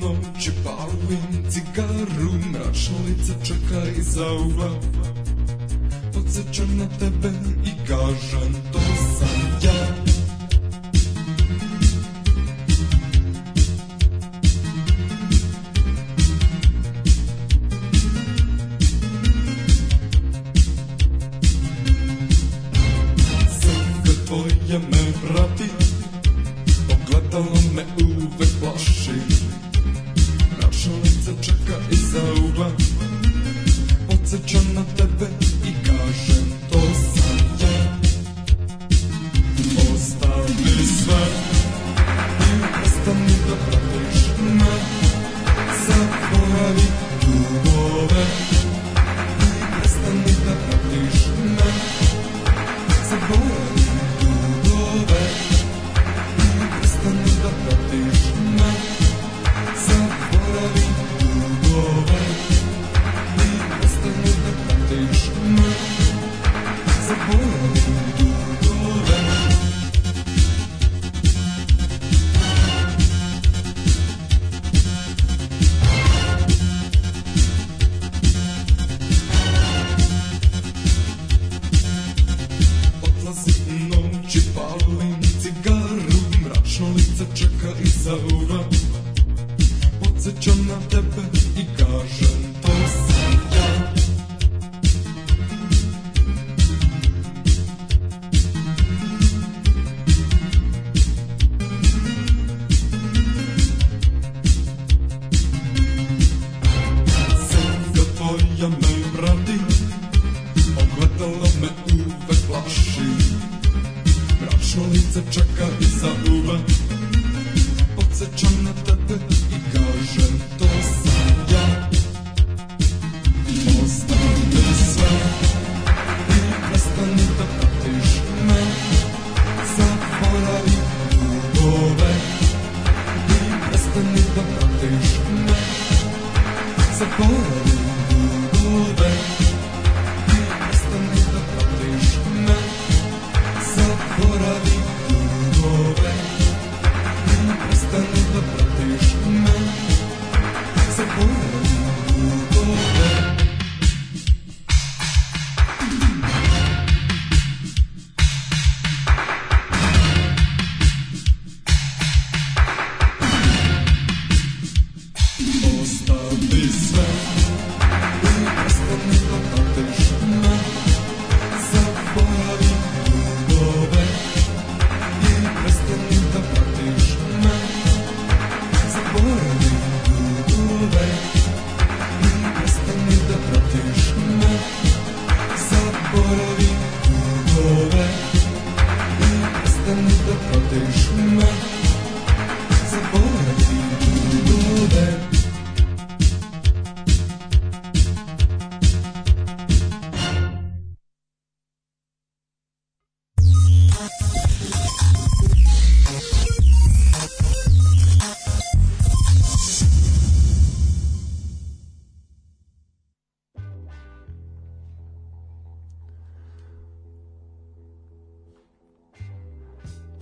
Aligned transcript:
Noć, 0.00 0.50
palim 0.64 1.50
cigaru, 1.50 2.32
mračno 2.52 2.96
lice 3.06 3.32
čeka 3.44 3.90
iza 3.98 4.32
ugla. 4.32 4.80
Podsjećam 6.14 6.76
na 6.76 6.88
tebe 6.98 7.32
i 7.64 7.86
kažem 7.88 8.54
to 8.72 8.81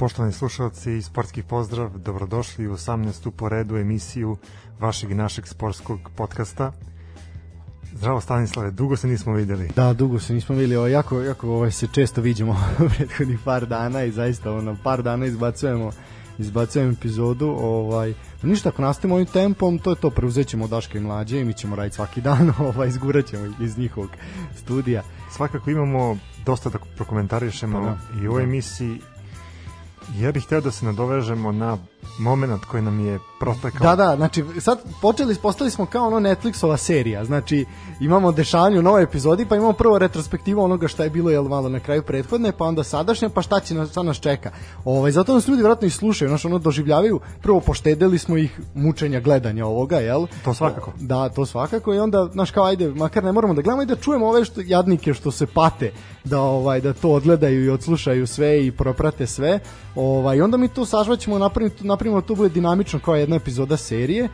Poštovani 0.01 0.33
slušalci, 0.33 1.03
sportski 1.03 1.43
pozdrav, 1.43 1.99
dobrodošli 1.99 2.69
u 2.69 2.73
18. 2.73 3.31
po 3.31 3.49
redu 3.49 3.77
emisiju 3.77 4.37
vašeg 4.79 5.11
i 5.11 5.15
našeg 5.15 5.47
sportskog 5.47 6.01
podcasta. 6.17 6.73
Zdravo 7.95 8.21
Stanislave, 8.21 8.71
dugo 8.71 8.97
se 8.97 9.09
nismo 9.09 9.33
videli. 9.33 9.69
Da, 9.77 9.93
dugo 9.93 10.19
se 10.19 10.35
nismo 10.35 10.55
videli, 10.55 10.77
ovo 10.77 10.87
jako, 10.87 11.21
jako 11.21 11.49
ovaj, 11.49 11.71
se 11.71 11.87
često 11.93 12.21
viđemo 12.21 12.57
prethodnih 12.97 13.39
par 13.45 13.67
dana 13.67 14.05
i 14.05 14.13
zaista 14.13 14.53
ono, 14.53 14.77
par 14.85 15.03
dana 15.03 15.27
izbacujemo 15.27 15.91
izbacujemo 16.39 16.93
epizodu, 16.93 17.57
ovaj, 17.61 18.15
ništa, 18.43 18.69
ako 18.69 18.83
nastavimo 18.83 19.15
ovim 19.15 19.27
tempom, 19.27 19.79
to 19.79 19.91
je 19.91 19.97
to, 19.97 20.11
preuzećemo 20.11 20.69
Daška 20.69 20.99
i 20.99 21.01
Mlađe 21.01 21.41
i 21.41 21.45
mi 21.45 21.55
ćemo 21.55 21.77
raditi 21.77 21.97
svaki 21.97 22.21
dan, 22.21 22.53
ovaj, 22.69 22.89
izgurat 22.89 23.27
ćemo 23.27 23.47
ih 23.47 23.53
iz 23.61 23.79
njihovog 23.79 24.11
studija. 24.57 25.03
Svakako 25.31 25.71
imamo 25.71 26.17
dosta 26.47 26.71
da 26.71 26.79
prokomentarišemo 26.97 27.79
Pa 27.79 27.85
da. 27.85 28.23
i 28.23 28.29
u 28.29 28.31
ovoj 28.31 28.43
Da. 28.43 28.49
emisiji. 28.49 29.01
Ja 30.19 30.33
bih 30.33 30.45
hteo 30.45 30.61
da 30.61 30.71
se 30.71 30.85
nadovežemo 30.85 31.53
na 31.53 31.79
moment 32.19 32.65
koji 32.65 32.83
nam 32.83 33.01
je 33.01 33.19
protekao. 33.41 33.81
Da, 33.81 33.97
da, 33.97 34.17
znači 34.17 34.45
sad 34.61 34.79
počeli, 35.01 35.35
postali 35.35 35.71
smo 35.71 35.87
kao 35.87 36.07
ono 36.07 36.21
Netflixova 36.21 36.77
serija, 36.77 37.25
znači 37.25 37.67
imamo 38.01 38.33
dešavanje 38.33 38.79
u 38.79 38.83
novoj 38.83 39.03
epizodi, 39.03 39.47
pa 39.47 39.57
imamo 39.57 39.73
prvo 39.73 39.99
retrospektivu 39.99 40.63
onoga 40.63 40.89
šta 40.89 41.05
je 41.05 41.11
bilo 41.11 41.31
jel 41.31 41.43
malo 41.43 41.69
na 41.69 41.81
kraju 41.81 42.03
prethodne, 42.03 42.53
pa 42.53 42.65
onda 42.65 42.85
sadašnja, 42.85 43.29
pa 43.29 43.43
šta 43.43 43.61
će 43.61 43.75
nas, 43.75 43.91
šta 43.91 44.03
nas 44.03 44.21
čeka. 44.21 44.51
Ovaj, 44.85 45.13
zato 45.13 45.35
nas 45.35 45.49
ljudi 45.49 45.63
vjerojatno 45.63 45.87
i 45.87 45.91
slušaju, 45.91 46.29
znači 46.29 46.47
ono 46.47 46.59
doživljavaju, 46.59 47.21
prvo 47.43 47.61
poštedeli 47.61 48.19
smo 48.19 48.37
ih 48.37 48.61
mučenja 48.75 49.21
gledanja 49.21 49.67
ovoga, 49.67 49.97
jel? 49.97 50.27
To 50.45 50.55
svakako. 50.55 50.93
Da, 51.01 51.29
to 51.29 51.47
svakako 51.47 51.95
i 51.95 51.99
onda, 51.99 52.29
znaš 52.33 52.51
kao, 52.51 52.65
ajde, 52.65 52.89
makar 52.89 53.25
ne 53.25 53.33
moramo 53.33 53.55
da 53.55 53.63
gledamo 53.63 53.83
i 53.83 53.87
da 53.87 53.97
čujemo 53.97 54.29
ove 54.29 54.45
što, 54.45 54.61
jadnike 54.65 55.15
što 55.15 55.31
se 55.31 55.47
pate 55.47 55.93
da 56.25 56.41
ovaj 56.41 56.81
da 56.81 56.93
to 56.93 57.11
odgledaju 57.11 57.65
i 57.65 57.71
odslušaju 57.71 58.27
sve 58.27 58.67
i 58.67 58.73
proprate 58.73 59.27
sve. 59.27 59.59
Ovaj 59.95 60.41
onda 60.41 60.57
mi 60.57 60.69
to 60.69 60.85
sažvaćemo 60.85 61.39
napravimo 61.39 61.75
napravimo 62.01 62.21
da 62.21 62.27
to 62.27 62.35
bude 62.35 62.49
dinamično 62.49 63.01
kao 63.01 63.15
jedna 63.17 63.37
epizoda 63.37 63.77
serije, 63.77 64.29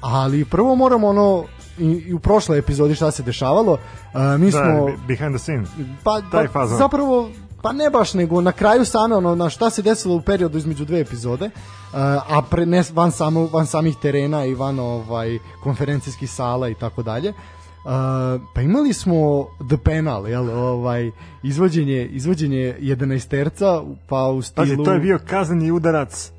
ali 0.00 0.44
prvo 0.44 0.74
moramo 0.74 1.08
ono 1.08 1.44
i, 1.78 1.84
i 1.84 2.14
u 2.14 2.18
prošloj 2.18 2.58
epizodi 2.58 2.94
šta 2.94 3.10
se 3.10 3.22
dešavalo. 3.22 3.72
Uh, 3.72 4.40
mi 4.40 4.50
Da, 4.50 4.58
smo 4.58 4.86
behind 5.08 5.36
the 5.36 5.38
scene. 5.38 5.64
pa, 6.04 6.20
taj 6.20 6.46
pa 6.46 6.52
fazon. 6.52 6.78
zapravo 6.78 7.30
pa 7.62 7.72
ne 7.72 7.90
baš 7.90 8.14
nego 8.14 8.40
na 8.40 8.52
kraju 8.52 8.84
same 8.84 9.16
ono 9.16 9.34
na 9.34 9.50
šta 9.50 9.70
se 9.70 9.82
desilo 9.82 10.16
u 10.16 10.20
periodu 10.20 10.58
između 10.58 10.84
dve 10.84 11.00
epizode 11.00 11.46
uh, 11.46 11.98
a 12.36 12.42
pre, 12.50 12.66
ne, 12.66 12.82
van, 12.92 13.12
samo, 13.12 13.46
van 13.52 13.66
samih 13.66 13.96
terena 14.02 14.44
i 14.44 14.54
van 14.54 14.78
ovaj 14.78 15.38
konferencijskih 15.62 16.30
sala 16.30 16.68
i 16.68 16.74
tako 16.74 17.02
dalje 17.02 17.32
Uh, 17.84 17.90
pa 18.54 18.60
imali 18.60 18.92
smo 18.92 19.46
The 19.68 19.76
Penal, 19.84 20.28
jel, 20.28 20.50
ovaj, 20.50 21.10
izvođenje, 21.42 22.06
izvođenje 22.06 22.76
11 22.80 23.28
terca, 23.28 23.82
pa 24.08 24.28
u 24.28 24.42
stilu... 24.42 24.66
Pazi, 24.66 24.84
to 24.84 24.92
je 24.92 24.98
bio 24.98 25.18
kazneni 25.26 25.70
udarac 25.70 26.32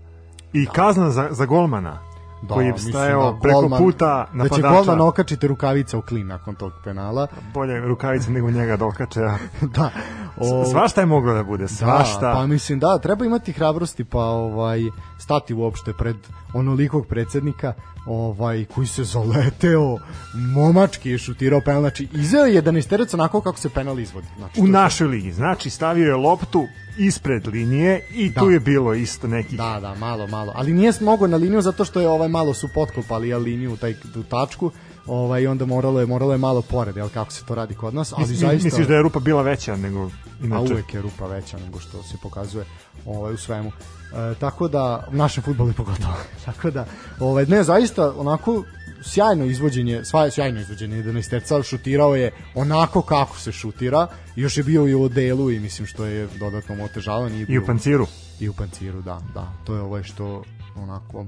i 0.53 0.65
kazna 0.65 1.09
za, 1.09 1.27
za 1.31 1.45
golmana 1.45 1.99
da, 2.41 2.53
koji 2.53 2.67
je 2.67 2.77
stajao 2.77 3.31
da, 3.31 3.39
preko 3.39 3.61
golman, 3.61 3.83
puta 3.83 4.27
napadača. 4.33 4.61
Da 4.61 4.69
će 4.69 4.75
golman 4.75 5.01
okačiti 5.01 5.47
rukavica 5.47 5.97
u 5.97 6.01
klin 6.01 6.27
nakon 6.27 6.55
tog 6.55 6.71
penala. 6.83 7.27
Bolje 7.53 7.79
rukavica 7.79 8.31
nego 8.31 8.51
njega 8.51 8.77
da 8.77 8.85
okače. 8.85 9.19
da. 9.75 9.89
O, 10.37 10.65
svašta 10.65 11.01
je 11.01 11.05
moglo 11.05 11.33
da 11.33 11.43
bude, 11.43 11.67
svašta. 11.67 12.27
Da, 12.27 12.33
pa 12.33 12.47
mislim 12.47 12.79
da, 12.79 12.99
treba 12.99 13.25
imati 13.25 13.51
hrabrosti 13.51 14.03
pa 14.03 14.23
ovaj 14.23 14.79
stati 15.19 15.53
uopšte 15.53 15.93
pred 15.93 16.15
onolikog 16.53 17.07
predsednika 17.07 17.73
ovaj 18.05 18.65
koji 18.65 18.87
se 18.87 19.03
zaleteo 19.03 19.97
momački 20.33 21.09
je 21.09 21.17
šutirao 21.17 21.61
penal 21.65 21.81
znači 21.81 22.07
izveo 22.11 22.45
je 22.45 22.61
11 22.61 23.13
onako 23.13 23.41
kako 23.41 23.57
se 23.57 23.69
penal 23.69 23.99
izvodi 23.99 24.27
znači 24.37 24.61
u 24.61 24.67
našoj 24.67 25.07
ligi 25.07 25.31
znači 25.31 25.69
stavio 25.69 26.07
je 26.07 26.15
loptu 26.15 26.67
ispred 26.97 27.47
linije 27.47 28.01
i 28.11 28.29
da. 28.29 28.41
tu 28.41 28.49
je 28.49 28.59
bilo 28.59 28.93
isto 28.93 29.27
neki 29.27 29.55
da 29.55 29.79
da 29.81 29.95
malo 29.95 30.27
malo. 30.27 30.53
Ali 30.55 30.73
nije 30.73 30.93
mogao 31.01 31.27
na 31.27 31.37
liniju 31.37 31.61
zato 31.61 31.85
što 31.85 31.99
je 31.99 32.07
ovaj 32.07 32.29
malo 32.29 32.53
su 32.53 32.69
potkopali 32.73 33.29
ja 33.29 33.37
liniju 33.37 33.77
taj 33.77 33.93
tu 34.13 34.23
tačku 34.23 34.71
ovaj 35.07 35.47
onda 35.47 35.65
moralo 35.65 35.99
je 35.99 36.05
moralo 36.05 36.31
je 36.31 36.37
malo 36.37 36.61
pored 36.61 36.97
jel 36.97 37.09
kako 37.09 37.31
se 37.31 37.45
to 37.45 37.55
radi 37.55 37.75
kod 37.75 37.93
nas 37.93 38.13
ali 38.17 38.35
zaista 38.35 38.65
misliš 38.65 38.87
da 38.87 38.95
je 38.95 39.01
rupa 39.01 39.19
bila 39.19 39.41
veća 39.41 39.75
nego 39.75 40.09
inače? 40.43 40.55
a 40.55 40.73
uvek 40.73 40.93
je 40.93 41.01
rupa 41.01 41.27
veća 41.27 41.57
nego 41.57 41.79
što 41.79 42.03
se 42.03 42.17
pokazuje 42.23 42.65
ovaj 43.05 43.33
u 43.33 43.37
svemu. 43.37 43.71
E, 44.13 44.35
tako 44.39 44.67
da 44.67 45.07
u 45.11 45.15
našem 45.15 45.43
fudbalu 45.43 45.73
pogotovo. 45.73 46.13
Tako 46.45 46.71
da 46.71 46.85
ovaj 47.19 47.45
ne 47.45 47.63
zaista 47.63 48.13
onako 48.17 48.63
sjajno 49.03 49.45
izvođenje, 49.45 50.05
sva 50.05 50.29
sjajno 50.31 50.59
izvođenje 50.59 51.03
11 51.03 51.29
terca, 51.29 51.63
šutirao 51.63 52.15
je 52.15 52.31
onako 52.55 53.01
kako 53.01 53.37
se 53.37 53.51
šutira, 53.51 54.07
još 54.35 54.57
je 54.57 54.63
bio 54.63 54.87
i 54.87 54.95
u 54.95 55.09
delu 55.09 55.51
i 55.51 55.59
mislim 55.59 55.87
što 55.87 56.05
je 56.05 56.27
dodatno 56.39 56.83
otežavao. 56.83 57.29
Nije 57.29 57.45
I 57.49 57.57
u 57.59 57.65
panciru. 57.65 58.07
I 58.39 58.49
u 58.49 58.53
panciru, 58.53 59.01
da, 59.01 59.21
da. 59.33 59.53
To 59.63 59.75
je 59.75 59.81
ovo 59.81 60.03
što 60.03 60.43
onako 60.75 61.25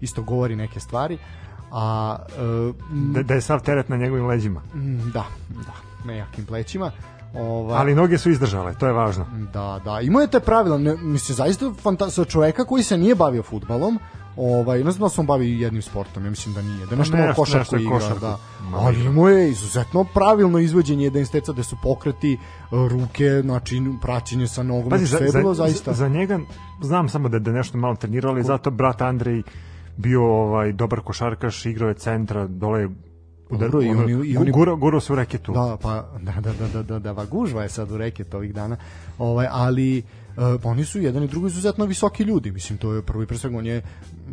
isto 0.00 0.22
govori 0.22 0.56
neke 0.56 0.80
stvari. 0.80 1.18
A, 1.70 2.16
uh, 2.68 2.74
da, 3.14 3.22
da 3.22 3.34
je 3.34 3.40
sav 3.40 3.62
teret 3.62 3.88
na 3.88 3.96
njegovim 3.96 4.26
leđima. 4.26 4.62
Da, 5.12 5.24
da, 5.50 5.74
nejakim 6.04 6.46
plećima. 6.46 6.90
Ova, 7.34 7.76
ali 7.78 7.94
noge 7.94 8.18
su 8.18 8.30
izdržale, 8.30 8.74
to 8.78 8.86
je 8.86 8.92
važno. 8.92 9.26
Da, 9.52 9.80
da, 9.84 10.00
imao 10.00 10.22
je 10.22 10.30
te 10.30 10.40
pravila, 10.40 10.78
ne, 10.78 10.96
mislim, 10.96 11.36
zaista 11.36 11.72
fantastično 11.82 12.24
čoveka 12.24 12.64
koji 12.64 12.82
se 12.82 12.98
nije 12.98 13.14
bavio 13.14 13.42
futbalom, 13.42 13.98
ovaj, 14.36 14.84
ne 14.84 14.90
znam 14.90 15.00
da 15.00 15.08
se 15.08 15.20
on 15.20 15.26
bavi 15.26 15.60
jednim 15.60 15.82
sportom, 15.82 16.24
ja 16.24 16.30
mislim 16.30 16.54
da 16.54 16.62
nije, 16.62 16.86
da 16.86 16.96
nešto, 16.96 17.16
nešto 17.16 17.34
košarku 17.34 17.76
igra, 17.76 17.90
košarku. 17.90 18.20
da. 18.20 18.38
Ali 18.72 19.04
imao 19.04 19.28
je 19.28 19.50
izuzetno 19.50 20.04
pravilno 20.04 20.58
izvođenje 20.58 21.04
jedan 21.04 21.26
steca 21.26 21.52
da 21.52 21.62
su 21.62 21.76
pokreti 21.82 22.38
ruke, 22.70 23.40
znači 23.42 23.82
praćenje 24.02 24.48
sa 24.48 24.62
nogom, 24.62 24.90
Pazi, 24.90 25.06
znači, 25.06 25.22
sve 25.22 25.30
za, 25.30 25.38
bilo 25.38 25.54
zaista. 25.54 25.92
Za, 25.92 25.96
za 25.96 26.08
njega 26.08 26.38
znam 26.82 27.08
samo 27.08 27.28
da, 27.28 27.38
da 27.38 27.52
nešto 27.52 27.78
malo 27.78 27.96
trenirao, 27.96 28.32
ali 28.32 28.42
zato 28.42 28.70
brat 28.70 29.02
Andrej 29.02 29.42
bio 29.96 30.24
ovaj 30.24 30.72
dobar 30.72 31.00
košarkaš, 31.00 31.66
igrao 31.66 31.88
je 31.88 31.94
centra, 31.94 32.46
dole 32.46 32.88
udar, 33.54 33.70
Dobro, 33.70 33.86
i 33.86 33.88
oni, 33.88 34.28
i 34.28 34.36
oni 34.36 34.50
guro, 34.50 34.76
guro 34.76 35.00
su 35.00 35.14
reketu. 35.14 35.52
Da, 35.52 35.76
pa 35.82 36.08
da 36.20 36.32
da 36.40 36.52
da 36.52 36.68
da 36.68 36.82
da 36.82 36.98
da 36.98 37.12
va 37.12 37.24
gužva 37.24 37.62
je 37.62 37.68
sad 37.68 37.90
u 37.90 37.96
reket 37.96 38.34
ovih 38.34 38.54
dana. 38.54 38.76
Ovaj 39.18 39.46
ali 39.50 40.02
uh, 40.36 40.44
oni 40.64 40.84
su 40.84 41.00
jedan 41.00 41.22
i 41.22 41.28
drugi 41.28 41.46
izuzetno 41.46 41.84
visoki 41.84 42.22
ljudi. 42.22 42.50
Mislim 42.50 42.78
to 42.78 42.92
je 42.92 43.02
prvi 43.02 43.26
pre 43.26 43.38
on 43.56 43.66
je 43.66 43.82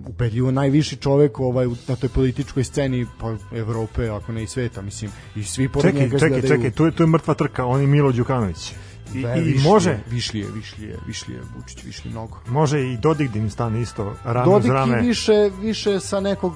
ubedljivo 0.07 0.51
najviši 0.51 0.95
čovek 0.95 1.39
ovaj 1.39 1.67
na 1.87 1.95
toj 1.95 2.09
političkoj 2.09 2.63
sceni 2.63 3.05
pa 3.19 3.35
Evrope, 3.55 4.09
ako 4.09 4.31
ne 4.31 4.43
i 4.43 4.47
sveta, 4.47 4.81
mislim 4.81 5.11
i 5.35 5.43
svi 5.43 5.69
pored 5.69 5.91
čekaj, 5.91 6.01
njega 6.01 6.19
čekaj, 6.19 6.41
čekaj, 6.41 6.71
tu 6.71 6.85
je 6.85 6.91
tu 6.91 7.03
je 7.03 7.07
mrtva 7.07 7.33
trka, 7.33 7.65
on 7.65 7.81
je 7.81 7.87
Milo 7.87 8.11
Đukanović. 8.11 8.73
I, 9.15 9.21
da, 9.21 9.35
i 9.35 9.41
višlije, 9.41 9.63
može 9.63 9.99
višlije, 10.09 10.47
višlije, 10.51 10.97
višlije 11.07 11.41
Vučić, 11.55 11.83
višlije 11.83 12.11
mnogo. 12.11 12.37
Može 12.47 12.91
i 12.91 12.97
Dodik 12.97 13.31
da 13.31 13.39
im 13.39 13.49
stane 13.49 13.81
isto 13.81 14.15
rame 14.23 14.45
Dodik 14.45 14.71
rame. 14.71 14.95
Dodik 14.95 15.07
više 15.07 15.49
više 15.61 15.99
sa 15.99 16.19
nekog 16.19 16.53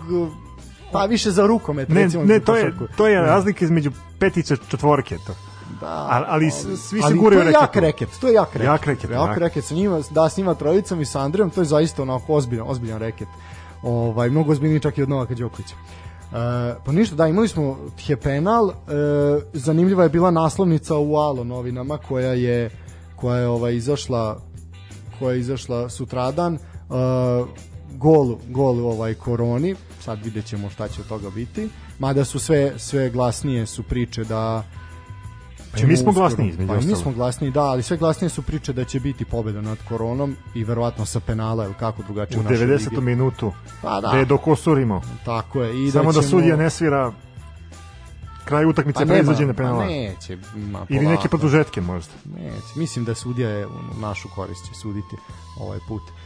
pa 0.91 1.05
više 1.05 1.31
za 1.31 1.47
rukomet 1.47 1.89
ne, 1.89 2.03
recimo. 2.03 2.23
Ne, 2.23 2.39
to 2.39 2.55
je 2.55 2.73
to 2.97 3.07
je 3.07 3.21
razlika 3.21 3.65
između 3.65 3.91
petice 4.19 4.55
četvorke 4.69 5.17
to. 5.27 5.33
Da, 5.81 6.07
ali, 6.09 6.25
ali 6.29 6.51
svi 6.77 7.01
se 7.01 7.13
guraju 7.13 7.43
reket. 7.43 7.61
jak 7.61 7.75
reket, 7.75 8.09
to 8.21 8.27
je 8.27 8.33
jak 8.33 8.55
reket. 8.55 8.65
Jak 8.65 8.85
reket, 8.85 9.09
jak, 9.09 9.37
reket 9.37 9.65
sa 9.65 9.75
njima, 9.75 10.01
da 10.09 10.29
s 10.29 10.37
njima 10.37 10.53
trojicom 10.53 11.01
i 11.01 11.05
sa 11.05 11.21
Andrijom, 11.21 11.49
to 11.49 11.61
je 11.61 11.65
zaista 11.65 12.01
onako 12.01 12.33
ozbiljan, 12.33 12.67
ozbiljan 12.69 12.99
reket. 12.99 13.27
Ovaj 13.83 14.29
mnogo 14.29 14.51
ozbiljniji 14.51 14.79
čak 14.79 14.97
i 14.97 15.03
od 15.03 15.09
Novaka 15.09 15.33
Đokovića. 15.33 15.75
E, 15.75 16.75
pa 16.85 16.91
ništa, 16.91 17.15
da, 17.15 17.27
imali 17.27 17.47
smo 17.47 17.77
tje 18.05 18.17
penal, 18.17 18.69
e, 18.69 18.73
zanimljiva 19.53 20.03
je 20.03 20.09
bila 20.09 20.31
naslovnica 20.31 20.97
u 20.97 21.15
Alo 21.15 21.43
novinama 21.43 21.97
koja 21.97 22.33
je 22.33 22.69
koja 23.15 23.39
je 23.39 23.47
ovaj 23.47 23.75
izašla 23.75 24.41
koja 25.19 25.33
je 25.33 25.39
izašla 25.39 25.89
sutradan 25.89 26.55
e, 26.55 26.59
gol, 27.97 28.35
gol 28.49 28.87
ovaj 28.87 29.13
koroni 29.13 29.75
sad 30.05 30.23
vidjet 30.23 30.45
ćemo 30.45 30.69
šta 30.69 30.87
će 30.87 31.01
od 31.01 31.07
toga 31.07 31.29
biti 31.29 31.69
mada 31.99 32.25
su 32.25 32.39
sve, 32.39 32.73
sve 32.77 33.09
glasnije 33.09 33.65
su 33.65 33.83
priče 33.83 34.23
da 34.23 34.63
Pa 35.81 35.87
mi 35.87 35.97
smo 35.97 36.11
glasniji 36.11 36.49
između 36.49 36.73
pa, 36.73 36.75
mi 36.75 36.95
smo 36.95 37.11
glasniji, 37.11 37.51
da, 37.51 37.61
ali 37.63 37.83
sve 37.83 37.97
glasnije 37.97 38.29
su 38.29 38.41
priče 38.41 38.73
da 38.73 38.83
će 38.83 38.99
biti 38.99 39.25
pobeda 39.25 39.61
nad 39.61 39.77
koronom 39.89 40.35
i 40.53 40.63
verovatno 40.63 41.05
sa 41.05 41.19
penala 41.19 41.65
ili 41.65 41.73
kako 41.73 42.03
drugačije 42.03 42.39
u, 42.39 42.41
u 42.41 42.45
90. 42.45 42.89
Ligi. 42.89 43.01
minutu. 43.01 43.53
Pa 43.81 44.01
da. 44.01 44.07
Da 44.07 44.17
je 44.17 44.25
dokosurimo. 44.25 45.01
Tako 45.25 45.63
je. 45.63 45.83
I 45.83 45.85
da 45.85 45.91
Samo 45.91 46.11
da, 46.11 46.11
ćemo... 46.11 46.21
da 46.21 46.27
sudija 46.27 46.55
ne 46.55 46.69
svira 46.69 47.11
kraj 48.45 48.65
utakmice 48.65 48.99
pa 48.99 49.05
pre 49.05 49.19
izvođenja 49.19 49.53
penala. 49.53 49.79
Pa 49.79 49.85
neće. 49.85 50.37
Ma, 50.55 50.85
Ili 50.89 51.05
neke 51.05 51.29
produžetke 51.29 51.81
možda. 51.81 52.13
Neće. 52.35 52.67
Mislim 52.75 53.05
da 53.05 53.15
sudija 53.15 53.49
je 53.49 53.67
u 53.67 53.99
našu 53.99 54.29
korist 54.35 54.65
će 54.65 54.73
suditi 54.73 55.15
ovaj 55.59 55.79
put. 55.87 56.01
Uh, 56.01 56.24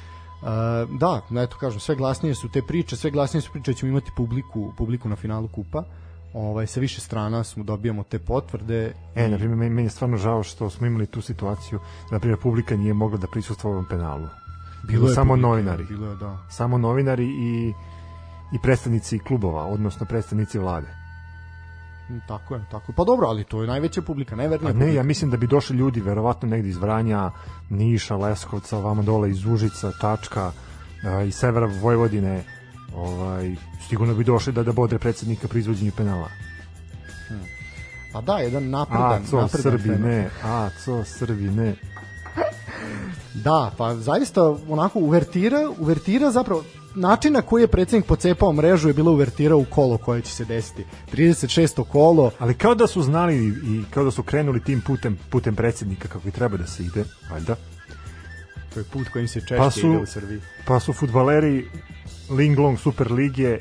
da, 1.00 1.22
eto 1.44 1.58
kažem, 1.60 1.80
sve 1.80 1.96
glasnije 1.96 2.36
su 2.36 2.50
te 2.50 2.62
priče, 2.62 2.96
sve 2.96 3.12
glasnije 3.12 3.42
su 3.42 3.52
priče 3.52 3.72
da 3.72 3.78
ćemo 3.78 3.90
imati 3.90 4.12
publiku, 4.16 4.74
publiku 4.78 5.10
na 5.10 5.16
finalu 5.16 5.48
kupa. 5.48 5.80
Uh, 5.80 5.86
ovaj 6.34 6.68
sa 6.68 6.80
više 6.80 7.02
strana 7.02 7.44
smo 7.44 7.64
dobijamo 7.64 8.04
te 8.04 8.20
potvrde. 8.20 8.94
E, 9.16 9.28
na 9.28 9.38
primjer, 9.38 9.58
meni 9.58 9.84
je 9.84 9.90
stvarno 9.90 10.18
žao 10.18 10.44
što 10.44 10.70
smo 10.70 10.88
imali 10.88 11.06
tu 11.06 11.22
situaciju 11.22 11.80
da 11.80 12.16
na 12.16 12.20
primjer 12.20 12.40
publika 12.40 12.78
nije 12.78 12.94
mogla 12.94 13.18
da 13.18 13.28
prisustvuje 13.28 13.74
ovom 13.74 13.86
penalu. 13.90 14.28
Bilo 14.88 15.08
je 15.08 15.16
samo 15.16 15.34
publika, 15.34 15.48
novinari. 15.48 15.84
Bilo 15.84 16.08
je, 16.08 16.16
da. 16.16 16.38
Samo 16.50 16.78
novinari 16.78 17.26
i 17.26 17.74
i 18.54 18.60
predstavnici 18.60 19.20
klubova, 19.20 19.66
odnosno 19.66 20.06
predstavnici 20.06 20.60
vlade. 20.60 20.88
Mm, 22.10 22.20
tako 22.28 22.56
je, 22.56 22.62
tako 22.72 22.92
je. 22.92 22.96
Pa 22.96 23.04
dobro, 23.04 23.28
ali 23.28 23.44
to 23.44 23.62
je 23.62 23.68
najveća 23.68 24.02
publika, 24.02 24.36
najvernija 24.36 24.74
Ne, 24.74 24.94
ja 24.94 25.04
mislim 25.04 25.32
da 25.32 25.38
bi 25.38 25.48
došli 25.48 25.78
ljudi 25.78 26.02
verovatno 26.02 26.50
negde 26.50 26.70
iz 26.70 26.78
Vranja, 26.78 27.32
Niša, 27.70 28.16
Leskovca, 28.16 28.78
vamo 28.78 29.04
dole 29.04 29.30
iz 29.30 29.46
Užica, 29.46 29.92
Čačka, 30.02 30.52
iz 31.28 31.36
severa 31.36 31.70
Vojvodine, 31.82 32.44
ovaj, 32.96 33.56
sigurno 33.90 34.14
bi 34.16 34.24
došli 34.24 34.54
da 34.54 34.64
da 34.64 34.72
bodre 34.72 35.00
predsednika 35.00 35.48
pri 35.48 35.60
izvođenju 35.60 35.92
penala. 35.98 36.28
Hmm. 37.28 37.44
Pa 38.14 38.22
da, 38.22 38.38
jedan 38.38 38.70
napredan, 38.70 39.22
a, 39.24 39.26
co, 39.30 39.42
napredan 39.42 39.72
Srbi 39.72 39.90
penal. 39.90 40.10
ne, 40.10 40.30
a, 40.44 40.70
co, 40.86 41.04
Srbi 41.04 41.44
ne. 41.44 41.76
da, 43.34 43.72
pa 43.78 43.96
zaista 43.96 44.56
onako 44.70 45.00
uvertira, 45.00 45.70
uvertira 45.80 46.32
zapravo 46.32 46.64
način 46.96 47.34
na 47.34 47.42
koji 47.42 47.64
je 47.64 47.68
predsednik 47.68 48.06
pocepao 48.06 48.54
mrežu 48.54 48.88
je 48.88 48.94
bila 48.94 49.12
uvertira 49.12 49.56
u 49.56 49.66
kolo 49.66 49.98
koje 49.98 50.22
će 50.22 50.32
se 50.32 50.46
desiti. 50.46 50.86
36. 51.14 51.84
kolo. 51.84 52.32
Ali 52.40 52.54
kao 52.54 52.76
da 52.76 52.88
su 52.88 53.02
znali 53.02 53.48
i 53.48 53.84
kao 53.90 54.04
da 54.04 54.12
su 54.12 54.24
krenuli 54.24 54.64
tim 54.64 54.82
putem, 54.82 55.20
putem 55.30 55.56
predsednika 55.56 56.08
kako 56.08 56.28
i 56.28 56.32
treba 56.32 56.58
da 56.58 56.68
se 56.68 56.84
ide, 56.84 57.04
valjda. 57.32 57.56
To 58.74 58.80
je 58.80 58.84
put 58.84 59.10
kojim 59.10 59.28
se 59.28 59.40
češće 59.40 59.58
pa 59.58 59.72
su, 59.72 59.88
ide 59.88 59.98
u 59.98 60.06
Srbiji. 60.06 60.42
Pa 60.66 60.80
su 60.80 60.94
futbaleri 60.94 61.66
Linglong 62.30 62.80
Super 62.80 63.12
Lige 63.12 63.58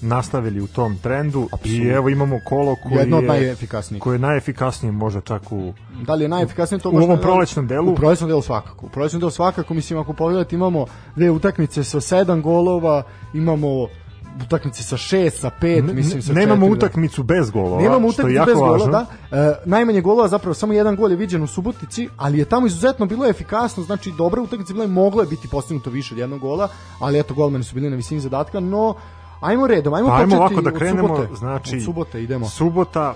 nastavili 0.00 0.60
u 0.60 0.66
tom 0.66 0.98
trendu 0.98 1.48
Absolutno. 1.52 1.84
i 1.84 1.88
evo 1.88 2.08
imamo 2.08 2.40
kolo 2.44 2.76
koji 2.82 2.94
Jedno 2.94 3.18
od 3.18 3.24
najefikasnijih. 3.24 4.02
Koje 4.02 4.14
je 4.14 4.18
najefikasnije 4.18 4.92
možda 4.92 5.20
čak 5.20 5.52
u 5.52 5.72
Da 6.06 6.14
li 6.14 6.24
je 6.24 6.28
najefikasnije 6.28 6.80
to 6.80 6.90
u 6.90 6.96
ovom 6.96 7.18
prolećnom 7.20 7.66
delu? 7.66 7.92
U 7.92 7.94
prolećnom 7.94 8.28
delu 8.28 8.42
svakako. 8.42 8.86
U 8.86 8.88
prolećnom 8.88 9.20
delu 9.20 9.30
svakako 9.30 9.74
mislim 9.74 9.98
ako 9.98 10.12
pogledate 10.12 10.56
imamo 10.56 10.86
dve 11.16 11.30
utakmice 11.30 11.84
sa 11.84 12.00
sedam 12.00 12.42
golova, 12.42 13.02
imamo 13.34 13.86
utakmice 14.44 14.82
sa 14.82 14.96
6, 14.96 15.30
sa 15.30 15.50
5, 15.60 15.92
mislim 15.94 16.22
sa 16.22 16.32
Nemamo 16.32 16.66
4, 16.66 16.68
da. 16.68 16.74
utakmicu 16.74 17.22
bez 17.22 17.50
golova, 17.50 17.82
Nemamo 17.82 18.08
utakmicu 18.08 18.44
bez 18.46 18.54
golova, 18.54 19.06
da. 19.30 19.36
E, 19.38 19.54
najmanje 19.64 20.00
golova, 20.00 20.28
zapravo 20.28 20.54
samo 20.54 20.72
jedan 20.72 20.96
gol 20.96 21.10
je 21.10 21.16
viđen 21.16 21.42
u 21.42 21.46
Subotici, 21.46 22.08
ali 22.16 22.38
je 22.38 22.44
tamo 22.44 22.66
izuzetno 22.66 23.06
bilo 23.06 23.26
efikasno, 23.26 23.82
znači 23.82 24.12
dobra 24.18 24.42
utakmica 24.42 24.72
bila 24.72 24.84
je 24.84 24.90
moglo 24.90 25.22
je 25.22 25.28
biti 25.28 25.48
postignuto 25.48 25.90
više 25.90 26.14
od 26.14 26.18
jednog 26.18 26.40
gola, 26.40 26.68
ali 26.98 27.18
eto 27.18 27.34
golmani 27.34 27.64
su 27.64 27.74
bili 27.74 27.90
na 27.90 27.96
visini 27.96 28.20
zadatka, 28.20 28.60
no 28.60 28.94
ajmo 29.42 29.66
redom, 29.66 29.94
ajmo, 29.94 30.08
pa, 30.08 30.16
ajmo 30.16 30.36
ovako 30.36 30.60
da 30.60 30.70
krenemo, 30.70 31.08
subote, 31.08 31.34
znači 31.34 31.76
od 31.76 31.82
subote 31.82 32.22
idemo. 32.22 32.48
Subota 32.48 33.14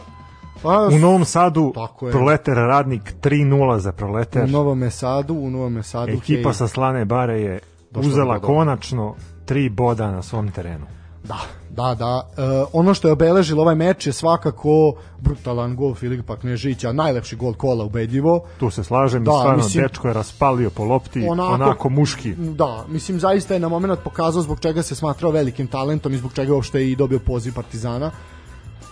Pa, 0.62 0.88
U 0.92 0.98
Novom 0.98 1.24
Sadu. 1.24 1.72
Proleter 2.10 2.54
Radnik 2.54 3.14
3-0 3.22 3.78
za 3.78 3.92
Proleter. 3.92 4.44
u 4.44 4.46
Novom 4.46 4.90
Sadu, 4.90 5.34
u 5.34 5.50
Novom 5.50 5.82
Sadu. 5.82 6.12
Ekipa 6.12 6.48
hej. 6.48 6.54
sa 6.54 6.68
Slane 6.68 7.04
Bare 7.04 7.40
je 7.40 7.58
Došla 7.90 8.08
uzela 8.08 8.40
konačno 8.40 9.14
tri 9.44 9.68
boda 9.68 10.10
na 10.10 10.22
svom 10.22 10.50
terenu. 10.50 10.86
Da, 11.26 11.38
da, 11.70 11.94
da. 11.94 12.28
E, 12.36 12.42
ono 12.72 12.94
što 12.94 13.08
je 13.08 13.12
obeležilo 13.12 13.62
ovaj 13.62 13.74
meč 13.74 14.06
je 14.06 14.12
svakako 14.12 14.94
brutalan 15.18 15.76
gol 15.76 15.94
Filipa 15.94 16.36
Knežića, 16.36 16.92
najlepši 16.92 17.36
gol 17.36 17.54
kola 17.54 17.84
ubedljivo. 17.84 18.44
Tu 18.58 18.70
se 18.70 18.84
slažem 18.84 19.24
Da, 19.24 19.30
stvarno 19.32 19.56
mislim- 19.56 19.82
dečko 19.82 20.08
je 20.08 20.14
raspalio 20.14 20.70
po 20.70 20.84
lopti 20.84 21.26
Onako- 21.28 21.54
onako, 21.54 21.88
muški. 21.88 22.34
Da, 22.34 22.84
mislim 22.88 23.20
zaista 23.20 23.54
je 23.54 23.60
na 23.60 23.68
moment 23.68 24.00
pokazao 24.04 24.42
zbog 24.42 24.60
čega 24.60 24.82
se 24.82 24.94
smatrao 24.94 25.30
velikim 25.30 25.66
talentom 25.66 26.12
i 26.12 26.18
zbog 26.18 26.32
čega 26.32 26.48
je 26.48 26.54
uopšte 26.54 26.90
i 26.90 26.96
dobio 26.96 27.18
poziv 27.18 27.54
Partizana. 27.54 28.10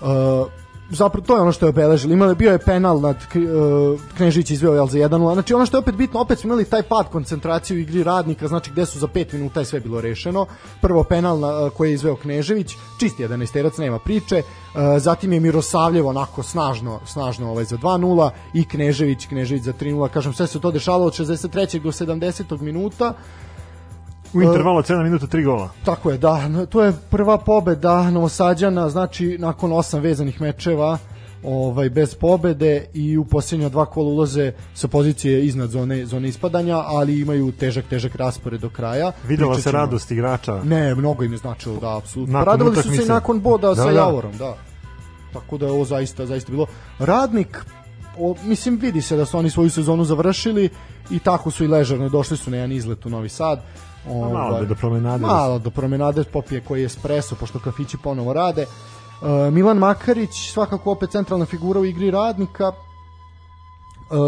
Uh, 0.01 0.09
zapravo 0.91 1.27
to 1.27 1.37
je 1.37 1.43
ono 1.43 1.53
što 1.53 1.67
je 1.67 1.71
obeležilo. 1.71 2.15
Imao 2.15 2.29
je 2.29 2.35
bio 2.35 2.53
je 2.53 2.59
penal 2.59 3.01
nad 3.01 3.17
uh, 3.17 4.01
Knežić 4.17 4.51
izveo 4.51 4.75
jel 4.75 4.87
za 4.87 4.99
1:0. 4.99 5.33
Znači 5.33 5.55
ono 5.55 5.67
što 5.67 5.77
je 5.77 5.79
opet 5.79 5.95
bitno, 5.95 6.21
opet 6.21 6.39
smo 6.39 6.49
imali 6.49 6.65
taj 6.65 6.83
pad 6.83 7.09
koncentracije 7.09 7.77
u 7.77 7.81
igri 7.81 8.03
radnika, 8.03 8.49
znači 8.49 8.71
gde 8.71 8.87
su 8.87 8.99
za 8.99 9.07
5 9.07 9.33
minuta 9.33 9.61
je 9.61 9.67
sve 9.67 9.81
bilo 9.81 10.01
rešeno. 10.01 10.47
Prvo 10.81 11.05
penal 11.05 11.39
na, 11.39 11.49
uh, 11.49 11.73
koji 11.73 11.91
je 11.91 11.95
izveo 11.95 12.17
Knežević, 12.17 12.77
čisti 13.01 13.25
11 13.25 13.81
nema 13.81 13.99
priče. 13.99 14.43
Uh, 14.43 14.81
zatim 14.99 15.33
je 15.33 15.41
Mirosavljev 15.41 16.07
onako 16.07 16.43
snažno, 16.43 17.01
snažno 17.07 17.51
ovaj 17.51 17.65
za 17.65 17.77
2:0 17.77 18.31
i 18.55 18.65
Knežević, 18.65 19.27
Knežević 19.27 19.63
za 19.63 19.73
3:0. 19.73 20.09
Kažem 20.09 20.33
sve 20.33 20.47
se 20.47 20.61
to 20.61 20.71
dešavalo 20.71 21.07
od 21.07 21.13
63. 21.13 21.81
do 21.81 21.93
70. 21.93 22.61
minuta. 22.61 23.15
U 24.35 24.43
intervalu 24.43 24.79
od 24.79 24.87
7 24.87 25.03
minuta 25.03 25.27
3 25.27 25.45
gola. 25.45 25.71
Tako 25.85 26.11
je, 26.11 26.19
da. 26.19 26.67
To 26.69 26.83
je 26.83 26.93
prva 27.11 27.39
pobeda 27.39 28.11
Novosađana, 28.11 28.89
znači 28.89 29.37
nakon 29.39 29.73
osam 29.73 30.01
vezanih 30.01 30.41
mečeva 30.41 30.99
ovaj 31.45 31.91
bez 31.91 32.15
pobede 32.15 32.87
i 32.95 33.19
u 33.19 33.25
posljednja 33.25 33.69
dva 33.69 33.87
kola 33.87 34.09
ulaze 34.09 34.53
sa 34.75 34.89
pozicije 34.89 35.47
iznad 35.47 35.71
zone 35.71 36.07
zone 36.07 36.29
ispadanja, 36.29 36.77
ali 36.77 37.21
imaju 37.21 37.53
težak 37.53 37.85
težak 37.91 38.17
raspored 38.17 38.61
do 38.61 38.71
kraja. 38.71 39.13
Videla 39.29 39.59
se 39.61 39.73
radost 39.73 40.11
igrača. 40.11 40.63
Ne, 40.65 40.95
mnogo 40.95 41.25
im 41.25 41.33
je 41.33 41.39
značilo, 41.39 41.77
da, 41.81 41.97
apsolutno. 41.97 42.45
Radovali 42.45 42.77
su 42.77 42.91
se 42.91 43.03
i 43.03 43.07
nakon 43.07 43.41
boda 43.41 43.69
Da, 43.69 43.75
sa 43.75 43.85
da. 43.85 43.91
Javorom, 43.91 44.33
da. 44.39 44.57
Tako 45.33 45.59
da 45.59 45.67
je 45.67 45.73
ovo 45.73 45.85
zaista, 45.85 46.27
zaista 46.27 46.53
bilo. 46.53 46.67
Radnik, 46.99 47.65
o, 48.19 48.35
mislim, 48.45 48.79
vidi 48.79 49.03
se 49.03 49.17
da 49.17 49.25
su 49.25 49.39
oni 49.39 49.51
svoju 49.51 49.71
sezonu 49.71 50.05
završili 50.05 50.69
i 51.11 51.19
tako 51.19 51.51
su 51.51 51.65
i 51.65 51.69
ležarno, 51.69 52.09
došli 52.09 52.37
su 52.37 52.51
na 52.51 52.57
jedan 52.57 52.73
izlet 52.73 53.07
u 53.07 53.11
Novi 53.11 53.29
Sad. 53.29 53.61
Malo 54.07 54.49
Ovaj, 54.49 54.61
bi 54.61 54.67
do 54.67 54.75
promenade. 54.75 55.27
Malo 55.27 55.59
do 55.59 55.71
promenade 55.71 56.25
popije 56.25 56.61
koji 56.61 56.81
je 56.81 56.87
espresso, 56.87 57.35
pošto 57.35 57.59
kafići 57.59 57.97
ponovo 57.97 58.33
rade. 58.33 58.63
E, 58.63 59.51
Milan 59.51 59.79
Makarić, 59.79 60.51
svakako 60.51 60.93
opet 60.93 61.11
centralna 61.11 61.47
figura 61.47 61.81
u 61.81 61.85
igri 61.85 62.11
radnika. 62.11 62.73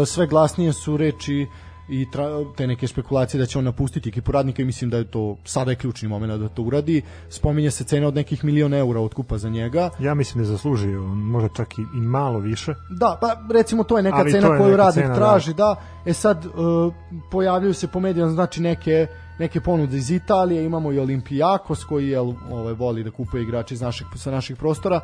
E, 0.01 0.05
sve 0.05 0.27
glasnije 0.27 0.73
su 0.73 0.97
reči 0.97 1.47
i 1.89 2.11
tra, 2.11 2.29
te 2.57 2.67
neke 2.67 2.87
spekulacije 2.87 3.39
da 3.39 3.45
će 3.45 3.59
on 3.59 3.65
napustiti 3.65 4.09
ekipu 4.09 4.31
radnika 4.31 4.61
i 4.61 4.65
mislim 4.65 4.89
da 4.89 4.97
je 4.97 5.11
to 5.11 5.37
sada 5.45 5.71
je 5.71 5.75
ključni 5.75 6.09
moment 6.09 6.41
da 6.41 6.49
to 6.49 6.61
uradi. 6.61 7.01
Spominje 7.29 7.71
se 7.71 7.83
cena 7.83 8.07
od 8.07 8.15
nekih 8.15 8.43
miliona 8.43 8.77
eura 8.77 9.01
otkupa 9.01 9.37
za 9.37 9.49
njega. 9.49 9.89
Ja 9.99 10.13
mislim 10.13 10.43
da 10.43 10.49
je 10.49 10.51
zaslužio, 10.51 11.01
možda 11.01 11.49
čak 11.49 11.77
i, 11.77 11.81
i 11.81 12.01
malo 12.01 12.39
više. 12.39 12.73
Da, 12.89 13.17
pa 13.21 13.53
recimo 13.53 13.83
to 13.83 13.97
je 13.97 14.03
neka 14.03 14.17
Ali 14.17 14.31
cena 14.31 14.47
je 14.47 14.57
koju 14.57 14.71
neka 14.71 14.83
radnik 14.83 15.05
cena, 15.05 15.13
da. 15.13 15.15
traži, 15.15 15.53
da. 15.53 15.75
E 16.05 16.13
sad 16.13 16.45
uh, 16.45 16.93
pojavljuju 17.31 17.73
se 17.73 17.87
po 17.87 17.99
medijama 17.99 18.31
znači 18.31 18.61
neke 18.61 19.07
neke 19.39 19.61
ponude 19.61 19.97
iz 19.97 20.11
Italije, 20.11 20.65
imamo 20.65 20.91
i 20.91 20.99
Olimpijakos 20.99 21.83
koji 21.83 22.09
je 22.09 22.19
ovaj 22.19 22.73
voli 22.73 23.03
da 23.03 23.11
kupuje 23.11 23.43
igrače 23.43 23.73
iz 23.73 23.81
naših 23.81 24.07
sa 24.15 24.31
naših 24.31 24.55
prostora. 24.55 25.01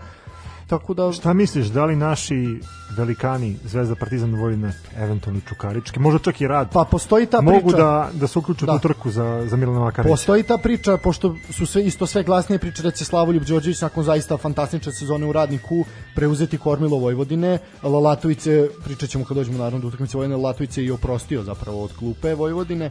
Tako 0.67 0.93
da 0.93 1.11
Šta 1.11 1.33
misliš, 1.33 1.67
da 1.67 1.85
li 1.85 1.95
naši 1.95 2.59
velikani 2.97 3.55
Zvezda 3.65 3.95
Partizan 3.95 4.35
Vojvodina, 4.35 4.71
eventualno 4.97 5.41
Čukarički, 5.49 5.99
možda 5.99 6.19
čak 6.19 6.41
i 6.41 6.47
rad, 6.47 6.69
pa 6.73 6.85
postoji 6.91 7.25
ta 7.25 7.41
mogu 7.41 7.69
priča. 7.69 7.77
da, 7.77 8.09
da 8.13 8.27
se 8.27 8.39
uključu 8.39 8.65
Da. 8.65 8.73
u 8.73 8.79
tu 8.79 8.87
trku 8.87 9.11
za, 9.11 9.45
za 9.49 9.55
Milana 9.57 9.79
Makarića? 9.79 10.09
Postoji 10.11 10.43
ta 10.43 10.57
priča, 10.57 10.97
pošto 10.97 11.35
su 11.51 11.65
sve 11.65 11.83
isto 11.85 12.05
sve 12.07 12.23
glasnije 12.23 12.59
priče 12.59 12.83
da 12.83 12.91
će 12.91 13.05
Slavoljub 13.05 13.43
Đorđević 13.43 13.81
nakon 13.81 14.03
zaista 14.03 14.37
fantastične 14.37 14.93
sezone 14.93 15.25
u 15.25 15.31
Radniku 15.31 15.85
preuzeti 16.15 16.57
kormilo 16.57 16.97
Vojvodine. 16.97 17.59
Lalatović 17.83 18.39
se, 18.41 18.69
pričat 18.85 19.09
ćemo 19.09 19.25
kad 19.25 19.37
dođemo 19.37 19.57
naravno 19.57 19.79
do 19.79 19.87
utakmice 19.87 20.17
Vojvodine, 20.17 20.37
Lalatović 20.37 20.71
se 20.71 20.83
i 20.83 20.91
oprostio 20.91 21.43
zapravo 21.43 21.83
od 21.83 21.91
klupe 21.99 22.35
Vojvodine 22.35 22.89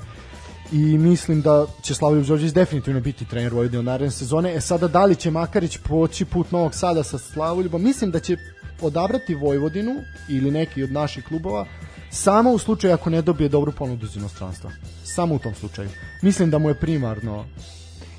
i 0.73 0.99
mislim 0.99 1.43
da 1.43 1.67
će 1.83 1.95
Slavoljub 1.95 2.27
Đorđević 2.27 2.55
definitivno 2.55 3.01
biti 3.01 3.25
trener 3.25 3.55
Vojvodine 3.55 3.81
u 3.81 3.83
naredne 3.83 4.11
sezone. 4.11 4.55
E 4.55 4.61
sada 4.61 4.89
da 4.89 5.05
li 5.05 5.17
će 5.17 5.31
Makarić 5.31 5.77
poći 5.77 6.25
put 6.25 6.51
Novog 6.51 6.75
Sada 6.75 7.03
sa 7.03 7.19
Slavoljubom? 7.19 7.83
Mislim 7.83 8.11
da 8.11 8.21
će 8.21 8.37
odabrati 8.81 9.35
Vojvodinu 9.35 9.93
ili 10.29 10.51
neki 10.51 10.83
od 10.83 10.93
naših 10.93 11.25
klubova 11.25 11.67
samo 12.11 12.51
u 12.51 12.59
slučaju 12.59 12.95
ako 12.95 13.11
ne 13.11 13.23
dobije 13.23 13.49
dobru 13.49 13.73
ponudu 13.73 14.07
iz 14.07 14.17
inostranstva. 14.17 14.71
Samo 15.05 15.35
u 15.35 15.39
tom 15.39 15.55
slučaju. 15.55 15.89
Mislim 16.23 16.51
da 16.51 16.59
mu 16.59 16.69
je 16.69 16.81
primarno 16.81 17.45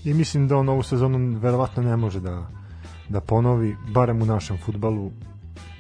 I 0.04 0.14
mislim 0.14 0.48
da 0.48 0.58
on 0.58 0.70
ovu 0.70 0.84
sezonu 0.84 1.40
verovatno 1.40 1.84
ne 1.84 1.98
može 1.98 2.20
da, 2.20 2.48
da 3.10 3.22
ponovi, 3.22 3.76
barem 3.94 4.22
u 4.22 4.26
našem 4.26 4.58
futbalu, 4.66 5.12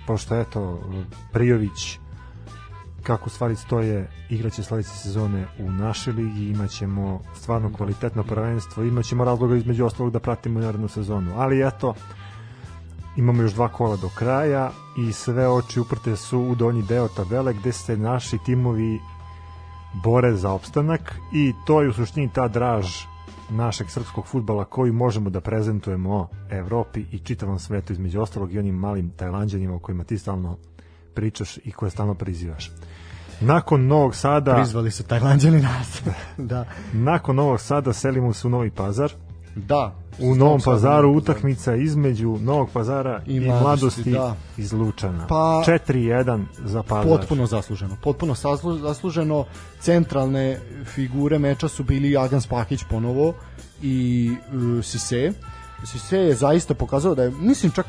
pošto 0.08 0.40
eto, 0.40 0.82
Prijović, 1.34 2.00
kako 3.04 3.30
stvari 3.30 3.56
stoje, 3.56 4.10
igraće 4.30 4.64
sledeće 4.64 4.90
sezone 4.90 5.48
u 5.60 5.72
našoj 5.72 6.14
ligi, 6.14 6.50
imaćemo 6.50 7.22
stvarno 7.36 7.74
kvalitetno 7.74 8.24
prvenstvo, 8.24 8.84
imaćemo 8.84 9.24
razloga 9.24 9.56
između 9.56 9.86
ostalog 9.86 10.14
da 10.14 10.20
pratimo 10.20 10.60
narednu 10.60 10.88
sezonu, 10.88 11.32
ali 11.36 11.68
eto, 11.68 11.94
imamo 13.18 13.42
još 13.42 13.54
dva 13.54 13.68
kola 13.68 13.96
do 13.96 14.10
kraja 14.16 14.72
i 14.98 15.12
sve 15.12 15.50
oči 15.50 15.80
uprte 15.80 16.16
su 16.16 16.40
u 16.40 16.56
donji 16.56 16.84
deo 16.84 17.08
tabele 17.08 17.54
gde 17.54 17.72
se 17.72 17.98
naši 17.98 18.38
timovi 18.46 19.00
bore 20.04 20.36
za 20.36 20.52
opstanak 20.52 21.16
i 21.34 21.54
to 21.66 21.82
je 21.82 21.90
u 21.90 21.94
suštini 21.94 22.30
ta 22.34 22.48
draž 22.48 22.86
našeg 23.50 23.90
srpskog 23.90 24.28
futbala 24.28 24.66
koju 24.66 24.94
možemo 24.94 25.30
da 25.30 25.42
prezentujemo 25.42 26.28
Evropi 26.50 27.06
i 27.12 27.20
čitavom 27.20 27.60
svetu 27.60 27.94
između 27.94 28.22
ostalog 28.22 28.54
i 28.54 28.60
onim 28.60 28.76
malim 28.76 29.10
tajlanđanima 29.10 29.76
o 29.76 29.80
kojima 29.80 30.04
ti 30.04 30.18
stalno 30.18 30.58
pričaš 31.14 31.58
i 31.58 31.72
koje 31.72 31.92
stalno 31.92 32.16
prizivaš. 32.16 32.72
Nakon 33.42 33.88
Novog 33.88 34.16
Sada, 34.16 34.56
prizvali 34.56 34.92
su 34.92 35.04
Tajlanđani 35.04 35.62
nas. 35.62 36.02
da. 36.38 36.66
nakon 36.94 37.36
Novog 37.36 37.62
Sada 37.62 37.94
selimo 37.94 38.34
se 38.34 38.48
u 38.48 38.50
Novi 38.50 38.72
Pazar. 38.72 39.14
Da. 39.56 39.96
U 40.20 40.36
Novom 40.36 40.62
Pazaru 40.66 41.12
utakmica 41.12 41.76
između 41.76 42.38
Novog 42.42 42.70
Pazara 42.74 43.22
I 43.28 43.36
i, 43.36 43.40
Mladosti, 43.40 44.12
da. 44.12 44.36
iz 44.58 44.74
Lučana. 44.74 45.28
Pa- 45.28 45.64
4-1 45.68 46.44
za 46.66 46.84
Pazar. 46.84 47.18
Potpuno 47.18 47.46
zasluženo. 47.46 47.98
Potpuno 48.04 48.34
zaslu- 48.34 48.80
zasluženo. 48.80 49.46
Centralne 49.80 50.60
figure 50.86 51.40
meča 51.40 51.68
su 51.68 51.84
bili 51.84 52.18
Agan 52.18 52.42
Spahić 52.42 52.84
ponovo 52.90 53.34
i 53.82 54.32
uh, 54.54 54.86
Sise. 54.86 55.32
Sise 55.86 56.18
je 56.18 56.36
zaista 56.36 56.74
pokazao 56.74 57.16
da 57.16 57.24
je, 57.24 57.32
mislim 57.32 57.72
čak 57.72 57.86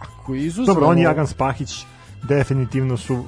ako 0.00 0.34
izuzmemo... 0.34 0.74
Dobro, 0.74 0.88
on 0.88 0.98
i 0.98 1.02
Jagan 1.02 1.26
Spahić 1.26 1.84
definitivno 2.22 2.96
su 2.96 3.24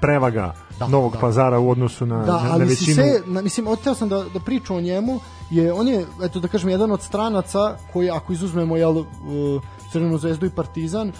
prevaga 0.00 0.54
Da, 0.78 0.88
Novog 0.88 1.12
da. 1.12 1.18
Pazara 1.18 1.58
u 1.58 1.70
odnosu 1.70 2.06
na, 2.06 2.24
Da, 2.24 2.32
na, 2.32 2.42
na 2.42 2.52
ali 2.52 2.64
većinu. 2.64 2.94
Sise, 2.94 3.22
na, 3.26 3.42
mislim, 3.42 3.66
oteo 3.66 3.94
sam 3.94 4.08
da, 4.08 4.24
da 4.34 4.40
pričam 4.40 4.76
o 4.76 4.80
njemu, 4.80 5.20
je, 5.50 5.72
on 5.72 5.88
je, 5.88 6.06
eto 6.22 6.40
da 6.40 6.48
kažem, 6.48 6.70
jedan 6.70 6.92
od 6.92 7.02
stranaca 7.02 7.76
koji, 7.92 8.10
ako 8.10 8.32
izuzmemo, 8.32 8.76
jel, 8.76 8.98
uh, 8.98 9.06
Crvenu 9.92 10.18
zvezdu 10.18 10.46
i 10.46 10.50
Partizan, 10.50 11.08
uh, 11.08 11.14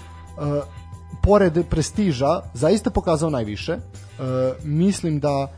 pored 1.22 1.66
prestiža, 1.70 2.40
zaista 2.54 2.90
pokazao 2.90 3.30
najviše. 3.30 3.72
Uh, 3.72 4.64
mislim 4.64 5.20
da 5.20 5.52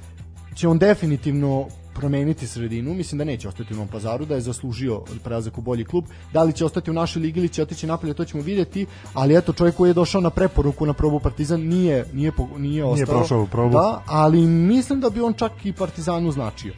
će 0.55 0.69
on 0.69 0.79
definitivno 0.79 1.67
promeniti 1.99 2.47
sredinu, 2.47 2.95
mislim 2.95 3.19
da 3.19 3.25
neće 3.25 3.49
ostati 3.49 3.73
u 3.73 3.77
Novom 3.77 3.89
pazaru, 3.89 4.25
da 4.25 4.35
je 4.35 4.41
zaslužio 4.41 5.01
prelazak 5.25 5.59
u 5.59 5.61
bolji 5.61 5.85
klub. 5.85 6.05
Da 6.33 6.43
li 6.43 6.53
će 6.53 6.65
ostati 6.65 6.91
u 6.91 6.95
našoj 6.95 7.23
ligi 7.23 7.41
ili 7.41 7.49
će 7.49 7.63
otići 7.63 7.87
napolje, 7.87 8.15
to 8.15 8.25
ćemo 8.25 8.43
vidjeti, 8.43 8.87
ali 9.15 9.37
eto 9.37 9.53
čovjek 9.53 9.77
koji 9.77 9.91
je 9.91 9.95
došao 9.95 10.21
na 10.21 10.31
preporuku 10.31 10.87
na 10.87 10.93
probu 10.93 11.21
Partizan 11.21 11.61
nije 11.61 12.05
nije 12.13 12.33
nije 12.59 12.85
ostao. 12.85 13.19
prošao 13.19 13.43
u 13.43 13.47
probu. 13.47 13.75
Da, 13.75 14.03
ali 14.07 14.47
mislim 14.47 15.01
da 15.01 15.11
bi 15.11 15.21
on 15.21 15.33
čak 15.35 15.53
i 15.65 15.73
Partizanu 15.73 16.33
značio. 16.33 16.73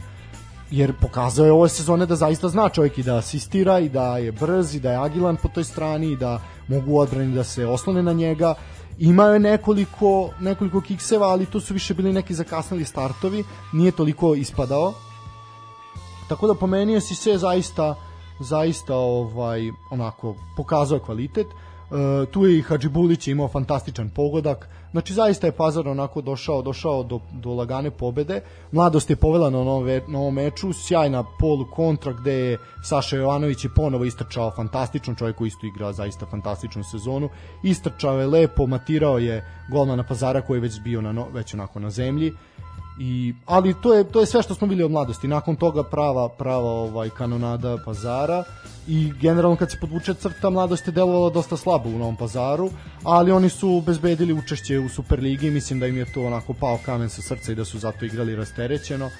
Jer 0.71 0.93
pokazao 1.00 1.47
je 1.47 1.53
ove 1.53 1.69
sezone 1.69 2.07
da 2.07 2.17
zaista 2.17 2.49
zna 2.49 2.69
čovjek 2.69 2.99
i 2.99 3.03
da 3.03 3.17
asistira 3.17 3.79
i 3.79 3.89
da 3.89 4.19
je 4.19 4.33
brz 4.33 4.75
i 4.75 4.81
da 4.81 4.91
je 4.91 4.99
agilan 4.99 5.37
po 5.37 5.49
toj 5.49 5.65
strani 5.65 6.12
i 6.12 6.17
da 6.17 6.41
mogu 6.69 6.99
odbrani 6.99 7.35
da 7.35 7.45
se 7.45 7.67
oslone 7.67 8.03
na 8.03 8.12
njega. 8.12 8.55
Imao 8.99 9.33
je 9.33 9.41
nekoliko, 9.41 10.31
nekoliko 10.41 10.81
kikseva, 10.81 11.29
ali 11.29 11.47
to 11.47 11.61
su 11.61 11.75
više 11.75 11.95
bili 11.95 12.12
neki 12.12 12.35
zakasnili 12.35 12.85
startovi, 12.85 13.45
nije 13.73 13.93
toliko 13.93 14.35
ispadao. 14.35 14.95
Tako 16.31 16.47
da 16.47 16.55
po 16.55 16.67
meni 16.67 16.93
je 16.93 17.01
Sise 17.01 17.39
zaista 17.39 17.95
zaista 18.41 18.95
ovaj 18.97 19.61
onako 19.91 20.35
pokazao 20.57 20.99
kvalitet. 20.99 21.47
E, 21.47 22.27
tu 22.27 22.47
je 22.47 22.59
i 22.59 22.63
Hadži 22.63 22.89
Bulić 22.89 23.29
imao 23.29 23.49
fantastičan 23.49 24.11
pogodak. 24.11 24.69
Znači 24.91 25.15
zaista 25.15 25.47
je 25.47 25.53
Pazar 25.53 25.89
onako 25.89 26.21
došao 26.21 26.63
došao 26.63 27.03
do, 27.03 27.21
do 27.33 27.55
lagane 27.55 27.91
pobede. 27.91 28.41
Mladost 28.73 29.11
je 29.11 29.17
povela 29.17 29.51
na 29.51 29.59
ovom, 29.59 29.85
ve- 29.85 30.05
na 30.09 30.19
ovom 30.19 30.35
meču, 30.35 30.73
sjajna 30.73 31.25
polu 31.41 31.67
kontra 31.71 32.13
gde 32.13 32.33
je 32.33 32.59
Saša 32.85 33.17
Jovanović 33.17 33.65
je 33.65 33.71
ponovo 33.77 34.05
istrčao 34.05 34.51
fantastično, 34.51 35.15
čovjek 35.15 35.37
koji 35.37 35.49
isto 35.49 35.67
igra 35.67 35.93
zaista 35.93 36.27
fantastičnu 36.27 36.85
sezonu. 36.85 37.29
Istrčao 37.63 38.21
je 38.21 38.27
lepo, 38.27 38.67
matirao 38.67 39.19
je 39.19 39.45
golmana 39.71 40.03
Pazara 40.03 40.41
koji 40.41 40.57
je 40.59 40.63
već 40.63 40.81
bio 40.81 41.01
na 41.01 41.25
već 41.33 41.55
onako 41.55 41.81
na 41.81 41.91
zemlji. 41.91 42.33
I, 43.02 43.35
ali 43.47 43.75
to 43.83 43.95
je 43.95 44.04
to 44.04 44.21
je 44.21 44.26
sve 44.26 44.42
što 44.42 44.54
smo 44.54 44.66
bili 44.66 44.83
od 44.83 44.90
mladosti. 44.90 45.28
Nakon 45.28 45.57
toga 45.57 45.83
prava 45.83 46.28
prava 46.28 46.71
ovaj 46.71 47.11
kanonada 47.11 47.78
Pazara 47.85 48.45
i 48.88 49.12
generalno 49.21 49.57
kad 49.57 49.71
se 49.71 49.76
podvuče 49.80 50.14
crta 50.14 50.50
mladost 50.50 50.87
je 50.87 50.92
delovala 50.92 51.30
dosta 51.30 51.57
slabo 51.57 51.88
u 51.88 51.99
Novom 51.99 52.16
Pazaru, 52.16 52.71
ali 53.02 53.33
oni 53.33 53.49
su 53.49 53.76
obezbedili 53.76 54.33
učešće 54.33 54.78
u 54.78 54.88
Superligi 54.88 55.47
i 55.47 55.50
mislim 55.50 55.80
da 55.80 55.87
im 55.87 55.97
je 55.97 56.12
to 56.12 56.26
onako 56.26 56.52
pao 56.52 56.78
kamen 56.85 57.09
sa 57.09 57.23
srca 57.23 57.52
i 57.52 57.54
da 57.54 57.64
su 57.64 57.78
zato 57.78 58.04
igrali 58.04 58.37
rasterećeno 58.37 59.11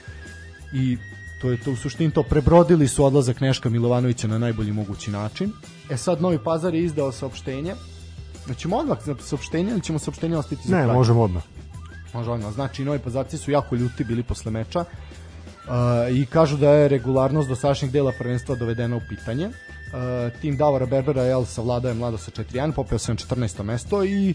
i 0.75 0.99
to 1.41 1.51
je 1.51 1.61
to 1.61 1.73
u 1.73 1.77
suštini 1.77 2.11
to 2.11 2.23
prebrodili 2.23 2.89
su 2.89 3.05
odlazak 3.05 3.41
Neška 3.41 3.69
Milovanovića 3.69 4.29
na 4.29 4.39
najbolji 4.39 4.73
mogući 4.73 5.11
način. 5.11 5.53
E 5.91 5.97
sad 5.97 6.23
Novi 6.23 6.39
Pazar 6.45 6.75
je 6.75 6.85
izdao 6.85 7.13
saopštenje. 7.13 7.75
Znači, 8.47 8.69
odmah 8.73 8.99
za 9.05 9.15
saopštenje 9.21 9.71
ili 9.71 9.81
ćemo 9.81 9.99
saopštenje 9.99 10.37
ostaviti 10.37 10.69
za 10.69 10.77
Ne, 10.77 10.83
kraj? 10.85 10.97
možemo 10.97 11.23
odmah. 11.23 11.43
Može 12.15 12.31
odmah. 12.31 12.53
Znači, 12.53 12.85
Novi 12.85 12.99
Pazarci 12.99 13.39
su 13.39 13.51
jako 13.51 13.77
ljuti 13.77 14.05
bili 14.05 14.23
posle 14.23 14.51
meča 14.53 14.81
uh, 14.81 16.17
i 16.17 16.27
kažu 16.27 16.57
da 16.57 16.71
je 16.71 16.89
regularnost 16.89 17.49
dosadašnjeg 17.49 17.91
dela 17.91 18.13
prvenstva 18.19 18.55
dovedena 18.55 18.97
u 18.97 19.01
pitanje. 19.09 19.47
Uh, 19.47 20.41
tim 20.41 20.57
Davora 20.57 20.87
Berbera 20.87 21.23
jel, 21.23 21.45
savladao 21.45 21.89
je 21.89 21.95
mlado 21.95 22.19
sa 22.19 22.31
4-1, 22.31 22.73
popeo 22.73 22.99
se 22.99 23.13
na 23.13 23.17
14. 23.17 23.63
mesto 23.63 24.05
i 24.05 24.35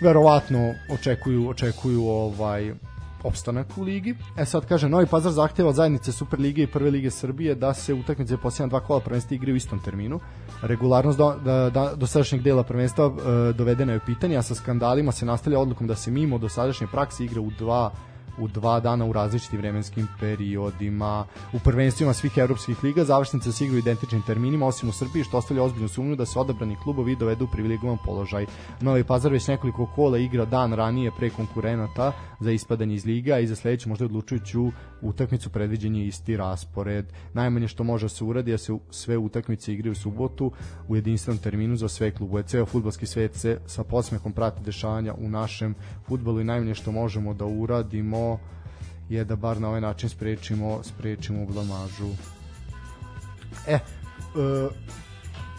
verovatno 0.00 0.74
očekuju 0.90 1.48
očekuju 1.48 2.06
ovaj 2.06 2.72
opstanak 3.24 3.66
u 3.76 3.82
ligi. 3.82 4.14
E 4.38 4.44
sad 4.44 4.66
kaže 4.66 4.88
Novi 4.88 5.06
Pazar 5.06 5.32
zahteva 5.32 5.68
od 5.68 5.74
zajednice 5.74 6.12
Superlige 6.12 6.62
i 6.62 6.66
Prve 6.66 6.90
lige 6.90 7.10
Srbije 7.10 7.54
da 7.54 7.74
se 7.74 7.94
utakmice 7.94 8.36
posljednja 8.36 8.68
dva 8.68 8.80
kola 8.80 9.00
prvenstva 9.00 9.34
igraju 9.34 9.54
u 9.54 9.56
istom 9.56 9.80
terminu. 9.84 10.20
Regularnost 10.62 11.18
do, 11.18 11.34
da, 11.44 11.70
da, 11.70 11.94
dosadašnjeg 11.94 12.42
dela 12.42 12.62
prvenstva 12.62 13.06
e, 13.06 13.52
dovedena 13.52 13.92
je 13.92 13.98
u 13.98 14.06
pitanje, 14.06 14.36
a 14.36 14.42
sa 14.42 14.54
skandalima 14.54 15.12
se 15.12 15.26
nastavlja 15.26 15.58
odlukom 15.58 15.86
da 15.86 15.94
se 15.94 16.10
mimo 16.10 16.38
dosadašnje 16.38 16.86
prakse 16.86 17.24
igra 17.24 17.40
u 17.40 17.50
dva 17.58 17.90
u 18.38 18.48
dva 18.48 18.80
dana 18.80 19.04
u 19.04 19.12
različitim 19.12 19.58
vremenskim 19.58 20.08
periodima. 20.20 21.24
U 21.52 21.58
prvenstvima 21.58 22.12
svih 22.12 22.38
evropskih 22.38 22.84
liga 22.84 23.04
završnice 23.04 23.52
se 23.52 23.64
igraju 23.64 23.78
identičnim 23.78 24.22
terminima, 24.22 24.66
osim 24.66 24.88
u 24.88 24.92
Srbiji, 24.92 25.24
što 25.24 25.38
ostavlja 25.38 25.62
ozbiljnu 25.62 25.88
sumnju 25.88 26.16
da 26.16 26.26
se 26.26 26.38
odabrani 26.38 26.76
klubovi 26.82 27.16
dovedu 27.16 27.44
u 27.44 27.48
privilegovan 27.48 27.98
položaj. 28.04 28.46
Novi 28.80 29.04
Pazar 29.04 29.32
već 29.32 29.48
nekoliko 29.48 29.86
kola 29.94 30.18
igra 30.18 30.44
dan 30.44 30.72
ranije 30.72 31.10
pre 31.18 31.30
konkurenata 31.30 32.12
za 32.40 32.50
ispadanje 32.50 32.94
iz 32.94 33.04
liga 33.06 33.38
i 33.38 33.46
za 33.46 33.56
sledeću 33.56 33.88
možda 33.88 34.04
odlučujuću 34.04 34.70
utakmicu 35.02 35.50
predviđen 35.50 35.96
je 35.96 36.06
isti 36.06 36.36
raspored. 36.36 37.06
Najmanje 37.32 37.68
što 37.68 37.84
može 37.84 38.04
da 38.04 38.08
se 38.08 38.24
uradi 38.24 38.50
je 38.50 38.54
da 38.54 38.58
se 38.58 38.72
sve 38.90 39.16
utakmice 39.16 39.72
igraju 39.72 39.92
u 39.92 39.94
subotu 39.94 40.52
u 40.88 40.96
jedinstvenom 40.96 41.38
terminu 41.38 41.76
za 41.76 41.88
sve 41.88 42.10
klubove. 42.10 42.42
Ceo 42.42 42.66
futbalski 42.66 43.06
svet 43.06 43.34
se 43.34 43.60
sa 43.66 43.84
posmehom 43.84 44.32
prati 44.32 44.62
dešavanja 44.64 45.14
u 45.14 45.28
našem 45.28 45.74
futbalu 46.08 46.40
i 46.40 46.44
najmanje 46.44 46.74
što 46.74 46.92
možemo 46.92 47.34
da 47.34 47.44
uradimo 47.44 48.19
je 49.08 49.24
da 49.24 49.36
bar 49.36 49.60
na 49.60 49.68
ovaj 49.68 49.80
način 49.80 50.08
sprečimo 50.08 50.80
sprečimo 50.82 51.46
blamažu. 51.46 52.10
E, 53.66 53.74
e 53.74 53.80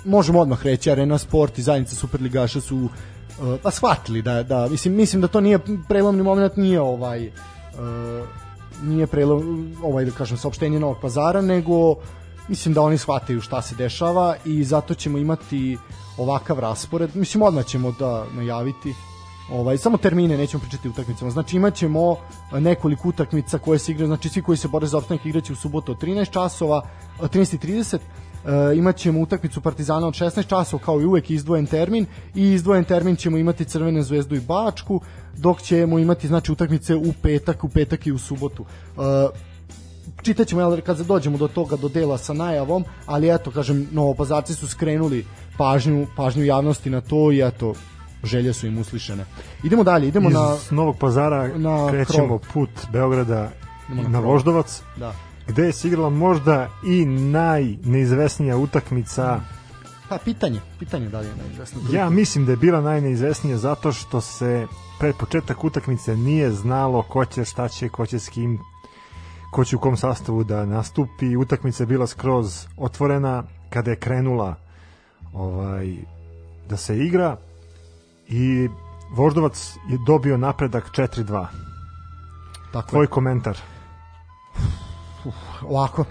možemo 0.06 0.40
odmah 0.40 0.64
reći 0.64 0.92
Arena 0.92 1.18
Sport 1.18 1.58
i 1.58 1.62
zajednica 1.62 1.96
Superligaša 1.96 2.62
su 2.62 2.78
e, 2.86 3.58
pa 3.64 3.72
shvatili 3.72 4.22
da 4.22 4.44
da 4.44 4.68
mislim 4.68 4.96
mislim 4.96 5.22
da 5.22 5.28
to 5.28 5.42
nije 5.42 5.60
prelomni 5.88 6.24
moment 6.24 6.56
nije 6.58 6.82
ovaj 6.82 7.26
e, 7.26 7.32
nije 8.84 9.08
prelom 9.08 9.76
ovaj 9.84 10.06
da 10.06 10.12
kažem 10.12 10.38
saopštenje 10.38 10.80
Novog 10.80 10.98
Pazara 11.02 11.42
nego 11.42 11.96
mislim 12.48 12.74
da 12.74 12.82
oni 12.82 12.98
shvataju 12.98 13.42
šta 13.42 13.62
se 13.62 13.76
dešava 13.76 14.36
i 14.46 14.64
zato 14.64 14.94
ćemo 14.94 15.18
imati 15.18 15.78
ovakav 16.18 16.60
raspored 16.60 17.16
mislim 17.16 17.44
odmah 17.44 17.66
ćemo 17.66 17.92
da 18.00 18.26
najaviti 18.34 18.94
Ovaj 19.50 19.78
samo 19.78 19.98
termine 19.98 20.38
nećemo 20.38 20.62
pričati 20.62 20.90
utakmicama. 20.90 21.32
Znači 21.32 21.56
imaćemo 21.56 22.16
nekoliko 22.52 23.10
utakmica 23.10 23.58
koje 23.58 23.80
se 23.80 23.92
igraju, 23.92 24.08
znači 24.08 24.30
svi 24.30 24.42
koji 24.42 24.58
se 24.58 24.68
bore 24.68 24.88
za 24.88 24.98
opstanak 24.98 25.26
igraće 25.26 25.54
u 25.54 25.56
subotu 25.56 25.92
od 25.92 26.02
13 26.02 26.32
časova, 26.32 26.82
13:30 27.20 28.00
E, 28.46 28.76
imaćemo 28.76 29.22
utakmicu 29.22 29.62
Partizana 29.62 30.08
od 30.08 30.14
16 30.14 30.48
časova 30.48 30.84
kao 30.84 31.02
i 31.02 31.06
uvek 31.06 31.30
izdvojen 31.30 31.66
termin 31.66 32.06
i 32.36 32.52
izdvojen 32.52 32.84
termin 32.84 33.16
ćemo 33.16 33.38
imati 33.38 33.66
Crvenu 33.66 34.04
zvezdu 34.04 34.36
i 34.36 34.40
Bačku 34.40 35.02
dok 35.38 35.62
ćemo 35.62 36.00
imati 36.00 36.28
znači 36.28 36.52
utakmice 36.52 36.96
u 36.96 37.14
petak, 37.22 37.64
u 37.64 37.70
petak 37.70 38.08
i 38.08 38.12
u 38.12 38.18
subotu. 38.18 38.66
E, 38.66 39.02
čitaćemo 40.22 40.62
jel, 40.62 40.82
kad 40.82 41.00
dođemo 41.00 41.38
do 41.38 41.48
toga 41.48 41.76
do 41.76 41.90
dela 41.90 42.18
sa 42.18 42.34
najavom, 42.34 42.84
ali 43.06 43.36
eto 43.36 43.52
kažem 43.52 43.88
Novopazarci 43.92 44.56
su 44.56 44.68
skrenuli 44.68 45.26
pažnju 45.58 46.08
pažnju 46.16 46.44
javnosti 46.44 46.90
na 46.90 47.02
to 47.02 47.32
i 47.32 47.42
eto 47.48 47.74
želje 48.24 48.54
su 48.54 48.68
im 48.68 48.78
uslišene. 48.78 49.26
Idemo 49.64 49.84
dalje, 49.84 50.08
idemo 50.08 50.30
Iz 50.30 50.36
na 50.36 50.58
Novog 50.72 50.98
pazara 50.98 51.58
na 51.58 51.90
krećemo 51.90 52.38
krov. 52.38 52.54
put 52.54 52.70
Beograda 52.92 53.52
Idemo 53.90 54.04
na 54.04 54.10
na, 54.10 54.20
krov. 54.20 54.32
Voždovac, 54.32 54.82
da. 54.98 55.14
gde 55.48 55.64
je 55.64 55.74
se 55.74 55.88
igrala 55.88 56.10
možda 56.10 56.70
i 56.86 57.06
najneizvesnija 57.06 58.58
utakmica. 58.58 59.40
Pa 60.10 60.18
pitanje, 60.18 60.60
pitanje 60.80 61.10
da 61.10 61.20
li 61.20 61.28
je 61.28 61.36
neizvesno. 61.36 61.82
Ja 61.92 62.10
mislim 62.10 62.46
da 62.46 62.52
je 62.52 62.58
bila 62.58 62.82
najneizvesnija 62.82 63.58
zato 63.58 63.92
što 63.92 64.22
se 64.22 64.68
pred 65.00 65.16
početak 65.16 65.64
utakmice 65.64 66.16
nije 66.16 66.52
znalo 66.52 67.02
ko 67.02 67.26
će, 67.26 67.46
šta 67.46 67.68
će, 67.68 67.90
ko 67.90 68.06
će 68.06 68.20
s 68.20 68.30
kim, 68.30 68.60
ko 69.52 69.66
će 69.66 69.76
u 69.76 69.80
kom 69.80 69.98
sastavu 69.98 70.44
da 70.44 70.66
nastupi. 70.66 71.36
Utakmica 71.36 71.84
je 71.84 71.88
bila 71.88 72.08
skroz 72.08 72.66
otvorena 72.78 73.44
kada 73.70 73.92
je 73.92 74.00
krenula 74.00 74.56
ovaj 75.34 75.96
da 76.70 76.78
se 76.78 76.98
igra 76.98 77.38
i 78.32 78.70
Voždovac 79.12 79.58
je 79.90 79.98
dobio 80.06 80.38
napredak 80.38 80.92
4-2. 80.92 81.46
Tako 82.74 82.90
Tvoj 82.90 83.04
je. 83.04 83.08
komentar. 83.08 83.58
Ovako, 85.62 86.06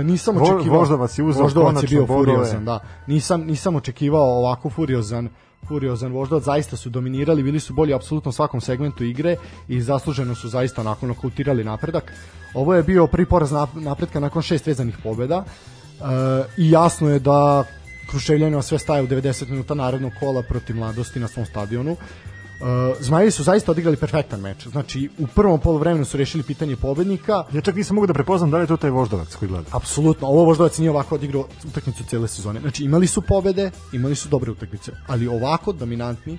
e, 0.00 0.04
nisam 0.04 0.36
očekivao 0.36 0.78
Voždovac 0.78 1.18
je 1.18 1.24
uzeo 1.24 1.42
Voždovac 1.42 1.82
je 1.82 1.88
bio 1.88 2.06
bodove. 2.06 2.24
furiozan, 2.24 2.64
da. 2.64 2.80
Nisam 3.06 3.40
nisam 3.40 3.76
očekivao 3.76 4.38
ovako 4.38 4.70
furiozan 4.70 5.28
furiozan 5.68 6.12
Voždovac, 6.12 6.44
zaista 6.44 6.76
su 6.76 6.90
dominirali, 6.90 7.42
bili 7.42 7.60
su 7.60 7.74
bolji 7.74 7.94
apsolutno 7.94 8.32
svakom 8.32 8.60
segmentu 8.60 9.04
igre 9.04 9.36
i 9.68 9.80
zasluženo 9.80 10.34
su 10.34 10.48
zaista 10.48 10.80
onako 10.80 11.06
nokautirali 11.06 11.64
napredak. 11.64 12.12
Ovo 12.54 12.74
je 12.74 12.82
bio 12.82 13.06
prvi 13.06 13.26
poraz 13.26 13.50
nap- 13.52 13.80
napretka 13.82 14.20
nakon 14.20 14.42
šest 14.42 14.66
vezanih 14.66 14.98
pobeda 15.02 15.44
e, 15.44 16.02
i 16.56 16.70
jasno 16.70 17.10
je 17.10 17.18
da 17.18 17.64
Kruševljanima 18.10 18.62
sve 18.62 18.78
staje 18.78 19.02
u 19.02 19.06
90 19.06 19.48
minuta 19.48 19.74
narednog 19.74 20.12
kola 20.20 20.42
protiv 20.42 20.76
mladosti 20.76 21.20
na 21.20 21.28
svom 21.28 21.46
stadionu. 21.46 21.92
Uh, 21.92 22.66
Zmajevi 23.00 23.30
su 23.30 23.42
zaista 23.42 23.70
odigrali 23.70 23.96
perfektan 23.96 24.40
meč. 24.40 24.66
Znači, 24.66 25.10
u 25.18 25.26
prvom 25.26 25.60
poluvremenu 25.60 26.04
su 26.04 26.16
rešili 26.16 26.42
pitanje 26.42 26.76
pobednika, 26.76 27.44
Ja 27.52 27.60
čak 27.60 27.74
nisam 27.74 27.94
mogu 27.94 28.06
da 28.06 28.14
prepoznam 28.14 28.50
da 28.50 28.56
li 28.56 28.62
je 28.62 28.66
to 28.66 28.76
taj 28.76 28.90
Voždovac 28.90 29.34
koji 29.34 29.48
gleda. 29.48 29.66
Apsolutno, 29.72 30.28
ovo 30.28 30.44
Voždovac 30.44 30.78
nije 30.78 30.90
ovako 30.90 31.14
odigrao 31.14 31.44
utakmicu 31.68 32.04
cele 32.04 32.28
sezone. 32.28 32.60
Znači 32.60 32.84
imali 32.84 33.06
su 33.06 33.22
pobede, 33.22 33.70
imali 33.92 34.14
su 34.14 34.28
dobre 34.28 34.50
utakmice, 34.50 34.92
ali 35.06 35.28
ovako 35.28 35.72
dominantni, 35.72 36.38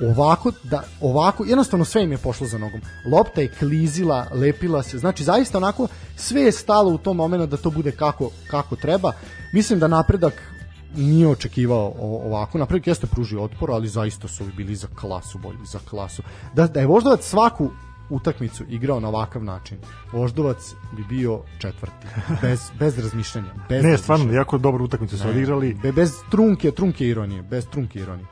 ovako 0.00 0.52
da 0.62 0.82
ovako 1.00 1.44
jednostavno 1.44 1.84
sve 1.84 2.02
im 2.02 2.12
je 2.12 2.18
pošlo 2.18 2.46
za 2.46 2.58
nogom. 2.58 2.80
Lopta 3.12 3.40
je 3.40 3.52
klizila, 3.58 4.26
lepila 4.32 4.82
se. 4.82 4.98
Znači 4.98 5.24
zaista 5.24 5.58
onako 5.58 5.88
sve 6.16 6.42
je 6.42 6.52
stalo 6.52 6.90
u 6.90 6.98
tom 6.98 7.16
momentu 7.16 7.46
da 7.46 7.56
to 7.56 7.70
bude 7.70 7.92
kako 7.92 8.30
kako 8.46 8.76
treba. 8.76 9.12
Mislim 9.52 9.78
da 9.78 9.88
napredak 9.88 10.49
nije 10.96 11.28
očekivao 11.28 11.94
ovako. 11.98 12.58
Napredak 12.58 12.86
jeste 12.86 13.06
pružio 13.06 13.42
otpor, 13.42 13.70
ali 13.70 13.88
zaista 13.88 14.28
su 14.28 14.44
bili 14.56 14.76
za 14.76 14.88
klasu 15.00 15.38
bolji, 15.38 15.58
za 15.64 15.78
klasu. 15.90 16.22
Da, 16.54 16.66
da 16.66 16.80
je 16.80 16.86
Voždovac 16.86 17.24
svaku 17.24 17.70
utakmicu 18.10 18.64
igrao 18.68 19.00
na 19.00 19.08
ovakav 19.08 19.44
način, 19.44 19.78
Voždovac 20.12 20.74
bi 20.92 21.04
bio 21.04 21.40
četvrti. 21.58 22.06
Bez, 22.42 22.60
bez 22.78 22.98
razmišljanja. 22.98 23.54
Bez 23.68 23.84
Ne, 23.84 23.98
stvarno, 23.98 24.32
jako 24.32 24.58
dobru 24.58 24.84
utakmicu 24.84 25.18
su 25.18 25.28
odigrali. 25.28 25.74
Be, 25.82 25.92
bez 25.92 26.12
trunke, 26.30 26.70
trunke 26.70 27.06
ironije, 27.06 27.42
bez 27.42 27.66
trunke 27.66 27.98
ironije. 27.98 28.26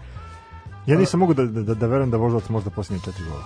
Ja 0.86 0.98
nisam 0.98 1.20
mogu 1.20 1.34
da, 1.34 1.44
da, 1.44 1.74
da 1.74 1.86
verujem 1.86 2.10
da 2.10 2.16
Voždovac 2.16 2.48
možda 2.48 2.70
posljednje 2.70 3.02
četiri 3.04 3.24
gola. 3.24 3.44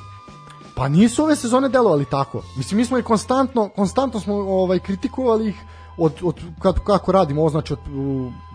Pa 0.75 0.88
nisu 0.88 1.25
ove 1.25 1.37
sezone 1.37 1.68
delovali 1.68 2.05
tako. 2.05 2.42
Mislim, 2.57 2.79
mi 2.79 2.85
smo 2.85 2.98
i 2.98 3.03
konstantno, 3.03 3.68
konstantno 3.68 4.20
smo 4.20 4.35
ovaj, 4.35 4.79
kritikovali 4.79 5.48
ih 5.48 5.57
od, 5.97 6.13
od 6.23 6.41
kako, 6.63 6.85
kako 6.85 7.13
radimo, 7.13 7.41
ovo 7.41 7.51
znači 7.51 7.73
od, 7.73 7.79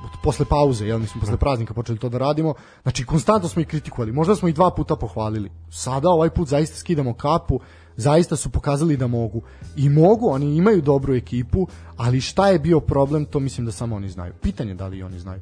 od 0.06 0.12
posle 0.24 0.46
pauze, 0.46 0.86
jel, 0.86 1.00
mi 1.00 1.08
smo 1.08 1.22
posle 1.22 1.38
praznika 1.38 1.74
počeli 1.74 1.98
to 1.98 2.10
da 2.10 2.18
radimo, 2.18 2.54
znači 2.84 3.06
konstantno 3.06 3.50
smo 3.50 3.62
ih 3.62 3.68
kritikovali, 3.68 4.12
možda 4.12 4.36
smo 4.36 4.48
ih 4.48 4.56
dva 4.56 4.72
puta 4.72 4.96
pohvalili. 4.96 5.52
Sada 5.70 6.10
ovaj 6.10 6.30
put 6.30 6.48
zaista 6.48 6.78
skidamo 6.78 7.14
kapu, 7.14 7.60
zaista 7.96 8.36
su 8.36 8.50
pokazali 8.50 8.98
da 8.98 9.08
mogu. 9.08 9.42
I 9.76 9.90
mogu, 9.90 10.30
oni 10.30 10.56
imaju 10.56 10.82
dobru 10.82 11.16
ekipu 11.16 11.68
ali 11.98 12.22
šta 12.22 12.48
je 12.48 12.60
bio 12.60 12.80
problem 12.80 13.26
to 13.26 13.40
mislim 13.40 13.66
da 13.66 13.72
samo 13.72 13.96
oni 13.96 14.10
znaju. 14.10 14.34
Pitanje 14.42 14.76
da 14.76 14.88
li 14.88 14.98
i 14.98 15.04
oni 15.04 15.20
znaju. 15.20 15.42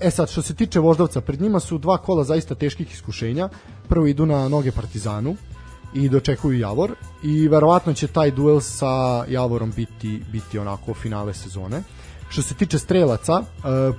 E 0.00 0.10
sad 0.10 0.30
što 0.30 0.42
se 0.42 0.54
tiče 0.54 0.80
Voždovca 0.80 1.20
pred 1.20 1.40
njima 1.40 1.60
su 1.60 1.78
dva 1.78 1.98
kola 1.98 2.24
zaista 2.24 2.54
teških 2.54 2.92
iskušenja. 2.92 3.48
Prvo 3.88 4.06
idu 4.06 4.26
na 4.26 4.48
noge 4.48 4.72
Partizanu 4.72 5.36
i 5.94 6.08
dočekuju 6.08 6.58
Javor 6.58 6.94
i 7.22 7.48
verovatno 7.48 7.94
će 7.94 8.06
taj 8.06 8.30
duel 8.30 8.60
sa 8.60 9.24
Javorom 9.28 9.72
biti 9.76 10.22
biti 10.32 10.58
onako 10.58 10.94
finale 10.94 11.34
sezone. 11.34 11.82
Što 12.28 12.42
se 12.42 12.54
tiče 12.54 12.78
strelaca, 12.78 13.42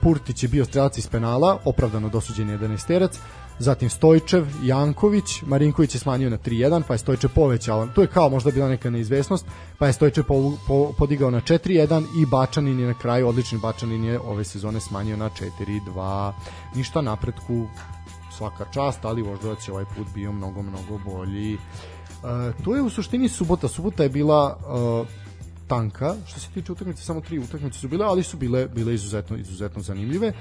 Purtić 0.01 0.43
je 0.43 0.49
bio 0.49 0.65
strelac 0.65 0.97
iz 0.97 1.07
penala, 1.07 1.57
opravdano 1.65 2.09
dosuđen 2.09 2.47
11 2.47 2.87
terac, 2.87 3.19
zatim 3.59 3.89
Stojčev, 3.89 4.47
Janković, 4.63 5.41
Marinković 5.41 5.95
je 5.95 5.99
smanjio 5.99 6.29
na 6.29 6.37
3-1, 6.37 6.83
pa 6.87 6.93
je 6.93 6.97
Stojčev 6.97 7.29
povećao, 7.35 7.87
tu 7.87 8.01
je 8.01 8.07
kao 8.07 8.29
možda 8.29 8.51
bila 8.51 8.69
neka 8.69 8.89
neizvesnost, 8.89 9.45
pa 9.77 9.87
je 9.87 9.93
Stojčev 9.93 10.23
po, 10.23 10.53
po, 10.67 10.93
podigao 10.97 11.31
na 11.31 11.41
4-1 11.41 12.03
i 12.21 12.25
Bačanin 12.25 12.79
je 12.79 12.87
na 12.87 12.93
kraju, 12.93 13.27
odlični 13.27 13.57
Bačanin 13.57 14.03
je 14.03 14.19
ove 14.19 14.43
sezone 14.43 14.79
smanjio 14.79 15.17
na 15.17 15.29
4-2, 15.59 16.31
ništa 16.75 17.01
napretku, 17.01 17.67
svaka 18.39 18.65
čast, 18.73 19.05
ali 19.05 19.21
Voždovac 19.21 19.67
je 19.67 19.73
ovaj 19.73 19.85
put 19.97 20.07
bio 20.15 20.31
mnogo, 20.31 20.61
mnogo 20.61 20.97
bolji. 21.05 21.53
Uh, 21.55 22.63
to 22.63 22.75
je 22.75 22.81
u 22.81 22.89
suštini 22.89 23.29
subota. 23.29 23.67
Subota 23.67 24.03
je 24.03 24.09
bila 24.09 24.55
uh, 24.55 25.07
tanka, 25.67 26.15
što 26.27 26.39
se 26.39 26.47
tiče 26.53 26.71
utakmice, 26.71 27.03
samo 27.03 27.21
tri 27.21 27.39
utakmice 27.39 27.79
su 27.79 27.87
bile, 27.87 28.05
ali 28.05 28.23
su 28.23 28.37
bile 28.37 28.67
bile 28.67 28.93
izuzetno 28.93 29.37
izuzetno 29.37 29.81
zanimljive. 29.81 30.33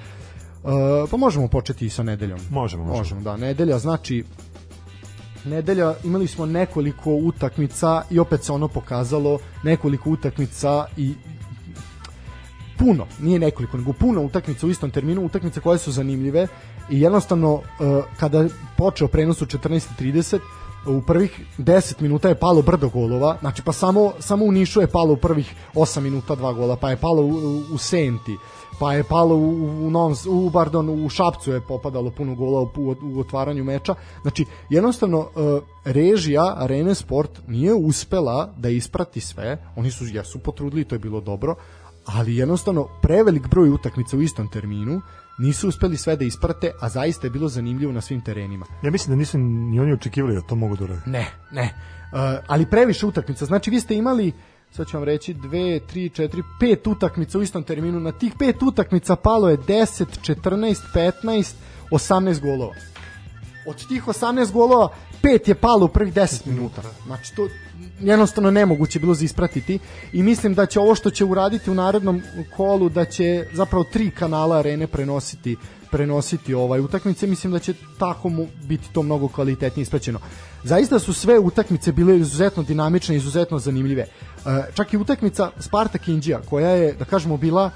Uh, 0.62 0.72
pa 1.10 1.16
možemo 1.16 1.48
početi 1.48 1.86
i 1.86 1.90
sa 1.90 2.02
nedeljom. 2.02 2.38
Možemo, 2.50 2.84
možemo. 2.84 2.98
Možemo, 2.98 3.20
da. 3.20 3.36
Nedelja 3.36 3.78
znači 3.78 4.24
nedelja 5.44 5.94
imali 6.04 6.26
smo 6.26 6.46
nekoliko 6.46 7.14
utakmica 7.14 8.02
i 8.10 8.18
opet 8.18 8.44
se 8.44 8.52
ono 8.52 8.68
pokazalo 8.68 9.38
nekoliko 9.62 10.10
utakmica 10.10 10.86
i 10.96 11.14
puno, 12.78 13.06
nije 13.20 13.38
nekoliko, 13.38 13.76
nego 13.76 13.92
puno 13.92 14.22
utakmica 14.22 14.66
u 14.66 14.70
istom 14.70 14.90
terminu, 14.90 15.24
utakmice 15.24 15.60
koje 15.60 15.78
su 15.78 15.92
zanimljive 15.92 16.48
i 16.90 17.00
jednostavno 17.00 17.54
uh, 17.54 17.62
kada 18.20 18.48
počeo 18.76 19.08
prenos 19.08 19.42
u 19.42 19.46
14.30 19.46 20.38
u 20.86 21.02
prvih 21.02 21.40
10 21.58 22.02
minuta 22.02 22.28
je 22.28 22.34
palo 22.34 22.62
brdo 22.62 22.88
golova, 22.88 23.36
znači 23.40 23.62
pa 23.62 23.72
samo, 23.72 24.12
samo 24.18 24.44
u 24.44 24.52
Nišu 24.52 24.80
je 24.80 24.86
palo 24.86 25.12
u 25.12 25.16
prvih 25.16 25.54
8 25.74 26.00
minuta 26.00 26.34
dva 26.34 26.52
gola, 26.52 26.76
pa 26.76 26.90
je 26.90 26.96
palo 26.96 27.22
u, 27.22 27.28
u, 27.28 27.62
u 27.74 27.78
Senti, 27.78 28.36
pa 28.80 28.92
je 28.92 29.04
palo 29.04 29.36
u, 29.36 29.50
u, 29.86 29.90
Novom, 29.90 30.14
u, 30.28 30.50
pardon, 30.50 31.04
u 31.04 31.08
Šapcu 31.08 31.52
je 31.52 31.60
popadalo 31.60 32.10
puno 32.10 32.34
gola 32.34 32.60
u, 32.60 32.70
u, 32.76 32.96
u 33.02 33.20
otvaranju 33.20 33.64
meča. 33.64 33.94
Znači, 34.22 34.44
jednostavno, 34.70 35.18
uh, 35.18 35.62
režija 35.84 36.54
Arene 36.58 36.94
Sport 36.94 37.40
nije 37.46 37.74
uspela 37.74 38.54
da 38.56 38.68
isprati 38.68 39.20
sve, 39.20 39.72
oni 39.76 39.90
su, 39.90 40.04
jesu 40.06 40.38
potrudili, 40.38 40.84
to 40.84 40.94
je 40.94 40.98
bilo 40.98 41.20
dobro, 41.20 41.54
ali 42.14 42.36
jednostavno 42.36 42.88
prevelik 43.02 43.48
broj 43.48 43.70
utakmica 43.70 44.16
u 44.16 44.22
istom 44.22 44.48
terminu 44.48 45.00
nisu 45.38 45.68
uspeli 45.68 45.96
sve 45.96 46.16
da 46.16 46.24
isprate, 46.24 46.72
a 46.80 46.88
zaista 46.88 47.26
je 47.26 47.30
bilo 47.30 47.48
zanimljivo 47.48 47.92
na 47.92 48.00
svim 48.00 48.20
terenima. 48.20 48.66
Ja 48.82 48.90
mislim 48.90 49.16
da 49.16 49.18
nisu 49.18 49.38
ni 49.38 49.80
oni 49.80 49.92
očekivali 49.92 50.34
da 50.34 50.40
to 50.40 50.54
mogu 50.54 50.76
da 50.76 50.84
urade. 50.84 51.00
Ne, 51.06 51.26
ne. 51.52 51.74
Uh, 52.12 52.18
ali 52.46 52.70
previše 52.70 53.06
utakmica. 53.06 53.44
Znači 53.44 53.70
vi 53.70 53.80
ste 53.80 53.96
imali 53.96 54.32
sad 54.70 54.86
ću 54.86 54.96
vam 54.96 55.04
reći 55.04 55.34
2, 55.34 55.80
3, 55.94 56.22
4, 56.22 56.42
5 56.60 56.90
utakmica 56.90 57.38
u 57.38 57.42
istom 57.42 57.62
terminu. 57.62 58.00
Na 58.00 58.12
tih 58.12 58.34
5 58.34 58.68
utakmica 58.68 59.16
palo 59.16 59.48
je 59.48 59.58
10, 59.58 60.34
14, 60.44 61.12
15, 61.22 61.52
18 61.90 62.40
golova. 62.40 62.74
Od 63.68 63.88
tih 63.88 64.06
18 64.06 64.52
golova, 64.52 64.88
5 65.22 65.48
je 65.48 65.54
palo 65.54 65.86
u 65.86 65.88
prvih 65.88 66.14
10 66.14 66.46
minuta. 66.46 66.82
Znači 67.06 67.34
to 67.36 67.48
jednostavno 68.00 68.50
nemoguće 68.50 68.98
bilo 68.98 69.14
za 69.14 69.24
ispratiti 69.24 69.78
i 70.12 70.22
mislim 70.22 70.54
da 70.54 70.66
će 70.66 70.80
ovo 70.80 70.94
što 70.94 71.10
će 71.10 71.24
uraditi 71.24 71.70
u 71.70 71.74
narednom 71.74 72.22
kolu 72.56 72.88
da 72.88 73.04
će 73.04 73.46
zapravo 73.52 73.84
tri 73.84 74.10
kanala 74.10 74.58
arene 74.58 74.86
prenositi 74.86 75.56
prenositi 75.90 76.54
ovaj 76.54 76.80
utakmice. 76.80 77.26
Mislim 77.26 77.52
da 77.52 77.58
će 77.58 77.74
tako 77.98 78.28
mu 78.28 78.46
biti 78.62 78.92
to 78.92 79.02
mnogo 79.02 79.28
kvalitetnije 79.28 79.82
ispraćeno. 79.82 80.18
Zaista 80.64 80.98
su 80.98 81.12
sve 81.12 81.38
utakmice 81.38 81.92
bile 81.92 82.18
izuzetno 82.18 82.62
dinamične 82.62 83.16
izuzetno 83.16 83.58
zanimljive. 83.58 84.02
E, 84.02 84.08
čak 84.74 84.92
i 84.92 84.96
utakmica 84.96 85.50
Spartak 85.58 86.08
Indija 86.08 86.40
koja 86.40 86.70
je 86.70 86.92
da 86.92 87.04
kažemo 87.04 87.36
bila 87.36 87.70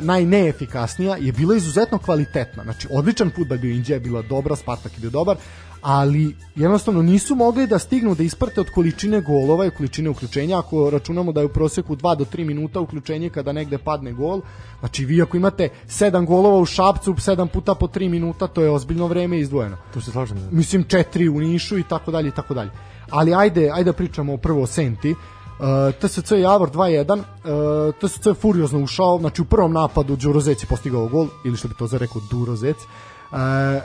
najneefikasnija 0.00 1.16
je 1.16 1.32
bila 1.32 1.56
izuzetno 1.56 1.98
kvalitetna. 1.98 2.62
Znači, 2.62 2.88
odličan 2.90 3.30
futbal 3.36 3.58
bio 3.58 3.74
Indija 3.74 3.96
je 3.96 4.00
bila 4.00 4.22
dobra, 4.22 4.56
Spartak 4.56 4.92
je 4.92 5.00
bio 5.00 5.10
dobar, 5.10 5.36
ali 5.84 6.36
jednostavno 6.56 7.02
nisu 7.02 7.34
mogli 7.34 7.66
da 7.66 7.78
stignu 7.78 8.14
da 8.14 8.22
isprate 8.22 8.60
od 8.60 8.70
količine 8.70 9.20
golova 9.20 9.66
i 9.66 9.70
količine 9.70 10.10
uključenja 10.10 10.58
ako 10.58 10.90
računamo 10.90 11.32
da 11.32 11.40
je 11.40 11.46
u 11.46 11.52
proseku 11.52 11.96
2 11.96 12.16
do 12.16 12.24
3 12.24 12.44
minuta 12.44 12.80
uključenje 12.80 13.30
kada 13.30 13.52
negde 13.52 13.78
padne 13.78 14.12
gol 14.12 14.40
znači 14.80 15.04
vi 15.04 15.22
ako 15.22 15.36
imate 15.36 15.68
7 15.86 16.26
golova 16.26 16.58
u 16.58 16.66
Šapcu 16.66 17.12
7 17.12 17.48
puta 17.48 17.74
po 17.74 17.86
3 17.86 18.08
minuta 18.08 18.46
to 18.46 18.62
je 18.62 18.70
ozbiljno 18.70 19.06
vreme 19.06 19.38
izdvojeno 19.40 19.76
Tu 19.94 20.00
se 20.00 20.10
slažem. 20.10 20.36
Da. 20.36 20.56
mislim 20.56 20.84
4 20.84 21.28
u 21.28 21.40
Nišu 21.40 21.78
i 21.78 21.82
tako 21.82 22.10
dalje 22.10 22.28
i 22.28 22.34
tako 22.36 22.54
dalje 22.54 22.70
ali 23.10 23.34
ajde 23.34 23.70
ajde 23.70 23.84
da 23.84 23.92
pričamo 23.92 24.36
prvo 24.36 24.62
o 24.62 24.66
Senti 24.66 25.10
Uh, 25.10 25.33
TSC 26.00 26.30
Javor 26.30 26.70
2-1 26.70 27.18
uh, 27.18 27.94
TSC 28.00 28.26
je 28.26 28.34
furiozno 28.34 28.82
ušao 28.82 29.18
znači 29.18 29.42
u 29.42 29.44
prvom 29.44 29.72
napadu 29.72 30.16
Đurozec 30.16 30.62
je 30.62 30.66
postigao 30.66 31.08
gol 31.08 31.26
ili 31.44 31.56
što 31.56 31.68
bi 31.68 31.74
to 31.74 31.86
za 31.86 31.98
rekao 31.98 32.22
Durozec 32.30 32.76
Uh, 33.34 33.40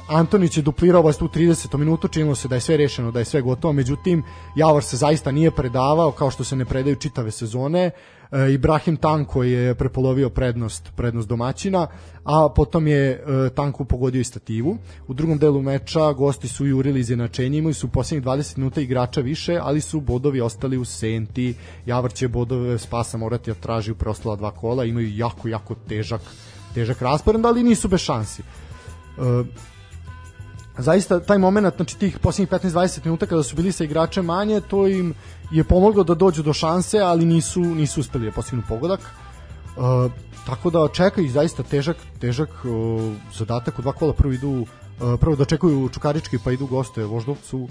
Antonić 0.07 0.57
je 0.57 0.63
duplirao 0.63 1.01
vas 1.01 1.17
tu 1.17 1.27
30. 1.27 1.77
minutu, 1.77 2.07
činilo 2.07 2.35
se 2.35 2.47
da 2.47 2.55
je 2.55 2.61
sve 2.61 2.77
rešeno, 2.77 3.11
da 3.11 3.19
je 3.19 3.25
sve 3.25 3.41
gotovo, 3.41 3.73
međutim 3.73 4.23
Javor 4.55 4.83
se 4.83 4.97
zaista 4.97 5.31
nije 5.31 5.51
predavao 5.51 6.11
kao 6.11 6.31
što 6.31 6.43
se 6.43 6.55
ne 6.55 6.65
predaju 6.65 6.95
čitave 6.95 7.31
sezone. 7.31 7.87
Uh, 7.87 8.18
Ibrahim 8.31 8.97
Tanko 8.97 9.43
je 9.43 9.75
prepolovio 9.75 10.29
prednost 10.29 10.91
prednost 10.95 11.27
domaćina, 11.27 11.87
a 12.23 12.49
potom 12.55 12.87
je 12.87 13.23
uh, 13.23 13.55
Tanko 13.55 13.85
pogodio 13.85 14.21
i 14.21 14.23
stativu. 14.23 14.77
U 15.07 15.13
drugom 15.13 15.37
delu 15.37 15.61
meča 15.61 16.13
gosti 16.13 16.47
su 16.47 16.65
jurili 16.65 16.99
izjednačenje, 16.99 17.57
imali 17.57 17.73
su 17.73 17.87
poslednjih 17.87 18.25
20 18.25 18.57
minuta 18.57 18.81
igrača 18.81 19.21
više, 19.21 19.59
ali 19.61 19.81
su 19.81 19.99
bodovi 19.99 20.41
ostali 20.41 20.77
u 20.77 20.85
senti. 20.85 21.55
Javor 21.85 22.13
će 22.13 22.27
bodove 22.27 22.77
spasa 22.77 23.17
morati 23.17 23.51
da 23.51 23.55
traži 23.55 23.91
u 23.91 23.95
preostala 23.95 24.35
dva 24.35 24.51
kola, 24.51 24.85
imaju 24.85 25.17
jako, 25.17 25.47
jako 25.47 25.75
težak 25.75 26.21
težak 26.73 27.01
raspored, 27.01 27.45
ali 27.45 27.63
nisu 27.63 27.87
bez 27.87 27.99
šansi. 27.99 28.41
Uh, 29.17 29.45
zaista 30.77 31.19
taj 31.19 31.37
moment 31.37 31.75
znači 31.75 31.97
tih 31.97 32.19
poslednjih 32.19 32.49
15-20 32.49 33.05
minuta 33.05 33.25
kada 33.25 33.43
su 33.43 33.55
bili 33.55 33.71
sa 33.71 33.83
igračem 33.83 34.25
manje 34.25 34.61
to 34.61 34.87
im 34.87 35.13
je 35.51 35.63
pomoglo 35.63 36.03
da 36.03 36.15
dođu 36.15 36.43
do 36.43 36.53
šanse 36.53 36.99
ali 36.99 37.25
nisu 37.25 37.59
nisu 37.59 37.99
uspeli 37.99 38.25
da 38.25 38.31
postignu 38.31 38.63
pogodak 38.67 38.99
uh, 38.99 40.11
tako 40.45 40.69
da 40.69 40.87
čeka 40.93 41.21
ih 41.21 41.31
zaista 41.31 41.63
težak 41.63 41.97
težak 42.19 42.49
uh, 42.49 43.13
zadatak 43.37 43.79
u 43.79 43.81
dva 43.81 43.91
kola 43.91 44.13
prvo 44.13 44.33
idu 44.33 44.49
uh, 44.49 44.67
prvo 45.19 45.35
da 45.35 45.45
čekaju 45.45 45.89
Čukarički 45.89 46.37
pa 46.43 46.51
idu 46.51 46.67
goste 46.67 47.05
Voždovcu 47.05 47.67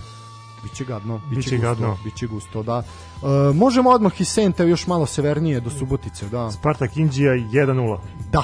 biće 0.62 0.84
gadno, 0.84 1.20
biće, 1.30 1.36
Biće 1.36 1.56
gusto, 1.56 1.68
gadno. 1.68 1.98
biće 2.04 2.26
gusto, 2.26 2.62
da. 2.62 2.78
Uh, 2.78 3.56
možemo 3.56 3.90
odmah 3.90 4.20
iz 4.20 4.28
Sente 4.28 4.68
još 4.68 4.86
malo 4.86 5.06
severnije 5.06 5.60
do 5.60 5.70
Subotice, 5.70 6.28
da. 6.28 6.50
Spartak 6.50 6.96
Indija 6.96 7.32
1-0. 7.32 7.98
Da. 8.32 8.42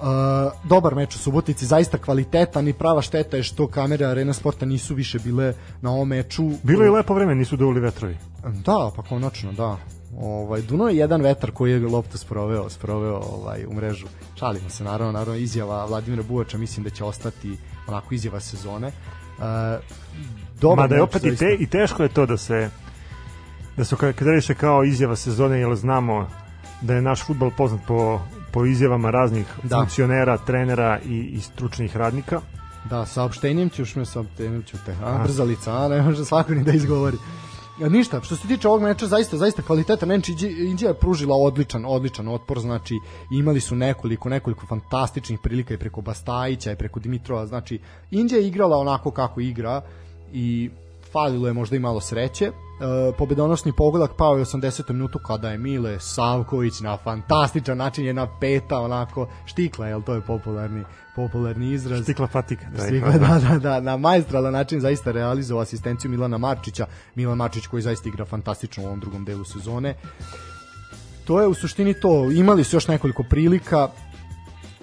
Uh, 0.00 0.68
dobar 0.68 0.94
meč 0.94 1.14
u 1.16 1.18
Subotici, 1.18 1.66
zaista 1.66 1.98
kvalitetan 1.98 2.68
i 2.68 2.72
prava 2.72 3.02
šteta 3.02 3.36
je 3.36 3.42
što 3.42 3.66
kamere 3.66 4.06
Arena 4.06 4.32
Sporta 4.32 4.66
nisu 4.66 4.94
više 4.94 5.18
bile 5.18 5.54
na 5.80 5.90
ovom 5.90 6.08
meču. 6.08 6.50
Bilo 6.62 6.84
je 6.84 6.90
lepo 6.90 7.14
vreme, 7.14 7.34
nisu 7.34 7.56
dovoli 7.56 7.80
vetrovi. 7.80 8.16
Da, 8.64 8.90
pa 8.96 9.02
konačno, 9.02 9.52
da. 9.52 9.76
Ovaj 10.20 10.62
Duno 10.62 10.88
je 10.88 10.96
jedan 10.96 11.20
vetar 11.20 11.50
koji 11.50 11.72
je 11.72 11.80
loptu 11.80 12.18
sproveo, 12.18 12.70
sproveo 12.70 13.16
ovaj 13.16 13.66
u 13.66 13.72
mrežu. 13.74 14.06
Šalimo 14.38 14.70
se 14.70 14.84
naravno, 14.84 15.12
naravno 15.12 15.34
izjava 15.34 15.84
Vladimira 15.86 16.22
Buvača 16.22 16.58
mislim 16.58 16.84
da 16.84 16.90
će 16.90 17.04
ostati 17.04 17.56
onako 17.86 18.14
izjava 18.14 18.40
sezone. 18.40 18.86
Uh, 18.86 19.44
dobar 20.60 20.78
Mada 20.78 20.94
je 20.94 21.00
meč, 21.00 21.08
opet 21.08 21.24
i, 21.24 21.28
zaista. 21.28 21.44
te, 21.46 21.54
i 21.54 21.66
teško 21.66 22.02
je 22.02 22.08
to 22.08 22.26
da 22.26 22.36
se 22.36 22.70
da 23.76 23.84
se 23.84 23.96
karakteriše 23.96 24.54
kao 24.54 24.84
izjava 24.84 25.16
sezone, 25.16 25.58
jer 25.58 25.74
znamo 25.74 26.28
da 26.80 26.94
je 26.94 27.02
naš 27.02 27.26
futbol 27.26 27.50
poznat 27.56 27.80
po, 27.86 28.20
po 28.54 28.64
izjavama 28.64 29.10
raznih 29.10 29.46
Da. 29.62 29.76
funkcionera, 29.76 30.38
trenera 30.38 30.98
i, 31.06 31.18
i 31.18 31.40
stručnih 31.40 31.96
radnika. 31.96 32.40
Da, 32.90 33.06
saopštenjem 33.06 33.70
ćeš 33.70 33.96
me 33.96 34.04
saopštenjem 34.04 34.62
ću 34.62 34.76
te. 34.86 34.96
A, 35.04 35.18
brzalica, 35.22 35.72
a 35.76 35.88
ne 35.88 36.02
može 36.02 36.24
svako 36.24 36.54
ni 36.54 36.64
da 36.64 36.72
izgovori. 36.72 37.16
Ja, 37.80 37.88
ništa, 37.88 38.20
što 38.22 38.36
se 38.36 38.48
tiče 38.48 38.68
ovog 38.68 38.82
meča, 38.82 39.06
zaista, 39.06 39.36
zaista 39.36 39.62
kvalitetan 39.62 40.08
meč, 40.08 40.28
Indija 40.58 40.88
je 40.88 40.98
pružila 40.98 41.36
odličan, 41.36 41.84
odličan 41.86 42.28
otpor, 42.28 42.60
znači 42.60 42.94
imali 43.32 43.60
su 43.60 43.76
nekoliko, 43.76 44.28
nekoliko 44.28 44.66
fantastičnih 44.66 45.38
prilika 45.42 45.74
i 45.74 45.78
preko 45.78 46.00
Bastajića 46.00 46.72
i 46.72 46.76
preko 46.76 47.00
Dimitrova, 47.00 47.46
znači 47.46 47.80
Indija 48.10 48.40
je 48.40 48.48
igrala 48.48 48.76
onako 48.76 49.10
kako 49.10 49.40
igra 49.40 49.82
i 50.32 50.70
falilo 51.12 51.46
je 51.46 51.52
možda 51.52 51.76
i 51.76 51.78
malo 51.78 52.00
sreće, 52.00 52.50
pobedonosni 53.18 53.72
pogodak 53.72 54.10
pao 54.16 54.36
je 54.36 54.42
u 54.42 54.44
80. 54.44 54.92
minutu 54.92 55.18
kada 55.18 55.50
je 55.50 55.58
Mile 55.58 56.00
Savković 56.00 56.80
na 56.80 56.96
fantastičan 56.96 57.78
način 57.78 58.04
je 58.04 58.14
na 58.14 58.38
peta 58.40 58.80
onako 58.80 59.28
štikla, 59.44 59.86
jel 59.86 60.02
to 60.02 60.14
je 60.14 60.20
popularni 60.20 60.84
popularni 61.16 61.72
izraz. 61.72 62.02
Stikla 62.02 62.26
patika. 62.26 62.66
Stikla, 62.78 63.12
da, 63.28 63.40
da, 63.48 63.58
da, 63.58 63.80
na 63.80 63.96
majstralan 63.96 64.52
način 64.52 64.80
zaista 64.80 65.12
realizovao 65.12 65.62
asistenciju 65.62 66.10
Milana 66.10 66.38
Marčića. 66.38 66.86
Milan 67.14 67.36
Marčić 67.36 67.66
koji 67.66 67.82
zaista 67.82 68.08
igra 68.08 68.24
fantastično 68.24 68.82
u 68.82 68.86
ovom 68.86 69.00
drugom 69.00 69.24
delu 69.24 69.44
sezone. 69.44 69.94
To 71.24 71.40
je 71.40 71.46
u 71.46 71.54
suštini 71.54 71.94
to. 71.94 72.30
Imali 72.30 72.64
su 72.64 72.76
još 72.76 72.88
nekoliko 72.88 73.22
prilika, 73.22 73.88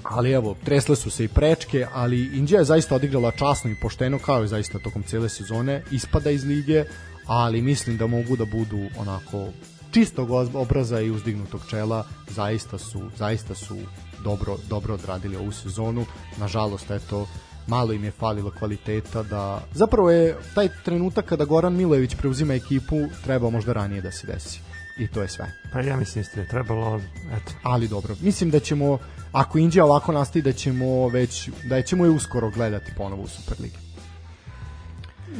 ali 0.04 0.32
evo, 0.32 0.56
tresle 0.64 0.96
su 0.96 1.10
se 1.10 1.24
i 1.24 1.28
prečke, 1.28 1.88
ali 1.94 2.38
Indija 2.38 2.60
je 2.60 2.66
zaista 2.66 2.96
odigrala 2.96 3.32
časno 3.32 3.72
i 3.72 3.76
pošteno, 3.82 4.20
kao 4.20 4.44
i 4.44 4.48
zaista 4.48 4.80
tokom 4.80 5.04
cele 5.04 5.30
sezone, 5.30 5.84
ispada 5.92 6.32
iz 6.32 6.44
lige, 6.46 6.86
ali 7.32 7.62
mislim 7.62 7.98
da 7.98 8.08
mogu 8.08 8.36
da 8.36 8.46
budu 8.46 8.89
onako 8.98 9.48
čistog 9.91 10.32
obraza 10.54 11.02
i 11.02 11.12
uzdignutog 11.12 11.62
čela, 11.70 12.06
zaista 12.30 12.78
su, 12.78 13.02
zaista 13.17 13.56
su 13.56 13.78
dobro, 14.24 14.58
dobro 14.70 14.94
odradili 14.94 15.36
ovu 15.36 15.52
sezonu. 15.52 16.06
Nažalost, 16.38 16.91
eto, 16.91 17.28
malo 17.67 17.94
im 17.94 18.04
je 18.04 18.12
falilo 18.12 18.52
kvaliteta 18.60 19.24
da 19.24 19.63
zapravo 19.74 20.12
je 20.12 20.38
taj 20.56 20.70
trenutak 20.86 21.26
kada 21.26 21.46
Goran 21.46 21.76
Milojević 21.76 22.15
preuzima 22.15 22.54
ekipu 22.54 22.96
treba 23.24 23.50
možda 23.50 23.74
ranije 23.74 24.02
da 24.02 24.12
se 24.12 24.28
desi 24.28 24.60
i 24.98 25.08
to 25.08 25.22
je 25.22 25.28
sve. 25.28 25.52
Pa 25.74 25.82
ja 25.82 25.98
mislim 25.98 26.26
da 26.36 26.41
je 26.41 26.48
trebalo, 26.48 27.02
eto. 27.32 27.52
Ali 27.63 27.88
dobro, 27.88 28.15
mislim 28.22 28.50
da 28.50 28.60
ćemo 28.60 28.98
ako 29.32 29.58
Indija 29.58 29.86
ovako 29.86 30.12
nastavi 30.12 30.44
da 30.44 30.54
ćemo 30.54 31.08
već 31.08 31.50
da 31.63 31.82
ćemo 31.82 32.06
je 32.06 32.12
uskoro 32.12 32.50
gledati 32.50 32.91
ponovo 32.98 33.24
u 33.24 33.28
Superligi. 33.28 33.78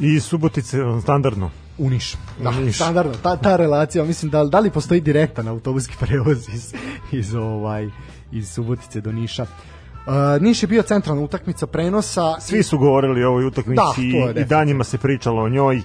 I 0.00 0.20
Subotice 0.20 0.78
standardno. 1.02 1.50
U 1.78 1.90
Niš. 1.90 2.14
Da, 2.42 2.50
Niš. 2.50 2.76
standardno. 2.76 3.12
Ta, 3.22 3.36
ta 3.36 3.56
relacija, 3.56 4.04
mislim 4.04 4.30
da, 4.30 4.44
da 4.44 4.60
li 4.60 4.70
postoji 4.70 5.00
direktan 5.00 5.48
autobuski 5.48 5.94
prevoz 6.04 6.48
iz, 6.48 6.74
iz, 7.12 7.34
ovaj, 7.34 7.90
iz 8.32 8.50
Subotice 8.52 9.00
do 9.00 9.12
Niša. 9.12 9.42
Uh, 9.42 10.42
Niš 10.42 10.62
je 10.62 10.66
bio 10.66 10.82
centralna 10.82 11.22
utakmica 11.22 11.66
prenosa. 11.66 12.40
Svi 12.40 12.62
su 12.62 12.78
govorili 12.78 13.24
o 13.24 13.28
ovoj 13.28 13.44
utakmici 13.44 14.12
da, 14.34 14.40
i 14.40 14.44
danjima 14.44 14.84
se 14.84 14.98
pričalo 14.98 15.42
o 15.42 15.48
njoj. 15.48 15.82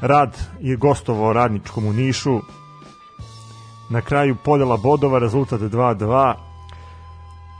Rad 0.00 0.36
je 0.60 0.76
gostovao 0.76 1.32
radničkom 1.32 1.86
u 1.86 1.92
Nišu. 1.92 2.40
Na 3.90 4.00
kraju 4.00 4.36
podela 4.44 4.76
bodova, 4.76 5.18
rezultat 5.18 5.60
2-2. 5.60 6.34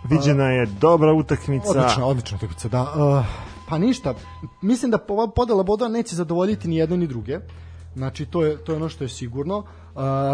Viđena 0.04 0.44
je 0.44 0.66
dobra 0.66 1.12
utakmica. 1.12 1.68
Odlična, 1.68 2.06
odlična 2.06 2.36
utakmica, 2.36 2.68
da. 2.68 2.82
Uh, 2.82 3.24
pa 3.68 3.78
ništa, 3.78 4.14
mislim 4.62 4.90
da 4.90 4.98
podela 5.36 5.62
bodova 5.62 5.90
neće 5.90 6.16
zadovoljiti 6.16 6.68
ni 6.68 6.76
jedne 6.76 6.96
ni 6.96 7.06
druge. 7.06 7.38
Znači, 7.94 8.26
to 8.26 8.44
je, 8.44 8.56
to 8.64 8.72
je 8.72 8.76
ono 8.76 8.88
što 8.88 9.04
je 9.04 9.08
sigurno. 9.08 9.58
Uh, 9.58 9.64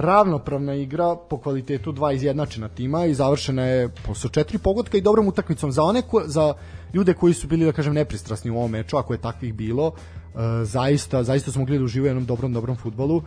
ravnopravna 0.00 0.74
igra 0.74 1.16
po 1.30 1.38
kvalitetu 1.38 1.92
dva 1.92 2.12
izjednačena 2.12 2.68
tima 2.68 3.04
i 3.04 3.14
završena 3.14 3.64
je 3.64 3.88
posle 4.06 4.30
četiri 4.30 4.58
pogotka 4.58 4.98
i 4.98 5.00
dobrom 5.00 5.28
utakmicom 5.28 5.72
za 5.72 5.82
one 5.82 6.02
ko, 6.02 6.22
za 6.26 6.54
ljude 6.94 7.14
koji 7.14 7.34
su 7.34 7.46
bili 7.46 7.64
da 7.64 7.72
kažem 7.72 7.94
nepristrasni 7.94 8.50
u 8.50 8.56
ovom 8.56 8.70
meču, 8.70 8.96
ako 8.96 9.12
je 9.12 9.20
takvih 9.20 9.54
bilo, 9.54 9.86
uh, 9.86 10.40
zaista 10.64 11.24
zaista 11.24 11.52
smo 11.52 11.60
mogli 11.60 11.78
da 11.78 11.84
uživaju 11.84 12.08
u 12.08 12.10
jednom 12.10 12.26
dobrom 12.26 12.52
dobrom 12.52 12.76
fudbalu. 12.76 13.16
Uh, 13.16 13.22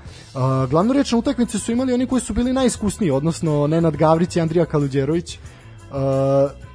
glavnu 0.69 0.93
reč 0.93 1.11
na 1.11 1.17
utakmici 1.17 1.59
su 1.59 1.71
imali 1.71 1.93
oni 1.93 2.07
koji 2.07 2.21
su 2.21 2.33
bili 2.33 2.53
najiskusniji, 2.53 3.11
odnosno 3.11 3.67
Nenad 3.67 3.97
Gavrić 3.97 4.35
i 4.35 4.41
Andrija 4.41 4.65
Kaluđerović. 4.65 5.37
Uh, 5.37 5.97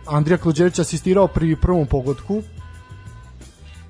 Andrija 0.06 0.38
Kaluđerović 0.38 0.78
asistirao 0.78 1.26
pri 1.26 1.56
prvom 1.56 1.86
pogodku, 1.86 2.42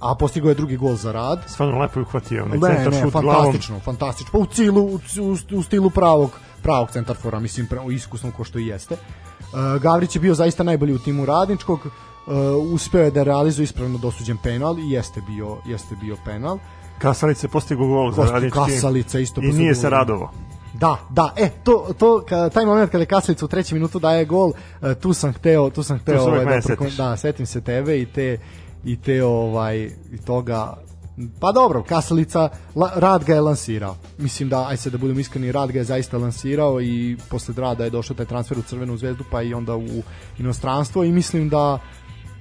a 0.00 0.14
postigao 0.14 0.48
je 0.48 0.54
drugi 0.54 0.76
gol 0.76 0.96
za 0.96 1.12
rad. 1.12 1.42
Stvarno 1.46 1.78
lepo 1.78 2.00
je 2.00 2.02
uhvatio, 2.02 2.46
ne, 2.46 2.58
ne, 2.58 2.84
šut 2.84 3.12
fantastično, 3.12 3.20
glavom. 3.22 3.80
fantastično. 3.84 4.32
Pa 4.32 4.38
u 4.38 4.46
cilu 4.46 4.82
u, 4.82 5.00
u, 5.20 5.58
u 5.58 5.62
stilu 5.62 5.90
pravog 5.90 6.30
pravog 6.62 6.90
centarfora, 6.90 7.40
mislim 7.40 7.66
pravo 7.66 7.90
iskusno 7.90 8.30
ko 8.36 8.44
što 8.44 8.58
i 8.58 8.66
jeste. 8.66 8.94
Uh, 8.94 9.82
Gavrić 9.82 10.16
je 10.16 10.20
bio 10.20 10.34
zaista 10.34 10.62
najbolji 10.62 10.94
u 10.94 10.98
timu 10.98 11.26
radničkog. 11.26 11.80
Uh, 11.86 12.32
uspeo 12.72 13.04
je 13.04 13.10
da 13.10 13.22
realizuje 13.22 13.64
ispravno 13.64 13.98
dosuđen 13.98 14.36
penal 14.42 14.78
i 14.78 14.90
jeste 14.90 15.20
bio 15.20 15.56
jeste 15.66 15.96
bio 16.00 16.16
penal. 16.24 16.58
Kasalica 16.98 17.46
je 17.46 17.50
postigao 17.50 17.86
gol 17.86 18.12
za 18.12 18.22
radnički. 18.22 18.58
Kasalica 18.58 19.18
isto 19.18 19.40
I 19.40 19.52
nije 19.52 19.74
se 19.74 19.90
radovo. 19.90 20.30
Da, 20.74 20.96
da, 21.10 21.32
e, 21.36 21.50
to, 21.64 21.86
to 21.98 22.22
taj 22.54 22.66
moment 22.66 22.90
kada 22.90 23.04
Kasalica 23.04 23.44
u 23.44 23.48
trećem 23.48 23.78
minutu 23.78 23.98
daje 23.98 24.24
gol, 24.24 24.48
uh, 24.48 24.92
tu 25.00 25.12
sam 25.12 25.32
hteo, 25.32 25.70
tu 25.70 25.82
sam 25.82 25.98
hteo, 25.98 26.18
tu 26.18 26.30
ovaj, 26.30 26.44
da, 26.44 26.60
da, 26.96 27.16
setim 27.16 27.46
se 27.46 27.60
tebe 27.60 28.00
i 28.00 28.06
te 28.06 28.38
i 28.88 28.96
te 28.96 29.24
ovaj 29.24 29.76
i 30.12 30.18
toga 30.26 30.74
Pa 31.40 31.52
dobro, 31.52 31.82
Kasalica, 31.82 32.48
la, 32.74 32.92
Rad 32.94 33.24
ga 33.24 33.34
je 33.34 33.40
lansirao. 33.40 33.96
Mislim 34.18 34.48
da, 34.48 34.66
aj 34.68 34.76
se 34.76 34.90
da 34.90 34.98
budem 34.98 35.18
iskreni, 35.18 35.52
Rad 35.52 35.72
ga 35.72 35.78
je 35.78 35.84
zaista 35.84 36.18
lansirao 36.18 36.80
i 36.80 37.16
posle 37.30 37.54
Rada 37.56 37.84
je 37.84 37.90
došao 37.90 38.16
taj 38.16 38.26
transfer 38.26 38.58
u 38.58 38.62
Crvenu 38.62 38.96
zvezdu 38.96 39.24
pa 39.30 39.42
i 39.42 39.54
onda 39.54 39.76
u 39.76 40.02
inostranstvo 40.38 41.04
i 41.04 41.12
mislim 41.12 41.48
da 41.48 41.78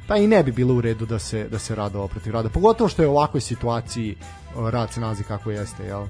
pa 0.07 0.17
i 0.17 0.27
ne 0.27 0.43
bi 0.43 0.51
bilo 0.51 0.73
u 0.73 0.81
redu 0.81 1.05
da 1.05 1.19
se, 1.19 1.47
da 1.51 1.59
se 1.59 1.75
Rado 1.75 2.07
protiv 2.07 2.33
Rada. 2.33 2.49
Pogotovo 2.49 2.89
što 2.89 3.01
je 3.01 3.07
u 3.07 3.11
ovakvoj 3.11 3.41
situaciji 3.41 4.15
Rad 4.55 4.93
se 4.93 5.01
nalazi 5.01 5.23
kako 5.23 5.51
jeste, 5.51 5.83
jel? 5.83 6.01
Uh, 6.01 6.09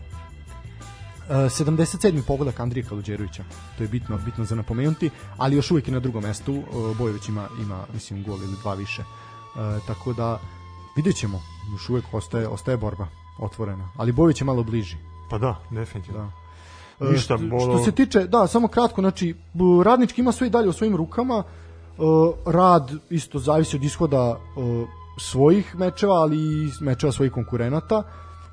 77. 1.30 2.22
pogodak 2.28 2.60
Andrija 2.60 2.86
Kaluđerovića. 2.90 3.44
To 3.78 3.84
je 3.84 3.88
bitno, 3.88 4.20
bitno 4.26 4.46
za 4.46 4.56
napomenuti, 4.56 5.10
ali 5.38 5.56
još 5.56 5.72
uvijek 5.72 5.88
je 5.88 5.94
na 5.94 6.00
drugom 6.00 6.24
mestu. 6.24 6.54
Uh, 6.54 6.98
Bojević 6.98 7.30
ima, 7.30 7.48
ima, 7.62 7.86
mislim, 7.94 8.24
gol 8.24 8.44
ili 8.44 8.56
dva 8.62 8.74
više. 8.74 9.04
E, 9.58 9.80
tako 9.88 10.14
da 10.14 10.40
vidjet 10.96 11.16
ćemo, 11.16 11.42
još 11.72 11.90
uvek 11.90 12.06
ostaje, 12.12 12.48
ostaje 12.48 12.78
borba 12.78 13.08
otvorena, 13.40 13.90
ali 13.98 14.12
Bović 14.12 14.42
je 14.42 14.46
malo 14.46 14.64
bliži. 14.64 14.98
Pa 15.30 15.38
da, 15.38 15.56
definitivno. 15.72 16.32
Da. 17.00 17.10
Ništa, 17.10 17.34
e, 17.34 17.38
bolo... 17.38 17.62
Što 17.62 17.86
se 17.86 17.92
tiče, 17.92 18.28
da, 18.28 18.48
samo 18.48 18.68
kratko, 18.68 19.02
znači, 19.02 19.36
radnički 19.84 20.22
ima 20.22 20.32
sve 20.32 20.48
i 20.48 20.50
dalje 20.50 20.70
u 20.70 20.74
svojim 20.74 20.96
rukama, 20.96 21.44
e, 21.44 22.02
rad 22.46 22.92
isto 23.10 23.40
zavisi 23.40 23.76
od 23.76 23.84
ishoda 23.84 24.40
svojih 25.20 25.76
mečeva, 25.76 26.16
ali 26.16 26.38
i 26.38 26.72
mečeva 26.82 27.12
svojih 27.12 27.32
konkurenata, 27.32 28.04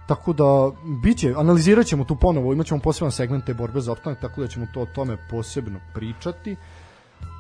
tako 0.07 0.33
da 0.33 0.71
biće, 1.03 1.35
analizirat 1.37 1.87
ćemo 1.87 2.05
tu 2.05 2.17
ponovo, 2.17 2.53
imat 2.53 2.67
ćemo 2.67 2.81
poseban 2.81 3.13
segment 3.13 3.45
te 3.45 3.55
borbe 3.55 3.81
za 3.81 3.93
opstanak, 3.93 4.21
tako 4.21 4.41
da 4.41 4.49
ćemo 4.49 4.67
to 4.75 4.81
o 4.81 4.87
tome 4.87 5.17
posebno 5.31 5.81
pričati. 5.95 6.57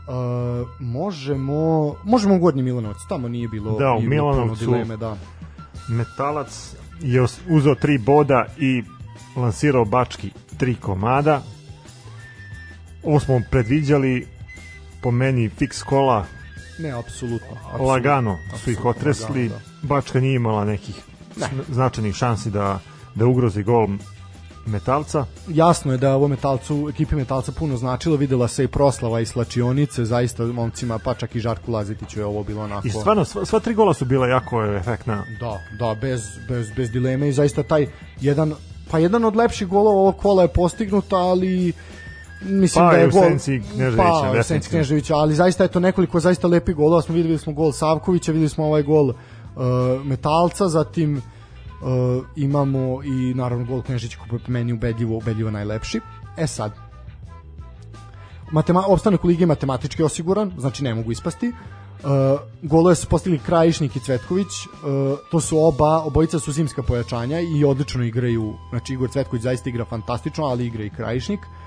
Uh, 0.06 0.68
možemo 0.80 1.94
možemo 2.04 2.38
Gornji 2.38 2.62
Milanovac, 2.62 2.96
tamo 3.08 3.28
nije 3.28 3.48
bilo 3.48 3.78
da, 3.78 3.92
u 3.92 4.00
Milanovcu 4.00 4.64
dileme, 4.64 4.96
da. 4.96 5.16
Metalac 5.88 6.74
je 7.00 7.26
uzeo 7.48 7.74
tri 7.74 7.98
boda 7.98 8.46
i 8.58 8.82
lansirao 9.36 9.84
Bački 9.84 10.30
tri 10.56 10.74
komada. 10.74 11.42
Ovo 13.02 13.20
smo 13.20 13.40
predviđali 13.50 14.26
po 15.02 15.10
meni 15.10 15.50
fix 15.60 15.84
kola 15.84 16.24
ne, 16.78 16.90
apsolutno, 16.90 17.48
apsolutno 17.56 17.86
lagano 17.86 18.38
su 18.64 18.70
ih 18.70 18.84
otresli 18.84 19.42
lagano, 19.42 19.60
da. 19.82 19.88
Bačka 19.88 20.20
nije 20.20 20.34
imala 20.34 20.64
nekih 20.64 21.02
ne. 21.36 21.46
značajnih 21.68 22.14
šansi 22.14 22.50
da, 22.50 22.78
da 23.14 23.26
ugrozi 23.26 23.62
gol 23.62 23.88
Metalca. 24.66 25.24
Jasno 25.48 25.92
je 25.92 25.98
da 25.98 26.14
ovo 26.14 26.28
Metalcu, 26.28 26.88
ekipi 26.88 27.16
Metalca 27.16 27.52
puno 27.52 27.76
značilo, 27.76 28.16
videla 28.16 28.48
se 28.48 28.64
i 28.64 28.68
proslava 28.68 29.20
i 29.20 29.26
slačionice, 29.26 30.04
zaista 30.04 30.44
momcima, 30.44 30.98
pa 30.98 31.14
čak 31.14 31.34
i 31.34 31.40
Žarku 31.40 31.72
Lazetiću 31.72 32.20
je 32.20 32.26
ovo 32.26 32.42
bilo 32.42 32.62
onako... 32.62 32.86
I 32.86 32.90
stvarno, 32.90 33.24
sva, 33.24 33.44
sva 33.44 33.60
tri 33.60 33.74
gola 33.74 33.94
su 33.94 34.04
bila 34.04 34.28
jako 34.28 34.64
efektna. 34.64 35.24
Da, 35.40 35.60
da, 35.78 35.94
bez, 36.00 36.22
bez, 36.48 36.70
bez 36.76 36.90
dileme 36.90 37.28
i 37.28 37.32
zaista 37.32 37.62
taj 37.62 37.86
jedan, 38.20 38.54
pa 38.90 38.98
jedan 38.98 39.24
od 39.24 39.36
lepših 39.36 39.68
golova 39.68 40.00
ovog 40.00 40.16
kola 40.16 40.42
je 40.42 40.48
postignut, 40.48 41.12
ali 41.12 41.72
mislim 42.42 42.84
pa, 42.84 42.92
da 42.92 42.98
je 42.98 43.08
gol 43.08 43.22
Senci 43.22 43.62
Kneževića, 43.74 44.32
pa, 44.36 44.42
Senci 44.42 44.70
Kneževića, 44.70 45.16
ali 45.16 45.34
zaista 45.34 45.62
je 45.62 45.68
to 45.68 45.80
nekoliko 45.80 46.20
zaista 46.20 46.48
lepih 46.48 46.74
golova, 46.74 47.02
smo 47.02 47.14
videli 47.14 47.38
smo 47.38 47.52
gol 47.52 47.72
Savkovića, 47.72 48.32
videli 48.32 48.48
smo 48.48 48.64
ovaj 48.64 48.82
gol 48.82 49.08
uh, 49.08 49.14
Metalca, 50.04 50.68
zatim 50.68 51.22
uh, 51.82 52.24
imamo 52.36 53.02
i 53.04 53.34
naravno 53.34 53.64
gol 53.64 53.82
Knežića 53.82 54.18
koji 54.18 54.40
po 54.40 54.52
meni 54.52 54.72
ubedljivo, 54.72 55.16
ubedljivo 55.16 55.50
najlepši. 55.50 56.00
E 56.36 56.46
sad, 56.46 56.72
Matema, 58.52 58.84
opstanak 58.86 59.24
u 59.24 59.28
ligi 59.28 59.42
je 59.42 59.46
matematički 59.46 60.02
osiguran, 60.02 60.52
znači 60.58 60.84
ne 60.84 60.94
mogu 60.94 61.12
ispasti. 61.12 61.48
Uh, 61.48 62.40
golove 62.62 62.94
su 62.94 63.06
postigli 63.08 63.38
Krajišnik 63.38 63.96
i 63.96 64.00
Cvetković, 64.00 64.46
uh, 64.46 65.18
to 65.30 65.40
su 65.40 65.58
oba, 65.58 66.02
obojica 66.02 66.38
su 66.38 66.52
zimska 66.52 66.82
pojačanja 66.82 67.40
i 67.40 67.64
odlično 67.64 68.04
igraju, 68.04 68.54
znači 68.70 68.92
Igor 68.92 69.10
Cvetković 69.10 69.42
zaista 69.42 69.70
igra 69.70 69.84
fantastično, 69.84 70.44
ali 70.44 70.66
igra 70.66 70.84
i 70.84 70.90
Krajišnik. 70.90 71.40
Uh, 71.40 71.63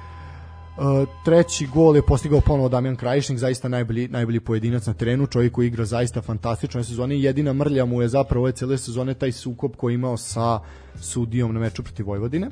Treći 1.25 1.67
gol 1.73 1.95
je 1.95 2.01
postigao 2.01 2.41
ponovo 2.41 2.69
Damjan 2.69 2.95
Krajišnik, 2.95 3.39
zaista 3.39 3.67
najbolji, 3.67 4.07
najbolji 4.07 4.39
pojedinac 4.39 4.85
na 4.85 4.93
terenu, 4.93 5.27
čovjek 5.27 5.53
koji 5.53 5.67
igra 5.67 5.85
zaista 5.85 6.21
fantastično 6.21 6.83
sezone 6.83 7.15
i 7.15 7.23
jedina 7.23 7.53
mrlja 7.53 7.85
mu 7.85 8.01
je 8.01 8.07
zapravo 8.07 8.43
ove 8.43 8.51
cele 8.51 8.77
sezone 8.77 9.13
taj 9.13 9.31
sukob 9.31 9.75
koji 9.77 9.93
imao 9.93 10.17
sa 10.17 10.59
sudijom 11.01 11.53
na 11.53 11.59
meču 11.59 11.83
protiv 11.83 12.05
Vojvodine 12.05 12.49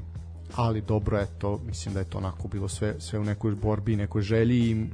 ali 0.55 0.81
dobro 0.81 1.17
je 1.19 1.27
to, 1.39 1.59
mislim 1.65 1.93
da 1.93 1.99
je 1.99 2.09
to 2.09 2.17
onako 2.17 2.47
bilo 2.47 2.67
sve, 2.67 2.95
sve 2.99 3.19
u 3.19 3.23
nekoj 3.23 3.55
borbi, 3.55 3.95
nekoj 3.95 4.21
želji 4.21 4.57
i 4.57 4.85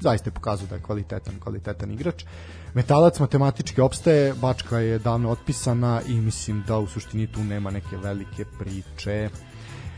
zaista 0.00 0.28
je 0.28 0.34
pokazao 0.34 0.66
da 0.66 0.74
je 0.74 0.82
kvalitetan, 0.82 1.34
kvalitetan 1.40 1.90
igrač. 1.90 2.24
Metalac 2.74 3.20
matematički 3.20 3.80
opstaje, 3.80 4.34
Bačka 4.34 4.78
je 4.78 4.98
davno 4.98 5.30
otpisana 5.30 6.00
i 6.08 6.20
mislim 6.20 6.64
da 6.66 6.78
u 6.78 6.86
suštini 6.86 7.26
tu 7.26 7.44
nema 7.44 7.70
neke 7.70 7.96
velike 7.96 8.44
priče. 8.58 9.28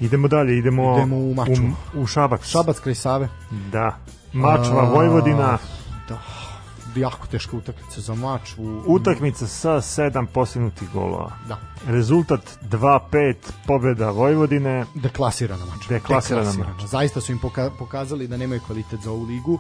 Idemo 0.01 0.29
dalje, 0.29 0.59
idemo, 0.59 0.97
Idemo 0.97 1.17
u 1.17 1.35
Mačvu. 1.35 1.71
u, 1.95 2.03
u 2.03 2.07
Šabac. 2.07 2.45
Šabac 2.45 2.79
kraj 2.79 2.95
Save. 2.95 3.29
Da. 3.73 3.97
Mačva, 4.33 4.81
A, 4.81 4.91
Vojvodina, 4.91 5.59
Da, 6.09 6.19
jako 6.97 7.27
teška 7.27 7.57
utakmica 7.57 8.01
za 8.01 8.15
mač. 8.15 8.55
U, 8.59 8.83
utakmica 8.87 9.47
sa 9.47 9.81
sedam 9.81 10.27
postignutih 10.27 10.91
golova. 10.91 11.31
Da, 11.49 11.57
Rezultat 11.87 12.41
2-5, 12.63 13.35
pobeda 13.67 14.11
Vojvodine. 14.11 14.85
deklasirana 14.95 15.65
mač. 15.67 15.89
Deklasirana 15.89 16.53
mač. 16.53 16.85
Zaista 16.87 17.21
su 17.21 17.33
im 17.33 17.39
poka 17.39 17.71
pokazali 17.71 18.29
da 18.29 18.37
nemaju 18.37 18.61
kvalitet 18.61 19.01
za 19.01 19.11
ovu 19.11 19.25
ligu, 19.25 19.59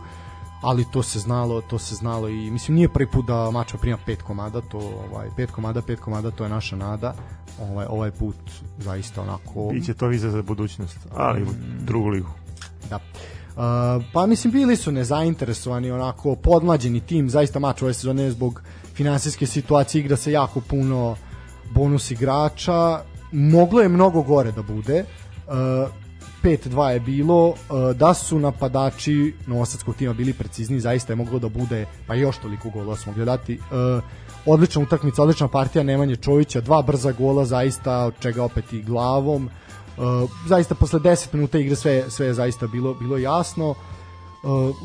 ali 0.60 0.84
to 0.92 1.02
se 1.02 1.18
znalo, 1.18 1.60
to 1.60 1.78
se 1.78 1.94
znalo 1.94 2.28
i 2.28 2.50
mislim 2.50 2.74
nije 2.74 2.88
prvi 2.88 3.10
put 3.10 3.26
da 3.26 3.50
mačva 3.50 3.78
prima 3.78 3.98
pet 4.06 4.22
komada, 4.22 4.60
to 4.60 4.78
ovaj 4.78 5.28
pet 5.36 5.50
komada, 5.50 5.82
pet 5.82 6.00
komada, 6.00 6.30
to 6.30 6.44
je 6.44 6.50
naša 6.50 6.76
nada. 6.76 7.14
Ovaj 7.60 7.86
ovaj 7.88 8.10
put 8.10 8.36
zaista 8.78 9.22
onako 9.22 9.70
Biće 9.72 9.94
to 9.94 10.06
viza 10.06 10.30
za 10.30 10.42
budućnost, 10.42 10.98
ali 11.14 11.42
u 11.42 11.46
drugu 11.80 12.08
ligu. 12.08 12.28
Da. 12.90 12.96
Uh, 12.96 14.04
pa 14.12 14.26
mislim 14.26 14.52
bili 14.52 14.76
su 14.76 14.92
nezainteresovani 14.92 15.90
onako 15.90 16.36
podmlađeni 16.36 17.00
tim 17.00 17.30
zaista 17.30 17.58
mač 17.58 17.82
ove 17.82 17.94
sezone 17.94 18.30
zbog 18.30 18.62
finansijske 18.94 19.46
situacije 19.46 20.00
igra 20.00 20.16
se 20.16 20.32
jako 20.32 20.60
puno 20.60 21.16
bonus 21.74 22.10
igrača 22.10 23.02
moglo 23.32 23.80
je 23.80 23.88
mnogo 23.88 24.22
gore 24.22 24.52
da 24.52 24.62
bude 24.62 25.04
uh, 25.46 25.54
5-2 26.42 26.88
je 26.88 27.00
bilo 27.00 27.48
uh, 27.48 27.56
da 27.96 28.14
su 28.14 28.38
napadači 28.38 29.34
novosadskog 29.46 29.94
tima 29.96 30.12
bili 30.12 30.32
precizni 30.32 30.80
zaista 30.80 31.12
je 31.12 31.16
moglo 31.16 31.38
da 31.38 31.48
bude 31.48 31.86
pa 32.06 32.14
još 32.14 32.36
toliko 32.36 32.70
gola 32.70 32.96
smo 32.96 33.12
mogli 33.12 33.24
dati 33.24 33.58
uh, 33.58 34.02
odlična 34.46 34.82
utakmica, 34.82 35.22
odlična 35.22 35.48
partija 35.48 35.84
Nemanje 35.84 36.16
Čovića, 36.16 36.60
dva 36.60 36.82
brza 36.82 37.12
gola 37.12 37.44
zaista 37.44 38.04
od 38.04 38.14
čega 38.20 38.44
opet 38.44 38.72
i 38.72 38.82
glavom 38.82 39.50
Uh, 39.96 40.30
zaista 40.46 40.74
posle 40.74 41.00
10 41.00 41.34
minuta 41.34 41.58
igre 41.58 41.76
sve 41.76 42.10
sve 42.10 42.26
je 42.26 42.34
zaista 42.34 42.66
bilo 42.66 42.94
bilo 42.94 43.18
jasno. 43.18 43.74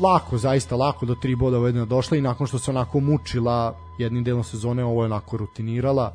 Lako, 0.02 0.38
zaista 0.38 0.76
lako 0.76 1.06
do 1.06 1.14
tri 1.14 1.36
boda 1.36 1.58
ujedno 1.58 1.86
došla 1.86 2.16
i 2.16 2.20
nakon 2.20 2.46
što 2.46 2.58
se 2.58 2.70
onako 2.70 3.00
mučila 3.00 3.76
jednim 3.98 4.24
delom 4.24 4.44
sezone, 4.44 4.84
ovo 4.84 5.02
je 5.02 5.06
onako 5.06 5.36
rutinirala. 5.36 6.12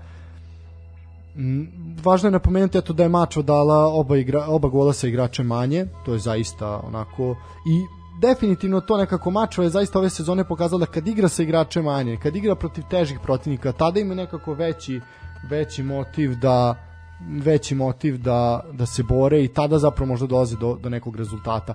Mm, 1.35 1.63
važno 2.03 2.27
je 2.27 2.31
napomenuti 2.31 2.77
eto 2.77 2.93
da 2.93 3.03
je 3.03 3.09
Mačo 3.09 3.41
dala 3.41 3.87
oba, 3.87 4.17
igra, 4.17 4.45
oba 4.47 4.67
gola 4.67 4.93
sa 4.93 5.07
igračem 5.07 5.47
manje, 5.47 5.85
to 6.05 6.13
je 6.13 6.19
zaista 6.19 6.79
onako 6.87 7.35
i 7.65 7.81
definitivno 8.21 8.81
to 8.81 8.97
nekako 8.97 9.31
Mačo 9.31 9.63
je 9.63 9.69
zaista 9.69 9.99
ove 9.99 10.09
sezone 10.09 10.47
pokazala 10.47 10.85
da 10.85 10.91
kad 10.91 11.07
igra 11.07 11.29
sa 11.29 11.43
igračem 11.43 11.85
manje, 11.85 12.17
kad 12.23 12.35
igra 12.35 12.55
protiv 12.55 12.83
težih 12.89 13.19
protivnika, 13.23 13.71
tada 13.71 13.99
ima 13.99 14.15
nekako 14.15 14.53
veći 14.53 15.01
veći 15.49 15.83
motiv 15.83 16.35
da 16.35 16.75
veći 17.29 17.75
motiv 17.75 18.17
da, 18.17 18.63
da 18.73 18.85
se 18.85 19.03
bore 19.03 19.43
i 19.43 19.47
tada 19.47 19.79
zapravo 19.79 20.07
možda 20.07 20.27
dolaze 20.27 20.57
do, 20.57 20.75
do 20.75 20.89
nekog 20.89 21.15
rezultata. 21.15 21.73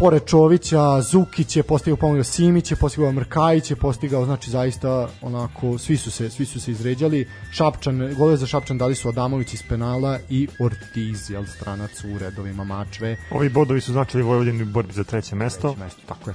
Pored 0.00 0.24
Čovića, 0.26 1.00
Zukić 1.02 1.56
je 1.56 1.62
postigao 1.62 1.96
pomogao 1.96 2.24
Simić 2.24 2.70
je 2.70 2.76
postigao 2.76 3.12
Mrkajić 3.12 3.70
je 3.70 3.76
postigao 3.76 4.24
znači 4.24 4.50
zaista 4.50 5.08
onako 5.22 5.78
svi 5.78 5.96
su 5.96 6.10
se 6.10 6.30
svi 6.30 6.46
su 6.46 6.60
se 6.60 6.70
izređali. 6.70 7.28
Šapčan 7.52 8.14
gole 8.18 8.36
za 8.36 8.46
Šapčan 8.46 8.78
dali 8.78 8.94
su 8.94 9.08
Adamović 9.08 9.54
iz 9.54 9.62
penala 9.68 10.18
i 10.28 10.48
Ortiz 10.60 11.30
jel 11.30 11.46
stranac 11.46 12.04
u 12.04 12.18
redovima 12.18 12.64
Mačve. 12.64 13.16
Ovi 13.30 13.48
bodovi 13.48 13.80
su 13.80 13.92
značili 13.92 14.22
Vojvodini 14.22 14.62
u 14.62 14.66
borbi 14.66 14.92
za 14.92 15.04
treće 15.04 15.36
mesto. 15.36 15.68
Treće 15.68 15.84
mesto, 15.84 16.00
tako 16.06 16.30
je. 16.30 16.34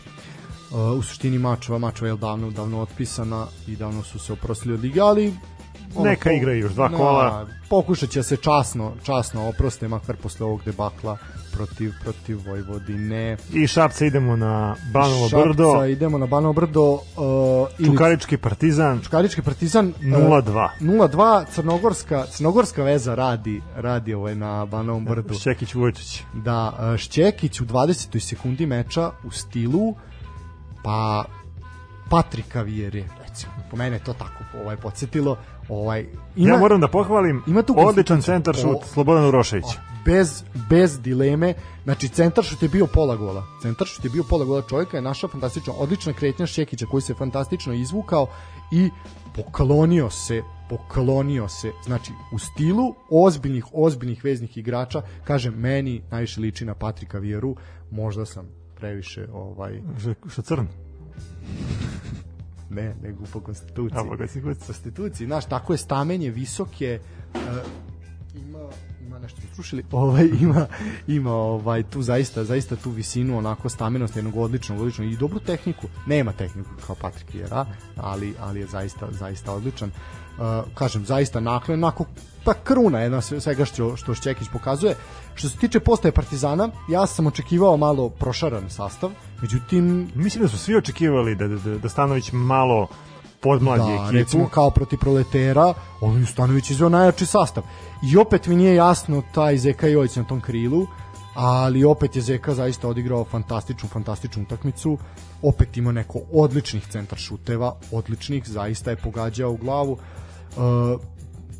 Uh, 0.71 0.99
u 0.99 1.01
suštini 1.01 1.37
Mačva, 1.37 1.77
Mačva 1.77 2.07
je 2.07 2.15
davno, 2.15 2.51
davno 2.51 2.81
otpisana 2.81 3.47
i 3.67 3.75
davno 3.75 4.03
su 4.03 4.19
se 4.19 4.33
oprostili 4.33 4.73
od 4.73 4.81
lige, 4.81 5.01
ali 5.01 5.33
ono, 5.95 6.09
Neka 6.09 6.31
igraju 6.31 6.59
još 6.59 6.73
dva 6.73 6.89
kola. 6.89 7.47
pokušat 7.69 8.09
će 8.09 8.23
se 8.23 8.37
časno, 8.37 8.93
časno 9.03 9.47
oproste, 9.49 9.87
makar 9.87 10.15
posle 10.15 10.45
ovog 10.45 10.61
debakla 10.65 11.17
protiv, 11.51 11.93
protiv 12.03 12.39
Vojvodine. 12.47 13.37
I 13.53 13.67
Šapca 13.67 14.05
idemo 14.05 14.35
na 14.35 14.75
Banovo 14.93 15.29
Šapca, 15.29 15.45
brdo, 15.45 15.85
idemo 15.85 16.17
na 16.17 16.25
Banovo 16.25 16.53
brdo. 16.53 16.91
Uh, 16.91 16.99
ili 17.79 17.91
Čukarički 17.91 18.37
partizan 18.37 19.01
Čukarički 19.01 19.41
partizan. 19.41 19.87
uh, 19.87 19.93
0-2. 20.03 20.69
0-2, 20.79 21.45
Crnogorska, 21.53 22.25
Crnogorska 22.25 22.83
veza 22.83 23.15
radi, 23.15 23.61
radi 23.75 24.13
ovaj 24.13 24.35
na 24.35 24.65
Banovom 24.65 25.05
brdu. 25.05 25.33
Šćekić 25.33 25.73
Vujčić. 25.75 26.23
da 26.33 26.67
uh, 26.91 26.97
Šćekić 26.97 27.61
u 27.61 27.65
20. 27.65 28.19
sekundi 28.19 28.65
meča 28.65 29.11
u 29.23 29.31
stilu 29.31 29.95
pa 30.83 31.25
Patrika 32.09 32.61
Vijere 32.61 33.03
recimo 33.27 33.53
po 33.71 33.77
mene 33.77 33.99
to 33.99 34.13
tako 34.13 34.43
ovaj 34.63 34.77
podsjetilo 34.77 35.37
ovaj 35.69 36.05
ima, 36.35 36.49
Ja 36.49 36.57
moram 36.57 36.81
da 36.81 36.87
pohvalim 36.87 37.43
ima 37.47 37.61
tu 37.61 37.73
odličan 37.77 38.21
centar 38.21 38.55
šut 38.55 38.77
Slobodan 38.83 39.25
Urošević. 39.25 39.65
bez, 40.05 40.43
bez 40.69 40.99
dileme. 41.01 41.53
Znači 41.83 42.07
centar 42.07 42.43
šut 42.43 42.63
je 42.63 42.69
bio 42.69 42.87
pola 42.87 43.15
gola. 43.15 43.43
Centar 43.61 43.87
šut 43.87 44.05
je 44.05 44.09
bio 44.09 44.23
pola 44.29 44.45
gola. 44.45 44.61
Čovjeka 44.69 44.97
je 44.97 45.01
našao 45.01 45.29
fantastično. 45.29 45.73
Odlična 45.73 46.13
kretnja 46.13 46.45
Šćekića 46.45 46.85
koji 46.85 47.01
se 47.01 47.13
fantastično 47.13 47.73
izvukao 47.73 48.27
i 48.71 48.89
poklonio 49.35 50.09
se 50.09 50.41
poklonio 50.69 51.47
se. 51.47 51.71
Znači 51.85 52.11
u 52.31 52.39
stilu 52.39 52.95
ozbiljnih 53.09 53.65
ozbiljnih 53.73 54.23
veznih 54.23 54.57
igrača 54.57 55.01
kažem 55.23 55.53
meni 55.53 56.01
najviše 56.11 56.41
liči 56.41 56.65
na 56.65 56.73
Patrika 56.73 57.17
Vijeru 57.17 57.55
možda 57.91 58.25
sam 58.25 58.47
previše 58.75 59.27
ovaj 59.33 59.81
što 60.27 60.41
crn? 60.41 60.67
Ne 62.69 62.95
nego 63.03 63.23
po 63.33 63.39
konstituciji. 63.39 63.99
A, 63.99 64.03
po 64.03 64.17
konstituciji. 64.17 64.65
konstituciji 64.65 65.27
znaš 65.27 65.45
tako 65.45 65.73
je 65.73 65.77
stamenje 65.77 66.29
visoke 66.29 66.99
uh, 67.33 67.39
ima 68.35 68.59
ima 69.05 69.19
nešto 69.19 69.41
srušili 69.55 69.83
ovaj 69.91 70.29
ima 70.41 70.67
ima 71.07 71.33
ovaj 71.33 71.83
tu 71.83 72.01
zaista 72.01 72.43
zaista 72.43 72.75
tu 72.75 72.89
visinu 72.89 73.37
onako 73.37 73.69
stamenost 73.69 74.15
jednog 74.15 74.37
odličnog 74.37 74.79
odličnog. 74.79 75.11
I 75.11 75.17
dobru 75.17 75.39
tehniku. 75.39 75.87
Nema 76.07 76.31
tehniku 76.31 76.69
kao 76.87 76.95
Patrik 76.95 77.33
Vieira 77.33 77.65
ali 77.95 78.33
ali 78.39 78.59
je 78.59 78.67
zaista 78.67 79.07
zaista 79.11 79.53
odličan. 79.53 79.89
Uh, 79.89 80.73
kažem 80.73 81.05
zaista 81.05 81.39
naklen 81.39 81.83
onako 81.83 82.05
pa 82.45 82.53
kruna 82.53 82.99
jedna 82.99 83.21
sve- 83.21 83.41
svega 83.41 83.65
što 83.65 83.95
što 83.97 84.13
Šćekić 84.13 84.47
pokazuje 84.53 84.95
što 85.35 85.49
se 85.49 85.57
tiče 85.57 85.79
postaje 85.79 86.11
Partizana 86.11 86.69
ja 86.89 87.05
sam 87.07 87.27
očekivao 87.27 87.77
malo 87.77 88.09
prošaran 88.09 88.69
sastav 88.69 89.09
međutim 89.41 90.11
Mislim 90.15 90.43
da 90.43 90.47
su 90.49 90.57
svi 90.57 90.75
očekivali 90.77 91.35
da, 91.35 91.47
da, 91.47 91.77
da 91.77 91.89
Stanović 91.89 92.31
malo 92.31 92.87
podmladi 93.41 93.83
da, 93.83 93.93
ekipu. 93.93 94.11
recimo 94.11 94.49
kao 94.49 94.69
protiv 94.69 94.99
proletera, 94.99 95.73
ovaj 96.01 96.25
Stanović 96.25 96.69
izveo 96.69 96.89
najjači 96.89 97.25
sastav. 97.25 97.63
I 98.11 98.17
opet 98.17 98.47
mi 98.47 98.55
nije 98.55 98.75
jasno 98.75 99.23
taj 99.33 99.57
Zeka 99.57 99.87
Jojić 99.87 100.15
na 100.15 100.23
tom 100.23 100.41
krilu, 100.41 100.87
ali 101.35 101.83
opet 101.83 102.15
je 102.15 102.21
Zeka 102.21 102.53
zaista 102.53 102.87
odigrao 102.87 103.23
fantastičnu, 103.25 103.89
fantastičnu 103.89 104.43
utakmicu. 104.43 104.97
Opet 105.41 105.77
ima 105.77 105.91
neko 105.91 106.19
odličnih 106.33 106.87
centar 106.87 107.19
šuteva, 107.19 107.75
odličnih, 107.91 108.43
zaista 108.47 108.89
je 108.89 108.95
pogađao 108.95 109.51
u 109.51 109.57
glavu. 109.57 109.91
Uh, 109.91 111.01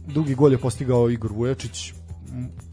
drugi 0.05 0.35
gol 0.35 0.51
je 0.51 0.57
postigao 0.57 1.09
Igor 1.09 1.31
Vujačić, 1.31 1.93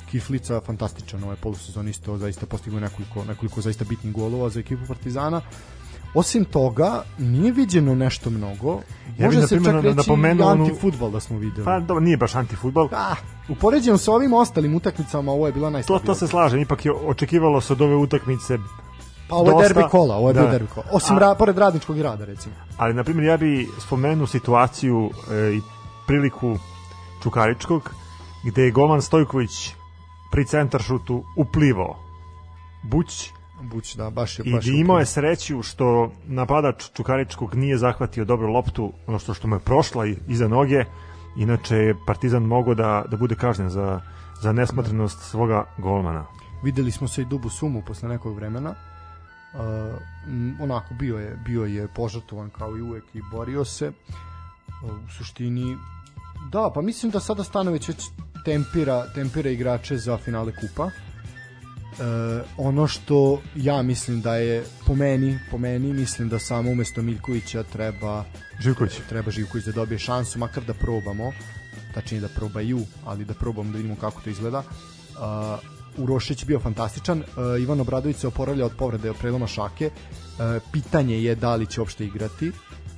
Kiflica 0.07 0.61
fantastičan 0.61 1.25
ovaj 1.25 1.37
polusezon 1.37 1.89
isto 1.89 2.19
zaista 2.19 2.47
postigao 2.47 2.81
nekoliko 2.81 3.25
nekoliko 3.25 3.61
zaista 3.61 3.85
bitnih 3.85 4.13
golova 4.13 4.49
za 4.49 4.61
ekipu 4.61 4.83
Partizana. 4.89 5.41
Osim 6.15 6.45
toga, 6.45 7.03
nije 7.19 7.53
viđeno 7.53 7.95
nešto 7.95 8.31
mnogo. 8.31 8.81
Ja 9.09 9.29
bih, 9.29 9.39
Može 9.39 9.49
se 9.49 9.55
čak 9.57 9.75
reći 9.75 10.11
onu- 10.11 10.45
antifutbol 10.45 11.11
da 11.11 11.21
smo 11.21 11.39
videli. 11.39 11.65
Pa 11.65 11.81
dobro, 11.81 12.01
nije 12.01 12.17
baš 12.17 12.35
antifutbol. 12.35 12.89
Ah, 12.93 13.15
upoređeno 13.49 13.99
sa 13.99 14.13
ovim 14.13 14.33
ostalim 14.33 14.75
utakmicama, 14.75 15.33
ovo 15.33 15.47
je 15.47 15.53
bila 15.53 15.67
To, 15.67 15.71
najslabija. 15.71 16.07
to 16.07 16.15
se 16.15 16.29
slažem, 16.29 16.61
ipak 16.61 16.85
je 16.85 16.93
očekivalo 16.95 17.61
se 17.61 17.73
od 17.73 17.81
ove 17.81 17.97
utakmice 17.97 18.59
Pa 19.29 19.37
ovo 19.37 19.47
je 19.47 19.53
dosta. 19.53 19.69
derbi 19.69 19.89
kola, 19.91 20.17
ovo 20.17 20.29
je 20.29 20.35
Da. 20.35 20.43
derbi 20.43 20.69
kola. 20.69 20.87
Osim 20.93 21.17
A- 21.17 21.19
ra, 21.19 21.35
pored 21.35 21.59
radničkog 21.59 22.01
rada, 22.01 22.25
recimo. 22.25 22.55
ali 22.77 22.95
na 22.95 23.05
primjer 23.05 23.25
ja 23.25 23.37
bi 23.37 23.69
spomenuo 23.79 24.27
situaciju 24.27 25.11
e, 25.31 25.53
i 25.53 25.61
priliku 26.07 26.59
Čukaričkog 27.23 27.95
gde 28.45 28.63
je 28.63 28.71
golman 28.71 29.03
Stojković 29.03 29.75
pri 30.33 30.45
centar 30.45 30.83
šutu 30.83 31.25
uplivao 31.37 31.97
Buć 32.83 33.31
Buć, 33.63 33.95
da, 33.97 34.11
baš 34.11 34.39
je... 34.39 34.43
i 34.47 34.53
baš 34.53 34.65
gde 34.65 34.73
imao 34.79 34.99
je 34.99 35.07
sreću 35.07 35.63
što 35.63 36.13
napadač 36.27 36.85
Čukaričkog 36.95 37.55
nije 37.55 37.79
zahvatio 37.79 38.25
dobro 38.25 38.49
loptu, 38.49 38.93
ono 39.07 39.19
što, 39.19 39.35
što 39.35 39.49
mu 39.49 39.57
je 39.57 39.61
prošla 39.61 40.07
i- 40.07 40.17
iza 40.29 40.49
noge, 40.49 40.85
inače 41.37 41.77
je 41.77 41.95
Partizan 42.07 42.43
mogao 42.43 42.75
da, 42.75 43.05
da 43.11 43.17
bude 43.17 43.35
kažnjen 43.35 43.71
za, 43.71 44.01
za 44.41 44.53
nesmotrenost 44.53 45.31
svoga 45.31 45.65
golmana. 45.79 46.27
Videli 46.63 46.91
smo 46.91 47.09
se 47.09 47.23
i 47.23 47.25
Dubu 47.25 47.49
Sumu 47.49 47.83
posle 47.87 48.09
nekog 48.09 48.37
vremena. 48.37 48.75
Uh, 49.55 49.61
onako 50.61 50.95
bio 50.95 51.19
je 51.19 51.39
bio 51.45 51.65
je 51.65 51.89
požrtovan 51.89 52.51
kao 52.51 52.77
i 52.77 52.83
uvek 52.83 53.05
i 53.15 53.21
borio 53.31 53.65
se. 53.65 53.89
Uh, 53.89 54.91
u 55.07 55.11
suštini 55.11 55.77
da, 56.51 56.71
pa 56.75 56.83
mislim 56.83 57.13
da 57.13 57.21
sada 57.21 57.45
Stanović 57.45 57.89
već 57.89 58.05
tempira, 58.45 59.07
tempira 59.15 59.51
igrače 59.51 59.97
za 59.97 60.19
finale 60.19 60.53
kupa. 60.61 60.91
E, 61.93 62.43
ono 62.57 62.87
što 62.87 63.43
ja 63.55 63.83
mislim 63.83 64.21
da 64.21 64.37
je 64.37 64.65
po 64.87 64.95
meni, 64.95 65.39
po 65.51 65.59
meni 65.59 65.93
mislim 65.93 66.29
da 66.29 66.39
samo 66.39 66.71
umesto 66.71 67.03
Miljkovića 67.03 67.63
treba 67.63 68.25
Živković. 68.61 68.93
treba 69.09 69.31
Živković 69.31 69.65
da 69.65 69.73
dobije 69.73 69.99
šansu, 69.99 70.39
makar 70.39 70.65
da 70.65 70.75
probamo, 70.75 71.33
tačnije 71.95 72.21
da 72.21 72.29
probaju, 72.29 72.81
ali 73.05 73.25
da 73.25 73.35
probamo 73.35 73.71
da 73.71 73.77
vidimo 73.77 73.97
kako 74.01 74.21
to 74.21 74.31
izgleda. 74.31 74.59
Uh, 74.59 76.05
Urošić 76.05 76.45
bio 76.45 76.61
fantastičan, 76.61 77.19
uh, 77.19 77.63
Ivan 77.63 77.81
Obradović 77.81 78.17
se 78.17 78.27
oporavlja 78.27 78.67
od 78.67 78.73
povrede 78.79 79.11
od 79.11 79.17
preloma 79.17 79.47
šake. 79.47 79.91
Uh, 79.91 80.63
pitanje 80.73 81.23
je 81.23 81.35
da 81.35 81.55
li 81.55 81.67
će 81.67 81.81
uopšte 81.81 82.05
igrati. 82.05 82.53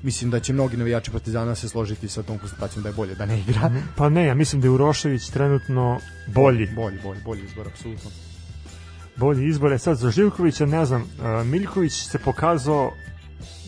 Mislim 0.05 0.31
da 0.31 0.41
će 0.41 0.53
mnogi 0.53 0.77
navijači 0.77 1.11
Partizana 1.11 1.55
se 1.55 1.69
složiti 1.69 2.09
sa 2.09 2.23
tom 2.23 2.39
konstatacijom 2.39 2.83
da 2.83 2.89
je 2.89 2.95
bolje 2.95 3.15
da 3.15 3.27
ne 3.27 3.41
igra. 3.41 3.71
Pa 3.97 4.09
ne, 4.09 4.27
ja 4.27 4.35
mislim 4.35 4.61
da 4.61 4.67
je 4.67 4.71
Urošević 4.71 5.31
trenutno 5.31 5.99
bolji. 6.27 6.69
Bolji, 6.77 6.99
bolji, 7.03 7.21
bolji 7.25 7.45
izbor, 7.45 7.67
apsolutno. 7.69 8.11
Bolji 9.17 9.49
izbor 9.49 9.73
je 9.73 9.79
sad 9.79 9.97
za 9.97 10.11
Živkovića, 10.11 10.67
ne 10.67 10.85
znam, 10.85 11.03
uh, 11.03 11.47
Miljković 11.47 11.93
se 11.93 12.19
pokazao 12.19 12.91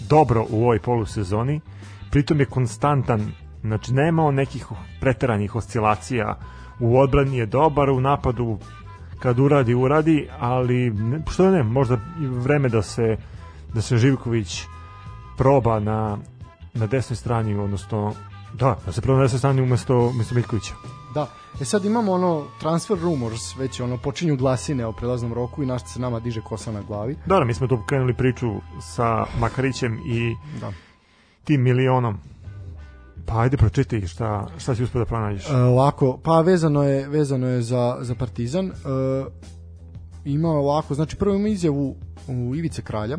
dobro 0.09 0.47
u 0.51 0.62
ovoj 0.62 0.78
polusezoni, 0.78 1.61
pritom 2.11 2.41
je 2.41 2.47
konstantan, 2.47 3.32
znači 3.61 3.93
nema 3.93 4.22
on 4.22 4.34
nekih 4.34 4.66
preteranih 5.01 5.55
oscilacija, 5.55 6.39
u 6.80 6.99
odbrani 6.99 7.39
je 7.39 7.47
dobar, 7.47 7.91
u 7.91 8.01
napadu 8.01 8.59
kad 9.18 9.39
uradi, 9.39 9.74
uradi, 9.74 10.28
ali 10.39 10.93
što 11.30 11.51
ne, 11.51 11.62
možda 11.62 11.99
vreme 12.20 12.68
da 12.68 12.82
se 12.82 13.16
da 13.74 13.82
se 13.82 13.97
Živković 13.97 14.64
proba 15.37 15.80
na, 15.80 16.18
na 16.74 16.87
desnoj 16.87 17.16
strani, 17.16 17.55
odnosno 17.55 18.12
da, 18.55 18.76
da 18.87 18.93
se 18.93 19.01
proba 19.01 19.18
na 19.18 19.24
desnoj 19.24 19.39
strani 19.39 19.62
umesto, 19.62 19.99
umesto 20.07 20.34
Miljkovića. 20.34 20.74
Da, 21.14 21.26
e 21.61 21.64
sad 21.64 21.84
imamo 21.84 22.12
ono 22.12 22.45
transfer 22.61 22.99
rumors, 22.99 23.57
već 23.59 23.80
ono 23.80 23.97
počinju 23.99 24.37
glasine 24.37 24.87
o 24.87 24.93
prelaznom 24.93 25.32
roku 25.32 25.62
i 25.62 25.66
našta 25.66 25.89
se 25.89 26.01
nama 26.01 26.20
diže 26.20 26.41
kosa 26.41 26.72
na 26.72 26.82
glavi. 26.82 27.16
Da, 27.26 27.45
mi 27.45 27.55
smo 27.55 27.66
tu 27.66 27.78
krenuli 27.87 28.14
priču 28.14 28.47
sa 28.80 29.24
Makarićem 29.39 29.99
i 30.07 30.34
Da. 30.61 30.72
tim 31.45 31.62
milionom. 31.62 32.18
Pa 33.26 33.41
ajde 33.41 33.57
pročitaj 33.57 34.07
šta, 34.07 34.47
šta 34.59 34.74
si 34.74 34.82
uspio 34.82 34.99
da 34.99 35.05
pronađeš. 35.05 35.51
E, 35.51 35.55
ovako, 35.57 36.18
pa 36.22 36.41
vezano 36.41 36.82
je 36.82 37.09
vezano 37.09 37.47
je 37.47 37.62
za 37.62 37.97
za 38.01 38.14
Partizan. 38.14 38.66
E, 38.66 38.72
ima 40.24 40.49
ovako, 40.49 40.95
znači 40.95 41.16
prvo 41.16 41.34
ima 41.34 41.49
izjavu 41.49 41.97
u 42.28 42.55
Ivice 42.57 42.82
Kralja. 42.82 43.18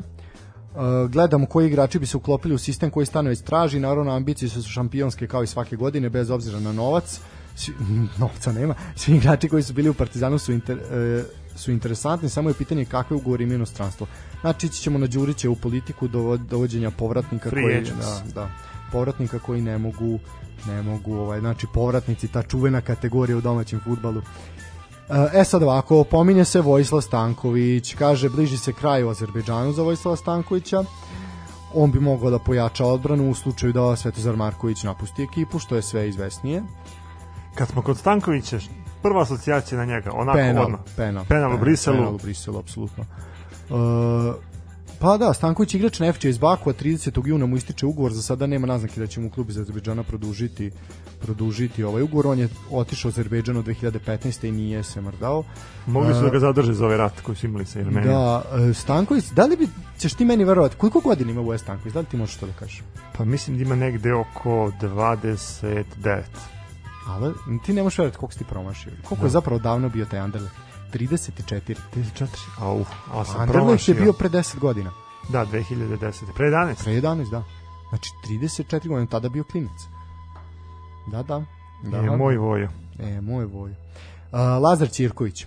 Uh, 0.78 1.12
gledamo 1.12 1.46
koji 1.46 1.68
igrači 1.68 2.00
bi 2.00 2.06
se 2.06 2.18
uklopili 2.18 2.56
u 2.56 2.58
sistem 2.58 2.90
koji 2.90 3.06
Stanović 3.06 3.40
traži, 3.40 3.80
naravno 3.80 4.12
ambicije 4.12 4.50
su 4.50 4.62
šampionske 4.62 5.28
kao 5.28 5.44
i 5.44 5.48
svake 5.48 5.76
godine 5.76 6.10
bez 6.10 6.30
obzira 6.30 6.60
na 6.60 6.74
novac. 6.74 7.20
Svi, 7.56 7.74
novca 8.20 8.52
nema. 8.52 8.76
Svi 8.96 9.16
igrači 9.16 9.50
koji 9.50 9.64
su 9.64 9.74
bili 9.74 9.90
u 9.90 9.94
Partizanu 9.94 10.40
su 10.40 10.52
inter, 10.52 10.78
uh, 10.78 11.26
su 11.56 11.72
interesantni, 11.72 12.30
samo 12.30 12.50
je 12.50 12.54
pitanje 12.54 12.86
kakve 12.86 13.18
ugovori 13.18 13.44
ima 13.44 13.54
inostranstvo. 13.54 14.08
Znači 14.42 14.68
ići 14.68 14.82
ćemo 14.82 15.00
na 15.00 15.08
Đurića 15.08 15.50
u 15.50 15.56
politiku 15.56 16.08
dovod, 16.08 16.40
dovođenja 16.40 16.92
povratnika 16.92 17.50
Free 17.50 17.64
koji 17.64 17.84
da, 17.84 18.22
da, 18.36 18.50
povratnika 18.92 19.40
koji 19.40 19.62
ne 19.62 19.78
mogu 19.78 20.20
ne 20.68 20.82
mogu 20.82 21.16
ovaj 21.16 21.40
znači 21.40 21.68
povratnici 21.74 22.28
ta 22.28 22.44
čuvena 22.44 22.82
kategorija 22.82 23.38
u 23.38 23.42
domaćem 23.42 23.80
fudbalu. 23.80 24.22
E 25.34 25.44
sad 25.44 25.64
ovako, 25.64 26.04
pominje 26.04 26.46
se 26.46 26.62
Vojislav 26.62 27.02
Stanković, 27.02 27.94
kaže 27.94 28.30
bliži 28.30 28.58
se 28.58 28.74
kraj 28.74 29.04
u 29.04 29.10
Azerbejdžanu 29.10 29.72
za 29.74 29.84
Vojislava 29.84 30.16
Stankovića. 30.16 30.84
On 31.74 31.92
bi 31.92 32.00
mogao 32.00 32.30
da 32.30 32.40
pojača 32.40 32.86
odbranu 32.86 33.30
u 33.30 33.36
slučaju 33.36 33.74
da 33.74 33.96
Svetozar 33.96 34.36
Marković 34.36 34.84
napusti 34.84 35.24
ekipu, 35.24 35.60
što 35.60 35.76
je 35.76 35.82
sve 35.82 36.10
izvesnije. 36.10 36.64
Kad 37.56 37.68
smo 37.68 37.82
kod 37.82 37.98
Stankovića, 37.98 38.60
prva 39.02 39.22
asocijacija 39.22 39.78
na 39.78 39.86
njega, 39.86 40.12
onako 40.14 40.38
penal, 40.38 40.66
odmah. 40.66 40.80
penal, 40.96 41.26
Penal 41.26 41.56
u 41.56 41.58
Briselu. 41.58 41.98
Penal 41.98 42.16
u 42.16 42.18
Briselu, 42.18 42.60
apsolutno. 42.60 43.06
Uh, 43.70 44.36
pa 45.00 45.18
da, 45.18 45.34
Stanković 45.34 45.74
igrač 45.74 46.00
Nefća 46.00 46.30
iz 46.30 46.38
Bakua, 46.38 46.74
30. 46.74 47.28
juna 47.28 47.46
mu 47.46 47.58
ističe 47.58 47.86
ugovor, 47.86 48.14
za 48.14 48.22
sada 48.22 48.48
nema 48.48 48.68
naznake 48.68 49.00
da 49.00 49.08
će 49.08 49.20
mu 49.20 49.30
klub 49.30 49.50
iz 49.50 49.58
Azerbejdžana 49.58 50.04
produžiti 50.04 50.72
produžiti 51.20 51.84
ovaj 51.84 52.02
ugovor, 52.02 52.28
on 52.28 52.40
je 52.40 52.50
otišao 52.72 53.10
u 53.10 53.12
Azerbejdžan 53.12 53.58
od 53.58 53.66
2015. 53.66 54.48
i 54.48 54.52
nije 54.52 54.84
se 54.84 55.02
mrdao. 55.02 55.44
Mogli 55.86 56.14
su 56.14 56.22
da 56.22 56.30
ga 56.30 56.40
zadrže 56.40 56.74
za 56.74 56.86
ovaj 56.86 56.98
rat 56.98 57.22
koji 57.22 57.36
su 57.36 57.46
imali 57.46 57.66
sa 57.66 57.80
Jermenijom. 57.80 58.14
Da, 58.14 58.44
e, 58.70 58.74
Stanković, 58.74 59.26
da 59.26 59.46
li 59.46 59.58
bi, 59.58 59.68
ćeš 60.00 60.14
ti 60.14 60.26
meni 60.26 60.44
verovati, 60.44 60.76
koliko 60.76 61.00
godina 61.00 61.32
ima 61.32 61.42
Voje 61.42 61.60
Stanković, 61.60 61.94
da 61.94 62.00
li 62.00 62.06
ti 62.06 62.18
možeš 62.18 62.36
to 62.36 62.46
da 62.46 62.54
kažeš? 62.54 62.84
Pa 63.18 63.26
mislim 63.26 63.58
da 63.58 63.64
ima 63.64 63.76
negde 63.76 64.14
oko 64.14 64.72
29. 64.82 66.22
Ali 67.08 67.34
ti 67.66 67.74
ne 67.74 67.84
možeš 67.84 67.98
verovati 67.98 68.18
koliko 68.18 68.34
si 68.34 68.40
ti 68.40 68.46
promašio. 68.50 68.92
Koliko 69.10 69.26
je 69.26 69.30
zapravo 69.30 69.60
davno 69.60 69.90
bio 69.90 70.06
taj 70.06 70.20
Anderlecht? 70.20 70.56
34. 70.94 71.76
34. 71.96 72.28
Au, 72.60 72.86
a 73.14 73.26
sam 73.26 73.42
Anderlecht 73.42 73.52
promašio. 73.52 73.94
je 73.94 74.02
bio 74.02 74.14
pre 74.14 74.30
10 74.30 74.60
godina. 74.60 74.92
Da, 75.30 75.46
2010. 75.46 76.34
Pre 76.36 76.48
11. 76.48 76.84
Pre 76.84 76.94
11, 76.94 77.30
da. 77.32 77.44
Znači 77.90 78.12
34 78.30 78.88
godina, 78.88 79.06
tada 79.06 79.30
bio 79.30 79.44
klinac. 79.44 79.97
Da, 81.12 81.24
da. 81.24 81.46
da 81.84 81.98
Je 81.98 82.18
moj 82.18 82.38
vojo. 82.38 82.70
E, 83.00 83.22
moj 83.22 83.46
voj. 83.46 83.72
Uh, 83.72 84.40
Lazar 84.62 84.90
Ćirković. 84.90 85.46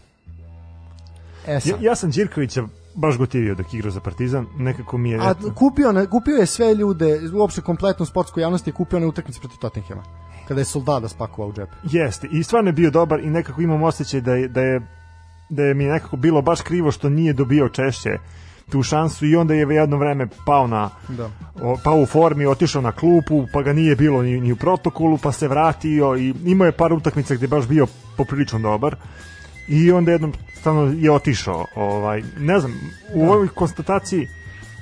E 1.46 1.60
sad. 1.60 1.70
Ja, 1.82 1.90
ja 1.90 1.94
sam 1.94 2.10
Đirkovića 2.10 2.62
baš 2.94 3.18
gotivio 3.18 3.54
dok 3.54 3.74
igrao 3.74 3.90
za 3.90 4.00
Partizan, 4.00 4.46
nekako 4.58 4.98
mi 4.98 5.10
je... 5.10 5.18
A 5.20 5.34
kupio, 5.54 5.92
na- 5.92 6.06
kupio 6.06 6.36
je 6.36 6.46
sve 6.46 6.74
ljude, 6.74 7.20
uopšte 7.34 7.60
kompletnu 7.60 8.06
sportsku 8.06 8.40
javnost 8.40 8.66
je 8.66 8.72
kupio 8.72 8.98
na 9.00 9.06
utakmici 9.06 9.40
protiv 9.40 9.58
Tottenhema. 9.58 10.02
Kada 10.48 10.60
je 10.60 10.64
soldada 10.64 11.08
spakovao 11.08 11.48
u 11.48 11.52
džep. 11.52 11.68
Jeste, 11.82 12.28
i 12.32 12.42
stvarno 12.42 12.68
je 12.68 12.72
bio 12.72 12.90
dobar 12.90 13.20
i 13.20 13.30
nekako 13.30 13.62
imam 13.62 13.82
osjećaj 13.82 14.20
da 14.20 14.34
je, 14.34 14.48
da 14.48 14.60
je, 14.60 14.80
da 15.48 15.62
je 15.62 15.74
mi 15.74 15.84
nekako 15.84 16.16
bilo 16.16 16.42
baš 16.42 16.60
krivo 16.60 16.92
što 16.92 17.08
nije 17.08 17.32
dobio 17.32 17.68
češće 17.68 18.10
tu 18.70 18.82
šansu 18.82 19.26
i 19.26 19.36
onda 19.36 19.54
je 19.54 19.66
jedno 19.70 19.96
vreme 19.96 20.26
pao 20.46 20.66
na 20.66 20.90
Da. 21.08 21.30
o, 21.62 21.76
pao 21.84 21.96
u 21.96 22.06
formi, 22.06 22.46
otišao 22.46 22.82
na 22.82 22.92
klupu, 22.92 23.46
pa 23.52 23.62
ga 23.62 23.72
nije 23.72 23.96
bilo 23.96 24.22
ni, 24.22 24.40
ni 24.40 24.52
u 24.52 24.56
protokolu, 24.56 25.18
pa 25.18 25.32
se 25.32 25.48
vratio 25.48 26.16
i 26.16 26.34
imao 26.44 26.66
je 26.66 26.72
par 26.72 26.92
utakmica 26.92 27.34
gde 27.34 27.44
je 27.44 27.48
baš 27.48 27.66
bio 27.66 27.86
poprilično 28.16 28.58
dobar 28.58 28.96
i 29.68 29.92
onda 29.92 30.12
jednom 30.12 30.32
stvarno 30.54 30.92
je 30.92 31.10
otišao. 31.12 31.64
Ovaj, 31.76 32.22
ne 32.38 32.60
znam, 32.60 32.72
u 33.14 33.22
ovoj 33.24 33.48
konstataciji 33.48 34.28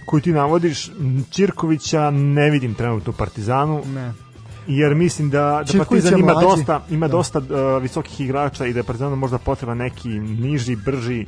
koju 0.04 0.20
ti 0.20 0.32
navodiš, 0.32 0.90
Čirkovića 1.30 2.10
ne 2.10 2.50
vidim 2.50 2.74
trenutno 2.74 3.10
u 3.10 3.16
Partizanu, 3.16 3.82
Ne. 3.86 4.12
jer 4.66 4.94
mislim 4.94 5.30
da, 5.30 5.62
da 5.72 5.78
Partizan 5.78 6.18
ima 6.18 6.32
mlađi. 6.32 6.46
dosta, 6.46 6.82
ima 6.90 7.08
Da. 7.08 7.12
dosta 7.12 7.38
uh, 7.38 7.46
visokih 7.82 8.20
igrača 8.20 8.66
i 8.66 8.72
da 8.72 8.78
je 8.78 8.84
Partizanu 8.84 9.16
možda 9.16 9.38
potreba 9.38 9.74
neki 9.74 10.08
niži, 10.18 10.76
brži, 10.76 11.26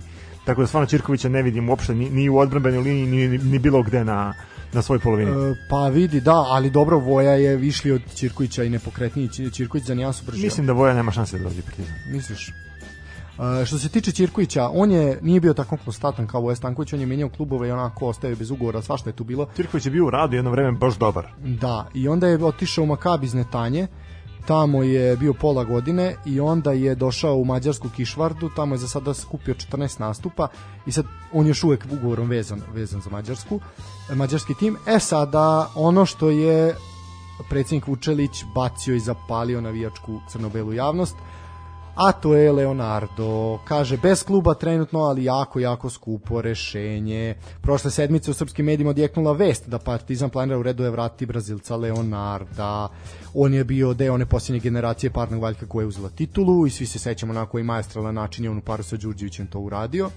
tako 0.51 0.61
da 0.61 0.66
stvarno 0.66 0.86
Čirkovića 0.86 1.28
ne 1.28 1.42
vidim 1.42 1.68
uopšte 1.68 1.94
ni, 1.94 2.11
ni 2.11 2.28
u 2.28 2.38
odbranbenoj 2.38 2.80
liniji, 2.80 3.28
ni, 3.28 3.38
ni, 3.38 3.59
bilo 3.59 3.82
gde 3.82 4.05
na, 4.05 4.34
na 4.72 4.82
svoj 4.82 4.98
polovini. 4.98 5.30
E, 5.30 5.55
pa 5.70 5.88
vidi, 5.88 6.20
da, 6.20 6.44
ali 6.48 6.70
dobro, 6.70 6.98
Voja 6.98 7.32
je 7.32 7.57
višli 7.57 7.92
od 7.92 8.03
Ćirkovića 8.14 8.64
i 8.64 8.70
nepokretniji 8.70 9.28
Ćirković 9.53 9.84
za 9.84 9.94
nijansu 9.94 10.24
brži. 10.26 10.42
Mislim 10.42 10.66
da 10.66 10.72
Voja 10.72 10.94
nema 10.94 11.12
šanse 11.12 11.38
da 11.38 11.44
dođe 11.44 11.62
Partizan. 11.62 11.94
Misliš? 12.12 12.48
E, 12.48 13.64
što 13.66 13.78
se 13.78 13.88
tiče 13.88 14.12
Ćirkovića, 14.12 14.68
on 14.68 14.90
je 14.90 15.18
nije 15.22 15.40
bio 15.40 15.55
tako 15.55 15.76
konstantan 15.84 16.26
kao 16.26 16.40
Voja 16.40 16.57
Stanković, 16.57 16.92
on 16.92 17.01
je 17.01 17.07
menjao 17.07 17.28
klubove 17.28 17.68
i 17.68 17.72
onako 17.72 18.07
ostaje 18.07 18.36
bez 18.36 18.51
ugovora, 18.51 18.82
svašta 18.82 19.11
je 19.11 19.16
tu 19.16 19.24
bilo. 19.24 19.48
Čirković 19.57 19.86
je 19.86 19.90
bio 19.90 20.07
u 20.07 20.11
radu 20.11 20.36
jedno 20.36 20.51
vreme 20.51 20.72
baš 20.72 20.98
dobar. 20.98 21.26
Da, 21.38 21.88
i 21.94 22.09
onda 22.09 22.28
je 22.28 22.44
otišao 22.44 22.84
u 22.84 22.86
Makabi 22.86 23.26
iz 23.26 23.34
Netanje, 23.34 23.86
tamo 24.47 24.82
je 24.82 25.16
bio 25.16 25.32
pola 25.32 25.64
godine 25.64 26.16
i 26.24 26.41
onda 26.41 26.72
je 26.72 26.95
došao 26.95 27.36
u 27.36 27.45
Mađarsku 27.45 27.88
Kišvardu, 27.97 28.51
tamo 28.57 28.74
je 28.74 28.78
za 28.78 28.88
sada 28.88 29.14
skupio 29.14 29.55
14 29.55 30.01
nastupa 30.01 30.49
i 30.86 30.93
sad 30.93 31.05
on 31.32 31.47
je 31.47 31.51
još 31.51 31.64
uvek 31.64 31.86
ugovorom 31.93 32.28
vezan, 32.28 32.62
vezan 32.74 33.01
za 33.01 33.11
Mađarsku, 33.11 33.61
mađarski 34.14 34.55
tim. 34.55 34.76
E 34.86 34.99
sada, 34.99 35.70
ono 35.74 36.07
što 36.07 36.30
je 36.30 36.76
predsjednik 37.49 37.86
Vučelić 37.86 38.45
bacio 38.55 38.95
i 38.95 39.01
zapalio 39.01 39.61
navijačku 39.61 40.20
crnobelu 40.28 40.72
javnost, 40.72 41.16
a 42.01 42.12
to 42.12 42.34
je 42.34 42.53
Leonardo. 42.53 43.59
Kaže, 43.64 43.96
bez 43.96 44.22
kluba 44.22 44.55
trenutno, 44.55 44.98
ali 44.98 45.24
jako, 45.24 45.61
jako 45.61 45.90
skupo 45.90 46.42
rešenje. 46.42 47.34
Prošle 47.62 47.90
sedmice 47.90 48.30
u 48.30 48.34
srpskim 48.34 48.66
medijima 48.66 48.90
odjeknula 48.90 49.32
vest 49.32 49.68
da 49.68 49.78
Partizan 49.78 50.30
planira 50.30 50.59
u 50.59 50.62
redu 50.62 50.84
je 50.84 50.90
vratiti 50.90 51.26
Brazilca 51.26 51.76
Leonarda. 51.76 52.88
On 53.34 53.55
je 53.55 53.64
bio 53.64 53.94
deo 53.94 54.14
one 54.14 54.26
posljednje 54.26 54.61
generacije 54.61 55.11
parnog 55.11 55.42
valjka 55.42 55.66
koja 55.66 55.82
je 55.82 55.88
uzela 55.88 56.09
titulu 56.09 56.66
i 56.66 56.70
svi 56.70 56.86
se 56.86 56.98
sećamo 56.98 57.32
na 57.32 57.46
koji 57.46 57.64
majestralan 57.64 58.14
način 58.14 58.44
je 58.44 58.51
on 58.51 58.59
u 58.59 58.62
paru 58.62 58.82
sa 58.82 58.96
Đurđevićem 58.96 59.46
to 59.46 59.59
uradio. 59.59 60.11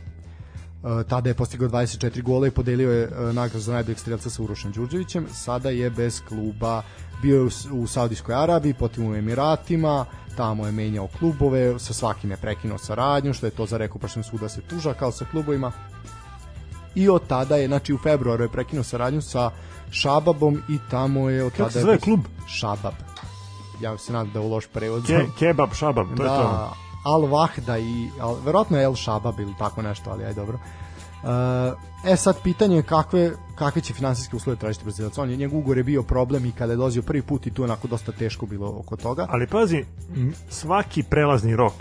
E, 0.84 1.04
tada 1.04 1.30
je 1.30 1.34
postigao 1.34 1.70
24 1.70 2.22
gola 2.22 2.48
i 2.48 2.52
podelio 2.52 2.92
je 2.92 3.04
e, 3.04 3.34
nagradu 3.34 3.60
za 3.60 3.74
najboljeg 3.74 4.00
strelca 4.00 4.30
sa 4.30 4.44
Urošem 4.44 4.72
Đurđevićem. 4.72 5.28
Sada 5.34 5.70
je 5.70 5.90
bez 5.90 6.22
kluba 6.28 6.82
bio 7.22 7.36
je 7.36 7.50
u, 7.72 7.88
Saudijskoj 7.88 8.36
Arabiji, 8.36 8.74
potom 8.74 9.06
u 9.06 9.16
Emiratima, 9.16 10.06
tamo 10.38 10.66
je 10.66 10.72
menjao 10.72 11.08
klubove, 11.20 11.80
sa 11.80 11.94
svakim 11.94 12.32
je 12.32 12.38
prekinuo 12.38 12.78
saradnju, 12.78 13.34
što 13.34 13.46
je 13.46 13.52
to 13.52 13.66
za 13.66 13.78
reku 13.78 14.00
pašnog 14.00 14.26
suda 14.26 14.50
se 14.50 14.62
tuža 14.62 14.94
kao 14.94 15.12
sa 15.12 15.26
klubovima. 15.32 15.72
I 16.96 17.10
od 17.10 17.28
tada 17.28 17.56
je, 17.56 17.68
znači 17.68 17.94
u 17.94 17.98
februaru 17.98 18.44
je 18.44 18.50
prekinuo 18.50 18.84
saradnju 18.84 19.22
sa 19.22 19.52
Šababom 19.92 20.62
i 20.70 20.80
tamo 20.92 21.30
je 21.30 21.44
od 21.44 21.52
Kako 21.52 21.58
tada... 21.58 21.72
se 21.72 21.80
je 21.80 21.82
zove 21.82 21.98
klub? 21.98 22.20
Šabab. 22.48 22.94
Ja 23.82 23.98
se 23.98 24.14
nadam 24.14 24.32
da 24.34 24.40
je 24.40 24.46
u 24.46 24.50
loš 24.50 24.68
prevod. 24.68 25.08
Ke, 25.08 25.26
kebab, 25.40 25.74
šabab, 25.74 26.08
to 26.18 26.24
je 26.24 26.30
to. 26.30 26.83
Da, 27.04 27.10
Al 27.10 27.22
Wahda 27.22 27.80
i 27.80 28.10
al, 28.22 28.36
verovatno 28.45 28.82
El 28.82 28.95
Shabab 28.95 29.39
ili 29.39 29.54
tako 29.60 29.82
nešto, 29.82 30.10
ali 30.12 30.26
aj 30.26 30.34
dobro. 30.34 30.60
Uh, 31.24 31.30
e 32.12 32.16
sad 32.16 32.41
pitanje 32.43 32.76
je 32.76 32.84
kakve, 32.84 33.32
kakve 33.56 33.82
će 33.82 33.93
finansijske 33.93 34.36
uslove 34.36 34.58
tražiti 34.58 34.86
Brazilac. 34.86 35.18
On 35.18 35.30
je, 35.30 35.38
njegov 35.38 35.60
ugovor 35.60 35.78
je 35.78 35.84
bio 35.84 36.04
problem 36.04 36.45
i 36.45 36.51
kada 36.51 36.74
je 36.74 36.78
dolazio 36.78 37.01
prvi 37.01 37.22
put 37.22 37.47
i 37.47 37.51
tu 37.51 37.64
onako 37.64 37.88
dosta 37.88 38.12
teško 38.12 38.45
bilo 38.45 38.76
oko 38.80 38.95
toga. 38.95 39.28
Ali 39.30 39.47
pazi, 39.47 39.86
svaki 40.49 41.04
prelazni 41.04 41.56
rok 41.56 41.74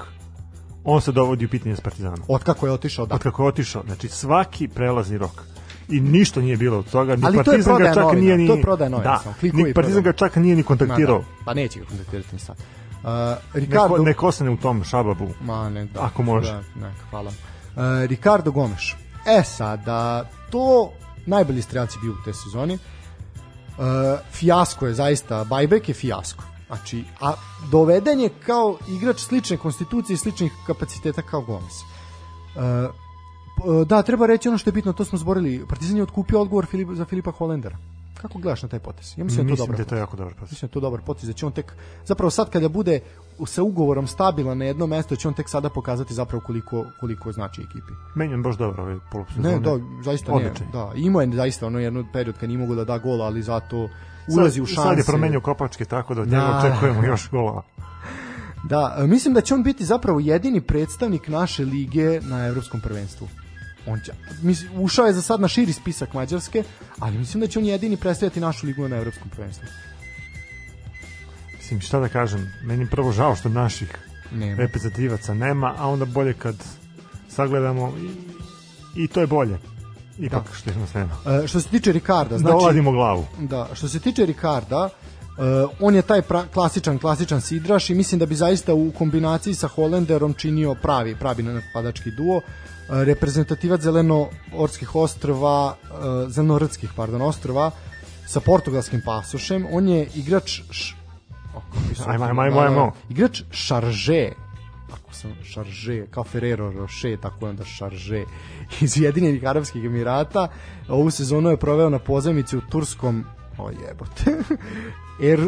on 0.85 1.01
se 1.01 1.13
dovodi 1.13 1.45
u 1.45 1.49
pitanje 1.49 1.77
s 1.77 1.81
Partizanom. 1.81 2.23
Od 2.29 2.43
kako 2.43 2.67
je 2.67 2.73
otišao, 2.73 3.07
da. 3.07 3.15
Od 3.15 3.23
kako 3.23 3.43
je 3.43 3.49
otišao, 3.49 3.83
znači 3.87 4.09
svaki 4.09 4.69
prelazni 4.69 5.19
rok 5.19 5.43
i 5.89 6.01
ništa 6.01 6.41
nije 6.41 6.57
bilo 6.57 6.79
od 6.79 6.91
toga, 6.91 7.17
ni 7.17 7.23
Ali 7.25 7.35
to 7.35 7.41
je 7.41 7.45
Partizan 7.45 7.79
ga 7.79 7.95
čak 7.95 8.03
novina, 8.03 8.21
nije 8.21 8.39
ni 8.39 8.47
to 8.47 8.55
je 8.55 8.63
prodaja 8.63 8.89
novina, 8.89 9.11
da, 9.11 9.19
samo 9.23 9.35
ni 9.65 9.75
Partizan 9.75 10.03
ga 10.03 10.13
čak 10.13 10.37
nije 10.37 10.57
ni 10.57 10.63
kontaktirao. 10.63 11.19
da, 11.19 11.25
pa 11.45 11.55
neće 11.55 11.81
ga 11.81 11.87
kontaktirati 11.87 12.29
ni 12.33 12.39
sad. 12.39 12.57
Uh, 13.03 13.09
Neko, 13.09 13.39
Ricardo, 13.55 14.03
neko 14.03 14.27
ostane 14.27 14.51
u 14.51 14.57
tom 14.57 14.85
šababu. 14.85 15.29
Ma 15.41 15.71
ne, 15.71 15.85
da. 15.85 16.01
Ako 16.01 16.23
može. 16.23 16.53
Da, 16.53 16.63
ne, 16.81 16.95
hvala. 17.11 17.31
Uh, 17.31 17.83
Ricardo 18.07 18.51
Gomes. 18.51 18.83
E 19.27 19.43
sada, 19.43 20.31
to 20.51 20.93
najbolji 21.27 21.63
strelci 21.63 21.99
bio 22.03 22.13
u 22.13 22.25
te 22.25 22.33
sezoni. 22.33 22.75
Uh, 22.75 23.85
fijasko 24.33 24.87
je 24.87 24.95
zaista, 24.95 25.45
Bajbek 25.45 25.89
je 25.89 25.95
fijasko. 25.95 26.45
Znači, 26.67 27.05
a 27.21 27.33
doveden 27.71 28.21
je 28.21 28.29
kao 28.47 28.79
igrač 28.89 29.21
slične 29.21 29.57
konstitucije 29.57 30.15
i 30.15 30.19
sličnih 30.19 30.53
kapaciteta 30.67 31.23
kao 31.23 31.41
Gomes. 31.41 31.75
Uh, 32.55 33.87
da, 33.87 34.03
treba 34.03 34.27
reći 34.27 34.49
ono 34.49 34.59
što 34.59 34.71
je 34.71 34.73
bitno, 34.73 34.93
to 34.93 35.05
smo 35.05 35.19
zborili. 35.19 35.67
Partizan 35.69 35.97
je 35.97 36.03
otkupio 36.03 36.41
odgovor 36.41 36.67
Filip, 36.67 36.89
za 36.93 37.05
Filipa 37.05 37.31
Holendera. 37.31 37.77
Kako 38.23 38.39
gledaš 38.39 38.63
na 38.63 38.69
taj 38.69 38.79
potez? 38.79 39.15
Ja 39.17 39.25
mislim, 39.25 39.47
da 39.47 39.53
je 39.53 39.57
to 39.57 39.63
Mislim 39.63 39.67
dobro. 39.67 39.77
da 39.77 39.83
je 39.83 39.87
to 39.87 39.97
jako 39.97 40.17
dobro. 40.17 40.35
potez. 40.35 40.51
Mislim 40.53 40.67
da 40.69 40.71
je 40.71 40.73
to 40.73 40.81
dobar 40.81 41.01
potez, 41.07 41.27
da 41.29 41.33
će 41.33 41.47
on 41.47 41.53
tek, 41.53 41.73
zapravo 42.05 42.31
sad 42.31 42.51
kada 42.51 42.69
bude 42.69 43.01
sa 43.47 43.63
ugovorom 43.63 44.07
stabilan 44.07 44.59
na 44.59 44.65
jedno 44.65 44.87
mesto, 44.87 45.17
će 45.17 45.29
on 45.29 45.35
tek 45.35 45.49
sada 45.49 45.69
pokazati 45.71 46.15
zapravo 46.15 46.43
koliko, 46.47 46.85
koliko 47.01 47.33
znači 47.33 47.61
ekipi. 47.63 47.93
Meni 48.15 48.35
on 48.35 48.43
baš 48.43 48.57
dobro 48.57 48.83
ovaj. 48.83 48.97
Ne, 49.37 49.59
da, 49.59 49.79
zaista 50.05 50.33
Odličan. 50.33 50.67
ne. 50.67 50.73
Da, 50.73 50.93
imao 50.97 51.23
je 51.23 51.31
zaista 51.33 51.67
ono 51.67 51.79
jedno 51.79 52.05
period 52.13 52.39
kad 52.39 52.49
nije 52.49 52.59
mogao 52.59 52.77
da 52.77 52.85
da 52.85 52.99
gol, 52.99 53.23
ali 53.23 53.43
zato 53.43 53.89
ulazi 54.29 54.61
u 54.61 54.67
šanse. 54.67 54.89
Sad 54.89 54.99
je 54.99 55.05
promenio 55.05 55.41
kopačke, 55.41 55.85
tako 55.85 56.15
da 56.15 56.21
od 56.23 56.29
Da, 56.29 56.37
njega 56.37 56.49
da. 56.53 56.59
očekujemo 56.59 57.05
još 57.07 57.31
golova. 57.31 57.63
Da, 58.65 58.97
mislim 59.09 59.35
da 59.35 59.41
će 59.41 59.55
on 59.55 59.63
biti 59.63 59.85
zapravo 59.85 60.21
jedini 60.21 60.61
predstavnik 60.61 61.29
naše 61.29 61.65
lige 61.65 62.21
na 62.23 62.47
evropskom 62.47 62.81
prvenstvu. 62.81 63.29
On 63.87 64.01
će, 64.01 64.13
mislim, 64.43 64.71
ušao 64.81 65.07
je 65.07 65.13
za 65.13 65.23
sad 65.23 65.41
na 65.41 65.49
širi 65.49 65.73
spisak 65.73 66.15
Mađarske, 66.15 66.63
ali 66.99 67.19
mislim 67.19 67.41
da 67.41 67.47
će 67.47 67.59
on 67.59 67.65
jedini 67.65 67.97
predstavljati 67.97 68.41
našu 68.41 68.67
ligu 68.67 68.89
na 68.89 68.97
evropskom 68.97 69.29
prvenstvu. 69.29 69.67
Mislim, 71.57 71.81
šta 71.81 72.01
da 72.01 72.09
kažem, 72.09 72.53
meni 72.63 72.87
prvo 72.91 73.13
žao 73.13 73.37
što 73.37 73.49
naših 73.49 73.97
Nema. 74.33 74.57
reprezentativaca 74.57 75.35
nema, 75.35 75.75
a 75.79 75.89
onda 75.89 76.05
bolje 76.05 76.35
kad 76.35 76.55
sagledamo 77.29 77.93
i, 78.97 79.05
i 79.05 79.09
to 79.09 79.21
je 79.21 79.27
bolje. 79.27 79.59
Ipak 80.19 80.45
Da. 80.49 80.55
što 80.55 80.71
ih 80.71 80.77
nas 80.77 80.95
nema. 80.95 81.17
E, 81.45 81.47
što 81.47 81.61
se 81.61 81.69
tiče 81.69 81.93
Ricarda, 81.93 82.39
Znači, 82.39 82.41
znači, 82.41 82.53
da 82.53 82.57
oladimo 82.65 82.93
glavu. 82.93 83.27
Da, 83.39 83.69
što 83.75 83.89
se 83.89 84.01
tiče 84.01 84.27
Ricarda, 84.27 84.85
uh, 84.85 85.71
on 85.81 85.95
je 85.95 86.03
taj 86.03 86.23
pra, 86.23 86.45
klasičan 86.55 86.99
klasičan 86.99 87.41
sidraš 87.41 87.91
i 87.91 87.95
mislim 87.95 88.19
da 88.19 88.27
bi 88.27 88.35
zaista 88.35 88.75
u 88.75 88.93
kombinaciji 88.99 89.55
sa 89.55 89.69
Holenderom 89.69 90.35
činio 90.35 90.75
pravi 90.75 91.17
pravi 91.17 91.43
napadački 91.43 92.11
duo. 92.11 92.37
Uh, 92.37 92.43
reprezentativac 92.93 93.81
zeleno-orskih 93.81 94.95
ostrva, 94.95 95.55
uh, 95.67 95.97
zelenorodskih, 96.29 96.91
pardon, 96.97 97.23
ostrva 97.23 97.71
sa 98.29 98.41
portugalskim 98.41 99.03
pasošem. 99.05 99.67
On 99.73 99.89
je 99.89 100.09
igrač 100.15 100.61
š, 100.71 100.95
o, 101.55 101.61
kako 101.61 101.95
se- 101.95 102.05
Ajmo, 102.07 102.25
ajmo, 102.25 102.43
ajmo, 102.43 102.61
ajmo. 102.61 102.93
Igrač 103.09 103.43
šarže 103.51 104.29
ako 104.93 105.15
sam 105.15 105.33
šarže, 105.45 106.07
kao 106.11 106.25
Ferrero 106.25 106.73
Rocher, 106.73 107.19
tako 107.21 107.47
je 107.47 107.51
onda 107.51 107.65
šarže, 107.65 108.25
iz 108.85 108.97
Ujedinjenih 108.99 109.47
Arabskih 109.47 109.85
Emirata. 109.85 110.49
Ovu 110.89 111.11
sezonu 111.11 111.51
je 111.51 111.57
proveo 111.57 111.91
na 111.91 111.99
pozemici 111.99 112.57
u 112.57 112.61
turskom, 112.61 113.25
o 113.59 113.71
jebote, 113.71 114.37
er, 115.33 115.41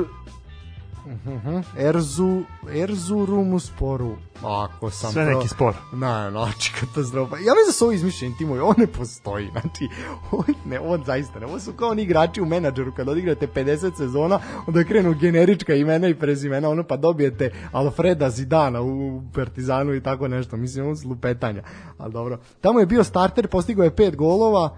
Mhm, 1.07 1.57
Erzu, 1.79 2.43
Erzurumu 2.75 3.61
sporu. 3.61 4.17
Ako 4.43 4.91
sam 4.91 5.13
Sve 5.13 5.25
neki 5.25 5.49
spor. 5.49 5.75
Na, 5.93 6.31
znači 6.31 6.73
katastrofa. 6.81 7.37
Ja 7.37 7.41
mislim 7.41 7.67
da 7.67 7.73
su 7.73 7.85
ovo 7.85 7.93
izmišljeni 7.93 8.37
timovi, 8.39 8.61
on 8.61 8.75
ne 8.79 8.87
postoji. 8.87 9.49
Znači, 9.53 9.89
ovo, 10.31 10.45
ne, 10.65 10.81
ovo 10.81 10.99
zaista 11.07 11.39
ne. 11.39 11.47
Ovo 11.47 11.61
su 11.61 11.73
kao 11.73 11.89
oni 11.89 12.03
igrači 12.03 12.41
u 12.41 12.47
menadžeru, 12.47 12.93
kad 12.93 13.09
odigrate 13.09 13.47
50 13.47 13.97
sezona, 13.97 14.41
onda 14.67 14.85
krenu 14.85 15.15
generička 15.15 15.75
imena 15.75 16.09
i 16.09 16.15
prezimena, 16.15 16.69
ono 16.69 16.83
pa 16.83 16.97
dobijete 16.97 17.51
Alfreda 17.73 18.31
Zidana 18.31 18.83
u 18.83 19.23
Partizanu 19.35 19.95
i 19.95 20.03
tako 20.03 20.29
nešto. 20.29 20.57
Mislim, 20.57 20.85
ovo 20.85 20.97
su 20.97 21.09
lupetanja. 21.09 21.63
Ali 21.99 22.13
dobro. 22.13 22.39
Tamo 22.61 22.81
je 22.81 22.87
bio 22.87 23.05
starter, 23.05 23.49
postigao 23.49 23.85
je 23.85 23.97
pet 23.97 24.17
golova, 24.17 24.77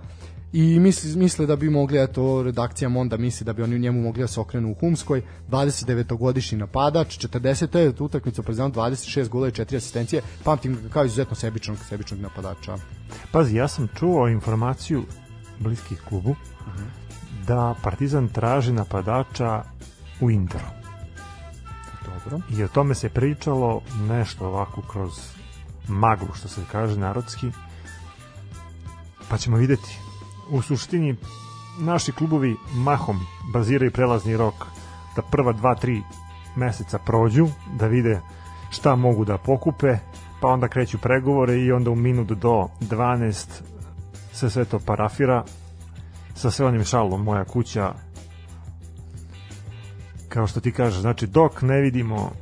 i 0.53 0.81
misli, 0.81 1.17
misle 1.17 1.47
da 1.47 1.57
bi 1.57 1.71
mogli, 1.71 1.99
eto, 1.99 2.43
redakcija 2.43 2.89
Monda 2.89 3.17
misli 3.17 3.45
da 3.45 3.53
bi 3.53 3.63
oni 3.63 3.75
u 3.75 3.79
njemu 3.79 4.03
mogli 4.03 4.21
da 4.21 4.27
se 4.27 4.41
okrenu 4.41 4.71
u 4.71 4.75
Humskoj, 4.75 5.23
29-godišnji 5.51 6.59
napadač, 6.59 7.19
49 7.19 8.03
utakmica 8.03 8.43
prezident, 8.43 8.75
26 8.75 9.29
gola 9.29 9.49
i 9.49 9.51
4 9.51 9.77
asistencije, 9.77 10.23
pamtim 10.45 10.79
ga 10.83 10.89
kao 10.89 11.05
izuzetno 11.05 11.37
sebičnog, 11.37 11.79
sebičnog 11.89 12.21
napadača. 12.21 12.77
Pazi, 13.33 13.57
ja 13.57 13.69
sam 13.69 13.89
čuo 13.99 14.29
informaciju 14.29 15.05
bliskih 15.59 16.01
klubu 16.09 16.37
da 17.47 17.75
Partizan 17.83 18.29
traži 18.29 18.73
napadača 18.73 19.63
u 20.21 20.31
Interu. 20.31 20.65
Dobro. 22.05 22.41
I 22.59 22.63
o 22.63 22.69
tome 22.69 22.95
se 22.95 23.09
pričalo 23.09 23.81
nešto 24.09 24.47
ovako 24.47 24.83
kroz 24.83 25.13
maglu, 25.89 26.29
što 26.35 26.49
se 26.49 26.61
kaže 26.73 26.99
narodski. 26.99 27.51
Pa 29.29 29.39
ćemo 29.39 29.57
videti. 29.57 30.06
U 30.51 30.63
suštini, 30.63 31.17
naši 31.79 32.13
klubovi 32.13 32.57
mahom 32.75 33.21
baziraju 33.53 33.91
prelazni 33.91 34.37
rok 34.37 34.55
da 35.17 35.23
prva 35.23 35.53
dva, 35.53 35.75
tri 35.75 36.03
meseca 36.57 36.99
prođu, 36.99 37.49
da 37.79 37.87
vide 37.87 38.21
šta 38.71 38.97
mogu 38.97 39.25
da 39.25 39.39
pokupe, 39.39 39.97
pa 40.41 40.49
onda 40.49 40.69
kreću 40.69 40.99
pregovore 40.99 41.59
i 41.59 41.73
onda 41.73 41.91
u 41.91 41.95
minut 41.95 42.29
do 42.29 42.69
12 42.81 43.47
se 44.33 44.51
sve 44.51 44.65
to 44.65 44.79
parafira 44.79 45.45
sa 46.35 46.51
sve 46.51 46.67
onim 46.67 46.85
šalom 46.85 47.23
moja 47.23 47.45
kuća 47.45 47.95
kao 50.29 50.47
što 50.47 50.61
ti 50.61 50.73
kažeš, 50.73 51.01
znači 51.01 51.27
dok 51.27 51.63
ne 51.63 51.81
vidimo 51.81 52.33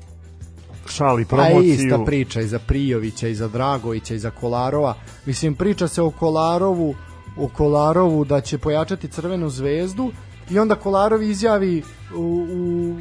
šal 0.86 1.20
i 1.20 1.22
A 1.22 1.26
promociju 1.26 1.76
Pa 1.76 1.84
ista 1.84 2.04
priča 2.06 2.40
i 2.40 2.46
za 2.46 2.58
Prijovića 2.58 3.28
i 3.28 3.34
za 3.34 3.48
Dragovića 3.48 4.14
i 4.14 4.18
za 4.18 4.30
Kolarova. 4.30 4.94
Mislim, 5.26 5.54
priča 5.54 5.88
se 5.88 6.02
o 6.02 6.10
Kolarovu, 6.10 6.94
o 7.36 7.48
Kolarovu 7.48 8.24
da 8.24 8.40
će 8.40 8.58
pojačati 8.58 9.08
Crvenu 9.08 9.48
zvezdu 9.50 10.12
i 10.50 10.58
onda 10.58 10.74
Kolarov 10.74 11.22
izjavi 11.22 11.82
u, 12.14 12.46
u 12.52 12.96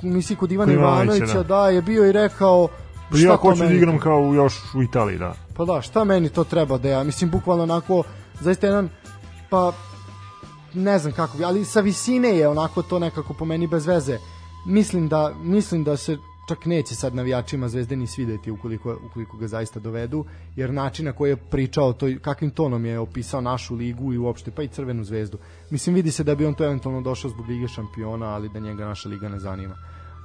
komisiji 0.00 0.36
kod 0.36 0.52
Ivana 0.52 0.72
Ivanovića, 0.72 1.34
da. 1.34 1.42
da 1.42 1.68
je 1.68 1.82
bio 1.82 2.06
i 2.06 2.12
rekao 2.12 2.68
Pa 3.10 3.18
ja 3.18 3.36
hoću 3.36 3.64
da 3.64 3.70
igram 3.70 3.98
kao 3.98 4.34
još 4.34 4.74
u 4.74 4.82
Italiji, 4.82 5.18
da. 5.18 5.34
Pa 5.56 5.64
da, 5.64 5.82
šta 5.82 6.04
meni 6.04 6.28
to 6.28 6.44
treba 6.44 6.78
da 6.78 6.88
ja, 6.88 7.02
mislim, 7.02 7.30
bukvalno 7.30 7.62
onako, 7.62 8.02
zaista 8.40 8.66
jedan, 8.66 8.88
pa, 9.50 9.72
ne 10.74 10.98
znam 10.98 11.12
kako 11.12 11.38
ali 11.44 11.64
sa 11.64 11.80
visine 11.80 12.28
je 12.28 12.48
onako 12.48 12.82
to 12.82 12.98
nekako 12.98 13.34
po 13.34 13.44
meni 13.44 13.66
bez 13.66 13.86
veze. 13.86 14.18
Mislim 14.66 15.08
da, 15.08 15.32
mislim 15.42 15.84
da 15.84 15.96
se 15.96 16.18
čak 16.48 16.66
neće 16.66 16.94
sad 16.94 17.14
navijačima 17.14 17.68
Zvezde 17.68 17.96
ni 17.96 18.06
svideti 18.06 18.50
ukoliko, 18.50 18.96
ukoliko 19.10 19.36
ga 19.36 19.48
zaista 19.48 19.80
dovedu, 19.80 20.24
jer 20.56 20.72
način 20.72 21.04
na 21.04 21.12
koji 21.12 21.30
je 21.30 21.36
pričao, 21.36 21.92
to, 21.92 22.06
kakvim 22.22 22.50
tonom 22.50 22.84
je 22.84 22.98
opisao 22.98 23.40
našu 23.40 23.74
ligu 23.74 24.12
i 24.12 24.18
uopšte, 24.18 24.50
pa 24.50 24.62
i 24.62 24.68
Crvenu 24.68 25.04
zvezdu. 25.04 25.38
Mislim, 25.70 25.94
vidi 25.94 26.10
se 26.10 26.24
da 26.24 26.34
bi 26.34 26.46
on 26.46 26.54
to 26.54 26.64
eventualno 26.64 27.00
došao 27.00 27.30
zbog 27.30 27.48
Lige 27.48 27.68
šampiona, 27.68 28.26
ali 28.26 28.48
da 28.48 28.58
njega 28.58 28.84
naša 28.84 29.08
liga 29.08 29.28
ne 29.28 29.38
zanima. 29.38 29.74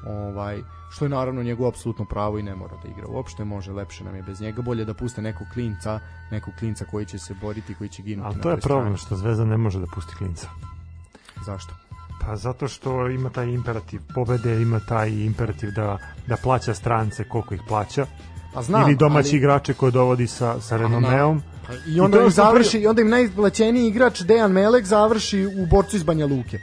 Ovaj, 0.08 0.62
što 0.92 1.06
je 1.06 1.10
naravno 1.10 1.44
njegovo 1.44 1.70
apsolutno 1.70 2.06
pravo 2.06 2.40
i 2.40 2.44
ne 2.44 2.56
mora 2.56 2.78
da 2.84 2.90
igra 2.90 3.08
uopšte, 3.08 3.46
može 3.46 3.72
lepše 3.72 4.04
nam 4.04 4.16
je 4.16 4.24
bez 4.24 4.42
njega, 4.42 4.62
bolje 4.62 4.86
da 4.86 4.94
puste 4.94 5.22
nekog 5.22 5.48
klinca, 5.54 6.00
nekog 6.32 6.54
klinca 6.60 6.86
koji 6.86 7.06
će 7.06 7.20
se 7.20 7.34
boriti, 7.42 7.76
koji 7.76 7.90
će 7.90 8.04
ginuti 8.04 8.28
Ali 8.28 8.42
to 8.42 8.50
je 8.50 8.58
problem 8.58 8.98
što 8.98 9.16
Zvezda 9.16 9.46
ne 9.46 9.58
može 9.58 9.80
da 9.80 9.86
pusti 9.96 10.16
klinca. 10.16 10.50
Zašto? 11.46 11.74
Pa 12.26 12.36
zato 12.36 12.68
što 12.68 13.08
ima 13.08 13.30
taj 13.30 13.48
imperativ 13.48 14.02
pobede, 14.16 14.62
ima 14.62 14.80
taj 14.80 15.10
imperativ 15.10 15.72
da, 15.72 15.98
da 16.28 16.38
plaća 16.38 16.74
strance 16.74 17.24
koliko 17.24 17.54
ih 17.54 17.62
plaća. 17.68 18.06
Pa 18.54 18.62
znam, 18.62 18.82
ili 18.82 18.96
domaći 18.96 19.30
ali- 19.30 19.38
igrače 19.38 19.74
koje 19.74 19.92
dovodi 19.92 20.28
sa, 20.28 20.62
sa 20.62 20.78
renomeom. 20.78 21.42
Pa 21.68 21.74
I 21.88 22.00
onda 22.00 22.22
I 22.22 22.24
im 22.24 22.30
završi, 22.30 22.80
i 22.80 22.88
onda 22.88 23.02
im 23.02 23.10
najplaćeniji 23.10 23.88
igrač 23.88 24.22
Dejan 24.22 24.52
Melek 24.52 24.86
završi 24.86 25.46
u 25.46 25.66
borcu 25.66 25.96
iz 25.96 26.04
Banja 26.04 26.26
Luke. 26.26 26.60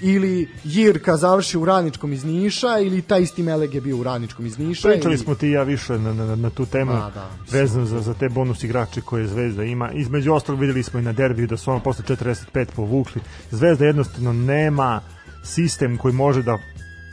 Ili 0.00 0.48
Jirka 0.64 1.16
završi 1.16 1.58
u 1.58 1.64
Radničkom 1.64 2.12
iz 2.12 2.24
Niša, 2.24 2.78
ili 2.78 3.02
taj 3.02 3.22
isti 3.22 3.42
Melek 3.42 3.74
je 3.74 3.80
bio 3.80 3.96
u 3.96 4.02
Radničkom 4.02 4.46
iz 4.46 4.58
Niša. 4.58 4.88
Pričali 4.88 5.14
ili... 5.14 5.24
smo 5.24 5.34
ti 5.34 5.48
ja 5.48 5.62
više 5.62 5.98
na, 5.98 6.12
na, 6.12 6.36
na 6.36 6.50
tu 6.50 6.66
temu 6.66 6.92
da, 6.92 7.30
vezano 7.50 7.86
za, 7.86 8.00
za 8.00 8.14
te 8.14 8.28
bonus 8.28 8.62
igrače 8.62 9.00
koje 9.00 9.26
Zvezda 9.26 9.64
ima. 9.64 9.92
Između 9.92 10.32
ostalog 10.32 10.60
videli 10.60 10.82
smo 10.82 11.00
i 11.00 11.02
na 11.02 11.12
derbiju 11.12 11.46
da 11.46 11.56
su 11.56 11.70
ono 11.70 11.80
posle 11.80 12.04
45 12.04 12.66
povukli. 12.76 13.22
Zvezda 13.50 13.84
jednostavno 13.84 14.32
nema 14.32 15.00
sistem 15.44 15.96
koji 15.96 16.14
može 16.14 16.42
da, 16.42 16.58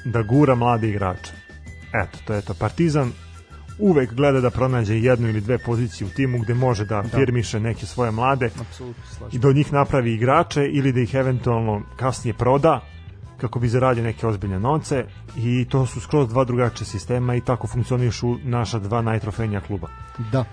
da 0.05 0.21
gura 0.21 0.55
mlade 0.55 0.89
igrače. 0.89 1.31
Eto, 2.03 2.17
to 2.27 2.33
je 2.33 2.41
to. 2.41 2.53
Partizan 2.53 3.11
uvek 3.79 4.13
gleda 4.13 4.41
da 4.41 4.49
pronađe 4.49 4.99
jednu 4.99 5.29
ili 5.29 5.41
dve 5.41 5.57
pozicije 5.57 6.07
u 6.07 6.09
timu 6.09 6.39
gde 6.39 6.53
može 6.53 6.85
da, 6.85 7.03
firmiše 7.03 7.59
neke 7.59 7.85
svoje 7.85 8.11
mlade 8.11 8.49
i 9.31 9.39
da 9.39 9.47
od 9.47 9.55
njih 9.55 9.73
napravi 9.73 10.13
igrače 10.13 10.65
ili 10.65 10.91
da 10.91 10.99
ih 10.99 11.13
eventualno 11.13 11.81
kasnije 11.95 12.33
proda 12.33 12.81
kako 13.37 13.59
bi 13.59 13.67
zaradio 13.67 14.03
neke 14.03 14.27
ozbiljne 14.27 14.59
novce 14.59 15.05
i 15.37 15.65
to 15.69 15.85
su 15.85 15.99
skroz 15.99 16.29
dva 16.29 16.43
drugačije 16.43 16.87
sistema 16.87 17.35
i 17.35 17.41
tako 17.41 17.67
funkcionišu 17.67 18.37
naša 18.43 18.79
dva 18.79 19.01
najtrofejnija 19.01 19.61
kluba. 19.61 19.87
Da. 20.31 20.45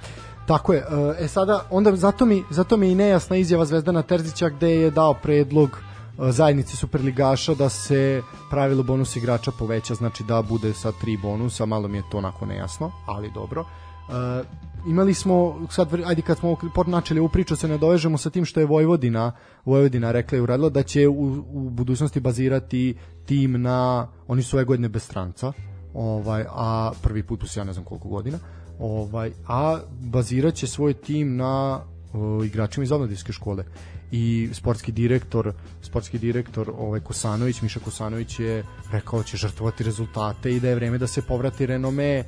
Tako 0.46 0.72
je. 0.72 0.84
E 1.18 1.28
sada 1.28 1.66
onda 1.70 1.96
zato 1.96 2.26
mi 2.26 2.44
zato 2.50 2.76
mi 2.76 2.92
i 2.92 2.94
nejasna 2.94 3.36
izjava 3.36 3.64
Zvezdana 3.64 4.02
Terzića 4.02 4.48
gde 4.48 4.70
je 4.70 4.90
dao 4.90 5.14
predlog 5.14 5.78
e, 6.18 6.32
zajednici 6.32 6.76
superligaša 6.76 7.54
da 7.54 7.68
se 7.68 8.22
pravilo 8.50 8.82
bonus 8.82 9.16
igrača 9.16 9.50
poveća, 9.58 9.94
znači 9.94 10.24
da 10.24 10.42
bude 10.42 10.74
sa 10.74 10.92
tri 10.92 11.16
bonusa, 11.16 11.66
malo 11.66 11.88
mi 11.88 11.98
je 11.98 12.04
to 12.10 12.18
onako 12.18 12.46
nejasno, 12.46 12.92
ali 13.06 13.30
dobro. 13.34 13.64
E, 14.08 14.42
imali 14.86 15.14
smo 15.14 15.66
sad 15.70 15.94
ajde 16.06 16.22
kad 16.22 16.38
smo 16.38 16.56
načeli 16.86 17.20
ovu 17.20 17.28
priču 17.28 17.56
se 17.56 17.68
ne 17.68 17.78
dovežemo 17.78 18.18
sa 18.18 18.30
tim 18.30 18.44
što 18.44 18.60
je 18.60 18.66
Vojvodina 18.66 19.32
Vojvodina 19.64 20.12
rekla 20.12 20.38
i 20.38 20.40
uradila 20.40 20.68
da 20.68 20.82
će 20.82 21.08
u, 21.08 21.44
u 21.52 21.70
budućnosti 21.70 22.20
bazirati 22.20 22.94
tim 23.26 23.62
na 23.62 24.08
oni 24.28 24.42
su 24.42 24.56
ove 24.56 24.64
godine 24.64 24.88
bez 24.88 25.02
stranca 25.02 25.52
ovaj 25.94 26.44
a 26.48 26.90
prvi 27.02 27.22
put 27.22 27.40
posle 27.40 27.60
ja 27.60 27.64
ne 27.64 27.72
znam 27.72 27.84
koliko 27.84 28.08
godina 28.08 28.38
ovaj 28.80 29.32
a 29.48 29.78
baziraće 30.00 30.66
svoj 30.66 30.94
tim 30.94 31.36
na 31.36 31.80
o, 32.12 32.44
igračima 32.44 32.84
iz 32.84 32.92
omladinske 32.92 33.32
škole. 33.32 33.64
I 34.10 34.48
sportski 34.52 34.92
direktor 34.92 35.52
sportski 35.82 36.18
direktor 36.18 36.72
ovaj 36.78 37.00
Kosanović 37.00 37.62
Miša 37.62 37.80
Kosanović 37.80 38.38
je 38.38 38.64
rekao 38.92 39.18
da 39.18 39.24
će 39.24 39.36
žrtvovati 39.36 39.84
rezultate 39.84 40.52
i 40.52 40.60
da 40.60 40.68
je 40.68 40.74
vreme 40.74 40.98
da 40.98 41.06
se 41.06 41.22
povrati 41.22 41.66
renome 41.66 42.24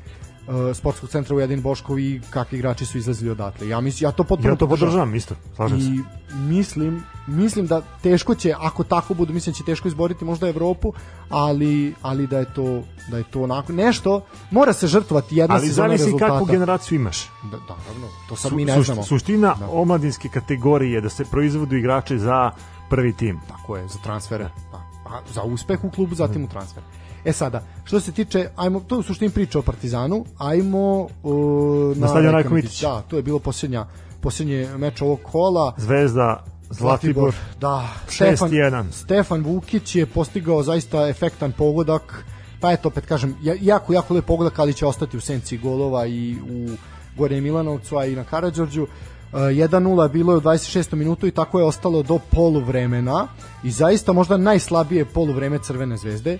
uh, 0.46 0.76
sportskog 0.76 1.10
centra 1.10 1.36
Ujedin 1.36 1.62
Boškov 1.62 1.98
i 1.98 2.20
kakvi 2.30 2.58
igrači 2.58 2.86
su 2.86 2.98
izlazili 2.98 3.30
odatle. 3.30 3.68
Ja 3.68 3.80
mislim 3.80 4.08
ja 4.08 4.12
to 4.12 4.24
potpuno 4.24 4.52
ja 4.52 4.56
to 4.56 4.68
podržavam 4.68 5.14
isto, 5.14 5.34
slažem 5.56 5.80
se. 5.80 5.86
I 5.86 6.00
mislim 6.34 7.02
mislim 7.26 7.66
da 7.66 7.82
teško 8.02 8.34
će 8.34 8.54
ako 8.58 8.84
tako 8.84 9.14
budu, 9.14 9.32
mislim 9.32 9.52
da 9.52 9.56
će 9.56 9.64
teško 9.64 9.88
izboriti 9.88 10.24
možda 10.24 10.48
Evropu, 10.48 10.92
ali 11.28 11.94
ali 12.02 12.26
da 12.26 12.38
je 12.38 12.54
to 12.54 12.82
da 13.08 13.18
je 13.18 13.24
to 13.24 13.42
onako 13.42 13.72
nešto 13.72 14.20
mora 14.50 14.72
se 14.72 14.86
žrtvovati 14.86 15.36
jedna 15.36 15.54
ali 15.54 15.68
sezona 15.68 15.88
rezultata. 15.88 16.24
Ali 16.24 16.30
zavisi 16.30 16.40
kakvu 16.40 16.52
generaciju 16.52 16.96
imaš. 16.96 17.30
Da, 17.42 17.50
da, 17.50 17.76
naravno, 17.86 18.08
to 18.28 18.36
sad 18.36 18.48
Su, 18.50 18.56
mi 18.56 18.64
ne 18.64 18.82
znamo. 18.82 19.02
Suština 19.02 19.54
da. 19.60 19.68
omladinske 19.68 20.28
kategorije 20.28 21.00
da 21.00 21.08
se 21.08 21.24
proizvodu 21.24 21.76
igrači 21.76 22.18
za 22.18 22.50
prvi 22.90 23.12
tim. 23.12 23.40
Tako 23.48 23.76
je, 23.76 23.88
za 23.88 23.98
transfere. 23.98 24.50
Da. 24.72 24.78
A 25.06 25.20
za 25.32 25.42
uspeh 25.42 25.84
u 25.84 25.90
klubu, 25.90 26.14
zatim 26.14 26.44
u 26.44 26.48
transfer. 26.48 26.82
E 27.24 27.32
sada, 27.32 27.62
što 27.84 28.00
se 28.00 28.12
tiče, 28.12 28.48
ajmo, 28.56 28.80
to 28.80 28.94
je 28.94 28.98
u 28.98 29.02
suštini 29.02 29.30
priča 29.30 29.58
o 29.58 29.62
Partizanu, 29.62 30.24
ajmo 30.38 31.08
uh, 31.22 31.96
na, 31.96 32.00
na 32.00 32.08
stadion 32.08 32.32
Rajko 32.32 32.54
Mitić. 32.54 32.80
Da, 32.80 33.02
to 33.08 33.16
je 33.16 33.22
bilo 33.22 33.38
posljednja, 33.38 33.86
posljednje 34.20 34.68
meč 34.76 35.02
ovog 35.02 35.20
kola. 35.22 35.74
Zvezda 35.76 36.44
Zlatibor, 36.70 37.34
da, 37.60 37.88
6-1. 38.08 38.84
Stefan 38.92 39.42
Vukić 39.42 39.96
je 39.96 40.06
postigao 40.06 40.62
zaista 40.62 41.08
efektan 41.08 41.52
pogodak, 41.52 42.24
pa 42.60 42.72
eto 42.72 42.88
opet 42.88 43.06
kažem, 43.06 43.36
jako, 43.60 43.92
jako 43.92 44.14
lep 44.14 44.24
pogodak, 44.24 44.58
ali 44.58 44.74
će 44.74 44.86
ostati 44.86 45.16
u 45.16 45.20
senci 45.20 45.58
golova 45.58 46.06
i 46.06 46.36
u 46.50 46.68
Gore 47.16 47.40
Milanovcu, 47.40 47.96
a 47.96 48.06
i 48.06 48.16
na 48.16 48.24
Karadžorđu. 48.24 48.82
Uh, 48.82 49.38
1-0 49.40 50.10
bilo 50.10 50.32
je 50.32 50.36
u 50.36 50.40
26. 50.40 50.94
minutu 50.94 51.26
i 51.26 51.30
tako 51.30 51.58
je 51.58 51.64
ostalo 51.64 52.02
do 52.02 52.18
poluvremena 52.30 53.26
i 53.62 53.70
zaista 53.70 54.12
možda 54.12 54.36
najslabije 54.36 55.04
poluvreme 55.04 55.58
Crvene 55.58 55.96
zvezde 55.96 56.32
E, 56.32 56.38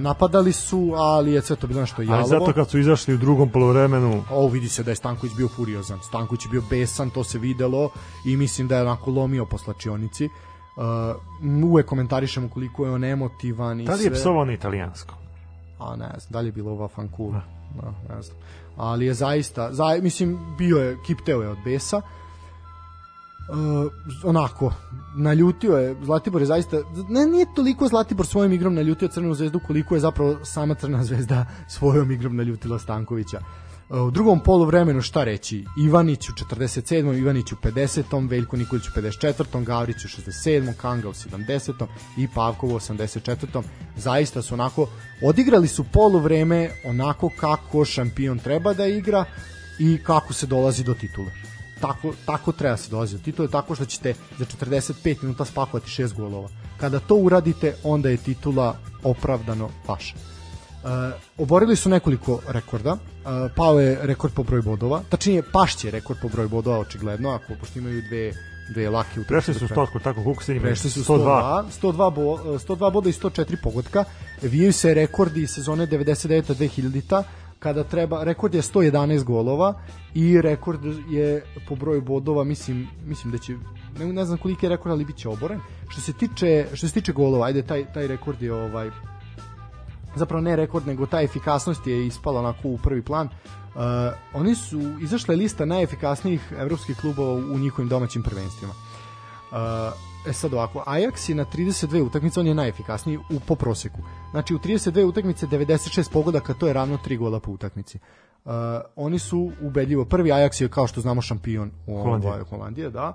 napadali 0.00 0.52
su, 0.52 0.92
ali 0.96 1.32
je 1.32 1.42
sve 1.42 1.56
to 1.56 1.66
bilo 1.66 1.80
nešto 1.80 2.02
jalovo. 2.02 2.20
Ali 2.20 2.28
zato 2.28 2.52
kad 2.52 2.70
su 2.70 2.78
izašli 2.78 3.14
u 3.14 3.18
drugom 3.18 3.50
polovremenu... 3.50 4.24
O, 4.30 4.48
vidi 4.48 4.68
se 4.68 4.82
da 4.82 4.90
je 4.90 4.96
Stanković 4.96 5.34
bio 5.36 5.48
furiozan. 5.48 5.98
Stanković 6.02 6.44
je 6.44 6.50
bio 6.50 6.62
besan, 6.70 7.10
to 7.10 7.24
se 7.24 7.38
videlo 7.38 7.90
i 8.26 8.36
mislim 8.36 8.68
da 8.68 8.76
je 8.76 8.82
onako 8.82 9.10
lomio 9.10 9.46
po 9.46 9.58
slačionici. 9.58 10.28
Uh, 10.76 11.64
uvek 11.64 11.86
komentarišemo 11.86 12.48
koliko 12.48 12.84
je 12.84 12.90
on 12.90 13.04
emotivan 13.04 13.80
i 13.80 13.84
da 13.84 13.94
li 13.94 14.04
je 14.04 14.12
psovao 14.12 14.44
na 14.44 14.52
italijansko? 14.52 15.14
A 15.78 15.96
ne 15.96 16.08
znam, 16.18 16.30
da 16.30 16.40
li 16.40 16.48
je 16.48 16.52
bilo 16.52 16.70
ova 16.70 16.88
fankul? 16.88 17.32
Da, 17.82 18.14
ne 18.14 18.22
znam. 18.22 18.36
Ali 18.76 19.06
je 19.06 19.14
zaista, 19.14 19.72
za, 19.72 19.84
mislim, 20.02 20.38
bio 20.58 20.76
je, 20.76 20.96
kipteo 21.06 21.42
je 21.42 21.48
od 21.48 21.58
besa. 21.64 21.96
Uh, 21.96 22.04
uh, 23.48 23.92
onako 24.24 24.72
naljutio 25.16 25.76
je 25.76 25.96
Zlatibor 26.02 26.42
je 26.42 26.46
zaista 26.46 26.76
ne 27.08 27.26
nije 27.26 27.46
toliko 27.54 27.88
Zlatibor 27.88 28.26
svojom 28.26 28.52
igrom 28.52 28.74
naljutio 28.74 29.08
Crvenu 29.08 29.34
zvezdu 29.34 29.60
koliko 29.66 29.94
je 29.94 30.00
zapravo 30.00 30.44
sama 30.44 30.74
Crna 30.74 31.04
zvezda 31.04 31.46
svojom 31.76 32.10
igrom 32.10 32.36
naljutila 32.36 32.78
Stankovića 32.78 33.40
uh, 33.88 34.00
u 34.00 34.10
drugom 34.10 34.40
polu 34.40 34.64
vremenu 34.64 35.02
šta 35.02 35.24
reći 35.24 35.64
Ivanić 35.78 36.28
u 36.28 36.32
47. 36.32 37.18
Ivanić 37.18 37.52
u 37.52 37.56
50. 37.56 38.28
Veljko 38.30 38.56
Nikolić 38.56 38.88
u 38.88 38.90
54. 38.90 39.64
Gavrić 39.64 40.04
u 40.04 40.08
67. 40.08 40.72
Kanga 40.74 41.08
u 41.08 41.12
70. 41.12 41.86
i 42.18 42.28
Pavkov 42.34 42.70
u 42.70 42.78
84. 42.78 43.62
zaista 43.96 44.42
su 44.42 44.54
onako 44.54 44.88
odigrali 45.22 45.68
su 45.68 45.84
polu 45.84 46.18
vreme 46.18 46.70
onako 46.84 47.30
kako 47.40 47.84
šampion 47.84 48.38
treba 48.38 48.74
da 48.74 48.86
igra 48.86 49.24
i 49.78 49.98
kako 50.02 50.32
se 50.32 50.46
dolazi 50.46 50.84
do 50.84 50.94
titule 50.94 51.48
tako, 51.80 52.12
tako 52.26 52.52
treba 52.52 52.76
se 52.76 52.90
dolazi 52.90 53.16
do 53.16 53.22
titule, 53.22 53.48
tako 53.48 53.74
što 53.74 53.84
ćete 53.84 54.14
za 54.38 54.44
45 54.44 55.22
minuta 55.22 55.44
spakovati 55.44 55.90
šest 55.90 56.14
golova. 56.14 56.48
Kada 56.80 57.00
to 57.00 57.14
uradite, 57.14 57.74
onda 57.84 58.08
je 58.08 58.16
titula 58.16 58.76
opravdano 59.02 59.70
vaša. 59.88 60.14
Uh, 60.16 60.90
oborili 61.38 61.76
su 61.76 61.88
nekoliko 61.88 62.40
rekorda. 62.48 62.92
Uh, 62.92 62.98
pao 63.56 63.80
je 63.80 63.98
rekord 64.02 64.34
po 64.34 64.42
broju 64.42 64.62
bodova. 64.62 65.02
Tačnije, 65.08 65.42
pašće 65.52 65.90
rekord 65.90 66.18
po 66.22 66.28
broju 66.28 66.48
bodova, 66.48 66.78
očigledno, 66.78 67.30
ako 67.30 67.54
pošto 67.60 67.78
imaju 67.78 68.02
dve 68.02 68.32
dve 68.68 68.90
lake 68.90 69.20
utakmice. 69.20 69.28
Prešli 69.28 69.54
su 69.54 69.66
stotku, 69.66 69.98
tako 69.98 70.22
koliko 70.22 70.42
se 70.42 70.52
njima? 70.52 70.66
Prešli 70.66 70.90
su 70.90 71.00
102, 71.00 71.64
102, 71.82 72.14
bo, 72.14 72.36
102 72.58 72.92
boda 72.92 73.08
i 73.08 73.12
104 73.12 73.56
pogotka. 73.62 74.04
Vijaju 74.42 74.72
se 74.72 74.94
rekordi 74.94 75.46
sezone 75.46 75.86
99-2000 75.86 77.22
kada 77.58 77.84
treba, 77.84 78.24
rekord 78.24 78.54
je 78.54 78.62
111 78.62 79.24
golova 79.24 79.74
i 80.14 80.40
rekord 80.40 80.80
je 81.10 81.44
po 81.68 81.74
broju 81.74 82.02
bodova, 82.02 82.44
mislim, 82.44 82.88
mislim 83.06 83.32
da 83.32 83.38
će 83.38 83.56
ne, 83.98 84.12
ne 84.12 84.24
znam 84.24 84.38
koliki 84.38 84.66
je 84.66 84.70
rekord, 84.70 84.92
ali 84.92 85.04
biće 85.04 85.28
oboren. 85.28 85.60
Što 85.88 86.00
se 86.00 86.12
tiče, 86.12 86.66
što 86.74 86.88
se 86.88 86.94
tiče 86.94 87.12
golova, 87.12 87.46
ajde, 87.46 87.62
taj, 87.62 87.92
taj 87.92 88.06
rekord 88.06 88.42
je 88.42 88.52
ovaj, 88.52 88.90
zapravo 90.16 90.40
ne 90.40 90.56
rekord, 90.56 90.86
nego 90.86 91.06
ta 91.06 91.22
efikasnost 91.22 91.86
je 91.86 92.06
ispala 92.06 92.40
onako 92.40 92.68
u 92.68 92.78
prvi 92.78 93.02
plan. 93.02 93.26
Uh, 93.26 93.82
oni 94.34 94.54
su, 94.54 94.80
izašla 95.00 95.34
lista 95.34 95.64
najefikasnijih 95.64 96.52
evropskih 96.58 96.96
klubova 96.96 97.32
u 97.32 97.58
njihovim 97.58 97.88
domaćim 97.88 98.22
prvenstvima. 98.22 98.72
Uh, 98.72 100.07
E 100.28 100.32
sad 100.32 100.54
ovako, 100.54 100.84
Ajax 100.86 101.28
je 101.28 101.34
na 101.34 101.44
32 101.44 102.02
utakmice, 102.02 102.40
on 102.40 102.46
je 102.46 102.54
najefikasniji 102.54 103.18
u, 103.18 103.40
po 103.46 103.54
proseku. 103.54 103.98
Znači 104.30 104.54
u 104.54 104.58
32 104.58 105.04
utakmice 105.04 105.46
96 105.46 106.12
pogodaka, 106.12 106.54
to 106.54 106.66
je 106.66 106.72
ravno 106.72 106.98
3 107.06 107.18
gola 107.18 107.40
po 107.40 107.50
utakmici. 107.50 107.98
Uh, 108.44 108.52
oni 108.96 109.18
su 109.18 109.52
ubedljivo, 109.62 110.04
prvi 110.04 110.30
Ajax 110.30 110.62
je 110.62 110.68
kao 110.68 110.86
što 110.86 111.00
znamo 111.00 111.22
šampion 111.22 111.70
u 111.86 112.02
Holandije, 112.02 112.44
Holandije 112.50 112.90
da. 112.90 113.12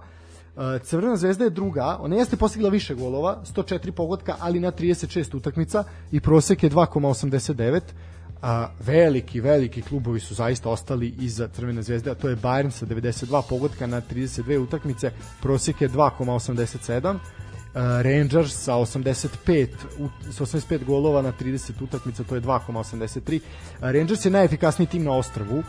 Uh, 0.56 0.64
Crvena 0.84 1.16
zvezda 1.16 1.44
je 1.44 1.50
druga, 1.50 1.98
ona 2.02 2.16
jeste 2.16 2.38
postigla 2.38 2.70
više 2.70 2.96
golova, 2.96 3.42
104 3.56 3.92
pogotka, 3.92 4.36
ali 4.40 4.60
na 4.60 4.72
36 4.72 5.38
utakmica 5.38 5.84
i 6.12 6.20
prosek 6.20 6.64
je 6.64 6.70
2,89 6.70 7.82
a, 8.44 8.70
veliki, 8.80 9.42
veliki 9.42 9.82
klubovi 9.82 10.20
su 10.20 10.34
zaista 10.34 10.70
ostali 10.70 11.14
iza 11.20 11.48
Crvene 11.48 11.82
zvezde, 11.84 12.12
a 12.12 12.16
to 12.16 12.30
je 12.30 12.36
Bayern 12.36 12.72
sa 12.72 12.86
92 12.86 13.42
pogotka 13.50 13.88
na 13.88 14.02
32 14.02 14.58
utakmice, 14.60 15.12
prosjek 15.42 15.82
je 15.82 15.90
2,87, 15.90 17.18
Rangers 17.74 18.54
sa 18.54 18.74
85 18.74 19.68
sa 20.32 20.44
85 20.44 20.86
golova 20.86 21.22
na 21.22 21.32
30 21.32 21.72
utakmica, 21.82 22.24
to 22.24 22.36
je 22.36 22.42
2,83. 22.42 23.40
Rangers 23.82 24.26
je 24.26 24.32
najefikasniji 24.32 24.88
tim 24.88 25.04
na 25.04 25.12
ostrvu, 25.12 25.64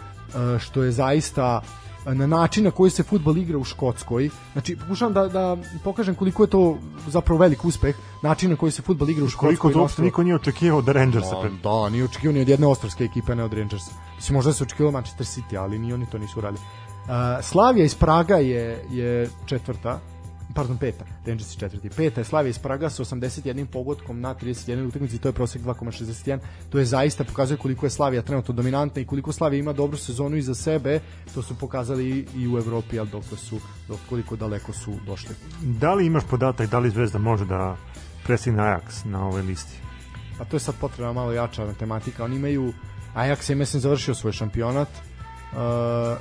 što 0.59 0.83
je 0.83 0.93
zaista 0.93 1.63
na 2.07 2.27
način 2.27 2.65
na 2.65 2.71
koji 2.71 2.91
se 2.91 3.03
fudbal 3.03 3.39
igra 3.39 3.59
u 3.59 3.65
Škotskoj. 3.65 4.31
Znači, 4.53 4.77
pokušavam 4.77 5.15
da, 5.15 5.29
da 5.29 5.57
pokažem 5.85 6.15
koliko 6.15 6.43
je 6.43 6.51
to 6.51 6.79
zapravo 7.07 7.41
velik 7.41 7.65
uspeh, 7.65 7.97
način 8.23 8.51
na 8.51 8.57
koji 8.57 8.73
se 8.73 8.83
fudbal 8.83 9.11
igra 9.11 9.25
u 9.25 9.29
Škotskoj. 9.29 9.57
Koliko 9.57 9.71
to 9.71 9.81
uopšte 9.81 10.03
niko 10.03 10.23
nije 10.23 10.35
očekivao 10.35 10.79
od 10.79 10.89
Rangersa. 10.89 11.43
Da, 11.43 11.49
da, 11.63 11.89
nije 11.89 12.05
očekivao 12.05 12.35
ni 12.35 12.41
od 12.41 12.49
jedne 12.49 12.67
ostrovske 12.67 13.05
ekipe, 13.05 13.35
ne 13.35 13.45
od 13.45 13.53
Rangersa. 13.53 13.93
Mislim, 14.17 14.35
možda 14.35 14.53
se 14.53 14.65
očekivao 14.65 14.93
Manchester 14.93 15.27
City, 15.27 15.59
ali 15.59 15.79
ni 15.79 15.93
oni 15.93 16.07
to 16.07 16.19
nisu 16.19 16.41
radili. 16.41 16.65
Uh, 17.05 17.11
Slavija 17.43 17.85
iz 17.85 17.95
Praga 17.95 18.37
je, 18.37 18.85
je 18.91 19.31
četvrta, 19.47 20.01
pardon, 20.55 20.79
peta, 20.79 21.05
Rangers 21.27 21.55
je 21.55 21.59
četvrti. 21.59 21.91
Peta 21.91 22.21
je 22.21 22.25
Slavija 22.25 22.51
iz 22.51 22.59
Praga 22.59 22.91
sa 22.91 23.05
81 23.05 23.67
pogodkom 23.67 24.21
na 24.21 24.35
31 24.35 24.89
utakmici, 24.89 25.19
to 25.19 25.29
je 25.29 25.33
prosek 25.33 25.63
2,61. 25.63 26.39
To 26.71 26.79
je 26.79 26.85
zaista 26.85 27.25
pokazuje 27.25 27.59
koliko 27.59 27.87
je 27.87 27.91
Slavija 27.91 28.23
trenutno 28.23 28.55
dominantna 28.55 29.03
i 29.03 29.05
koliko 29.05 29.33
Slavija 29.33 29.59
ima 29.59 29.73
dobru 29.73 29.97
sezonu 29.97 30.37
iza 30.37 30.55
sebe. 30.55 31.01
To 31.35 31.43
su 31.43 31.59
pokazali 31.59 32.27
i 32.37 32.49
u 32.49 32.59
Evropi, 32.59 32.99
al 32.99 33.07
dok 33.07 33.25
su 33.25 33.61
dok 33.89 33.99
koliko 34.09 34.37
daleko 34.37 34.73
su 34.73 34.95
došli. 35.07 35.35
Da 35.63 35.95
li 35.95 36.07
imaš 36.07 36.25
podatak 36.31 36.71
da 36.71 36.79
li 36.79 36.91
Zvezda 36.91 37.19
može 37.19 37.45
da 37.45 37.77
presigne 38.25 38.63
Ajax 38.63 39.05
na 39.05 39.27
ovoj 39.27 39.43
listi? 39.43 39.79
Pa 40.39 40.45
to 40.45 40.57
je 40.57 40.61
sad 40.61 40.75
potrebna 40.81 41.13
malo 41.13 41.33
jača 41.33 41.67
matematika. 41.67 42.25
Oni 42.25 42.37
imaju 42.37 42.73
Ajax 43.15 43.51
je 43.51 43.57
mislim 43.57 43.81
završio 43.81 44.15
svoj 44.15 44.33
šampionat 44.33 44.89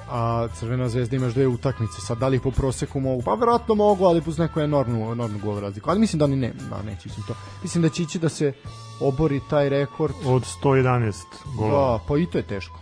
a 0.10 0.48
Crvena 0.54 0.90
zvezda 0.90 1.16
ima 1.16 1.26
još 1.26 1.34
dve 1.34 1.48
utakmice. 1.48 2.02
Sad 2.02 2.18
da 2.18 2.28
li 2.28 2.40
po 2.40 2.52
proseku 2.52 3.00
mogu? 3.00 3.22
Pa 3.22 3.34
verovatno 3.34 3.76
mogu, 3.76 4.06
ali 4.06 4.22
uz 4.26 4.38
neku 4.38 4.60
enormnu, 4.60 5.12
enormnu 5.12 5.40
gol 5.44 5.60
razliku. 5.60 5.90
Ali 5.90 6.00
mislim 6.00 6.20
da 6.20 6.26
oni 6.26 6.36
ne, 6.36 6.54
da, 6.70 6.82
neće 6.82 7.10
ići 7.10 7.22
to. 7.28 7.34
Mislim 7.64 7.82
da 7.82 7.90
će 7.90 8.04
ići 8.04 8.20
da 8.20 8.30
se 8.30 8.54
obori 9.00 9.42
taj 9.50 9.70
rekord. 9.70 10.14
Od 10.26 10.46
111 10.64 11.14
golova. 11.58 11.98
Da, 11.98 12.04
pa 12.08 12.18
i 12.18 12.26
to 12.26 12.38
je 12.38 12.44
teško. 12.44 12.80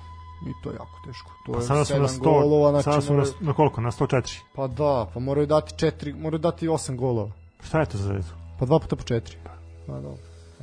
I 0.47 0.64
to 0.64 0.70
je 0.70 0.74
jako 0.74 0.99
teško. 1.06 1.32
To 1.45 1.52
Pa 1.52 1.60
je 1.60 1.66
sada 1.66 1.86
su 1.86 1.99
na 1.99 2.08
7 2.08 2.20
100, 2.20 2.24
golova, 2.24 2.72
znači 2.72 2.84
sada 2.84 3.02
su 3.02 3.14
na, 3.14 3.24
na 3.39 3.54
koliko? 3.54 3.82
Na 3.82 3.91
104. 3.91 4.39
Pa 4.56 4.68
da, 4.68 5.08
pa 5.14 5.20
moraju 5.20 5.47
dati 5.47 5.86
4, 5.86 6.22
moraju 6.22 6.39
dati 6.39 6.68
8 6.68 6.95
golova. 6.95 7.32
Šta 7.64 7.80
je 7.80 7.86
to 7.86 7.97
za 7.97 8.04
zvezdu? 8.04 8.32
Pa 8.60 8.66
dva 8.66 8.80
puta 8.80 8.95
po 8.95 9.04
4. 9.04 9.36
Pa 9.88 9.93
da. 9.93 10.10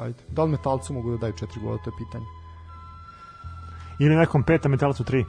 Ajde. 0.03 0.19
Da 0.29 0.45
li 0.45 0.51
metalcu 0.51 0.93
mogu 0.93 1.11
da 1.11 1.17
daju 1.17 1.33
4 1.33 1.63
gola, 1.63 1.79
to 1.85 1.91
je 1.91 1.97
pitanje. 1.99 2.25
Ili 3.99 4.17
nekom 4.17 4.43
peta 4.43 4.69
metalcu 4.69 5.05
3. 5.05 5.25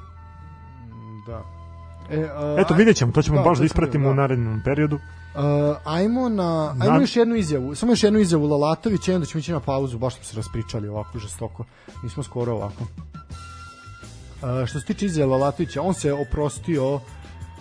Da. 1.29 1.43
E, 2.09 2.29
a, 2.35 2.55
Eto, 2.59 2.73
vidjet 2.73 2.97
ćemo, 2.97 3.11
to 3.11 3.21
ćemo 3.21 3.37
da, 3.37 3.43
baš 3.43 3.57
da 3.57 3.65
ispratimo 3.65 4.03
vidjeti, 4.03 4.13
u 4.13 4.15
da. 4.15 4.21
narednom 4.21 4.61
periodu. 4.65 4.95
Uh, 4.95 5.41
ajmo 5.85 6.29
na 6.29 6.75
ajmo 6.79 6.93
Nad- 6.93 7.01
još 7.01 7.15
jednu 7.15 7.35
izjavu. 7.35 7.75
Samo 7.75 7.91
još 7.91 8.03
jednu 8.03 8.19
izjavu 8.19 8.47
Lalatovića 8.47 9.11
i 9.11 9.15
onda 9.15 9.25
ćemo 9.25 9.39
ići 9.39 9.51
na 9.51 9.59
pauzu, 9.59 9.97
baš 9.97 10.15
smo 10.15 10.23
se 10.23 10.35
raspričali 10.35 10.87
ovako 10.87 11.19
žestoko. 11.19 11.65
Nismo 12.03 12.23
skoro 12.23 12.53
ovako. 12.53 12.83
Uh, 12.83 14.65
što 14.67 14.79
se 14.79 14.85
tiče 14.85 15.05
izjave 15.05 15.31
Lalatovića, 15.31 15.81
on 15.81 15.93
se 15.93 16.13
oprostio 16.13 16.99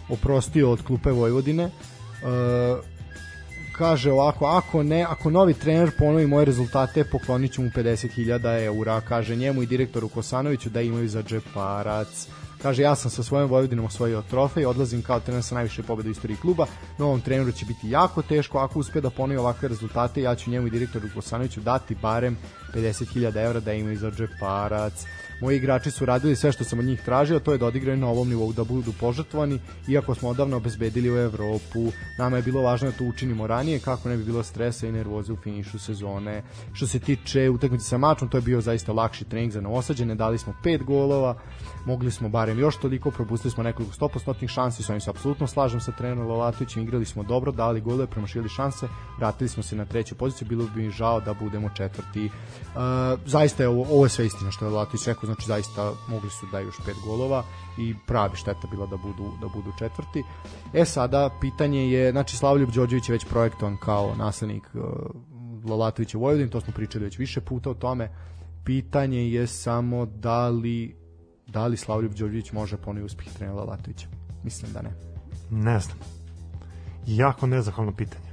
oprostio 0.09 0.71
od 0.73 0.83
klupe 0.83 1.11
Vojvodine. 1.11 1.65
Uh, 1.65 2.85
kaže 3.79 4.13
ovako, 4.13 4.47
ako 4.47 4.83
ne, 4.83 5.03
ako 5.03 5.31
novi 5.31 5.55
trener 5.55 5.91
ponovi 5.99 6.27
moje 6.27 6.45
rezultate, 6.45 7.05
poklonit 7.05 7.53
ću 7.53 7.63
mu 7.63 7.69
50.000 7.69 8.65
eura, 8.65 9.01
kaže 9.01 9.37
njemu 9.37 9.63
i 9.63 9.67
direktoru 9.67 10.09
Kosanoviću 10.09 10.71
da 10.71 10.81
imaju 10.81 11.09
za 11.09 11.23
džeparac. 11.23 12.29
Kaže, 12.63 12.83
ja 12.83 12.95
sam 12.95 13.11
sa 13.11 13.23
svojom 13.23 13.51
Vojvodinom 13.51 13.87
osvojio 13.87 14.23
trofej, 14.23 14.67
odlazim 14.67 15.03
kao 15.03 15.21
trener 15.21 15.43
sa 15.43 15.55
najviše 15.55 15.83
pobjeda 15.83 16.09
u 16.09 16.13
istoriji 16.13 16.37
kluba, 16.37 16.67
novom 16.99 17.21
treneru 17.21 17.53
će 17.53 17.67
biti 17.67 17.91
jako 17.91 18.23
teško, 18.23 18.59
ako 18.59 18.79
uspe 18.79 19.01
da 19.01 19.11
ponovi 19.11 19.39
ovakve 19.39 19.69
rezultate, 19.69 20.23
ja 20.23 20.35
ću 20.35 20.51
njemu 20.51 20.67
i 20.67 20.71
direktoru 20.71 21.09
Kosanoviću 21.15 21.61
dati 21.61 21.95
barem 22.03 22.37
50.000 22.75 23.45
eura 23.45 23.61
da 23.61 23.73
imaju 23.73 23.99
za 23.99 24.11
džeparac. 24.11 25.05
Moji 25.41 25.57
igrači 25.57 25.91
su 25.91 26.05
radili 26.05 26.37
sve 26.37 26.53
što 26.53 26.65
sam 26.65 26.79
od 26.79 26.85
njih 26.85 27.03
tražio, 27.05 27.39
to 27.39 27.53
je 27.53 27.59
da 27.59 27.67
odigraju 27.67 27.99
na 27.99 28.09
ovom 28.09 28.29
nivou, 28.29 28.53
da 28.53 28.65
budu 28.65 28.93
požrtvovani, 29.01 29.61
iako 29.89 30.15
smo 30.15 30.29
odavno 30.29 30.57
obezbedili 30.57 31.11
u 31.11 31.17
Evropu. 31.17 31.93
Nama 32.19 32.37
je 32.37 32.43
bilo 32.43 32.63
važno 32.63 32.91
da 32.91 32.97
to 32.97 33.05
učinimo 33.05 33.47
ranije, 33.47 33.79
kako 33.79 34.09
ne 34.09 34.17
bi 34.17 34.25
bilo 34.25 34.43
stresa 34.43 34.87
i 34.87 34.93
nervoze 34.93 35.33
u 35.33 35.37
finišu 35.37 35.79
sezone. 35.79 36.43
Što 36.73 36.87
se 36.87 36.99
tiče 36.99 37.51
utakmice 37.51 37.85
sa 37.85 37.99
mačom, 37.99 38.29
to 38.29 38.37
je 38.37 38.43
bio 38.43 38.61
zaista 38.61 38.93
lakši 38.93 39.25
trening 39.25 39.53
za 39.53 39.61
novosađene, 39.61 40.15
dali 40.15 40.39
smo 40.39 40.55
pet 40.63 40.83
golova, 40.83 41.39
mogli 41.87 42.11
smo 42.11 42.29
barem 42.29 42.59
još 42.59 42.77
toliko, 42.77 43.11
propustili 43.11 43.51
smo 43.51 43.63
nekoliko 43.63 43.95
stopostotnih 43.95 44.51
šansi, 44.51 44.83
s 44.83 44.91
ovim 44.91 45.01
se 45.01 45.11
apsolutno 45.11 45.47
slažem 45.47 45.81
sa 45.81 45.93
trenerom 45.93 46.29
Lalatovićem, 46.29 46.83
igrali 46.83 47.05
smo 47.05 47.23
dobro, 47.23 47.53
dali 47.53 47.81
golove, 47.81 48.07
promašili 48.07 48.49
šanse, 48.49 48.89
vratili 49.19 49.49
smo 49.49 49.63
se 49.63 49.77
na 49.77 49.85
treću 49.85 50.15
poziciju, 50.15 50.49
bilo 50.49 50.67
bi 50.75 50.83
mi 50.83 50.91
žao 50.91 51.21
da 51.21 51.35
budemo 51.35 51.71
četvrti. 51.77 52.27
Uh, 52.27 52.81
zaista 53.27 53.63
je 53.63 53.69
ovo, 53.69 53.83
ovo 53.83 54.05
je 54.05 54.09
sve 54.09 54.27
istina 54.27 54.51
što 54.51 54.65
je 54.65 54.71
Lalatović 54.71 55.07
rekao, 55.07 55.28
znači 55.29 55.47
zaista 55.47 55.93
mogli 56.09 56.31
su 56.31 56.47
da 56.53 56.59
još 56.59 56.77
pet 56.87 56.97
golova 57.05 57.45
i 57.79 57.95
pravi 58.07 58.37
šteta 58.37 58.69
bila 58.71 58.87
da 58.87 58.97
budu, 58.97 59.33
da 59.41 59.49
budu 59.49 59.73
četvrti. 59.79 60.23
E 60.73 60.85
sada, 60.85 61.31
pitanje 61.41 61.91
je, 61.91 62.13
znači 62.13 62.37
Slavljub 62.37 62.71
Đorđević 62.71 63.09
je 63.09 63.13
već 63.13 63.25
projektovan 63.25 63.77
kao 63.77 64.15
naslednik 64.15 64.63
uh, 64.75 65.71
Lalatovića 65.71 66.19
u 66.19 66.49
to 66.51 66.61
smo 66.61 66.73
pričali 66.73 67.05
već 67.05 67.19
više 67.19 67.41
puta 67.41 67.71
o 67.71 67.75
tome. 67.75 68.11
Pitanje 68.65 69.31
je 69.31 69.47
samo 69.47 70.07
da 70.07 70.49
li 70.49 70.97
da 71.47 71.67
li 71.67 71.77
Slavljub 71.77 72.13
Đorđević 72.13 72.53
može 72.53 72.77
ponovi 72.77 73.05
uspeh 73.05 73.27
trenera 73.33 73.57
Lalatovića? 73.57 74.07
Mislim 74.45 74.73
da 74.73 74.83
ne. 74.83 74.91
Ne 75.51 75.81
znam. 75.81 75.99
Jako 77.07 77.47
nezahvalno 77.47 77.93
pitanje. 77.97 78.28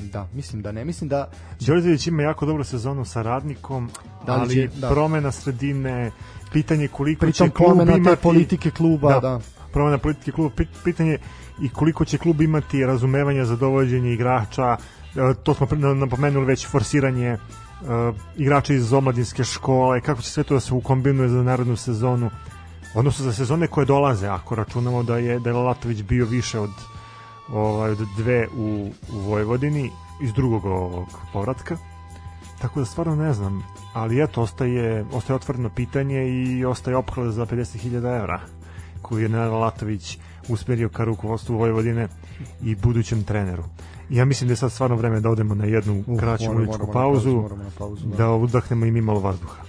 Da, 0.00 0.28
mislim 0.34 0.62
da 0.62 0.72
ne. 0.72 0.84
Mislim 0.84 1.08
da 1.08 1.30
Đorđević 1.60 2.06
ima 2.06 2.22
jako 2.22 2.46
dobru 2.46 2.64
sezonu 2.64 3.04
sa 3.04 3.22
radnikom, 3.22 3.90
Da 4.26 4.34
li 4.34 4.40
ali 4.40 4.54
će- 4.54 4.68
da. 4.76 4.88
promena 4.88 5.32
sredine, 5.32 6.10
pitanje 6.52 6.88
koliko 6.88 7.20
pritom 7.20 7.48
će 7.48 7.54
klub 7.54 7.80
imati... 7.80 8.22
politike 8.22 8.70
kluba, 8.70 9.12
da. 9.12 9.20
Da. 9.20 9.40
promena 9.72 9.98
politike 9.98 10.32
kluba, 10.32 10.54
pit- 10.56 10.84
pitanje 10.84 11.18
i 11.62 11.68
koliko 11.68 12.04
će 12.04 12.18
klub 12.18 12.40
imati 12.40 12.86
razumevanja 12.86 13.44
za 13.44 13.56
dovođenje 13.56 14.12
igrača, 14.12 14.76
e, 15.16 15.34
to 15.42 15.54
smo 15.54 15.66
napomenuli 15.94 16.46
već 16.46 16.66
forsiranje 16.66 17.28
e, 17.28 17.38
igrača 18.36 18.74
iz 18.74 18.92
omladinske 18.92 19.44
škole, 19.44 20.00
kako 20.00 20.22
će 20.22 20.30
sve 20.30 20.44
to 20.44 20.54
da 20.54 20.60
se 20.60 20.74
ukombinuje 20.74 21.28
za 21.28 21.42
narodnu 21.42 21.76
sezonu, 21.76 22.30
odnosno 22.94 23.24
za 23.24 23.32
sezone 23.32 23.66
koje 23.66 23.86
dolaze, 23.86 24.26
ako 24.28 24.54
računamo 24.54 25.02
da 25.02 25.18
je 25.18 25.38
da 25.38 25.50
je 25.50 25.54
Lalatović 25.54 26.02
bio 26.02 26.26
više 26.26 26.58
od 26.58 26.70
ovaj, 27.52 27.94
dve 28.16 28.48
u, 28.48 28.90
u 29.12 29.18
Vojvodini 29.18 29.90
iz 30.22 30.32
drugog 30.32 30.64
ovog 30.64 31.08
povratka. 31.32 31.76
Tako 32.60 32.80
da 32.80 32.86
stvarno 32.86 33.16
ne 33.16 33.32
znam, 33.32 33.62
ali 33.92 34.22
eto, 34.22 34.42
ostaje, 34.42 35.04
ostaje 35.12 35.34
otvoreno 35.34 35.70
pitanje 35.70 36.28
i 36.28 36.64
ostaje 36.64 36.96
opklada 36.96 37.30
za 37.30 37.46
50.000 37.46 37.96
evra 38.18 38.40
koju 39.02 39.22
je 39.22 39.28
Nenad 39.28 39.52
Latović 39.52 40.18
usmerio 40.48 40.88
ka 40.88 41.04
rukovodstvu 41.04 41.56
Vojvodine 41.56 42.08
i 42.62 42.74
budućem 42.74 43.24
treneru. 43.24 43.62
Ja 44.10 44.24
mislim 44.24 44.48
da 44.48 44.52
je 44.52 44.56
sad 44.56 44.72
stvarno 44.72 44.96
vreme 44.96 45.20
da 45.20 45.30
odemo 45.30 45.54
na 45.54 45.64
jednu 45.64 46.04
Uf, 46.06 46.20
kraću 46.20 46.44
moramo- 46.44 46.66
moramo 46.66 46.86
na 46.86 46.92
pauzu, 46.92 47.36
moramo 47.36 47.62
pauzu, 47.78 48.06
da. 48.06 48.16
da 48.16 48.30
udahnemo 48.30 48.86
i 48.86 48.90
mi 48.90 49.00
malo 49.00 49.20
vazduha. 49.20 49.62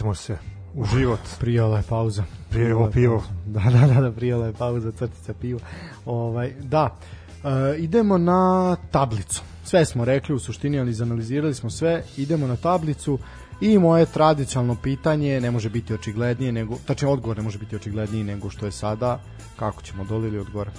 Vraćamo 0.00 0.14
se 0.14 0.36
u 0.74 0.84
život. 0.84 1.20
Prijala 1.40 1.76
je 1.76 1.82
pauza. 1.88 2.24
Prijelo 2.50 2.86
je 2.86 2.92
pivo. 2.92 3.22
Da, 3.46 3.60
da, 3.60 3.94
da, 3.94 4.00
da, 4.00 4.12
prijala 4.12 4.46
je 4.46 4.52
pauza, 4.52 4.92
crtica 4.92 5.34
pivo. 5.34 5.60
Ovaj, 6.04 6.52
da, 6.62 6.96
e, 7.44 7.78
idemo 7.78 8.18
na 8.18 8.76
tablicu. 8.90 9.42
Sve 9.64 9.84
smo 9.84 10.04
rekli 10.04 10.34
u 10.34 10.38
suštini, 10.38 10.80
ali 10.80 10.90
izanalizirali 10.90 11.54
smo 11.54 11.70
sve. 11.70 12.02
Idemo 12.16 12.46
na 12.46 12.56
tablicu 12.56 13.18
i 13.60 13.78
moje 13.78 14.06
tradicionalno 14.06 14.76
pitanje 14.82 15.40
ne 15.40 15.50
može 15.50 15.70
biti 15.70 15.94
očiglednije 15.94 16.52
nego, 16.52 16.76
tačnije 16.86 17.12
odgovor 17.12 17.36
ne 17.36 17.42
može 17.42 17.58
biti 17.58 17.76
očigledniji 17.76 18.24
nego 18.24 18.50
što 18.50 18.66
je 18.66 18.72
sada. 18.72 19.20
Kako 19.56 19.82
ćemo 19.82 20.04
doli 20.04 20.28
ili 20.28 20.38
od 20.38 20.50
gore? 20.50 20.70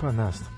Pa 0.00 0.12
znam. 0.12 0.55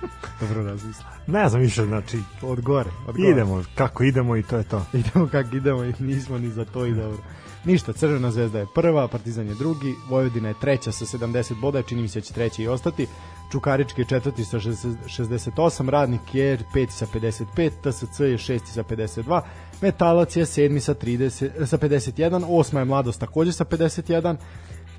Dobro 0.40 0.62
razmisli. 0.62 1.04
Ne 1.26 1.48
znam 1.48 1.62
više, 1.62 1.84
znači, 1.84 2.18
Od 2.42 2.60
gore. 2.60 2.90
Od 3.06 3.16
gore. 3.16 3.28
idemo 3.28 3.64
kako 3.74 4.04
idemo 4.04 4.36
i 4.36 4.42
to 4.42 4.56
je 4.56 4.64
to. 4.64 4.86
idemo 5.04 5.28
kako 5.28 5.56
idemo 5.56 5.84
i 5.84 5.92
nismo 5.98 6.38
ni 6.38 6.50
za 6.50 6.64
to 6.64 6.86
i 6.86 6.94
dobro. 6.94 7.18
Ništa, 7.64 7.92
Crvena 7.92 8.30
zvezda 8.30 8.58
je 8.58 8.66
prva, 8.74 9.08
Partizan 9.08 9.48
je 9.48 9.54
drugi, 9.54 9.94
Vojvodina 10.08 10.48
je 10.48 10.54
treća 10.60 10.92
sa 10.92 11.04
70 11.04 11.60
boda, 11.60 11.82
čini 11.82 12.02
mi 12.02 12.08
se 12.08 12.20
da 12.20 12.24
će 12.24 12.32
treći 12.32 12.62
i 12.62 12.68
ostati. 12.68 13.06
Čukarički 13.52 14.00
je 14.00 14.04
četvrti 14.04 14.44
sa 14.44 14.60
60 14.60 14.94
68, 15.06 15.88
Radnik 15.88 16.34
je 16.34 16.58
peti 16.74 16.92
sa 16.92 17.06
55, 17.06 17.70
TSC 17.82 18.20
je 18.20 18.38
šesti 18.38 18.70
sa 18.70 18.82
52, 18.82 19.40
Metalac 19.82 20.36
je 20.36 20.46
sedmi 20.46 20.80
sa, 20.80 20.94
30, 20.94 21.66
sa 21.66 21.78
51, 21.78 22.44
osma 22.48 22.80
je 22.80 22.84
Mladost 22.84 23.20
takođe 23.20 23.52
sa 23.52 23.64
51, 23.64 24.36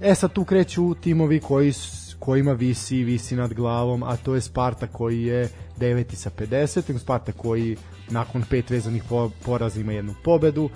E 0.01 0.15
sad 0.15 0.33
tu 0.33 0.43
kreću 0.45 0.95
timovi 0.95 1.39
koji 1.39 1.73
kojima 2.19 2.51
visi, 2.51 3.03
visi 3.03 3.35
nad 3.35 3.53
glavom, 3.53 4.03
a 4.03 4.15
to 4.15 4.35
je 4.35 4.41
Sparta 4.41 4.87
koji 4.87 5.23
je 5.23 5.49
deveti 5.77 6.15
sa 6.15 6.29
50, 6.29 6.99
Sparta 6.99 7.31
koji 7.31 7.77
nakon 8.09 8.43
pet 8.49 8.69
vezanih 8.69 9.03
po, 9.09 9.31
poraza 9.45 9.79
ima 9.79 9.93
jednu 9.93 10.15
pobedu, 10.23 10.69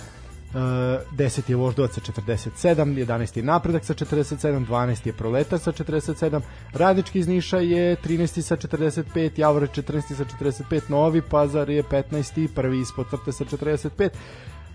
Uh, 0.52 0.58
10 1.18 1.50
je 1.50 1.56
Voždovac 1.56 1.94
sa 1.94 2.02
47, 2.02 3.08
11 3.08 3.38
je 3.38 3.44
Napredak 3.44 3.86
sa 3.86 3.94
47, 3.94 4.66
12 4.68 5.08
je 5.08 5.14
Proletar 5.14 5.60
sa 5.60 5.72
47, 5.72 6.42
Radnički 6.74 7.20
iz 7.20 7.28
Niša 7.28 7.58
je 7.58 7.96
13 7.96 8.42
sa 8.42 8.56
45, 8.56 9.40
Javor 9.40 9.64
je 9.64 9.68
14 9.68 10.16
sa 10.16 10.26
45, 10.26 10.82
Novi 10.90 11.22
Pazar 11.22 11.70
je 11.70 11.84
15, 11.84 12.48
prvi 12.56 12.82
ispod 12.82 13.08
crte 13.10 13.32
sa 13.32 13.46
45, 13.46 14.10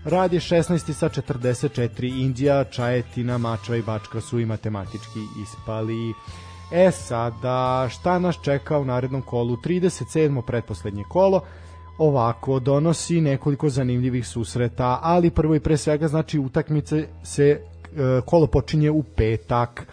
Rad 0.05 0.33
je 0.33 0.39
16 0.39 0.93
sa 0.93 1.09
44, 1.09 2.21
Indija, 2.21 2.63
Čajetina, 2.63 3.37
Mačva 3.37 3.75
i 3.75 3.81
Bačka 3.81 4.21
su 4.21 4.39
i 4.39 4.45
matematički 4.45 5.19
ispali. 5.43 6.13
E 6.71 6.91
sada, 6.91 7.87
šta 7.89 8.19
nas 8.19 8.35
čeka 8.41 8.77
u 8.77 8.85
narednom 8.85 9.21
kolu? 9.21 9.55
37. 9.55 10.41
pretposlednje 10.41 11.03
kolo, 11.09 11.41
ovako 11.97 12.59
donosi 12.59 13.21
nekoliko 13.21 13.69
zanimljivih 13.69 14.27
susreta, 14.27 14.99
ali 15.01 15.29
prvo 15.29 15.55
i 15.55 15.59
pre 15.59 15.77
svega 15.77 16.07
znači 16.07 16.39
utakmice 16.39 17.07
se 17.23 17.43
e, 17.43 17.59
kolo 18.25 18.47
počinje 18.47 18.91
u 18.91 19.03
petak. 19.03 19.87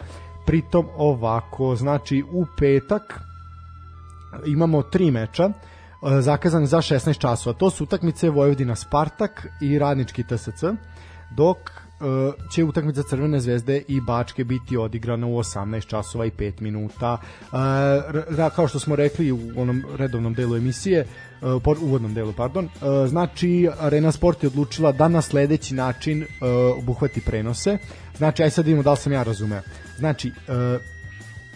Pritom 0.46 0.86
ovako, 0.96 1.76
znači 1.76 2.24
u 2.32 2.46
petak 2.58 3.20
imamo 4.46 4.82
tri 4.82 5.10
meča 5.10 5.44
e, 5.44 5.52
zakazane 6.20 6.66
za 6.66 6.78
16 6.78 7.18
časova. 7.18 7.58
To 7.58 7.70
su 7.70 7.84
utakmice 7.84 8.30
Vojvodina 8.30 8.74
Spartak 8.74 9.46
i 9.62 9.78
Radnički 9.78 10.22
TSC, 10.22 10.64
dok 11.36 11.83
će 12.52 12.64
utakmica 12.64 13.02
Crvene 13.02 13.40
zvezde 13.40 13.82
i 13.88 14.00
Bačke 14.00 14.44
biti 14.44 14.76
odigrana 14.76 15.26
u 15.26 15.38
18 15.38 15.86
časova 15.86 16.26
i 16.26 16.30
5 16.30 16.60
minuta. 16.60 17.18
E, 17.22 17.56
ra- 18.36 18.50
kao 18.50 18.68
što 18.68 18.78
smo 18.78 18.96
rekli 18.96 19.32
u 19.32 19.38
onom 19.56 19.82
redovnom 19.96 20.34
delu 20.34 20.56
emisije, 20.56 21.00
e, 21.00 21.06
po- 21.64 21.76
uvodnom 21.80 22.14
delu, 22.14 22.32
pardon, 22.32 22.64
e, 22.64 22.68
znači 23.08 23.68
Arena 23.80 24.12
Sport 24.12 24.42
je 24.42 24.46
odlučila 24.46 24.92
da 24.92 25.08
na 25.08 25.22
sledeći 25.22 25.74
način 25.74 26.22
e, 26.22 26.26
obuhvati 26.78 27.20
prenose. 27.20 27.78
Znači, 28.16 28.42
aj 28.42 28.50
sad 28.50 28.64
vidimo 28.64 28.82
da 28.82 28.90
li 28.90 28.96
sam 28.96 29.12
ja 29.12 29.22
razumeo. 29.22 29.60
Znači, 29.98 30.28
e, 30.28 30.93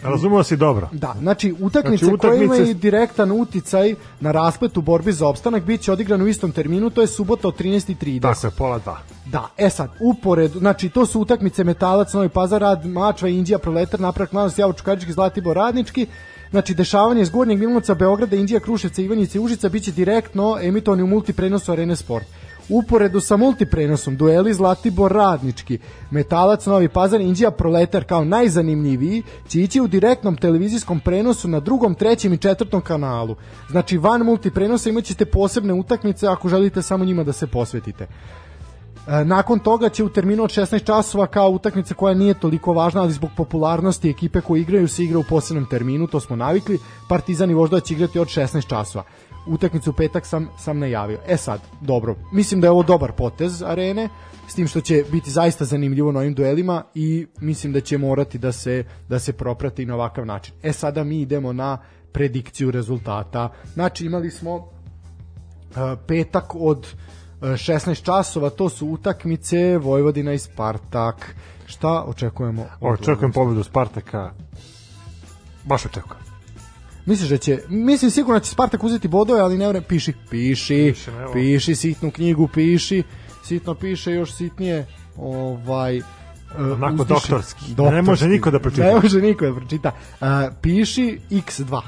Razumeo 0.03 0.43
si 0.43 0.57
dobro. 0.57 0.89
Da, 0.91 1.15
znači 1.19 1.55
utakmice, 1.59 2.05
Znači, 2.05 2.17
koje 2.17 2.31
utakmice- 2.33 2.55
imaju 2.57 2.73
direktan 2.73 3.31
uticaj 3.31 3.95
na 4.19 4.31
rasplet 4.31 4.77
u 4.77 4.81
borbi 4.81 5.11
za 5.11 5.27
opstanak 5.27 5.63
biće 5.63 5.91
odigrano 5.91 6.23
u 6.23 6.27
istom 6.27 6.51
terminu, 6.51 6.89
to 6.89 7.01
je 7.01 7.07
subota 7.07 7.47
od 7.47 7.55
13.30. 7.55 8.21
Tako 8.21 8.47
je, 8.47 8.51
pola 8.51 8.79
dva. 8.79 8.97
Da, 9.25 9.47
e 9.57 9.69
sad, 9.69 9.89
uporedu, 10.01 10.59
znači 10.59 10.89
to 10.89 11.05
su 11.05 11.21
utakmice 11.21 11.63
Metalac, 11.63 12.13
Novi 12.13 12.29
Pazar, 12.29 12.61
Rad, 12.61 12.85
Mačva, 12.85 13.29
Indija, 13.29 13.59
Proletar, 13.59 13.99
Naprak, 13.99 14.31
Mladost, 14.31 14.59
Javo, 14.59 14.73
Čukarički, 14.73 15.13
Zlatibor, 15.13 15.55
Radnički. 15.55 16.07
Znači, 16.51 16.73
dešavanje 16.73 17.21
iz 17.21 17.29
Gornjeg 17.29 17.59
Milanovca, 17.59 17.93
Beograda, 17.93 18.35
Indija, 18.35 18.59
Kruševca, 18.59 19.01
Ivanjice 19.01 19.37
i 19.37 19.41
Užica 19.41 19.69
biće 19.69 19.91
direktno 19.91 20.57
emitovani 20.61 21.03
u 21.03 21.07
multiprenosu 21.07 21.71
Arene 21.71 21.95
Sport. 21.95 22.25
Uporedu 22.69 23.19
sa 23.19 23.37
multiprenosom, 23.37 24.17
dueli 24.17 24.53
Zlatibor 24.53 25.11
Radnički, 25.11 25.79
Metalac 26.11 26.65
Novi 26.65 26.89
Pazar, 26.89 27.21
Indija 27.21 27.51
Proletar 27.51 28.03
kao 28.03 28.25
najzanimljiviji 28.25 29.23
će 29.47 29.61
ići 29.61 29.81
u 29.81 29.87
direktnom 29.87 30.37
televizijskom 30.37 30.99
prenosu 30.99 31.47
na 31.47 31.59
drugom, 31.59 31.95
trećem 31.95 32.33
i 32.33 32.37
četvrtom 32.37 32.81
kanalu. 32.81 33.35
Znači 33.69 33.97
van 33.97 34.21
multiprenosa 34.21 34.89
imat 34.89 35.03
ćete 35.03 35.25
posebne 35.25 35.73
utakmice 35.73 36.27
ako 36.27 36.49
želite 36.49 36.81
samo 36.81 37.05
njima 37.05 37.23
da 37.23 37.33
se 37.33 37.47
posvetite. 37.47 38.07
E, 39.07 39.25
Nakon 39.25 39.59
toga 39.59 39.89
će 39.89 40.03
u 40.03 40.09
terminu 40.09 40.43
od 40.43 40.49
16 40.49 40.83
časova 40.83 41.27
kao 41.27 41.49
utakmica 41.49 41.93
koja 41.93 42.13
nije 42.13 42.33
toliko 42.33 42.73
važna, 42.73 43.01
ali 43.01 43.13
zbog 43.13 43.29
popularnosti 43.37 44.09
ekipe 44.09 44.41
koje 44.41 44.61
igraju 44.61 44.87
se 44.87 45.03
igra 45.03 45.19
u 45.19 45.23
posebnom 45.23 45.65
terminu, 45.69 46.07
to 46.07 46.19
smo 46.19 46.35
navikli. 46.35 46.79
Partizan 47.07 47.51
i 47.51 47.53
Voždovac 47.53 47.91
igrati 47.91 48.19
od 48.19 48.27
16 48.27 48.69
časova. 48.69 49.03
Utakmicu 49.49 49.89
u 49.89 49.93
petak 49.93 50.25
sam, 50.25 50.49
sam 50.57 50.79
najavio. 50.79 51.19
E 51.27 51.37
sad, 51.37 51.61
dobro, 51.81 52.15
mislim 52.33 52.61
da 52.61 52.67
je 52.67 52.71
ovo 52.71 52.83
dobar 52.83 53.11
potez 53.11 53.63
arene, 53.63 54.09
s 54.47 54.55
tim 54.55 54.67
što 54.67 54.81
će 54.81 55.03
biti 55.11 55.31
zaista 55.31 55.65
zanimljivo 55.65 56.11
na 56.11 56.19
ovim 56.19 56.33
duelima 56.33 56.83
i 56.95 57.27
mislim 57.41 57.73
da 57.73 57.81
će 57.81 57.97
morati 57.97 58.37
da 58.37 58.51
se, 58.51 58.83
da 59.09 59.19
se 59.19 59.33
proprati 59.33 59.85
na 59.85 59.95
ovakav 59.95 60.25
način. 60.25 60.55
E 60.63 60.73
sada 60.73 61.03
mi 61.03 61.21
idemo 61.21 61.53
na 61.53 61.77
predikciju 62.11 62.71
rezultata. 62.71 63.49
Znači 63.73 64.05
imali 64.05 64.31
smo 64.31 64.55
uh, 64.55 64.65
petak 66.07 66.55
od 66.55 66.77
uh, 66.77 67.49
16 67.49 68.03
časova, 68.03 68.49
to 68.49 68.69
su 68.69 68.87
utakmice 68.87 69.77
Vojvodina 69.77 70.33
i 70.33 70.39
Spartak. 70.39 71.35
Šta 71.65 72.03
očekujemo? 72.07 72.65
Očekujem 72.81 73.31
pobedu 73.31 73.63
Spartaka. 73.63 74.31
Baš 75.63 75.85
očekujem. 75.85 76.28
Misliš 77.09 77.29
da 77.29 77.37
će, 77.37 77.59
mislim 77.69 78.11
sigurno 78.11 78.39
da 78.39 78.45
će 78.45 78.51
Spartak 78.51 78.83
uzeti 78.83 79.07
bodove, 79.07 79.39
ali 79.41 79.57
ne 79.57 79.67
vrem, 79.67 79.83
piši, 79.83 80.13
piši, 80.29 80.93
evo. 81.19 81.33
piši 81.33 81.75
sitnu 81.75 82.11
knjigu, 82.11 82.47
piši, 82.47 83.03
sitno 83.43 83.75
piše, 83.75 84.11
još 84.11 84.33
sitnije, 84.33 84.85
ovaj, 85.17 85.97
e, 85.97 86.03
Onako 86.57 86.93
uzdiši- 86.93 87.07
doktorski. 87.07 87.73
Da 87.73 87.91
ne 87.91 88.01
može 88.01 88.27
niko 88.27 88.51
da 88.51 88.59
pročita. 88.59 88.83
Ne 88.83 88.93
može 88.95 89.21
niko 89.21 89.45
da 89.45 89.53
pročita. 89.55 89.91
Uh, 90.21 90.27
piši 90.61 91.19
x2. 91.31 91.81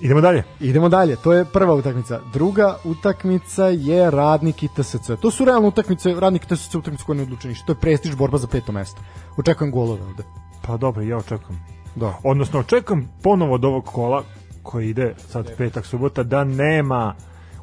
Idemo 0.00 0.20
dalje. 0.20 0.44
Idemo 0.60 0.88
dalje, 0.88 1.16
to 1.16 1.32
je 1.32 1.44
prva 1.44 1.74
utakmica. 1.74 2.20
Druga 2.32 2.76
utakmica 2.84 3.64
je 3.64 4.10
Radnik 4.10 4.62
i 4.62 4.68
TSC. 4.68 5.10
To 5.20 5.30
su 5.30 5.44
realne 5.44 5.68
utakmice, 5.68 6.14
Radnik 6.14 6.44
i 6.44 6.48
TSC 6.48 6.74
utakmice 6.74 7.04
koje 7.04 7.16
ne 7.16 7.22
odluče 7.22 7.48
ništa. 7.48 7.66
To 7.66 7.72
je 7.72 7.76
prestiž 7.76 8.14
borba 8.16 8.38
za 8.38 8.46
peto 8.46 8.72
mesto. 8.72 9.00
Očekujem 9.36 9.72
golove 9.72 10.02
ovde. 10.02 10.22
Pa 10.62 10.76
dobro, 10.76 11.02
ja 11.02 11.16
očekujem. 11.16 11.60
Da. 11.98 12.18
Odnosno, 12.22 12.60
očekujem 12.60 13.08
ponovo 13.22 13.54
od 13.54 13.64
ovog 13.64 13.84
kola 13.84 14.24
koji 14.62 14.88
ide 14.88 15.14
sad 15.28 15.56
petak, 15.56 15.86
subota, 15.86 16.22
da 16.22 16.44
nema 16.44 17.14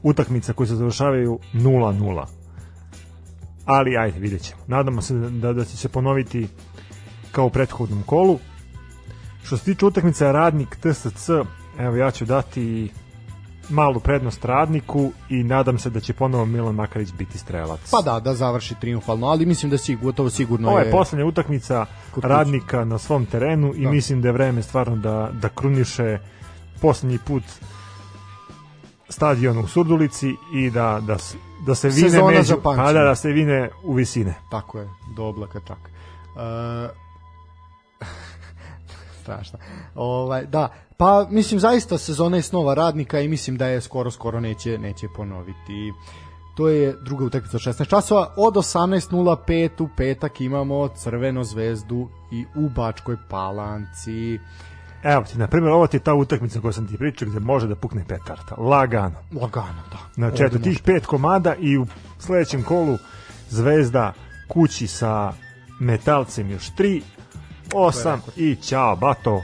utakmica 0.04 0.54
koje 0.54 0.68
se 0.68 0.76
završavaju 0.76 1.40
0-0. 1.54 2.26
Ali, 3.66 3.98
ajde, 3.98 4.20
vidjet 4.20 4.42
ćemo. 4.42 4.62
Nadamo 4.68 5.02
se 5.02 5.14
da, 5.14 5.54
da 5.54 5.66
će 5.66 5.78
se 5.78 5.90
ponoviti 5.90 6.48
kao 7.32 7.46
u 7.46 7.50
prethodnom 7.50 8.04
kolu. 8.04 8.40
Što 9.44 9.58
se 9.58 9.64
tiče 9.64 9.86
utakmice 9.86 10.32
Radnik 10.32 10.76
TSC, 10.76 11.30
evo 11.80 11.96
ja 11.96 12.12
ću 12.12 12.26
dati 12.26 12.92
malu 13.70 14.00
prednost 14.00 14.46
Radniku 14.46 15.12
i 15.30 15.44
nadam 15.44 15.80
se 15.80 15.90
da 15.90 16.00
će 16.00 16.14
ponovo 16.14 16.46
Milan 16.46 16.76
Makarić 16.76 17.14
biti 17.14 17.38
strelac. 17.38 17.80
Pa 17.92 18.02
da, 18.02 18.20
da 18.20 18.34
završi 18.34 18.76
triumfalno, 18.82 19.28
ali 19.28 19.46
mislim 19.46 19.70
da 19.70 19.78
si 19.78 19.96
gotovo 19.96 20.30
sigurno 20.30 20.70
Ovo 20.70 20.80
je... 20.80 20.86
je 20.86 20.92
poslednja 20.92 21.26
utakmica 21.26 21.86
radnika 22.16 22.86
na 22.86 22.98
svom 22.98 23.26
terenu 23.26 23.74
i 23.76 23.84
Da. 23.84 23.92
mislim 23.92 24.22
da 24.22 24.28
je 24.28 24.32
vreme 24.32 24.62
stvarno 24.62 24.96
da, 24.96 25.30
da 25.34 25.50
kruniše 25.50 26.20
poslednji 26.82 27.20
put 27.28 27.44
stadion 29.10 29.58
u 29.58 29.68
Surdulici 29.68 30.36
i 30.54 30.70
da, 30.70 31.02
da, 31.08 31.18
da 31.66 31.76
se 31.76 31.90
vine 31.90 32.10
Sezona 32.10 32.28
među, 32.32 32.44
za 32.44 32.58
pamćenje. 32.64 32.90
a 32.90 32.94
da, 32.94 33.04
da 33.04 33.16
se 33.16 33.32
vine 33.32 33.70
u 33.84 33.94
visine. 33.94 34.34
Tako 34.52 34.80
je, 34.80 34.90
do 35.16 35.24
oblaka 35.24 35.60
čak. 35.68 35.78
Uh, 35.78 37.05
strašno. 39.26 39.60
Ovaj, 39.96 40.46
da, 40.46 40.70
pa 40.98 41.28
mislim 41.30 41.60
zaista 41.60 41.98
sezona 41.98 42.38
je 42.38 42.42
snova 42.42 42.74
radnika 42.74 43.20
i 43.20 43.28
mislim 43.28 43.58
da 43.58 43.68
je 43.68 43.82
skoro 43.82 44.12
skoro 44.12 44.40
neće 44.40 44.78
neće 44.78 45.08
ponoviti. 45.16 45.94
To 46.58 46.68
je 46.68 46.96
druga 47.02 47.26
utakmica 47.26 47.58
od 47.58 47.62
16 47.62 47.90
časova. 47.90 48.34
Od 48.38 48.54
18.05 48.54 49.84
u 49.84 49.90
petak 49.98 50.42
imamo 50.42 50.88
Crvenu 50.88 51.44
zvezdu 51.44 52.10
i 52.32 52.46
u 52.56 52.70
Bačkoj 52.70 53.18
Palanci. 53.30 54.40
Evo 55.04 55.24
ti, 55.24 55.38
na 55.38 55.48
primjer, 55.48 55.72
ovo 55.72 55.88
ti 55.88 55.98
je 55.98 56.04
ta 56.04 56.14
utakmica 56.14 56.62
koju 56.62 56.74
sam 56.74 56.88
ti 56.88 56.98
pričao 56.98 57.30
gde 57.30 57.40
može 57.40 57.68
da 57.68 57.76
pukne 57.76 58.06
petarda. 58.08 58.56
Lagano. 58.58 59.16
Lagano, 59.42 59.82
da. 59.92 59.98
Znači, 60.14 60.44
eto, 60.44 60.60
tih 60.60 60.82
pet 60.86 61.06
komada 61.06 61.56
i 61.56 61.78
u 61.78 61.86
sledećem 62.20 62.64
kolu 62.64 62.98
Zvezda 63.50 64.14
kući 64.48 64.88
sa 64.88 65.34
metalcem 65.80 66.52
još 66.52 66.76
tri, 66.76 67.02
osam 67.76 68.22
i 68.36 68.56
ćao, 68.56 68.96
bato, 68.96 69.44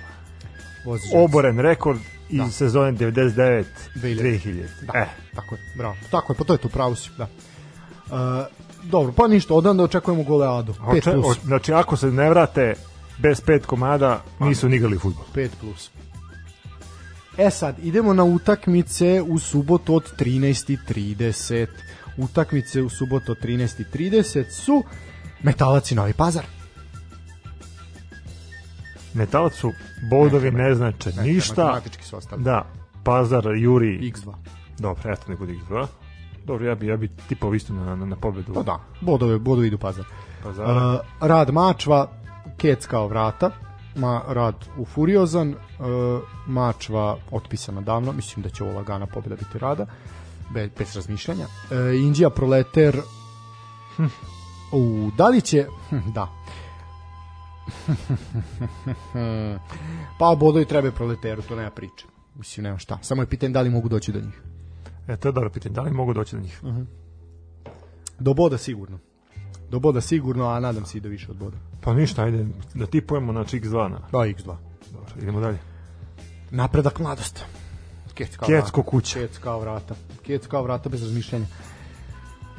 oboren 1.16 1.60
rekord 1.60 2.00
iz 2.30 2.40
Da. 2.40 2.50
sezone 2.50 2.92
99 2.94 3.66
2000. 3.96 4.22
2000. 4.22 4.64
Da, 4.82 5.00
E, 5.00 5.08
tako 5.36 5.56
je, 5.56 5.62
bravo. 5.76 5.96
Tako 6.12 6.34
je, 6.34 6.38
pa 6.38 6.44
to 6.44 6.54
je 6.54 6.58
tu, 6.58 6.70
pravo 6.70 6.96
si, 6.96 7.10
da. 7.18 7.24
Uh, 7.24 8.46
dobro, 8.84 9.14
pa 9.14 9.28
ništa, 9.28 9.54
odan 9.54 9.78
da 9.78 9.84
očekujemo 9.84 10.24
goleadu. 10.24 10.74
5 10.74 10.98
oče, 10.98 11.12
plus. 11.12 11.38
o, 11.38 11.42
znači, 11.46 11.74
ako 11.74 11.98
se 11.98 12.12
ne 12.12 12.30
vrate 12.30 12.74
bez 13.18 13.42
pet 13.42 13.66
komada, 13.66 14.24
nisu 14.40 14.70
ni 14.70 14.76
igrali 14.76 14.98
futbol. 14.98 15.26
5 15.36 15.50
plus. 15.60 15.90
E 17.38 17.50
sad, 17.50 17.76
idemo 17.84 18.14
na 18.14 18.24
utakmice 18.24 19.22
u 19.22 19.40
subotu 19.40 19.96
od 19.96 20.04
13.30. 20.20 21.68
Utakmice 22.18 22.82
u 22.82 22.90
subotu 22.90 23.32
od 23.32 23.40
13.30 23.44 24.50
su 24.50 24.84
Metalac 25.44 25.92
i 25.92 25.96
Novi 25.96 26.14
Pazar. 26.14 26.46
Metalac 29.14 29.54
su 29.54 29.72
bodovi 30.10 30.52
ne 30.52 30.76
znače 30.76 31.12
ništa. 31.22 31.64
Matematički 31.64 32.04
su 32.04 32.18
ostali. 32.18 32.44
Da, 32.44 32.66
Pazar, 33.04 33.44
Juri, 33.46 34.12
X2. 34.14 34.34
dobro, 34.80 35.12
eto 35.12 35.22
neko 35.28 35.46
X2. 35.46 35.88
Dobro, 36.46 36.68
ja 36.68 36.76
bi, 36.76 36.88
ja 36.88 36.98
bi 36.98 37.08
tipao 37.30 37.54
isto 37.54 37.74
na, 37.74 37.96
na, 37.96 38.06
na 38.06 38.16
pobedu 38.16 38.54
Pa 38.54 38.64
da, 38.64 38.80
bodove, 39.02 39.40
bodovi 39.40 39.68
idu 39.68 39.78
Pazar. 39.78 40.06
Pazara. 40.44 40.94
Uh, 40.94 41.28
rad 41.28 41.54
Mačva, 41.54 42.08
Kec 42.58 42.86
kao 42.86 43.08
vrata, 43.08 43.52
ma, 43.96 44.22
rad 44.28 44.56
u 44.78 44.86
Furiozan, 44.86 45.50
uh, 45.50 45.56
Mačva 46.48 47.18
otpisana 47.32 47.82
davno, 47.82 48.12
mislim 48.12 48.44
da 48.44 48.50
će 48.50 48.64
ovo 48.64 48.74
lagana 48.74 49.06
pobjeda 49.06 49.36
biti 49.36 49.60
rada, 49.60 49.86
bez, 50.54 50.70
bez 50.78 50.96
razmišljanja. 50.96 51.46
Uh, 51.46 52.02
Indija 52.02 52.30
Proleter, 52.30 53.02
hm, 53.96 54.06
u, 54.72 55.12
da 55.18 55.28
li 55.28 55.42
će, 55.42 55.68
hm, 55.90 56.12
da, 56.14 56.28
pa 60.20 60.36
bodovi 60.40 60.66
treba 60.66 60.92
Proleteru, 60.92 61.42
to 61.42 61.56
nema 61.56 61.70
priče. 61.70 62.06
Mislim, 62.36 62.64
nema 62.64 62.78
šta. 62.78 63.00
Samo 63.02 63.22
je 63.22 63.26
pitanje 63.26 63.54
da 63.54 63.62
li 63.62 63.70
mogu 63.70 63.90
doći 63.90 64.12
do 64.12 64.20
njih. 64.20 64.42
E, 65.08 65.18
to 65.18 65.28
je 65.28 65.32
dobro 65.32 65.50
pitanje, 65.50 65.76
da 65.76 65.82
li 65.82 65.92
mogu 65.92 66.14
doći 66.14 66.36
do 66.36 66.42
njih? 66.42 66.62
Do 68.20 68.34
boda 68.34 68.58
sigurno. 68.58 69.00
Do 69.70 69.80
boda 69.80 70.02
sigurno, 70.02 70.48
a 70.48 70.60
nadam 70.60 70.86
se 70.86 70.98
i 70.98 71.02
do 71.02 71.10
više 71.10 71.32
od 71.32 71.38
boda. 71.38 71.58
Pa 71.82 71.94
ništa, 71.94 72.24
ajde 72.24 72.46
da 72.74 72.86
tipujemo 72.86 73.32
na 73.32 73.44
X2. 73.44 73.90
Na. 73.90 74.00
Da, 74.12 74.18
X2. 74.18 74.56
Dobro, 74.92 75.14
idemo 75.22 75.40
dalje. 75.40 75.58
Napredak 76.52 77.00
mladost. 77.00 77.46
Kec 78.14 78.38
kao 78.38 78.48
Kecko 78.48 78.82
vrata. 78.82 78.90
kuća. 78.90 79.20
Kec 79.20 79.38
kao 79.38 79.60
vrata. 79.60 79.96
Kec 80.24 80.48
kao 80.48 80.64
vrata 80.64 80.90
bez 80.90 81.04
razmišljanja. 81.04 81.46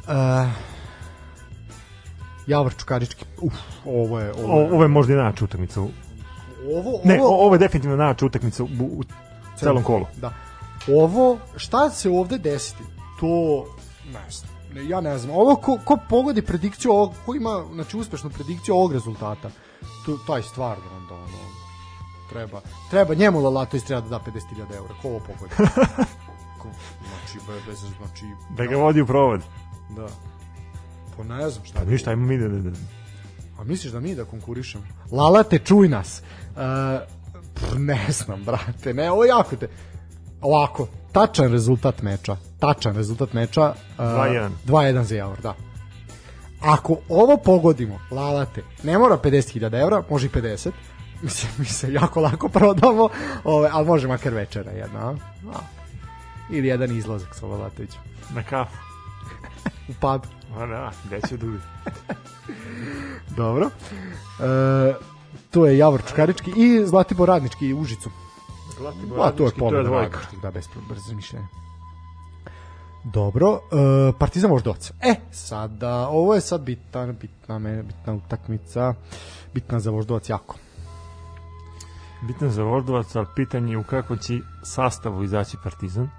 Uh, 0.07 0.72
Javor 2.47 2.75
Čukarički. 2.75 3.25
Uf, 3.41 3.55
ovo 3.85 4.21
je... 4.21 4.33
Ovo, 4.35 4.55
O, 4.55 4.61
je, 4.61 4.73
ovo 4.73 4.83
je 4.83 4.89
možda 4.89 5.13
i 5.13 5.17
najjača 5.17 5.45
utakmica. 5.45 5.81
u- 5.81 5.91
ovo, 6.69 7.01
Ne, 7.05 7.21
ovo, 7.21 7.29
o- 7.31 7.47
ovo 7.47 7.55
je 7.55 7.59
definitivno 7.59 7.97
najjača 7.97 8.27
utakmica 8.27 8.63
u, 8.63 8.69
u 8.81 9.03
celom 9.57 9.83
kolu. 9.83 10.07
Da. 10.17 10.33
Ovo, 10.91 11.39
šta 11.57 11.91
se 11.91 12.11
ovde 12.11 12.39
desiti? 12.39 12.83
To, 13.21 13.65
ne 14.07 14.31
znam. 14.31 14.53
Ja 14.83 15.01
ne 15.01 15.19
znam. 15.19 15.37
Ovo 15.37 15.57
ko, 15.57 15.79
ko 15.85 15.99
pogodi 16.09 16.43
predikciju 16.43 16.93
ovog, 16.93 17.13
ko 17.27 17.35
ima 17.35 17.65
znači, 17.73 17.97
uspešnu 17.97 18.31
predikciju 18.31 18.75
ovog 18.75 18.93
rezultata, 18.93 19.51
to, 20.07 20.19
taj 20.27 20.43
stvarno 20.43 20.85
onda 20.97 21.15
ono, 21.15 21.39
treba, 22.31 22.61
treba 22.91 23.15
njemu 23.15 23.41
Lalatović 23.41 23.85
treba 23.85 24.01
da 24.01 24.09
da 24.09 24.21
50.000 24.23 24.77
eura. 24.77 24.95
Ko 25.03 25.09
ovo 25.09 25.19
pogodi? 25.21 25.55
ko, 26.63 26.69
znači, 27.09 27.39
be- 27.47 27.63
bez, 27.67 27.79
znači, 27.99 28.25
Da 28.51 28.67
ga 28.67 28.77
vodi 28.77 29.01
u 29.01 29.07
provod. 29.07 29.41
da. 29.91 30.07
Pa 31.17 31.25
ne 31.25 31.51
znam 31.51 31.65
šta. 31.65 31.79
Pa 31.79 31.85
ništa, 31.85 32.11
ajmo 32.11 32.27
mi 32.27 32.39
da... 32.39 32.49
da, 32.49 32.59
da. 32.59 32.77
A 33.59 33.65
misliš 33.65 33.93
da 33.93 34.01
mi 34.01 34.15
da 34.15 34.25
konkurišemo? 34.25 34.85
Lalate, 35.11 35.59
čuj 35.59 35.89
nas. 35.89 36.23
Uh, 36.51 36.63
pff, 37.55 37.75
ne 37.79 38.07
znam, 38.09 38.45
brate, 38.45 38.95
ne, 38.95 39.11
ovo 39.11 39.25
jako 39.25 39.57
te... 39.57 39.69
Ovako, 40.41 40.89
tačan 41.13 41.53
rezultat 41.53 42.03
meča. 42.03 42.37
Tačan 42.59 42.97
rezultat 42.97 43.33
meča. 43.33 43.75
Uh, 43.99 44.05
2:1. 44.05 44.51
2-1 44.67 45.03
za 45.03 45.17
Javor, 45.17 45.41
da. 45.43 45.55
Ako 46.61 46.97
ovo 47.09 47.37
pogodimo, 47.37 48.01
Lalate, 48.11 48.63
ne 48.83 48.99
mora 48.99 49.19
50.000 49.19 49.83
evra, 49.83 50.03
može 50.11 50.27
i 50.27 50.31
50. 50.31 50.71
Mislim, 51.23 51.53
mi 51.59 51.65
se 51.65 51.93
jako 51.93 52.21
lako 52.21 52.49
prodamo, 52.49 53.09
ove, 53.45 53.69
ali 53.73 53.87
može 53.87 54.09
makar 54.09 54.35
večera 54.35 54.71
jedna. 54.71 55.01
A? 55.01 55.15
A. 55.55 55.61
Ili 56.51 56.69
jedan 56.69 56.97
izlazak 56.97 57.35
sa 57.35 57.47
Lalatovićem. 57.47 58.01
Na 58.35 58.43
kafu. 58.43 58.92
U 59.89 59.93
pub. 60.01 60.23
Ma 60.57 60.67
da, 60.67 60.91
gde 61.05 61.21
će 61.29 61.35
udi? 61.35 61.47
Dobro. 63.37 63.71
E, 64.41 64.95
to 65.51 65.67
je 65.67 65.79
Javor 65.79 66.03
Čukarički 66.09 66.53
i 66.57 66.87
Zlatibor 66.87 67.29
Radnički 67.29 67.73
u 67.73 67.79
Užicu. 67.81 68.11
Pa, 69.17 69.31
to 69.31 69.45
je 69.45 69.51
to 69.51 69.77
je 69.77 69.85
dvojka. 69.85 70.19
Da, 70.43 70.51
bez, 70.51 70.69
razmišljanja. 70.91 71.47
Dobro, 73.05 73.61
e, 73.73 74.13
Partizan 74.19 74.51
Voždovac. 74.51 74.93
E, 75.01 75.15
sada, 75.31 76.09
ovo 76.09 76.35
je 76.35 76.41
sad 76.41 76.61
bitna, 76.61 77.13
bitna, 77.13 77.59
me, 77.59 77.83
bitna 77.83 78.15
utakmica, 78.15 78.95
bitna 79.55 79.81
za 79.81 79.91
Voždovac 79.91 80.29
jako. 80.29 80.57
Bitan 82.23 82.51
za 82.51 82.63
Voždovac, 82.63 83.17
ali 83.17 83.27
pitanje 83.37 83.73
je 83.73 83.79
u 83.79 83.85
kako 83.85 84.17
će 84.17 84.39
sastavu 84.63 85.25
izaći 85.25 85.57
Partizan. 85.63 86.11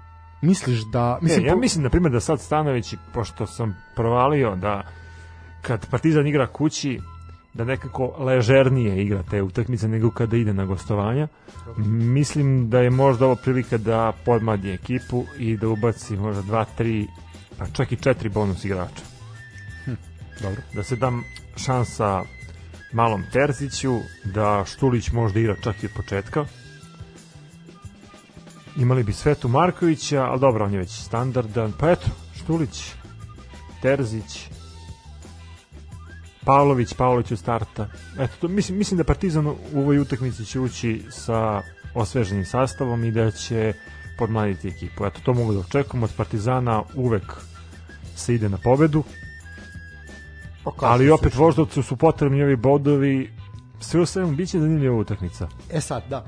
Misliš 0.46 0.80
da... 0.80 1.18
Mislim, 1.22 1.38
Mislim, 1.38 1.46
ja 1.46 1.56
mislim, 1.56 1.82
na 1.82 1.90
primjer, 1.90 2.12
da 2.12 2.20
sad 2.20 2.40
Stanović, 2.40 2.94
pošto 3.14 3.46
sam 3.46 3.76
provalio 3.96 4.56
da 4.56 4.82
kad 5.62 5.86
Partizan 5.90 6.26
igra 6.26 6.46
kući, 6.46 7.00
da 7.54 7.64
nekako 7.64 8.14
ležernije 8.18 9.02
igra 9.02 9.22
te 9.30 9.42
utakmice 9.42 9.88
nego 9.88 10.10
kada 10.10 10.36
ide 10.36 10.52
na 10.52 10.64
gostovanja. 10.64 11.28
Mislim 11.86 12.70
da 12.70 12.80
je 12.80 12.90
možda 12.90 13.26
ovo 13.26 13.34
prilika 13.34 13.78
da 13.78 14.12
podmadi 14.24 14.72
ekipu 14.72 15.24
i 15.38 15.56
da 15.56 15.68
ubaci 15.68 16.16
možda 16.16 16.42
dva, 16.42 16.64
tri, 16.64 17.06
pa 17.58 17.66
čak 17.66 17.92
i 17.92 17.96
četiri 17.96 18.28
bonus 18.28 18.64
igrača. 18.64 19.02
Dobro. 20.42 20.62
Da 20.74 20.82
se 20.82 20.96
dam 20.96 21.24
šansa 21.56 22.22
malom 22.92 23.22
Terziću, 23.32 23.98
da 24.24 24.64
Štulić 24.66 25.12
možda 25.12 25.40
igra 25.40 25.56
čak 25.62 25.82
i 25.82 25.86
od 25.86 25.92
početka. 25.96 26.44
Imali 28.76 29.02
bi 29.02 29.12
Svetu 29.12 29.48
Markovića, 29.48 30.22
ali 30.22 30.40
dobro, 30.40 30.64
on 30.64 30.72
je 30.72 30.78
već 30.78 30.90
standardan. 30.90 31.72
Pa 31.72 31.90
eto, 31.90 32.06
Štulić, 32.34 32.92
Terzić, 33.82 34.48
Pavlović, 36.44 36.94
Pavlović 36.94 37.30
u 37.30 37.36
starta. 37.36 37.88
Eto, 38.18 38.32
to, 38.40 38.48
mislim, 38.48 38.78
mislim 38.78 38.98
da 38.98 39.04
Partizan 39.04 39.46
u 39.46 39.56
ovoj 39.74 39.98
utakmici 39.98 40.44
će 40.44 40.60
ući 40.60 41.02
sa 41.10 41.62
osveženim 41.94 42.44
sastavom 42.44 43.04
i 43.04 43.10
da 43.10 43.30
će 43.30 43.72
podmladiti 44.18 44.68
ekipu. 44.68 45.06
Eto, 45.06 45.20
to 45.24 45.34
mogu 45.34 45.52
da 45.52 45.58
očekujem 45.58 46.02
od 46.02 46.10
Partizana 46.16 46.82
uvek 46.94 47.32
se 48.16 48.34
ide 48.34 48.48
na 48.48 48.58
pobedu, 48.58 49.04
Pa 50.64 50.70
kažem 50.70 50.92
ali 50.92 51.10
opet 51.10 51.32
što- 51.32 51.42
Voždovcu 51.42 51.82
su 51.82 51.96
potrebni 51.96 52.42
ovi 52.42 52.56
bodovi 52.56 53.32
sve 53.80 54.00
u 54.00 54.06
svemu 54.06 54.32
biće 54.32 54.60
zanimljiva 54.60 54.96
utakmica. 54.96 55.48
E 55.70 55.80
sad, 55.80 56.02
da. 56.10 56.24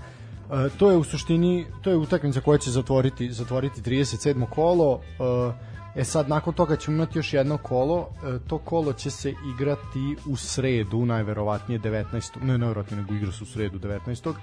E, 0.51 0.69
to 0.79 0.91
je 0.91 0.97
u 0.97 1.05
suštini, 1.05 1.67
to 1.83 1.91
je 1.91 1.97
utakmica 1.97 2.41
koja 2.41 2.59
će 2.59 2.71
zatvoriti, 2.71 3.33
zatvoriti 3.33 3.83
37. 3.83 4.47
kolo. 4.51 5.01
E, 5.21 5.77
E 5.97 6.05
sad, 6.05 6.29
nakon 6.29 6.55
toga 6.55 6.77
ćemo 6.77 6.95
imati 6.95 7.19
još 7.19 7.33
jedno 7.33 7.59
kolo. 7.59 8.09
E, 8.25 8.39
to 8.49 8.59
kolo 8.59 8.93
će 8.93 9.11
se 9.11 9.35
igrati 9.55 10.17
u 10.27 10.37
sredu, 10.37 11.07
najverovatnije 11.07 11.81
19. 11.81 12.43
Ne, 12.43 12.59
najverovatnije, 12.59 13.03
nego 13.03 13.15
igra 13.15 13.33
se 13.33 13.45
u 13.45 13.47
sredu 13.47 13.79
19. 13.79 14.31
E, 14.31 14.35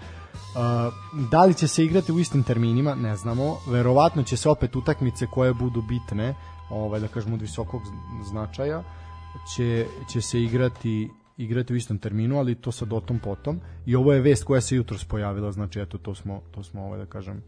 da 1.31 1.45
li 1.45 1.53
će 1.53 1.67
se 1.67 1.85
igrati 1.85 2.11
u 2.11 2.19
istim 2.19 2.43
terminima, 2.43 2.95
ne 2.95 3.15
znamo. 3.17 3.57
Verovatno 3.67 4.23
će 4.23 4.37
se 4.37 4.49
opet 4.49 4.75
utakmice 4.75 5.27
koje 5.27 5.53
budu 5.53 5.81
bitne, 5.81 6.35
ovaj, 6.69 6.99
da 6.99 7.07
kažemo 7.07 7.35
od 7.35 7.41
visokog 7.41 7.81
značaja, 8.29 8.83
će, 9.55 9.87
će 10.07 10.21
se 10.21 10.43
igrati 10.43 11.09
igrati 11.38 11.73
u 11.73 11.75
istom 11.75 11.97
terminu, 11.97 12.38
ali 12.38 12.55
to 12.55 12.71
sad 12.71 12.93
o 12.93 12.99
tom 12.99 13.19
potom. 13.19 13.59
I 13.86 13.95
ovo 13.95 14.13
je 14.13 14.21
vest 14.21 14.43
koja 14.43 14.61
se 14.61 14.75
jutros 14.75 15.05
pojavila, 15.05 15.51
znači 15.51 15.79
eto 15.79 15.97
to 15.97 16.15
smo 16.15 16.41
to 16.51 16.63
smo 16.63 16.86
ovaj 16.86 16.99
da 16.99 17.05
kažem 17.05 17.43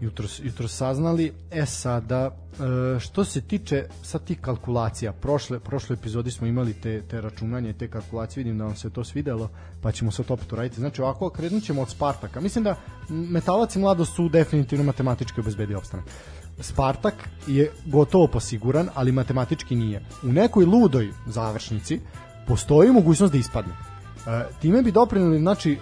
jutros, 0.00 0.40
jutros 0.44 0.76
saznali. 0.76 1.32
E 1.50 1.66
sada, 1.66 2.30
e, 2.96 3.00
što 3.00 3.24
se 3.24 3.40
tiče 3.40 3.84
sad 4.02 4.24
tih 4.24 4.40
kalkulacija, 4.40 5.12
prošle, 5.12 5.60
prošle 5.60 5.94
epizodi 5.94 6.30
smo 6.30 6.46
imali 6.46 6.74
te, 6.74 7.02
te 7.02 7.20
računanje, 7.20 7.72
te 7.72 7.88
kalkulacije, 7.88 8.44
vidim 8.44 8.58
da 8.58 8.64
vam 8.64 8.76
se 8.76 8.90
to 8.90 9.04
svidelo, 9.04 9.50
pa 9.80 9.92
ćemo 9.92 10.10
sad 10.10 10.30
opet 10.30 10.52
uraditi. 10.52 10.80
Znači 10.80 11.02
ovako, 11.02 11.30
krenut 11.30 11.62
ćemo 11.62 11.82
od 11.82 11.90
Spartaka. 11.90 12.40
Mislim 12.40 12.64
da 12.64 12.76
Metalac 13.08 13.76
i 13.76 13.78
Mladost 13.78 14.14
su 14.14 14.28
definitivno 14.28 14.84
matematički 14.84 15.40
obezbedi 15.40 15.74
opstanak. 15.74 16.06
Spartak 16.60 17.14
je 17.46 17.70
gotovo 17.86 18.26
posiguran, 18.26 18.88
ali 18.94 19.12
matematički 19.12 19.76
nije. 19.76 20.02
U 20.22 20.32
nekoj 20.32 20.64
ludoj 20.64 21.10
završnici 21.26 22.00
postoji 22.46 22.92
mogućnost 22.92 23.32
da 23.32 23.38
ispadne. 23.38 23.72
time 24.60 24.82
bi 24.82 24.92
doprinili, 24.92 25.38
znači, 25.38 25.72
e, 25.72 25.78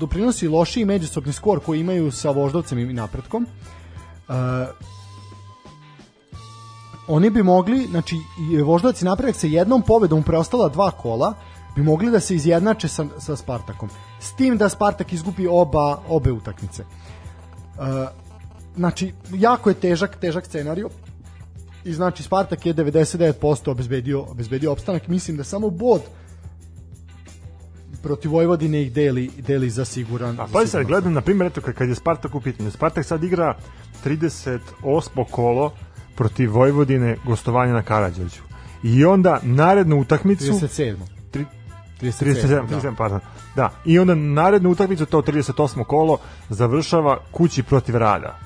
doprinosi 0.00 0.48
lošiji 0.48 0.84
međusobni 0.84 1.32
skor 1.32 1.60
koji 1.60 1.80
imaju 1.80 2.10
sa 2.10 2.30
voždovcem 2.30 2.78
i 2.78 2.92
napretkom. 2.92 3.46
E, 4.28 4.32
oni 7.08 7.30
bi 7.30 7.42
mogli, 7.42 7.86
znači, 7.86 8.16
voždovac 8.64 9.02
i 9.02 9.04
napredak 9.04 9.36
sa 9.36 9.46
jednom 9.46 9.82
pobedom 9.82 10.22
preostala 10.22 10.68
dva 10.68 10.90
kola 10.90 11.34
bi 11.76 11.82
mogli 11.82 12.10
da 12.10 12.20
se 12.20 12.34
izjednače 12.34 12.88
sa, 12.88 13.06
sa 13.18 13.36
Spartakom. 13.36 13.88
S 14.20 14.32
tim 14.32 14.56
da 14.56 14.68
Spartak 14.68 15.12
izgubi 15.12 15.46
oba, 15.46 16.02
obe 16.08 16.32
utakmice. 16.32 16.82
E, 16.82 16.86
znači, 18.76 19.12
jako 19.32 19.70
je 19.70 19.74
težak, 19.74 20.16
težak 20.16 20.46
scenario 20.46 20.88
i 21.88 21.92
znači 21.92 22.22
Spartak 22.22 22.66
je 22.66 22.74
99% 22.74 23.70
obezbedio, 23.70 24.22
obezbedio 24.22 24.72
opstanak. 24.72 25.08
Mislim 25.08 25.36
da 25.36 25.44
samo 25.44 25.70
bod 25.70 26.02
protiv 28.02 28.30
Vojvodine 28.30 28.82
ih 28.82 28.92
deli, 28.92 29.30
deli 29.38 29.70
za 29.70 29.84
siguran. 29.84 30.40
A 30.40 30.46
pa 30.52 30.66
sad 30.66 30.86
gledam, 30.86 31.12
na 31.12 31.20
primjer, 31.20 31.46
eto, 31.46 31.60
kad- 31.60 31.88
je 31.88 31.94
Spartak 31.94 32.34
u 32.34 32.40
pitanju. 32.40 32.70
Spartak 32.70 33.04
sad 33.04 33.24
igra 33.24 33.54
38. 34.04 34.60
kolo 35.30 35.72
protiv 36.14 36.52
Vojvodine 36.52 37.16
gostovanja 37.26 37.72
na 37.72 37.82
Karadžođu. 37.82 38.42
I 38.82 39.04
onda 39.04 39.40
narednu 39.42 40.00
utakmicu... 40.00 40.44
37. 40.44 40.96
Tri- 41.32 41.44
37, 42.00 42.24
37, 42.24 42.48
da. 42.48 42.80
37, 42.80 42.96
pardon. 42.96 43.20
Da, 43.56 43.70
i 43.84 43.98
onda 43.98 44.14
narednu 44.14 44.70
utakmicu, 44.70 45.06
to 45.06 45.22
38. 45.22 45.84
kolo, 45.84 46.18
završava 46.48 47.18
kući 47.32 47.62
protiv 47.62 47.96
rada. 47.96 48.38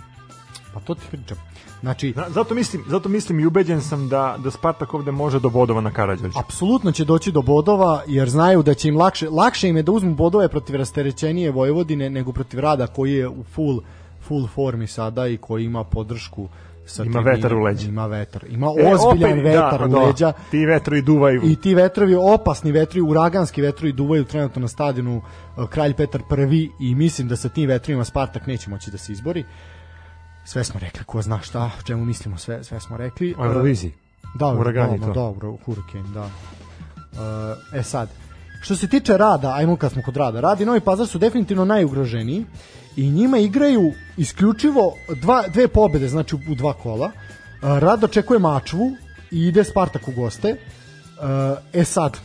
Pa 0.74 0.80
to 0.80 0.94
ti 0.94 1.02
pričam. 1.10 1.51
Znači, 1.82 2.12
Na- 2.16 2.28
Zato 2.30 2.54
mislim, 2.54 2.82
zato 2.86 3.08
mislim 3.08 3.40
i 3.40 3.46
ubeđen 3.46 3.80
sam 3.80 4.08
da, 4.08 4.36
da 4.38 4.50
Spartak 4.50 4.94
ovde 4.94 5.10
može 5.10 5.40
do 5.40 5.50
bodova 5.50 5.80
na 5.80 5.90
Karadžođu. 5.90 6.38
apsolutno 6.38 6.92
će 6.92 7.04
doći 7.04 7.32
do 7.32 7.42
bodova 7.42 8.02
jer 8.06 8.28
znaju 8.28 8.62
da 8.62 8.74
će 8.74 8.88
im 8.88 8.96
lakše 8.96 9.30
lakše 9.30 9.68
im 9.68 9.76
je 9.76 9.82
da 9.82 9.92
uzmu 9.92 10.14
bodove 10.14 10.48
protiv 10.48 10.76
rasterećenije 10.76 11.50
Vojvodine 11.50 12.10
nego 12.10 12.32
protiv 12.32 12.60
Rada 12.60 12.86
koji 12.86 13.12
je 13.12 13.28
u 13.28 13.44
full 13.44 13.80
full 14.20 14.46
formi 14.46 14.86
sada 14.86 15.26
i 15.26 15.36
koji 15.36 15.64
ima 15.64 15.84
podršku 15.84 16.48
sa 16.86 17.04
Ima 17.04 17.20
vetar 17.20 17.54
u 17.54 17.62
leđa. 17.62 17.88
Ima 17.88 18.06
vetar. 18.06 18.44
Ima 18.48 18.66
E, 18.66 18.94
ozbiljan 18.94 19.32
opet, 19.32 19.44
vetar 19.44 19.78
da, 19.80 19.86
u 19.86 19.88
da, 19.88 20.06
leđa. 20.06 20.32
Ti 20.50 20.66
vetrovi 20.66 21.02
duvaju. 21.02 21.40
I 21.44 21.56
ti 21.56 21.74
vetrovi, 21.74 22.14
opasni 22.14 22.72
vetri, 22.72 23.00
uraganski 23.00 23.62
vetrovi 23.62 23.92
duvaju 23.92 24.24
trenutno 24.24 24.62
na 24.62 24.68
stadionu 24.68 25.16
uh, 25.56 25.68
Kralj 25.68 25.94
Petar 25.94 26.22
I 26.52 26.70
i 26.80 26.94
mislim 26.94 27.28
da 27.28 27.36
sa 27.36 27.48
tim 27.48 27.68
vetrovima 27.68 28.04
Spartak 28.04 28.46
neće 28.46 28.70
moći 28.70 28.90
da 28.90 28.98
se 28.98 29.12
izbori. 29.12 29.44
Sve 30.44 30.64
smo 30.64 30.80
rekli, 30.80 31.04
ko 31.04 31.22
zna 31.22 31.40
šta, 31.40 31.70
čemu 31.86 32.04
mislimo, 32.04 32.38
sve, 32.38 32.64
sve 32.64 32.80
smo 32.80 32.96
rekli. 32.96 33.34
O 33.38 33.46
Euroviziji. 33.46 33.92
Da, 34.34 34.46
Uragani 34.46 34.98
da, 34.98 35.12
to. 35.12 35.34
Uro- 35.40 35.56
Hurricane, 35.64 36.14
da. 36.14 36.22
Uh, 36.22 37.78
e 37.78 37.82
sad, 37.82 38.08
što 38.62 38.76
se 38.76 38.88
tiče 38.88 39.16
rada, 39.16 39.54
ajmo 39.54 39.76
kad 39.76 39.92
smo 39.92 40.02
kod 40.02 40.16
rada, 40.16 40.40
rad 40.40 40.60
i 40.60 40.64
Novi 40.64 40.80
Pazar 40.80 41.06
su 41.06 41.18
definitivno 41.18 41.64
najugroženiji 41.64 42.46
i 42.96 43.10
njima 43.10 43.38
igraju 43.38 43.92
isključivo 44.16 44.94
dva, 45.20 45.44
dve 45.48 45.68
pobede, 45.68 46.08
znači 46.08 46.34
u, 46.34 46.38
u 46.50 46.54
dva 46.54 46.72
kola. 46.72 47.06
Uh, 47.06 47.78
rad 47.78 48.04
očekuje 48.04 48.38
Mačvu 48.38 48.92
i 49.30 49.46
ide 49.46 49.64
Spartak 49.64 50.08
u 50.08 50.12
goste. 50.12 50.52
Uh, 50.52 51.58
e 51.72 51.84
sad, 51.84 52.18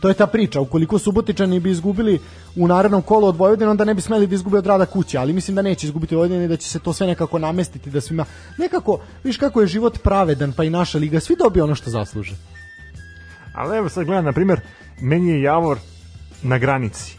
to 0.00 0.08
je 0.08 0.14
ta 0.14 0.26
priča, 0.26 0.60
ukoliko 0.60 0.98
Subotičani 0.98 1.60
bi 1.60 1.70
izgubili 1.70 2.20
u 2.58 2.68
narednom 2.68 3.02
kolu 3.02 3.26
od 3.26 3.36
Vojvodine, 3.36 3.70
onda 3.70 3.84
ne 3.84 3.94
bi 3.94 4.00
smeli 4.00 4.26
da 4.26 4.34
izgube 4.34 4.58
od 4.58 4.66
rada 4.66 4.86
kuće, 4.86 5.18
ali 5.18 5.32
mislim 5.32 5.54
da 5.54 5.62
neće 5.62 5.86
izgubiti 5.86 6.14
od 6.14 6.18
Vojvodine 6.18 6.44
i 6.44 6.48
da 6.48 6.56
će 6.56 6.68
se 6.68 6.78
to 6.78 6.92
sve 6.92 7.06
nekako 7.06 7.38
namestiti, 7.38 7.90
da 7.90 8.00
svima, 8.00 8.24
nekako, 8.58 8.98
viš 9.24 9.36
kako 9.36 9.60
je 9.60 9.66
život 9.66 9.98
pravedan, 10.02 10.52
pa 10.52 10.64
i 10.64 10.70
naša 10.70 10.98
liga, 10.98 11.20
svi 11.20 11.36
dobiju 11.36 11.64
ono 11.64 11.74
što 11.74 11.90
zasluže. 11.90 12.34
Ali 13.54 13.76
evo 13.76 13.88
sad 13.88 14.04
gledam, 14.04 14.24
na 14.24 14.32
primjer, 14.32 14.60
meni 15.00 15.30
je 15.30 15.42
Javor 15.42 15.78
na 16.42 16.58
granici. 16.58 17.16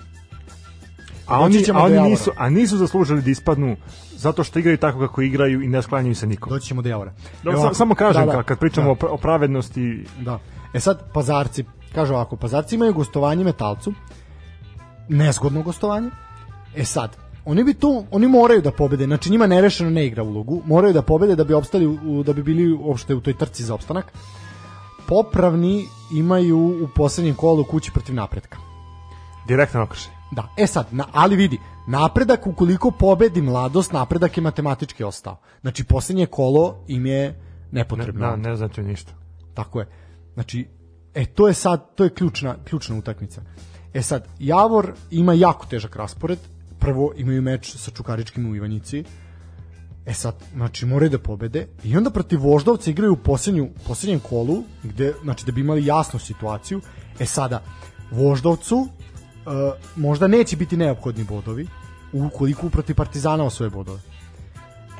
A 1.27 1.39
oni, 1.39 1.63
a 1.73 1.83
oni 1.83 1.99
nisu, 2.01 2.31
a 2.37 2.49
nisu 2.49 2.77
zaslužili 2.77 3.21
da 3.21 3.29
ispadnu 3.31 3.75
zato 4.17 4.43
što 4.43 4.59
igraju 4.59 4.77
tako 4.77 4.99
kako 4.99 5.21
igraju 5.21 5.61
i 5.61 5.67
ne 5.67 5.81
sklanjaju 5.81 6.15
se 6.15 6.27
nikom. 6.27 6.49
Doći 6.49 6.67
ćemo 6.67 6.81
do 6.81 6.89
Javora. 6.89 7.11
Da, 7.43 7.49
Evo 7.49 7.53
sa- 7.53 7.59
ovako, 7.59 7.75
samo 7.75 7.95
kažem, 7.95 8.25
da, 8.25 8.31
da, 8.31 8.43
kad, 8.43 8.59
pričamo 8.59 8.85
da. 8.87 8.91
o, 8.91 8.95
pra- 8.95 9.09
o 9.11 9.17
pravednosti, 9.17 10.05
Da. 10.19 10.39
E 10.73 10.79
sad, 10.79 11.13
pazarci, 11.13 11.63
kaže 11.95 12.13
ovako, 12.13 12.35
pazarci 12.35 12.75
imaju 12.75 12.93
gostovanje 12.93 13.43
metalcu, 13.43 13.93
nezgodno 15.09 15.61
gostovanje. 15.61 16.09
E 16.75 16.85
sad, 16.85 17.17
oni 17.45 17.63
bi 17.63 17.73
tu, 17.73 18.05
oni 18.11 18.27
moraju 18.27 18.61
da 18.61 18.71
pobede, 18.71 19.05
znači 19.05 19.29
njima 19.31 19.47
nerešeno 19.47 19.89
ne 19.89 20.05
igra 20.05 20.23
ulogu, 20.23 20.61
moraju 20.65 20.93
da 20.93 21.01
pobede 21.01 21.35
da 21.35 21.43
bi 21.43 21.53
opstali, 21.53 21.87
u, 21.87 22.23
da 22.23 22.33
bi 22.33 22.43
bili 22.43 22.73
uopšte 22.73 23.15
u 23.15 23.21
toj 23.21 23.37
trci 23.37 23.63
za 23.63 23.73
opstanak. 23.73 24.13
Popravni 25.07 25.85
imaju 26.13 26.57
u 26.83 26.87
poslednjem 26.95 27.35
kolu 27.35 27.63
kući 27.63 27.91
protiv 27.91 28.15
napretka. 28.15 28.57
direktan 29.47 29.81
okršaj. 29.81 30.13
Da, 30.31 30.47
e 30.57 30.67
sad, 30.67 30.87
na, 30.91 31.05
ali 31.11 31.35
vidi, 31.35 31.57
napredak 31.87 32.47
ukoliko 32.47 32.91
pobedi 32.91 33.41
mladost, 33.41 33.91
napredak 33.93 34.37
je 34.37 34.43
matematički 34.43 35.03
ostao. 35.03 35.37
Znači, 35.61 35.83
poslednje 35.83 36.25
kolo 36.25 36.83
im 36.87 37.05
je 37.05 37.21
Ne, 37.29 37.35
nepotrebno. 37.71 38.27
da, 38.27 38.35
ne 38.35 38.55
znači 38.55 38.81
ništa. 38.83 39.11
Tako 39.53 39.79
je. 39.79 39.87
Znači, 40.33 40.67
e, 41.13 41.25
to 41.25 41.47
je 41.47 41.53
sad, 41.53 41.95
to 41.95 42.03
je 42.03 42.09
ključna, 42.09 42.55
ključna 42.63 42.95
utakmica. 42.95 43.41
E 43.93 44.01
sad, 44.01 44.27
Javor 44.39 44.93
ima 45.11 45.33
jako 45.33 45.65
težak 45.65 45.95
raspored. 45.95 46.39
Prvo 46.79 47.13
imaju 47.17 47.41
meč 47.41 47.75
sa 47.75 47.91
Čukaričkim 47.91 48.51
u 48.51 48.55
Ivanjici. 48.55 49.03
E 50.05 50.13
sad, 50.13 50.35
znači, 50.53 50.85
moraju 50.85 51.09
da 51.09 51.19
pobede. 51.19 51.67
I 51.83 51.97
onda 51.97 52.09
protiv 52.09 52.41
Voždovca 52.41 52.89
igraju 52.89 53.13
u 53.13 53.17
posljednju, 53.17 53.69
posljednjem 53.87 54.19
kolu, 54.19 54.63
gde, 54.83 55.13
znači, 55.23 55.45
da 55.45 55.51
bi 55.51 55.61
imali 55.61 55.85
jasnu 55.85 56.19
situaciju. 56.19 56.81
E 57.19 57.25
sada, 57.25 57.63
Voždovcu 58.11 58.87
e, 58.87 59.49
možda 59.95 60.27
neće 60.27 60.57
biti 60.57 60.77
neophodni 60.77 61.23
bodovi, 61.23 61.67
ukoliko 62.13 62.69
protiv 62.69 62.95
Partizana 62.95 63.43
osvoje 63.43 63.69
bodove. 63.69 63.99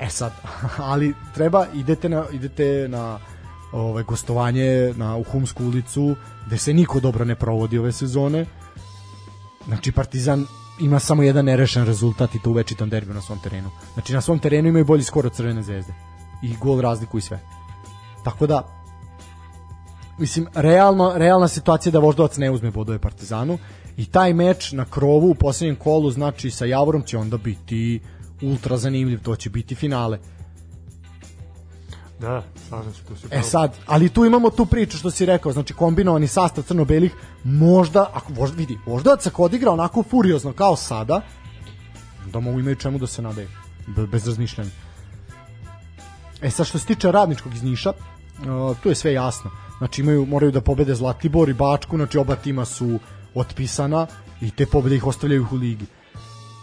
E 0.01 0.09
sad, 0.09 0.31
ali 0.91 1.13
treba 1.33 1.65
idete 1.73 2.09
na 2.09 2.25
idete 2.31 2.87
na 2.89 3.19
ovaj 3.71 4.03
gostovanje 4.03 4.93
na 4.97 5.15
u 5.17 5.23
Humsku 5.23 5.65
ulicu 5.65 6.15
gde 6.47 6.57
se 6.57 6.73
niko 6.73 6.99
dobro 6.99 7.25
ne 7.25 7.35
provodi 7.35 7.77
ove 7.77 7.91
sezone. 7.91 8.45
Znači 9.65 9.91
Partizan 9.91 10.45
ima 10.79 10.99
samo 10.99 11.23
jedan 11.23 11.45
nerešen 11.45 11.85
rezultat 11.85 12.35
i 12.35 12.39
to 12.39 12.49
u 12.49 12.53
večitom 12.53 12.89
derbiju 12.89 13.13
na 13.13 13.21
svom 13.21 13.39
terenu. 13.39 13.69
Znači 13.93 14.13
na 14.13 14.21
svom 14.21 14.39
terenu 14.39 14.69
imaju 14.69 14.85
bolji 14.85 15.03
skor 15.03 15.25
od 15.25 15.33
Crvene 15.33 15.63
zvezde. 15.63 15.93
I 16.41 16.55
gol 16.55 16.81
razliku 16.81 17.17
i 17.17 17.21
sve. 17.21 17.39
Tako 18.23 18.47
da 18.47 18.79
mislim 20.17 20.47
realno 20.53 21.13
realna 21.15 21.47
situacija 21.47 21.89
je 21.89 21.93
da 21.93 21.99
Voždovac 21.99 22.37
ne 22.37 22.51
uzme 22.51 22.71
bodove 22.71 22.99
Partizanu 22.99 23.57
i 23.97 24.05
taj 24.05 24.33
meč 24.33 24.71
na 24.71 24.85
krovu 24.85 25.29
u 25.29 25.35
posljednjem 25.35 25.75
kolu 25.75 26.11
znači 26.11 26.51
sa 26.51 26.65
Javorom 26.65 27.03
će 27.03 27.17
onda 27.17 27.37
biti 27.37 27.99
ultra 28.41 28.77
zanimljiv, 28.77 29.21
to 29.21 29.35
će 29.35 29.49
biti 29.49 29.75
finale. 29.75 30.19
Da, 32.19 32.43
slažem 32.69 32.93
se, 32.93 33.01
tu 33.07 33.15
si 33.15 33.27
E 33.31 33.41
sad, 33.41 33.75
ali 33.85 34.09
tu 34.09 34.25
imamo 34.25 34.49
tu 34.49 34.65
priču 34.65 34.97
što 34.97 35.11
si 35.11 35.25
rekao, 35.25 35.51
znači 35.51 35.73
kombinovani 35.73 36.27
sastav 36.27 36.63
crno-belih, 36.63 37.13
možda, 37.43 38.09
ako 38.13 38.33
možda 38.33 38.57
vidi, 38.57 38.77
Voždovac 38.85 39.27
odigra 39.37 39.71
onako 39.71 40.03
furiozno 40.03 40.53
kao 40.53 40.75
sada, 40.75 41.21
da 42.33 42.39
mogu 42.39 42.59
imaju 42.59 42.75
čemu 42.75 42.97
da 42.97 43.07
se 43.07 43.21
nadaju, 43.21 43.47
be- 43.87 44.07
bez 44.07 44.27
razmišljanja. 44.27 44.69
E 46.41 46.49
sad 46.51 46.65
što 46.65 46.79
se 46.79 46.85
tiče 46.85 47.11
radničkog 47.11 47.53
iz 47.53 47.63
Niša, 47.63 47.89
uh, 47.89 48.77
tu 48.83 48.89
je 48.89 48.95
sve 48.95 49.13
jasno. 49.13 49.51
Znači 49.77 50.01
imaju, 50.01 50.25
moraju 50.25 50.51
da 50.51 50.61
pobede 50.61 50.95
Zlatibor 50.95 51.49
i 51.49 51.53
Bačku, 51.53 51.97
znači 51.97 52.17
oba 52.17 52.35
tima 52.35 52.65
su 52.65 52.99
otpisana 53.35 54.07
i 54.41 54.51
te 54.51 54.65
pobede 54.65 54.95
ih 54.95 55.07
ostavljaju 55.07 55.47
u 55.51 55.55
ligi. 55.55 55.85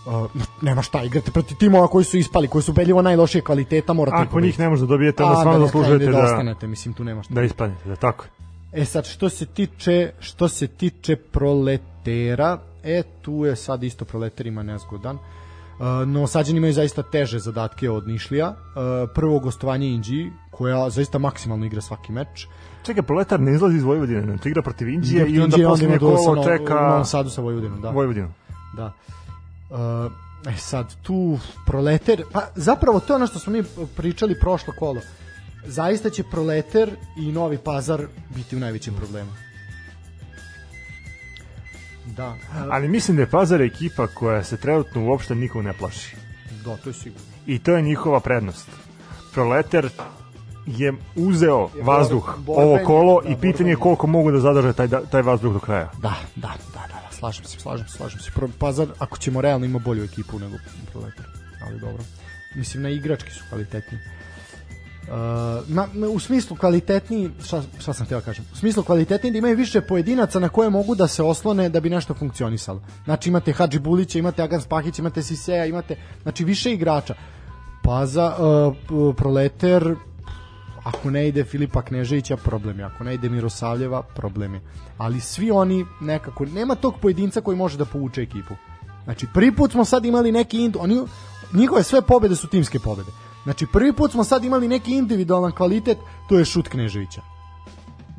Uh, 0.06 0.30
nema 0.62 0.82
šta, 0.82 1.02
igrate 1.02 1.30
protiv 1.30 1.56
timova 1.56 1.88
koji 1.88 2.04
su 2.04 2.18
ispali, 2.18 2.48
koji 2.48 2.62
su 2.62 2.72
beljivo 2.72 3.02
najlošije 3.02 3.42
kvaliteta, 3.42 3.92
morate 3.92 4.16
Ako 4.16 4.40
njih 4.40 4.58
ne 4.58 4.68
možete 4.68 4.86
da 4.86 4.90
dobijete, 4.90 5.24
onda 5.24 5.36
stvarno 5.36 5.52
da 5.52 5.58
ne 5.58 5.66
zaslužujete 5.66 6.04
krenete 6.04 6.22
da, 6.22 6.32
ostanete, 6.32 6.66
mislim 6.66 6.94
tu 6.94 7.04
nema 7.04 7.22
šta. 7.22 7.34
da 7.34 7.42
ispadnete, 7.42 7.88
da 7.88 7.96
tako. 7.96 8.24
E 8.72 8.84
sad 8.84 9.06
što 9.06 9.28
se 9.28 9.46
tiče 9.46 10.10
što 10.20 10.48
se 10.48 10.66
tiče 10.66 11.16
proletera, 11.16 12.58
e 12.84 13.02
tu 13.22 13.44
je 13.44 13.56
sad 13.56 13.82
isto 13.82 14.04
proleterima 14.04 14.62
nezgodan. 14.62 15.16
Uh, 15.16 16.08
no 16.08 16.26
Sađani 16.26 16.58
imaju 16.58 16.72
zaista 16.72 17.02
teže 17.02 17.38
zadatke 17.38 17.90
od 17.90 18.08
Nišlija. 18.08 18.48
Uh, 18.48 18.56
prvo 19.14 19.38
gostovanje 19.38 19.88
Inđi, 19.88 20.30
koja 20.50 20.90
zaista 20.90 21.18
maksimalno 21.18 21.66
igra 21.66 21.80
svaki 21.80 22.12
meč. 22.12 22.46
Čekaj, 22.82 23.02
Proletar 23.02 23.40
ne 23.40 23.54
izlazi 23.54 23.76
iz 23.76 23.82
Vojvodine, 23.82 24.22
znači 24.22 24.48
igra 24.48 24.62
protiv 24.62 24.88
Indije 24.88 25.26
i 25.28 25.40
onda 25.40 25.56
sa 25.56 25.98
kolo 25.98 26.44
čeka 26.44 26.74
u 26.74 26.88
Novom 26.88 27.04
Sadu 27.04 27.30
sa 27.30 27.40
Vojvodinom, 27.40 27.80
da. 27.80 27.90
Vojvodinu. 27.90 28.28
Da. 28.76 28.92
Uh, 29.70 30.12
e 30.54 30.56
sad, 30.58 30.94
tu 31.02 31.38
proleter, 31.66 32.24
pa 32.32 32.42
zapravo 32.54 33.00
to 33.00 33.12
je 33.12 33.16
ono 33.16 33.26
što 33.26 33.38
smo 33.38 33.52
mi 33.52 33.62
pričali 33.96 34.40
prošlo 34.40 34.72
kolo. 34.78 35.00
Zaista 35.66 36.10
će 36.10 36.22
proleter 36.22 36.90
i 37.18 37.32
Novi 37.32 37.58
Pazar 37.58 38.06
biti 38.34 38.56
u 38.56 38.60
najvećem 38.60 38.94
problemu. 38.94 39.30
Da, 42.06 42.28
uh, 42.28 42.36
Ali 42.70 42.88
mislim 42.88 43.16
da 43.16 43.22
je 43.22 43.30
Pazar 43.30 43.62
ekipa 43.62 44.06
koja 44.06 44.44
se 44.44 44.56
trenutno 44.56 45.04
uopšte 45.04 45.34
nikom 45.34 45.64
ne 45.64 45.72
plaši. 45.72 46.16
da, 46.64 46.76
to 46.76 46.88
je 46.90 46.94
sigurno. 46.94 47.26
I 47.46 47.58
to 47.58 47.76
je 47.76 47.82
njihova 47.82 48.20
prednost. 48.20 48.68
Proleter 49.32 49.88
je 50.66 50.92
uzeo 51.16 51.68
Je 51.76 51.82
vazduh 51.82 52.34
borbeni, 52.38 52.68
ovo 52.68 52.78
kolo 52.86 53.20
da, 53.22 53.28
i 53.28 53.36
pitanje 53.40 53.70
je 53.70 53.76
koliko 53.76 54.06
mogu 54.06 54.30
da 54.30 54.40
zadrže 54.40 54.72
taj, 54.72 54.86
da- 54.86 55.04
taj 55.04 55.22
vazduh 55.22 55.52
do 55.52 55.58
kraja. 55.58 55.90
Da, 56.02 56.14
da, 56.36 56.48
da, 56.74 56.80
da, 56.88 57.00
da, 57.00 57.05
slažem 57.18 57.44
se, 57.44 57.58
slažem 57.60 57.88
se, 57.88 57.96
slažem 57.96 58.20
se. 58.20 58.30
Pazar, 58.58 58.88
ako 58.98 59.18
ćemo 59.18 59.40
realno 59.40 59.66
ima 59.66 59.78
bolju 59.78 60.04
ekipu 60.04 60.38
nego 60.38 60.56
Proletar, 60.92 61.26
ali 61.66 61.80
dobro. 61.80 62.04
Mislim, 62.54 62.82
na 62.82 62.88
igrački 62.88 63.30
su 63.30 63.40
kvalitetni. 63.48 63.98
Uh, 63.98 65.12
na, 65.68 65.86
na, 65.92 66.08
u 66.08 66.18
smislu 66.18 66.56
kvalitetniji, 66.56 67.30
šta, 67.44 67.62
šta 67.78 67.92
sam 67.92 68.06
htio 68.06 68.20
kažem, 68.20 68.44
u 68.52 68.56
smislu 68.56 68.82
kvalitetniji 68.82 69.32
da 69.32 69.38
imaju 69.38 69.56
više 69.56 69.80
pojedinaca 69.80 70.40
na 70.40 70.48
koje 70.48 70.70
mogu 70.70 70.94
da 70.94 71.08
se 71.08 71.22
oslone 71.22 71.68
da 71.68 71.80
bi 71.80 71.90
nešto 71.90 72.14
funkcionisalo. 72.14 72.82
Znači 73.04 73.28
imate 73.28 73.52
Hadži 73.52 73.78
Bulića, 73.78 74.18
imate 74.18 74.42
Agan 74.42 74.60
Spahić, 74.60 74.98
imate 74.98 75.22
Siseja, 75.22 75.66
imate, 75.66 75.96
znači 76.22 76.44
više 76.44 76.72
igrača. 76.72 77.14
Pa 77.82 78.06
za 78.06 78.36
uh, 78.38 79.14
Proleter, 79.16 79.94
ako 80.86 81.10
ne 81.10 81.28
ide 81.28 81.44
Filipa 81.44 81.82
Kneževića, 81.82 82.36
problem 82.36 82.78
je. 82.78 82.84
Ako 82.84 83.04
ne 83.04 83.14
ide 83.14 83.28
Mirosavljeva, 83.28 84.02
problem 84.02 84.54
je. 84.54 84.60
Ali 84.98 85.20
svi 85.20 85.50
oni 85.50 85.86
nekako, 86.00 86.46
nema 86.46 86.74
tog 86.74 86.94
pojedinca 87.02 87.40
koji 87.40 87.56
može 87.56 87.78
da 87.78 87.84
povuče 87.84 88.22
ekipu. 88.22 88.54
Znači, 89.04 89.26
prvi 89.34 89.52
put 89.56 89.72
smo 89.72 89.84
sad 89.84 90.04
imali 90.04 90.32
neki, 90.32 90.64
ind, 90.64 90.76
oni, 90.78 91.02
njihove 91.52 91.82
sve 91.82 92.02
pobede 92.02 92.36
su 92.36 92.48
timske 92.48 92.78
pobede. 92.78 93.10
Znači, 93.44 93.66
prvi 93.72 93.92
put 93.92 94.12
smo 94.12 94.24
sad 94.24 94.44
imali 94.44 94.68
neki 94.68 94.96
individualan 94.96 95.52
kvalitet, 95.52 95.98
to 96.28 96.38
je 96.38 96.44
šut 96.44 96.68
Kneževića. 96.68 97.35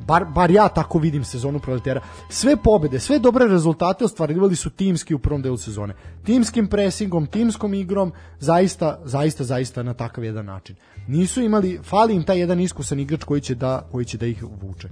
Bar, 0.08 0.24
bar 0.24 0.50
ja 0.50 0.68
tako 0.68 0.98
vidim 0.98 1.24
sezonu 1.24 1.60
proletera. 1.60 2.00
Sve 2.28 2.56
pobede, 2.56 3.00
sve 3.00 3.18
dobre 3.18 3.46
rezultate 3.46 4.04
ostvarivali 4.04 4.56
su 4.56 4.70
timski 4.70 5.14
u 5.14 5.18
prvom 5.18 5.42
delu 5.42 5.56
sezone. 5.56 5.94
Timskim 6.24 6.66
presingom, 6.66 7.26
timskom 7.26 7.74
igrom, 7.74 8.12
zaista, 8.40 9.00
zaista, 9.04 9.44
zaista 9.44 9.82
na 9.82 9.94
takav 9.94 10.24
jedan 10.24 10.46
način. 10.46 10.76
Nisu 11.06 11.42
imali, 11.42 11.80
fali 11.84 12.14
im 12.14 12.24
taj 12.24 12.38
jedan 12.38 12.60
iskusan 12.60 13.00
igrač 13.00 13.24
koji 13.24 13.40
će 13.40 13.54
da, 13.54 13.88
koji 13.92 14.04
će 14.04 14.18
da 14.18 14.26
ih 14.26 14.44
vuče. 14.62 14.88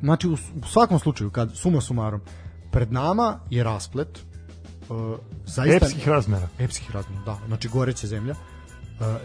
Znači, 0.00 0.28
u, 0.28 0.32
u 0.32 0.66
svakom 0.66 0.98
slučaju, 0.98 1.30
kad 1.30 1.56
suma 1.56 1.80
sumarom, 1.80 2.20
pred 2.70 2.92
nama 2.92 3.40
je 3.50 3.64
rasplet, 3.64 4.18
uh, 4.88 4.96
zaista 5.46 5.86
Epskih 5.86 6.08
razmera. 6.08 6.48
epskih 6.58 6.90
razmera, 6.90 7.22
da, 7.24 7.38
znači 7.46 7.68
goreća 7.68 8.06
zemlja. 8.06 8.32
Uh, 8.32 8.59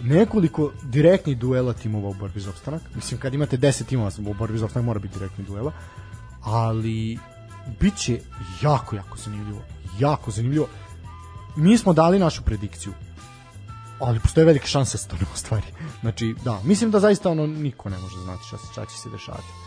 nekoliko 0.02 0.72
direktnih 0.84 1.38
duela 1.38 1.74
timova 1.74 2.10
u 2.10 2.14
borbi 2.14 2.40
za 2.40 2.50
opstanak. 2.50 2.82
Mislim, 2.96 3.20
kad 3.20 3.34
imate 3.34 3.58
10 3.58 3.86
timova 3.86 4.12
u 4.28 4.34
borbi 4.34 4.58
za 4.58 4.66
opstanak, 4.66 4.86
mora 4.86 5.00
biti 5.00 5.20
direktni 5.20 5.46
duela. 5.46 5.72
Ali, 6.42 7.20
bit 7.80 7.96
će 7.98 8.20
jako, 8.62 8.96
jako 8.96 9.18
zanimljivo. 9.18 9.62
Jako 10.00 10.32
zanimljivo. 10.32 10.68
Mi 11.56 11.78
smo 11.78 11.94
dali 11.94 12.20
našu 12.20 12.42
predikciju 12.42 12.94
ali 14.00 14.20
postoje 14.20 14.46
velike 14.46 14.68
šanse 14.68 14.98
da 14.98 15.02
se 15.02 15.08
to 15.08 15.16
ne 15.16 15.26
ostvari. 15.34 15.66
Znači, 16.02 16.36
da, 16.44 16.60
mislim 16.64 16.92
da 16.92 17.00
zaista 17.00 17.30
ono 17.30 17.48
niko 17.48 17.90
ne 17.90 17.98
može 17.98 18.20
znati 18.20 18.44
šta, 18.48 18.58
šta 18.72 18.86
će 18.86 18.98
se 18.98 19.10
dešavati. 19.10 19.65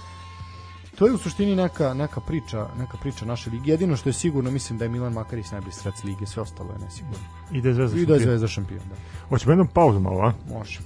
To 0.98 1.06
je 1.06 1.12
u 1.12 1.18
suštini 1.18 1.56
neka, 1.56 1.94
neka 1.94 2.20
priča, 2.20 2.66
neka 2.78 2.96
priča 2.96 3.24
naše 3.24 3.50
lige. 3.50 3.70
Jedino 3.70 3.96
što 3.96 4.08
je 4.08 4.12
sigurno, 4.12 4.50
mislim 4.50 4.78
da 4.78 4.84
je 4.84 4.88
Milan 4.88 5.12
Makarić 5.12 5.50
najbolji 5.50 5.72
strelac 5.72 6.04
lige, 6.04 6.26
sve 6.26 6.42
ostalo 6.42 6.72
je 6.72 6.78
nesigurno. 6.78 7.24
Ide 7.52 7.74
zvezda. 7.74 8.00
I 8.00 8.06
da 8.06 8.14
je 8.14 8.18
šampion. 8.18 8.30
Zvezda 8.30 8.48
šampion, 8.48 8.80
da. 8.88 8.96
Hoćemo 9.28 9.52
jednom 9.52 9.66
pauzu 9.66 10.00
malo, 10.00 10.20
a? 10.20 10.32
Može. 10.58 10.80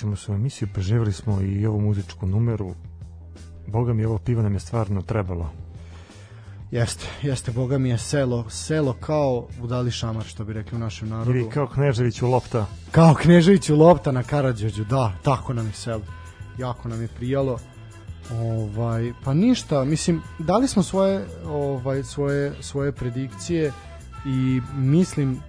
Vraćamo 0.00 0.16
se 0.16 0.32
u 0.32 0.34
emisiju, 0.34 0.68
preživjeli 0.74 1.12
smo 1.12 1.40
i 1.40 1.66
ovu 1.66 1.80
muzičku 1.80 2.26
numeru. 2.26 2.74
Boga 3.66 3.92
mi, 3.92 4.04
ovo 4.04 4.18
pivo 4.18 4.42
nam 4.42 4.54
je 4.54 4.60
stvarno 4.60 5.02
trebalo. 5.02 5.50
Jeste, 6.70 7.06
jeste, 7.22 7.52
boga 7.52 7.78
mi 7.78 7.88
je 7.88 7.98
selo, 7.98 8.50
selo 8.50 8.92
kao 8.92 9.48
udali 9.62 9.90
šamar, 9.90 10.24
što 10.24 10.44
bi 10.44 10.52
rekli 10.52 10.76
u 10.76 10.78
našem 10.78 11.08
narodu. 11.08 11.30
Ili 11.30 11.50
kao 11.50 11.66
Knežević 11.66 12.22
u 12.22 12.30
lopta. 12.30 12.66
Kao 12.90 13.14
Knežević 13.14 13.70
u 13.70 13.76
lopta 13.76 14.12
na 14.12 14.22
Karadžođu, 14.22 14.84
da, 14.84 15.12
tako 15.22 15.52
nam 15.52 15.66
je 15.66 15.72
selo. 15.72 16.02
Jako 16.58 16.88
nam 16.88 17.02
je 17.02 17.08
prijalo. 17.08 17.58
Ovaj, 18.32 19.12
pa 19.24 19.34
ništa, 19.34 19.84
mislim, 19.84 20.22
dali 20.38 20.68
smo 20.68 20.82
svoje, 20.82 21.26
ovaj, 21.46 22.02
svoje, 22.02 22.52
svoje 22.60 22.92
predikcije 22.92 23.72
i 24.26 24.60
mislim, 24.76 25.40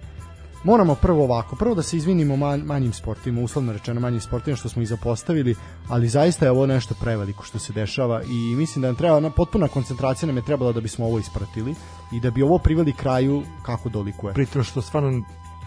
moramo 0.64 0.94
prvo 0.94 1.24
ovako, 1.24 1.56
prvo 1.56 1.74
da 1.74 1.82
se 1.82 1.96
izvinimo 1.96 2.36
man, 2.36 2.60
manjim 2.60 2.92
sportima, 2.92 3.40
uslovno 3.40 3.72
rečeno 3.72 4.00
manjim 4.00 4.20
sportima 4.20 4.56
što 4.56 4.68
smo 4.68 4.82
ih 4.82 4.88
zapostavili, 4.88 5.54
ali 5.88 6.08
zaista 6.08 6.44
je 6.44 6.50
ovo 6.50 6.66
nešto 6.66 6.94
preveliko 7.00 7.44
što 7.44 7.58
se 7.58 7.72
dešava 7.72 8.22
i 8.22 8.56
mislim 8.56 8.82
da 8.82 8.88
nam 8.88 8.96
treba, 8.96 9.20
na, 9.20 9.30
potpuna 9.30 9.68
koncentracija 9.68 10.26
nam 10.26 10.36
je 10.36 10.44
trebala 10.44 10.72
da 10.72 10.80
bismo 10.80 11.06
ovo 11.06 11.18
ispratili 11.18 11.74
i 12.12 12.20
da 12.20 12.30
bi 12.30 12.42
ovo 12.42 12.58
priveli 12.58 12.92
kraju 12.92 13.42
kako 13.62 13.88
dolikuje. 13.88 14.34
Pritom 14.34 14.64
što 14.64 14.82
stvarno 14.82 15.22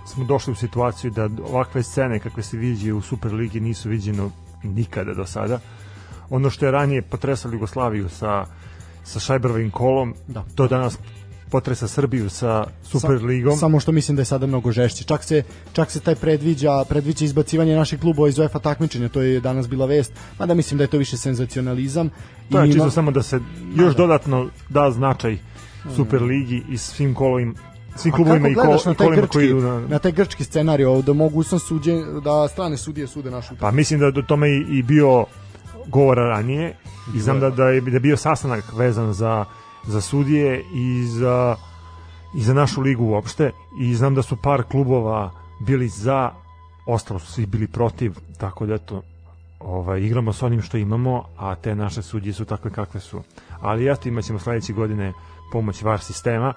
smo 0.06 0.26
došli 0.26 0.52
u 0.52 0.56
situaciju 0.56 1.12
da 1.12 1.30
ovakve 1.50 1.84
scene 1.84 2.20
kakve 2.20 2.44
se 2.44 2.58
viđaju 2.58 2.98
u 2.98 3.02
Superligi 3.02 3.60
nisu 3.60 3.90
viđeno 3.90 4.32
nikada 4.64 5.14
do 5.14 5.26
sada. 5.26 5.60
Ono 6.30 6.50
što 6.50 6.66
je 6.66 6.72
ranije 6.72 7.02
potresalo 7.02 7.54
Jugoslaviju 7.54 8.10
sa, 8.10 8.46
sa 9.04 9.20
Šajbrovim 9.20 9.72
kolom, 9.72 10.16
Da. 10.28 10.44
to 10.56 10.68
danas 10.68 10.98
potresa 11.50 11.88
Srbiju 11.88 12.30
sa 12.30 12.66
Superligom. 12.84 13.58
Samo 13.58 13.80
što 13.80 13.92
mislim 13.92 14.16
da 14.16 14.22
je 14.22 14.26
sada 14.26 14.48
mnogo 14.48 14.72
žešće. 14.72 15.04
Čak 15.04 15.24
se 15.24 15.44
čak 15.74 15.92
se 15.92 16.00
taj 16.00 16.16
predviđa 16.16 16.84
predviđa 16.90 17.26
izbacivanje 17.26 17.76
naših 17.76 18.00
klubova 18.00 18.30
iz 18.30 18.40
UEFA 18.40 18.60
takmičenja, 18.60 19.10
to 19.10 19.22
je 19.22 19.40
danas 19.40 19.70
bila 19.70 19.86
vest. 19.86 20.14
Mada 20.40 20.54
mislim 20.54 20.78
da 20.78 20.84
je 20.84 20.88
to 20.88 20.98
više 20.98 21.18
senzacionalizam 21.18 22.10
To 22.52 22.62
je 22.62 22.70
i 22.70 22.74
čisto 22.74 22.92
samo 22.92 23.12
da 23.12 23.24
se 23.24 23.40
još 23.76 23.96
da. 23.96 23.98
dodatno 23.98 24.50
da 24.70 24.92
značaj 24.92 25.38
Superligi 25.96 26.64
i 26.70 26.78
svim 26.78 27.14
kolovim 27.14 27.56
svim 27.96 28.14
klubovima 28.14 28.50
i, 28.50 28.54
ko, 28.54 28.62
gledaš 28.62 28.86
na 28.86 28.94
taj 28.94 29.08
grčki, 29.16 29.28
koji 29.34 29.46
idu 29.46 29.62
na... 29.62 29.80
na 29.88 30.00
taj 30.00 30.12
grčki 30.12 30.44
scenarij 30.44 30.86
da 31.06 31.14
mogućnost 31.14 31.68
suđe 31.68 31.94
da 32.24 32.48
strane 32.48 32.78
sudije 32.78 33.08
sude 33.08 33.32
našu 33.32 33.56
Pa 33.60 33.72
mislim 33.72 34.00
da 34.00 34.06
je 34.06 34.12
do 34.12 34.22
tome 34.22 34.50
i, 34.50 34.66
i 34.70 34.84
bio 34.84 35.26
govora 35.88 36.30
ranije 36.30 36.76
i 37.16 37.20
znam 37.20 37.40
da, 37.40 37.50
da, 37.50 37.70
je, 37.70 37.82
da 37.82 37.92
je 37.92 38.00
bio 38.00 38.18
sastanak 38.18 38.74
vezan 38.74 39.14
za, 39.14 39.46
za 39.88 40.02
sudije 40.02 40.64
i 40.74 41.06
za, 41.06 41.56
i 42.36 42.42
za 42.42 42.54
našu 42.54 42.82
ligu 42.82 43.06
uopšte 43.06 43.52
i 43.80 43.96
znam 43.96 44.16
da 44.16 44.22
su 44.22 44.36
par 44.36 44.64
klubova 44.64 45.32
bili 45.60 45.88
za, 45.88 46.32
ostalo 46.88 47.20
su 47.20 47.32
svi 47.32 47.46
bili 47.46 47.68
protiv, 47.68 48.14
tako 48.38 48.66
da 48.66 48.74
eto, 48.74 49.02
ovaj, 49.60 50.02
igramo 50.02 50.34
s 50.34 50.44
onim 50.44 50.62
što 50.62 50.78
imamo, 50.78 51.24
a 51.38 51.56
te 51.56 51.76
naše 51.76 52.02
sudije 52.02 52.34
su 52.34 52.46
takve 52.46 52.72
kakve 52.72 53.00
su. 53.00 53.22
Ali 53.62 53.92
eto, 53.92 54.10
imat 54.10 54.24
ćemo 54.24 54.40
sledeće 54.40 54.74
godine 54.74 55.14
pomoć 55.52 55.84
VAR 55.84 56.00
sistema 56.00 56.54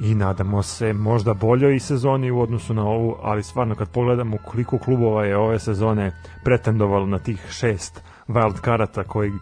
i 0.00 0.14
nadamo 0.14 0.62
se 0.62 0.92
možda 0.92 1.34
boljoj 1.34 1.80
sezoni 1.80 2.30
u 2.30 2.40
odnosu 2.40 2.74
na 2.74 2.82
ovu, 2.82 3.16
ali 3.22 3.42
stvarno 3.42 3.74
kad 3.74 3.88
pogledamo 3.88 4.36
koliko 4.44 4.78
klubova 4.78 5.24
je 5.24 5.36
ove 5.36 5.58
sezone 5.58 6.12
pretendovalo 6.44 7.06
na 7.06 7.18
tih 7.18 7.46
šest 7.50 8.02
wild 8.28 8.60
karata 8.60 9.04
koji 9.04 9.32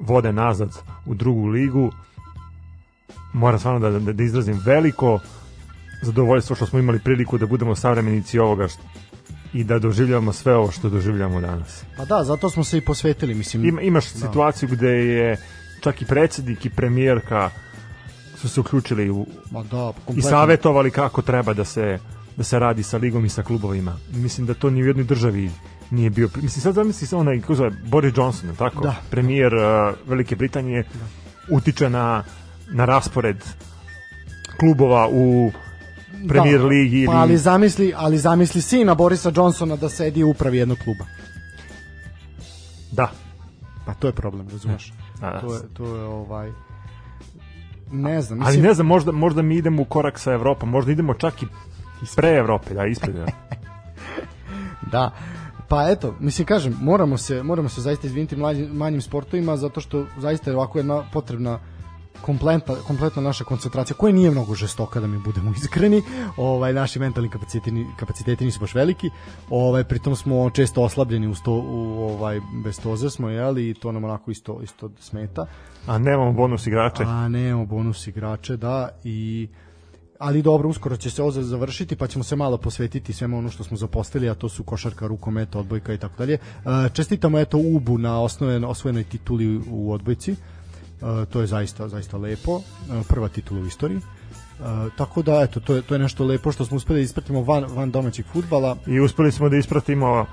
vode 0.00 0.32
nazad 0.32 0.78
u 1.06 1.14
drugu 1.14 1.46
ligu, 1.46 1.90
moram 3.36 3.58
stvarno 3.58 3.80
da, 3.80 3.98
da, 3.98 4.12
da 4.12 4.22
izrazim 4.22 4.60
veliko 4.64 5.18
zadovoljstvo 6.02 6.56
što 6.56 6.66
smo 6.66 6.78
imali 6.78 6.98
priliku 6.98 7.38
da 7.38 7.46
budemo 7.46 7.74
savremenici 7.74 8.38
ovoga 8.38 8.64
št- 8.64 8.78
i 9.52 9.64
da 9.64 9.78
doživljavamo 9.78 10.32
sve 10.32 10.56
ovo 10.56 10.70
što 10.70 10.88
doživljavamo 10.88 11.40
danas. 11.40 11.82
Pa 11.96 12.04
da, 12.04 12.24
zato 12.24 12.50
smo 12.50 12.64
se 12.64 12.78
i 12.78 12.80
posvetili, 12.80 13.34
mislim. 13.34 13.64
Ima, 13.64 13.80
imaš 13.80 14.06
situaciju 14.06 14.68
gde 14.68 14.88
je 14.88 15.36
čak 15.80 16.02
i 16.02 16.04
predsednik 16.04 16.66
i 16.66 16.70
premijerka 16.70 17.50
su 18.36 18.48
se 18.48 18.60
uključili 18.60 19.10
u, 19.10 19.26
Ma 19.50 19.62
da, 19.62 19.92
i 19.96 20.06
kompletno. 20.06 20.30
savetovali 20.30 20.90
kako 20.90 21.22
treba 21.22 21.54
da 21.54 21.64
se 21.64 21.98
da 22.36 22.44
se 22.44 22.58
radi 22.58 22.82
sa 22.82 22.98
ligom 22.98 23.24
i 23.24 23.28
sa 23.28 23.42
klubovima. 23.42 23.96
Mislim 24.12 24.46
da 24.46 24.54
to 24.54 24.70
ni 24.70 24.82
u 24.82 24.86
jednoj 24.86 25.04
državi 25.04 25.50
nije 25.90 26.10
bio. 26.10 26.28
Mislim 26.36 26.62
sad 26.62 26.74
zamisli 26.74 27.06
se 27.06 27.16
onaj 27.16 27.40
kako 27.40 27.54
zove 27.54 27.70
Boris 27.86 28.12
Johnson, 28.16 28.56
tako? 28.56 28.82
Da. 28.82 28.94
Premijer 29.10 29.54
uh, 29.54 29.62
Velike 30.06 30.36
Britanije 30.36 30.84
utiče 31.50 31.90
na 31.90 32.24
na 32.70 32.84
raspored 32.84 33.44
klubova 34.60 35.08
u 35.12 35.52
Premier 36.28 36.60
Da, 36.60 36.66
ligi 36.66 36.96
ili 36.96 37.06
Pa 37.06 37.12
ali 37.12 37.36
zamisli, 37.36 37.92
ali 37.96 38.18
zamisli 38.18 38.62
sina 38.62 38.94
Borisa 38.94 39.32
Johnsona 39.36 39.76
da 39.76 39.88
sedi 39.88 40.24
u 40.24 40.30
upravi 40.30 40.58
jednog 40.58 40.78
kluba. 40.78 41.04
da. 42.92 43.10
Pa 43.86 43.94
to 43.94 44.06
je 44.06 44.12
problem, 44.12 44.48
razumeš? 44.48 44.92
Da, 45.20 45.30
da. 45.30 45.40
To 45.40 45.54
je, 45.54 45.60
to 45.74 45.96
je 45.96 46.04
ovaj... 46.04 46.52
Ne 47.92 48.22
znam, 48.22 48.40
Ali 48.40 48.48
mislim, 48.48 48.64
ne 48.64 48.74
znam, 48.74 48.86
možda, 48.86 49.12
možda 49.12 49.42
mi 49.42 49.56
idemo 49.56 49.82
u 49.82 49.84
korak 49.84 50.18
sa 50.18 50.32
Evropom, 50.32 50.68
možda 50.68 50.92
idemo 50.92 51.14
čak 51.14 51.42
i 51.42 51.46
pre 52.16 52.28
Evrope, 52.28 52.74
da, 52.74 52.86
ispred. 52.86 53.14
Da. 53.14 53.26
Da. 54.92 55.10
Pa 55.68 55.90
eto, 55.90 56.14
mislim 56.20 56.46
kažem, 56.46 56.76
moramo 56.80 57.16
se 57.16 57.42
moramo 57.42 57.68
se 57.68 57.80
zaista 57.80 58.06
izviniti 58.06 58.36
mlađim, 58.36 58.66
manjim 58.66 59.00
sportovima 59.00 59.56
zato 59.56 59.80
što 59.80 60.06
zaista 60.18 60.50
je 60.50 60.56
ovako 60.56 60.78
jedna 60.78 61.04
potrebna 61.12 61.58
kompletna, 62.22 62.74
kompletna 62.86 63.22
naša 63.22 63.44
koncentracija 63.44 63.96
koja 63.96 64.12
nije 64.12 64.30
mnogo 64.30 64.54
žestoka 64.54 65.00
da 65.00 65.06
mi 65.06 65.18
budemo 65.18 65.50
iskreni 65.56 66.02
ovaj 66.36 66.72
naši 66.72 66.98
mentalni 66.98 67.30
kapaciteti 67.30 67.86
kapaciteti 67.96 68.44
nisu 68.44 68.60
baš 68.60 68.74
veliki 68.74 69.10
ovaj 69.50 69.84
pritom 69.84 70.16
smo 70.16 70.50
često 70.50 70.82
oslabljeni 70.82 71.28
uz 71.28 71.42
to 71.42 71.52
u 71.52 72.02
ovaj 72.02 72.40
bez 72.64 72.80
toze 72.80 73.10
smo 73.10 73.28
jeli 73.28 73.70
i 73.70 73.74
to 73.74 73.92
nam 73.92 74.04
onako 74.04 74.30
isto 74.30 74.60
isto 74.62 74.90
smeta 75.00 75.46
A 75.86 75.98
nemamo 75.98 76.32
bonus 76.32 76.66
igrače. 76.66 77.02
a 77.06 77.28
nemamo 77.28 77.66
bonus 77.66 78.06
igrače 78.06 78.56
da 78.56 78.88
i 79.04 79.48
ali 80.18 80.42
dobro, 80.42 80.68
uskoro 80.68 80.96
će 80.96 81.10
se 81.10 81.22
ovo 81.22 81.30
završiti, 81.30 81.96
pa 81.96 82.06
ćemo 82.06 82.24
se 82.24 82.36
malo 82.36 82.56
posvetiti 82.56 83.12
svemu 83.12 83.38
ono 83.38 83.50
što 83.50 83.64
smo 83.64 83.76
zapostavili, 83.76 84.30
a 84.30 84.34
to 84.34 84.48
su 84.48 84.64
košarka, 84.64 85.06
rukomet, 85.06 85.54
odbojka 85.56 85.92
i 85.92 85.98
tako 85.98 86.14
dalje. 86.18 86.34
E, 86.34 86.38
Čestitamo 86.92 87.38
eto 87.38 87.58
Ubu 87.58 87.98
na 87.98 88.22
osnoven, 88.22 88.64
osvojenoj 88.64 89.04
tituli 89.04 89.60
u 89.70 89.92
odbojci. 89.92 90.36
To 91.30 91.40
je 91.40 91.46
zaista 91.46 91.88
zaista 91.88 92.16
lepo. 92.16 92.60
Prva 93.08 93.28
titula 93.28 93.60
u 93.60 93.66
istoriji. 93.66 93.98
E, 93.98 94.02
tako 94.96 95.22
da 95.22 95.40
eto 95.42 95.60
to 95.60 95.74
je 95.74 95.82
to 95.82 95.94
je 95.94 95.98
nešto 95.98 96.24
lepo 96.24 96.52
što 96.52 96.64
smo 96.64 96.76
uspeli 96.76 96.98
da 96.98 97.04
ispratimo 97.04 97.42
van 97.42 97.64
van 97.74 97.90
domaćeg 97.90 98.26
fudbala. 98.32 98.76
I 98.86 99.00
uspeli 99.00 99.32
smo 99.32 99.48
da 99.48 99.56
ispratimo 99.56 100.26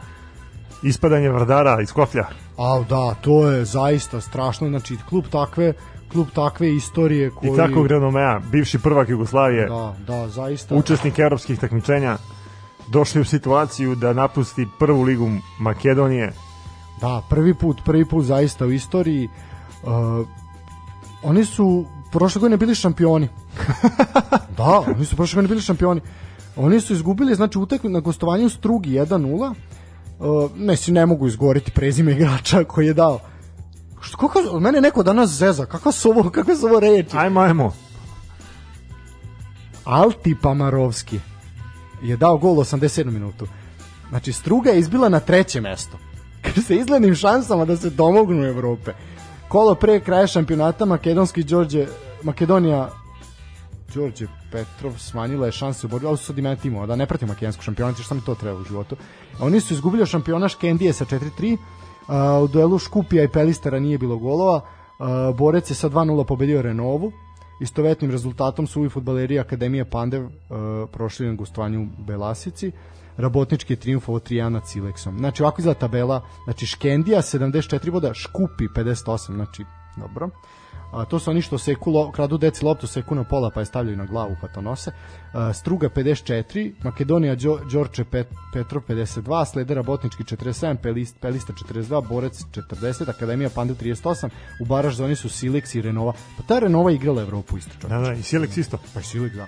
ispadanje 0.83 1.29
Vardara 1.29 1.81
iz 1.81 1.91
Koplja. 1.91 2.27
A 2.57 2.83
da, 2.89 3.15
to 3.21 3.49
je 3.49 3.65
zaista 3.65 4.21
strašno, 4.21 4.69
znači 4.69 4.97
klub 5.09 5.25
takve 5.31 5.73
klub 6.11 6.27
takve 6.33 6.75
istorije 6.75 7.29
koji 7.29 7.51
I 7.53 7.55
takvog 7.55 7.87
renomea, 7.87 8.39
bivši 8.51 8.79
prvak 8.79 9.09
Jugoslavije, 9.09 9.67
da, 9.67 9.95
da, 10.07 10.27
zaista 10.27 10.75
učesnik 10.75 11.19
evropskih 11.19 11.59
takmičenja, 11.59 12.17
došli 12.87 13.21
u 13.21 13.25
situaciju 13.25 13.95
da 13.95 14.13
napusti 14.13 14.67
prvu 14.79 15.03
ligu 15.03 15.29
Makedonije. 15.59 16.33
Da, 17.01 17.21
prvi 17.29 17.53
put, 17.53 17.81
prvi 17.85 18.05
put 18.05 18.25
zaista 18.25 18.65
u 18.65 18.71
istoriji. 18.71 19.29
Uh, 19.83 20.27
oni 21.23 21.45
su 21.45 21.85
prošle 22.11 22.39
godine 22.39 22.57
bili 22.57 22.75
šampioni. 22.75 23.29
da, 24.57 24.83
oni 24.95 25.05
su 25.05 25.15
prošle 25.15 25.35
godine 25.35 25.47
bili 25.47 25.61
šampioni. 25.61 26.01
Oni 26.55 26.81
su 26.81 26.93
izgubili, 26.93 27.35
znači 27.35 27.57
utekli 27.57 27.89
na 27.89 27.99
gostovanju 27.99 28.49
Strugi 28.49 28.89
1-0. 28.89 29.53
Uh, 30.19 30.51
ne, 30.57 30.75
si 30.75 30.91
ne 30.91 31.05
mogu 31.05 31.27
izgovoriti 31.27 31.71
prezime 31.71 32.11
igrača 32.11 32.63
koji 32.63 32.87
je 32.87 32.93
dao. 32.93 33.19
Što, 34.01 34.17
kako, 34.17 34.39
od 34.39 34.61
mene 34.61 34.81
neko 34.81 35.03
danas 35.03 35.29
zeza, 35.29 35.65
kakva 35.65 35.91
su 35.91 36.09
ovo, 36.09 36.29
kakve 36.29 36.55
su 36.55 36.65
ovo 36.65 36.79
reči? 36.79 37.17
Ajmo, 37.17 37.39
ajmo. 37.39 37.73
Alti 39.83 40.35
Pamarovski 40.41 41.19
je 42.03 42.17
dao 42.17 42.37
gol 42.37 42.59
u 42.59 42.63
87. 42.63 43.11
minutu. 43.11 43.47
Znači, 44.09 44.33
Struga 44.33 44.69
je 44.69 44.79
izbila 44.79 45.09
na 45.09 45.19
treće 45.19 45.61
mesto. 45.61 45.97
Sa 46.67 46.73
izglednim 46.73 47.15
šansama 47.15 47.65
da 47.65 47.77
se 47.77 47.89
domognu 47.89 48.43
Evrope. 48.43 48.93
Kolo 49.47 49.75
pre 49.75 49.99
kraja 49.99 50.27
šampionata 50.27 50.85
Makedonski 50.85 51.43
Đorđe, 51.43 51.87
Makedonija 52.23 52.89
Đorđe 53.93 54.27
Petrov 54.51 54.97
smanjila 54.97 55.45
je 55.45 55.51
šanse 55.51 55.87
u 55.87 55.89
borbi, 55.89 56.07
ali 56.07 56.17
su 56.17 56.25
sad 56.25 56.37
i 56.37 56.41
mene 56.41 56.55
timova, 56.55 56.85
da 56.85 56.95
ne 56.95 57.05
pratim 57.05 57.27
makedonskog 57.27 57.63
šampionata, 57.63 58.03
što 58.03 58.15
mi 58.15 58.21
to 58.21 58.35
treba 58.35 58.59
u 58.59 58.63
životu. 58.63 58.95
Oni 59.39 59.59
su 59.59 59.73
izgubili 59.73 60.05
šampiona 60.05 60.47
Škendije 60.47 60.93
sa 60.93 61.05
4-3, 61.05 61.57
a, 62.07 62.39
u 62.39 62.47
duelu 62.47 62.79
Škupija 62.79 63.23
i 63.23 63.27
Pelistera 63.27 63.79
nije 63.79 63.97
bilo 63.97 64.17
golova, 64.17 64.61
a, 64.99 65.31
Borec 65.37 65.71
je 65.71 65.75
sa 65.75 65.89
2-0 65.89 66.25
pobedio 66.25 66.61
Renovu, 66.61 67.11
istovetnim 67.59 68.11
rezultatom 68.11 68.67
su 68.67 68.85
i 68.85 68.89
futbaleri 68.89 69.39
Akademije 69.39 69.85
Pandev 69.85 70.25
uh, 70.25 70.31
prošli 70.91 71.27
na 71.27 71.33
gostovanju 71.33 71.81
u 71.81 72.03
Belasici. 72.03 72.71
Rabotnički 73.17 73.73
je 73.73 73.77
triumfovao 73.77 74.19
3 74.19 74.49
nad 74.49 74.67
Sileksom. 74.67 75.17
Znači 75.17 75.43
ovako 75.43 75.61
izgleda 75.61 75.79
tabela, 75.79 76.21
znači 76.43 76.65
Škendija 76.65 77.21
74 77.21 77.91
boda, 77.91 78.13
Škupi 78.13 78.67
58, 78.75 79.33
znači 79.33 79.63
Dobro. 79.97 80.29
A, 80.91 81.05
to 81.05 81.19
su 81.19 81.31
oni 81.31 81.41
što 81.41 81.57
seku, 81.57 81.91
lo, 81.91 82.11
kradu 82.11 82.37
deci 82.37 82.65
loptu, 82.65 82.87
seku 82.87 83.15
na 83.15 83.23
pola 83.23 83.49
pa 83.49 83.59
je 83.59 83.65
stavljaju 83.65 83.97
na 83.97 84.05
glavu 84.05 84.35
pa 84.41 84.47
to 84.47 84.61
nose. 84.61 84.91
A, 85.33 85.53
Struga 85.53 85.89
54, 85.89 86.73
Makedonija 86.83 87.35
Đo, 87.35 87.59
Đorče 87.71 88.03
Pet, 88.03 88.27
Petrov 88.53 88.83
52, 88.87 89.45
Sledera 89.45 89.83
Botnički 89.83 90.23
47, 90.23 90.77
Pelist, 90.77 91.15
Pelista 91.21 91.53
42, 91.53 92.07
Borec 92.07 92.43
40, 92.51 93.09
Akademija 93.09 93.49
Panda 93.49 93.73
38, 93.73 94.29
u 94.61 94.65
baraž 94.65 94.95
zoni 94.95 95.15
su 95.15 95.29
Silex 95.29 95.77
i 95.77 95.81
Renova. 95.81 96.13
Pa 96.37 96.43
ta 96.43 96.59
Renova 96.59 96.91
igrala 96.91 97.21
Evropu 97.21 97.57
isto 97.57 97.71
čovječe. 97.81 97.95
Da, 97.95 98.01
da, 98.01 98.13
i 98.13 98.23
Silex 98.23 98.59
isto. 98.59 98.77
Pa 98.93 98.99
i 98.99 99.03
Silex, 99.03 99.35
da. 99.35 99.47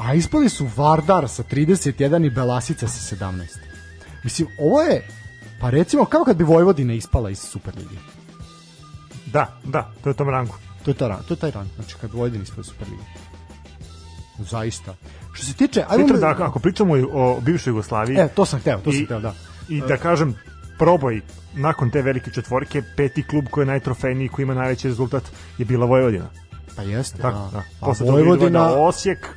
A 0.00 0.14
ispali 0.14 0.48
su 0.48 0.68
Vardar 0.76 1.28
sa 1.28 1.42
31 1.42 2.26
i 2.26 2.30
Belasica 2.30 2.88
sa 2.88 3.16
17. 3.16 3.44
Mislim, 4.24 4.48
ovo 4.58 4.82
je, 4.82 5.06
pa 5.60 5.70
recimo, 5.70 6.04
kao 6.04 6.24
kad 6.24 6.36
bi 6.36 6.44
Vojvodina 6.44 6.94
ispala 6.94 7.30
iz 7.30 7.38
Superlige. 7.38 7.96
Da, 9.26 9.58
da, 9.64 9.92
to 10.04 10.10
je 10.10 10.14
tom 10.14 10.28
rangu. 10.28 10.54
To 10.84 10.90
je, 10.90 10.94
ta, 10.94 11.22
to 11.28 11.34
je 11.34 11.38
taj 11.38 11.50
rang, 11.50 11.68
znači 11.76 11.96
kad 12.00 12.12
Vojvodina 12.12 12.42
ispala 12.42 12.60
iz 12.60 12.66
Superlige. 12.66 13.02
Zaista. 14.38 14.94
Što 15.32 15.46
se 15.46 15.52
tiče, 15.54 15.84
ajmo... 15.88 16.08
Sutra, 16.08 16.34
da, 16.34 16.44
ako 16.44 16.58
pričamo 16.58 16.94
o 17.12 17.40
bivšoj 17.40 17.70
Jugoslaviji, 17.70 18.16
E, 18.18 18.28
to 18.28 18.44
sam 18.44 18.60
hteo, 18.60 18.78
to 18.78 18.92
sam 18.92 19.00
I- 19.00 19.04
hteo, 19.04 19.20
da. 19.20 19.34
i 19.68 19.80
da 19.80 19.96
kažem, 19.96 20.34
proboj 20.78 21.20
nakon 21.54 21.90
te 21.90 22.02
velike 22.02 22.30
četvorke, 22.30 22.82
peti 22.96 23.22
klub 23.22 23.44
koji 23.50 23.62
je 23.62 23.66
najtrofejniji, 23.66 24.28
koji 24.28 24.42
ima 24.44 24.54
najveći 24.54 24.88
rezultat, 24.88 25.22
je 25.58 25.64
bila 25.64 25.86
Vojvodina. 25.86 26.30
Pa 26.76 26.82
jeste, 26.82 27.22
Tako, 27.22 27.38
da. 27.38 27.50
da. 27.50 27.58
A 27.58 27.86
Posle 27.86 28.10
Vojvodina, 28.10 28.58
Vojvodina... 28.60 28.86
Osijek, 28.86 29.28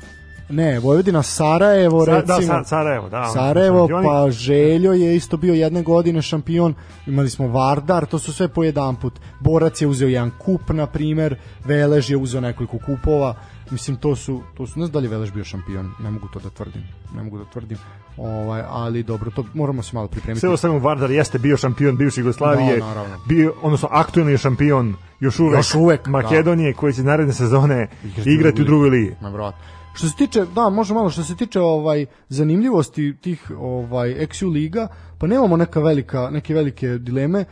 ne, 0.48 0.78
Vojvodina 0.78 1.22
Sarajevo, 1.22 2.04
Sa, 2.04 2.10
recimo. 2.12 2.36
da, 2.38 2.42
Sa, 2.42 2.64
Sarajevo, 2.64 3.08
da. 3.08 3.24
Sarajevo, 3.26 3.78
šampioni. 3.78 4.06
pa 4.06 4.30
Željo 4.30 4.92
je 4.92 5.16
isto 5.16 5.36
bio 5.36 5.54
jedne 5.54 5.82
godine 5.82 6.22
šampion, 6.22 6.74
imali 7.06 7.30
smo 7.30 7.48
Vardar, 7.48 8.06
to 8.06 8.18
su 8.18 8.32
sve 8.32 8.48
po 8.48 8.64
jedan 8.64 8.96
put. 8.96 9.12
Borac 9.40 9.80
je 9.80 9.86
uzeo 9.86 10.08
jedan 10.08 10.30
kup, 10.38 10.70
na 10.70 10.86
primer, 10.86 11.36
Velež 11.64 12.10
je 12.10 12.16
uzeo 12.16 12.40
nekoliko 12.40 12.78
kupova, 12.78 13.34
mislim 13.70 13.96
to 13.96 14.16
su, 14.16 14.42
to 14.56 14.66
su, 14.66 14.78
ne 14.80 14.86
znam 14.86 14.92
da 14.92 14.98
li 14.98 15.04
je 15.04 15.10
Velež 15.10 15.32
bio 15.32 15.44
šampion, 15.44 15.90
ne 16.00 16.10
mogu 16.10 16.28
to 16.28 16.38
da 16.38 16.50
tvrdim, 16.50 16.82
ne 17.16 17.22
mogu 17.22 17.38
da 17.38 17.44
tvrdim, 17.44 17.78
ovaj, 18.16 18.62
ali 18.68 19.02
dobro, 19.02 19.30
to 19.30 19.44
moramo 19.54 19.82
se 19.82 19.90
malo 19.96 20.08
pripremiti. 20.08 20.40
Sve 20.40 20.56
svemu 20.56 20.78
Vardar 20.78 21.10
jeste 21.10 21.38
bio 21.38 21.56
šampion 21.56 21.96
bivše 21.96 22.20
Jugoslavije, 22.20 22.76
Da, 22.78 22.86
naravno. 22.86 23.16
bio, 23.28 23.54
odnosno 23.62 23.88
aktuelni 23.92 24.32
je 24.32 24.38
šampion 24.38 24.94
još 25.20 25.38
uvek, 25.40 25.56
Još 25.56 25.74
uvek, 25.74 26.04
da. 26.04 26.10
Makedonije 26.10 26.72
koji 26.72 26.92
će 26.92 27.02
naredne 27.02 27.32
sezone 27.32 27.88
Igrati 28.04 28.30
igrati 28.30 28.62
u 28.62 28.64
drugoj 28.64 28.90
ligi. 28.90 29.14
Ma. 29.20 29.52
Što 29.94 30.08
se 30.08 30.16
tiče, 30.16 30.44
da, 30.54 30.68
može 30.70 30.94
malo, 30.94 31.10
što 31.10 31.22
se 31.22 31.36
tiče 31.36 31.60
ovaj 31.60 32.06
zanimljivosti 32.28 33.16
tih 33.20 33.50
ovaj 33.58 34.08
XU 34.08 34.52
liga, 34.52 34.88
pa 35.24 35.28
nemamo 35.28 35.56
neka 35.56 35.80
velika, 35.80 36.30
neke 36.30 36.54
velike 36.54 36.88
dileme. 36.98 37.40
E, 37.40 37.44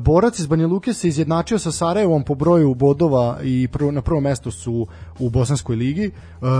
Borac 0.00 0.38
iz 0.38 0.46
Banja 0.46 0.66
Luke 0.66 0.92
se 0.92 1.08
izjednačio 1.08 1.58
sa 1.58 1.72
Sarajevom 1.72 2.24
po 2.24 2.34
broju 2.34 2.74
bodova 2.74 3.38
i 3.42 3.68
prvo, 3.72 3.90
na 3.90 4.02
prvom 4.02 4.22
mestu 4.22 4.50
su 4.50 4.86
u 5.18 5.30
Bosanskoj 5.30 5.76
ligi. 5.76 6.04
E, 6.04 6.10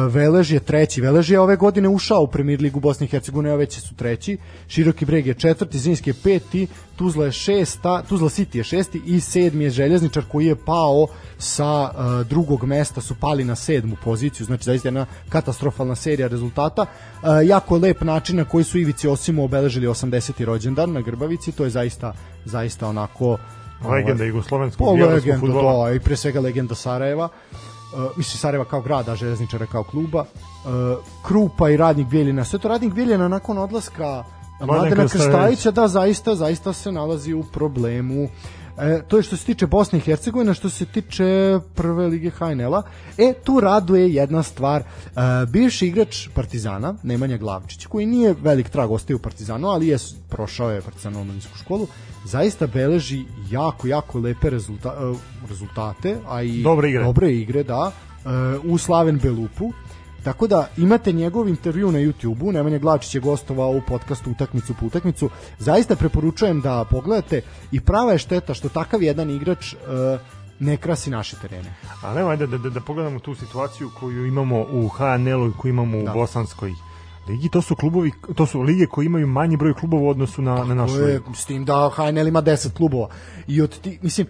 Velež 0.08 0.52
je 0.52 0.60
treći. 0.60 1.00
Velež 1.00 1.30
je 1.30 1.40
ove 1.40 1.56
godine 1.56 1.88
ušao 1.88 2.22
u 2.22 2.26
Premier 2.26 2.60
ligu 2.60 2.80
Bosne 2.80 3.04
i 3.04 3.08
Hercegovine, 3.08 3.50
a 3.50 3.56
već 3.56 3.80
su 3.80 3.94
treći. 3.94 4.38
Široki 4.68 5.04
breg 5.04 5.26
je 5.26 5.34
četvrti, 5.34 5.78
Zrinski 5.78 6.10
je 6.10 6.14
peti, 6.22 6.66
Tuzla 6.96 7.24
je 7.24 7.32
šesta, 7.32 8.02
Tuzla 8.08 8.28
City 8.28 8.56
je 8.56 8.64
šesti 8.64 9.02
i 9.06 9.20
sedmi 9.20 9.64
je 9.64 9.70
Željezničar 9.70 10.24
koji 10.32 10.46
je 10.46 10.56
pao 10.56 11.06
sa 11.38 11.90
uh, 11.90 12.26
drugog 12.26 12.64
mesta, 12.64 13.00
su 13.00 13.14
pali 13.20 13.44
na 13.44 13.56
sedmu 13.56 13.96
poziciju, 14.04 14.46
znači 14.46 14.64
zaista 14.64 14.88
jedna 14.88 15.06
katastrofalna 15.28 15.94
serija 15.94 16.28
rezultata. 16.28 16.82
Uh, 16.82 17.28
jako 17.44 17.76
lep 17.76 18.00
način 18.00 18.36
na 18.36 18.44
koji 18.44 18.64
su 18.64 18.78
Ivici 18.78 19.08
Osimo 19.08 19.44
obeležili 19.44 19.86
80. 19.86 20.44
rođendan 20.54 20.92
na 20.92 21.00
Grbavici, 21.00 21.52
to 21.52 21.64
je 21.64 21.70
zaista 21.70 22.12
zaista 22.44 22.88
onako 22.88 23.38
Legenda 23.90 24.24
jugoslovenskog 24.24 24.86
po 24.86 24.96
jadranskog 24.96 25.26
legenda, 25.26 25.40
fudbala. 25.40 25.88
da, 25.88 25.94
i 25.94 26.00
pre 26.00 26.16
svega 26.16 26.40
legenda 26.40 26.74
Sarajeva. 26.74 27.28
Uh, 27.28 28.16
mislim 28.16 28.38
Sarajeva 28.38 28.64
kao 28.64 28.80
grada, 28.80 29.16
Železničara 29.16 29.66
kao 29.66 29.84
kluba. 29.84 30.20
Uh, 30.20 30.70
Krupa 31.26 31.70
i 31.70 31.76
Radnik 31.76 32.08
Bijeljina. 32.08 32.44
Sve 32.44 32.58
to 32.58 32.68
Radnik 32.68 32.94
Bijeljina 32.94 33.28
nakon 33.28 33.58
odlaska 33.58 34.24
Mladena. 34.60 35.08
Krstajića, 35.08 35.70
da, 35.70 35.88
zaista, 35.88 36.34
zaista 36.34 36.72
se 36.72 36.92
nalazi 36.92 37.34
u 37.34 37.42
problemu. 37.42 38.28
E, 38.78 39.02
to 39.08 39.16
je 39.16 39.22
što 39.22 39.36
se 39.36 39.44
tiče 39.46 39.66
Bosne 39.66 39.98
i 39.98 40.02
Hercegovine, 40.02 40.54
što 40.54 40.70
se 40.70 40.86
tiče 40.86 41.58
prve 41.74 42.06
lige 42.06 42.30
HNL-a. 42.30 42.82
E, 43.18 43.32
tu 43.44 43.60
raduje 43.60 44.14
jedna 44.14 44.42
stvar. 44.42 44.82
E, 44.82 44.86
bivši 45.48 45.86
igrač 45.86 46.28
Partizana, 46.34 46.94
Nemanja 47.02 47.36
Glavčić, 47.36 47.86
koji 47.86 48.06
nije 48.06 48.34
velik 48.42 48.68
trag 48.68 48.90
ostaje 48.90 49.16
u 49.16 49.18
Partizanu, 49.18 49.68
ali 49.68 49.88
je 49.88 49.98
prošao 50.28 50.70
je 50.70 50.82
Partizanu 50.82 51.20
omladinsku 51.20 51.58
školu, 51.58 51.86
zaista 52.24 52.66
beleži 52.66 53.24
jako, 53.50 53.86
jako 53.86 54.18
lepe 54.18 54.50
rezulta, 54.50 54.88
e, 54.88 55.14
rezultate, 55.48 56.16
a 56.28 56.42
i 56.42 56.62
Dobre 56.62 56.88
igre. 56.88 57.04
dobre 57.04 57.32
igre, 57.32 57.62
da, 57.62 57.92
e, 58.24 58.28
u 58.64 58.78
Slaven 58.78 59.18
Belupu. 59.18 59.72
Tako 60.24 60.46
da 60.46 60.68
imate 60.76 61.12
njegov 61.12 61.48
intervju 61.48 61.92
na 61.92 61.98
YouTubeu, 61.98 62.52
Nemanja 62.52 62.78
Glačić 62.78 63.14
je 63.14 63.20
gostovao 63.20 63.70
u 63.70 63.80
podcastu 63.88 64.30
Utakmicu 64.30 64.74
po 64.80 64.86
utakmicu. 64.86 65.30
Zaista 65.58 65.96
preporučujem 65.96 66.60
da 66.60 66.84
pogledate 66.90 67.42
i 67.72 67.80
prava 67.80 68.12
je 68.12 68.18
šteta 68.18 68.54
što 68.54 68.68
takav 68.68 69.02
jedan 69.02 69.30
igrač 69.30 69.72
e, 69.72 69.76
ne 70.58 70.76
krasi 70.76 71.10
naše 71.10 71.36
terene. 71.42 71.74
A 72.02 72.14
nema, 72.14 72.30
ajde 72.30 72.46
da, 72.46 72.58
da, 72.58 72.70
da 72.70 72.80
pogledamo 72.80 73.18
tu 73.18 73.34
situaciju 73.34 73.90
koju 74.00 74.26
imamo 74.26 74.60
u 74.60 74.88
HNL-u 74.88 75.48
i 75.48 75.52
koju 75.58 75.70
imamo 75.70 75.98
u 75.98 76.02
Da. 76.02 76.12
Bosanskoj 76.12 76.72
ligi. 77.28 77.48
To 77.48 77.62
su 77.62 77.76
klubovi, 77.76 78.12
to 78.34 78.46
su 78.46 78.60
lige 78.60 78.86
koje 78.86 79.06
imaju 79.06 79.26
manji 79.26 79.56
broj 79.56 79.74
klubova 79.74 80.02
u 80.02 80.08
odnosu 80.08 80.42
na, 80.42 80.64
na 80.64 80.74
našu 80.74 80.96
je, 80.96 81.06
ligu. 81.06 81.34
s 81.34 81.46
tim 81.46 81.64
da 81.64 81.90
HNL 81.96 82.28
ima 82.28 82.42
10 82.42 82.72
klubova. 82.72 83.08
I 83.46 83.62
od 83.62 83.80
ti, 83.80 83.98
mislim, 84.02 84.26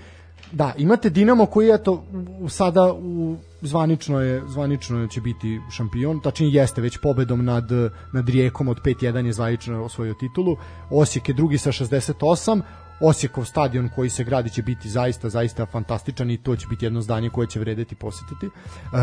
da, 0.53 0.75
imate 0.79 1.11
Dinamo 1.11 1.47
koji 1.47 1.69
je 1.69 1.83
to 1.83 2.05
sada 2.49 2.93
u 2.93 3.37
zvanično 3.65 4.20
je 4.20 4.43
zvanično 4.47 5.07
će 5.07 5.20
biti 5.20 5.61
šampion, 5.70 6.20
tačnije 6.20 6.53
jeste 6.53 6.81
već 6.81 6.99
pobedom 7.03 7.45
nad 7.45 7.65
nad 8.12 8.28
Rijekom 8.28 8.69
od 8.69 8.81
5-1 8.82 9.27
je 9.27 9.32
zvanično 9.32 9.85
osvojio 9.85 10.15
titulu. 10.15 10.57
Osijek 10.91 11.28
je 11.28 11.35
drugi 11.35 11.59
sa 11.59 11.73
68. 11.73 12.62
Osijekov 13.01 13.45
stadion 13.45 13.89
koji 13.95 14.11
se 14.11 14.24
gradi 14.24 14.51
će 14.51 14.62
biti 14.62 14.89
zaista, 14.89 15.28
zaista 15.28 15.66
fantastičan 15.66 16.31
i 16.31 16.36
to 16.36 16.57
će 16.57 16.66
biti 16.66 16.86
jedno 16.86 17.01
zdanje 17.01 17.31
koje 17.31 17.47
će 17.47 17.61
vredeti 17.61 17.95
posetiti. 17.95 18.47
E, 18.47 18.51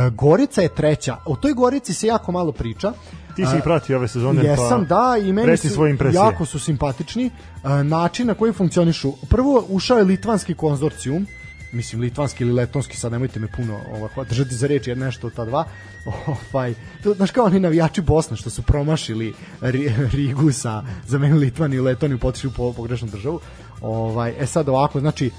Gorica 0.09 0.61
je 0.61 0.75
treća. 0.75 1.17
O 1.25 1.35
toj 1.35 1.53
Gorici 1.53 1.93
se 1.93 2.07
jako 2.07 2.31
malo 2.31 2.51
priča. 2.51 2.93
Ti 3.35 3.45
si 3.45 3.57
ih 3.57 3.63
pratio 3.63 3.97
ove 3.97 4.07
sezone, 4.07 4.43
Jesam, 4.43 4.85
pa 4.89 4.95
da, 4.95 5.17
i 5.17 5.33
meni 5.33 5.57
su 5.57 5.69
svoje 5.69 5.91
impresije. 5.91 6.19
jako 6.19 6.45
su 6.45 6.59
simpatični. 6.59 7.25
E, 7.25 7.83
način 7.83 8.27
na 8.27 8.33
koji 8.33 8.53
funkcionišu. 8.53 9.13
Prvo, 9.29 9.65
ušao 9.69 9.97
je 9.97 10.03
litvanski 10.03 10.53
konzorcijum, 10.53 11.27
mislim 11.71 12.01
litvanski 12.01 12.43
ili 12.43 12.53
letonski, 12.53 12.97
sad 12.97 13.11
nemojte 13.11 13.39
me 13.39 13.47
puno 13.47 13.79
ovaj, 13.91 14.25
držati 14.29 14.55
za 14.55 14.67
reč 14.67 14.87
jer 14.87 14.97
nešto 14.97 15.29
ta 15.29 15.45
dva. 15.45 15.65
Ovaj, 16.53 16.73
znaš 17.15 17.31
kao 17.31 17.45
oni 17.45 17.59
navijači 17.59 18.01
Bosne 18.01 18.37
što 18.37 18.49
su 18.49 18.61
promašili 18.61 19.33
Ri- 19.61 20.09
Rigu 20.15 20.51
sa 20.51 20.83
zamenili 21.07 21.39
Litvaniju 21.39 21.81
i 21.81 21.85
Letoniju, 21.85 22.19
potišli 22.19 22.47
u 22.47 22.53
po- 22.53 22.73
pogrešnu 22.73 23.07
državu. 23.07 23.39
Ovaj, 23.81 24.33
e 24.39 24.45
sad 24.45 24.69
ovako, 24.69 24.99
znači, 24.99 25.25
e, 25.25 25.31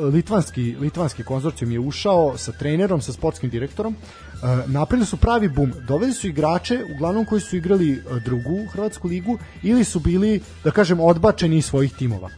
litvanski, 0.00 0.76
litvanski 0.80 1.24
konzorcijum 1.24 1.70
je 1.70 1.78
ušao 1.78 2.38
sa 2.38 2.52
trenerom, 2.52 3.00
sa 3.00 3.12
sportskim 3.12 3.50
direktorom, 3.50 3.94
e, 3.94 4.36
napravili 4.66 5.06
su 5.06 5.16
pravi 5.16 5.48
bum, 5.48 5.72
doveli 5.88 6.12
su 6.12 6.26
igrače, 6.26 6.84
uglavnom 6.94 7.24
koji 7.24 7.40
su 7.40 7.56
igrali 7.56 7.92
e, 7.92 8.20
drugu 8.24 8.66
Hrvatsku 8.72 9.08
ligu 9.08 9.38
ili 9.62 9.84
su 9.84 10.00
bili, 10.00 10.40
da 10.64 10.70
kažem, 10.70 11.00
odbačeni 11.00 11.56
iz 11.56 11.64
svojih 11.64 11.92
timova. 11.98 12.30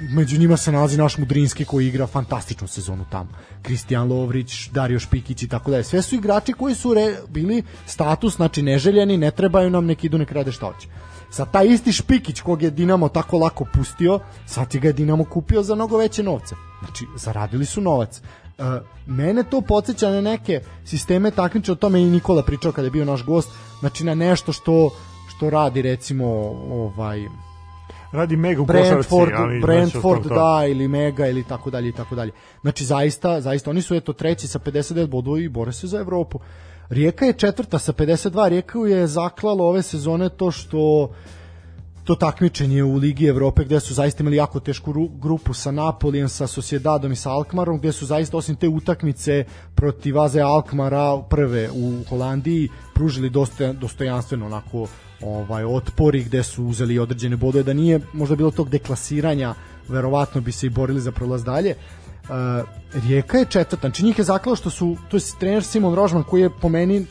Među 0.00 0.38
njima 0.38 0.56
se 0.56 0.72
nalazi 0.72 0.98
naš 0.98 1.18
Mudrinski 1.18 1.64
koji 1.64 1.86
igra 1.86 2.06
fantastičnu 2.06 2.68
sezonu 2.68 3.04
tamo. 3.10 3.28
Kristijan 3.62 4.08
Lovrić, 4.08 4.68
Dario 4.68 4.98
Špikić 4.98 5.42
i 5.42 5.48
tako 5.48 5.70
dalje. 5.70 5.84
Sve 5.84 6.02
su 6.02 6.14
igrači 6.14 6.52
koji 6.52 6.74
su 6.74 6.94
re, 6.94 7.16
bili 7.28 7.62
status, 7.86 8.36
znači 8.36 8.62
neželjeni, 8.62 9.16
ne 9.16 9.30
trebaju 9.30 9.70
nam, 9.70 9.86
nek 9.86 10.04
idu 10.04 10.18
nek 10.18 10.32
rade 10.32 10.52
šta 10.52 10.66
hoće. 10.66 10.88
Sa 11.30 11.44
taj 11.44 11.66
isti 11.66 11.92
Špikić 11.92 12.40
kog 12.40 12.62
je 12.62 12.70
Dinamo 12.70 13.08
tako 13.08 13.38
lako 13.38 13.66
pustio, 13.74 14.20
sad 14.46 14.74
je 14.74 14.80
ga 14.80 14.88
je 14.88 14.92
Dinamo 14.92 15.24
kupio 15.24 15.62
za 15.62 15.74
mnogo 15.74 15.98
veće 15.98 16.22
novce. 16.22 16.54
Znači, 16.84 17.04
zaradili 17.16 17.66
su 17.66 17.80
novac. 17.80 18.20
E, 18.58 18.62
mene 19.06 19.42
to 19.42 19.60
podsjeća 19.60 20.10
na 20.10 20.20
neke 20.20 20.60
sisteme 20.84 21.30
takmiče, 21.30 21.72
o 21.72 21.74
tome 21.74 22.00
i 22.00 22.10
Nikola 22.10 22.42
pričao 22.42 22.72
kada 22.72 22.86
je 22.86 22.90
bio 22.90 23.04
naš 23.04 23.24
gost, 23.24 23.48
znači 23.80 24.04
na 24.04 24.14
nešto 24.14 24.52
što 24.52 24.90
što 25.36 25.50
radi 25.50 25.82
recimo 25.82 26.26
ovaj 26.70 27.20
Radi 28.14 28.36
mega 28.36 28.62
u 28.62 28.66
košarci, 28.66 28.92
Brentford, 28.92 29.32
ali 29.36 29.60
Brentford 29.60 30.22
znači, 30.22 30.34
da 30.34 30.66
ili 30.66 30.88
Mega 30.88 31.26
ili 31.26 31.44
tako 31.44 31.70
dalje 31.70 31.88
i 31.88 31.92
tako 31.92 32.14
dalje. 32.14 32.32
Znači 32.62 32.84
zaista, 32.84 33.40
zaista 33.40 33.70
oni 33.70 33.82
su 33.82 33.94
eto 33.94 34.12
treći 34.12 34.48
sa 34.48 34.58
59 34.58 35.06
bodova 35.06 35.38
i 35.38 35.48
bore 35.48 35.72
se 35.72 35.86
za 35.86 35.98
Evropu. 35.98 36.38
Rijeka 36.88 37.24
je 37.24 37.32
četvrta 37.32 37.78
sa 37.78 37.92
52, 37.92 38.48
Rijeka 38.48 38.78
je 38.78 39.06
zaklalo 39.06 39.64
ove 39.64 39.82
sezone 39.82 40.28
to 40.28 40.50
što 40.50 41.10
to 42.04 42.14
takmičenje 42.14 42.82
u 42.84 42.94
Ligi 42.94 43.26
Evrope 43.26 43.64
gde 43.64 43.80
su 43.80 43.94
zaista 43.94 44.22
imali 44.22 44.36
jako 44.36 44.60
tešku 44.60 44.92
ru- 44.92 45.20
grupu 45.20 45.54
sa 45.54 45.70
Napolijem, 45.70 46.28
sa 46.28 46.46
Sociedadom 46.46 47.12
i 47.12 47.16
sa 47.16 47.30
Alkmarom 47.30 47.78
gde 47.78 47.92
su 47.92 48.06
zaista 48.06 48.36
osim 48.36 48.56
te 48.56 48.68
utakmice 48.68 49.44
protiv 49.74 50.20
Aze 50.20 50.40
Alkmara 50.40 51.22
prve 51.30 51.70
u 51.70 52.04
Holandiji 52.08 52.68
pružili 52.94 53.30
dosta, 53.30 53.72
dostojanstveno 53.72 54.46
onako 54.46 54.86
ovaj 55.20 55.64
otpor 55.64 56.14
i 56.14 56.24
gde 56.24 56.42
su 56.42 56.64
uzeli 56.64 56.98
određene 56.98 57.36
bodove 57.36 57.64
da 57.64 57.72
nije 57.72 58.00
možda 58.12 58.36
bilo 58.36 58.50
tog 58.50 58.68
deklasiranja 58.68 59.54
verovatno 59.88 60.40
bi 60.40 60.52
se 60.52 60.66
i 60.66 60.70
borili 60.70 61.00
za 61.00 61.12
prolaz 61.12 61.44
dalje 61.44 61.74
Uh, 62.28 62.68
Rijeka 62.94 63.38
je 63.38 63.44
četvrta, 63.44 63.88
znači 63.88 64.04
njih 64.04 64.18
je 64.18 64.24
zaklao 64.24 64.56
što 64.56 64.70
su, 64.70 64.96
to 65.08 65.16
je 65.16 65.20
trener 65.38 65.64
Simon 65.64 65.94
Rožman 65.94 66.22
koji 66.22 66.42
je 66.42 66.50
po 66.60 66.68
meni, 66.68 67.06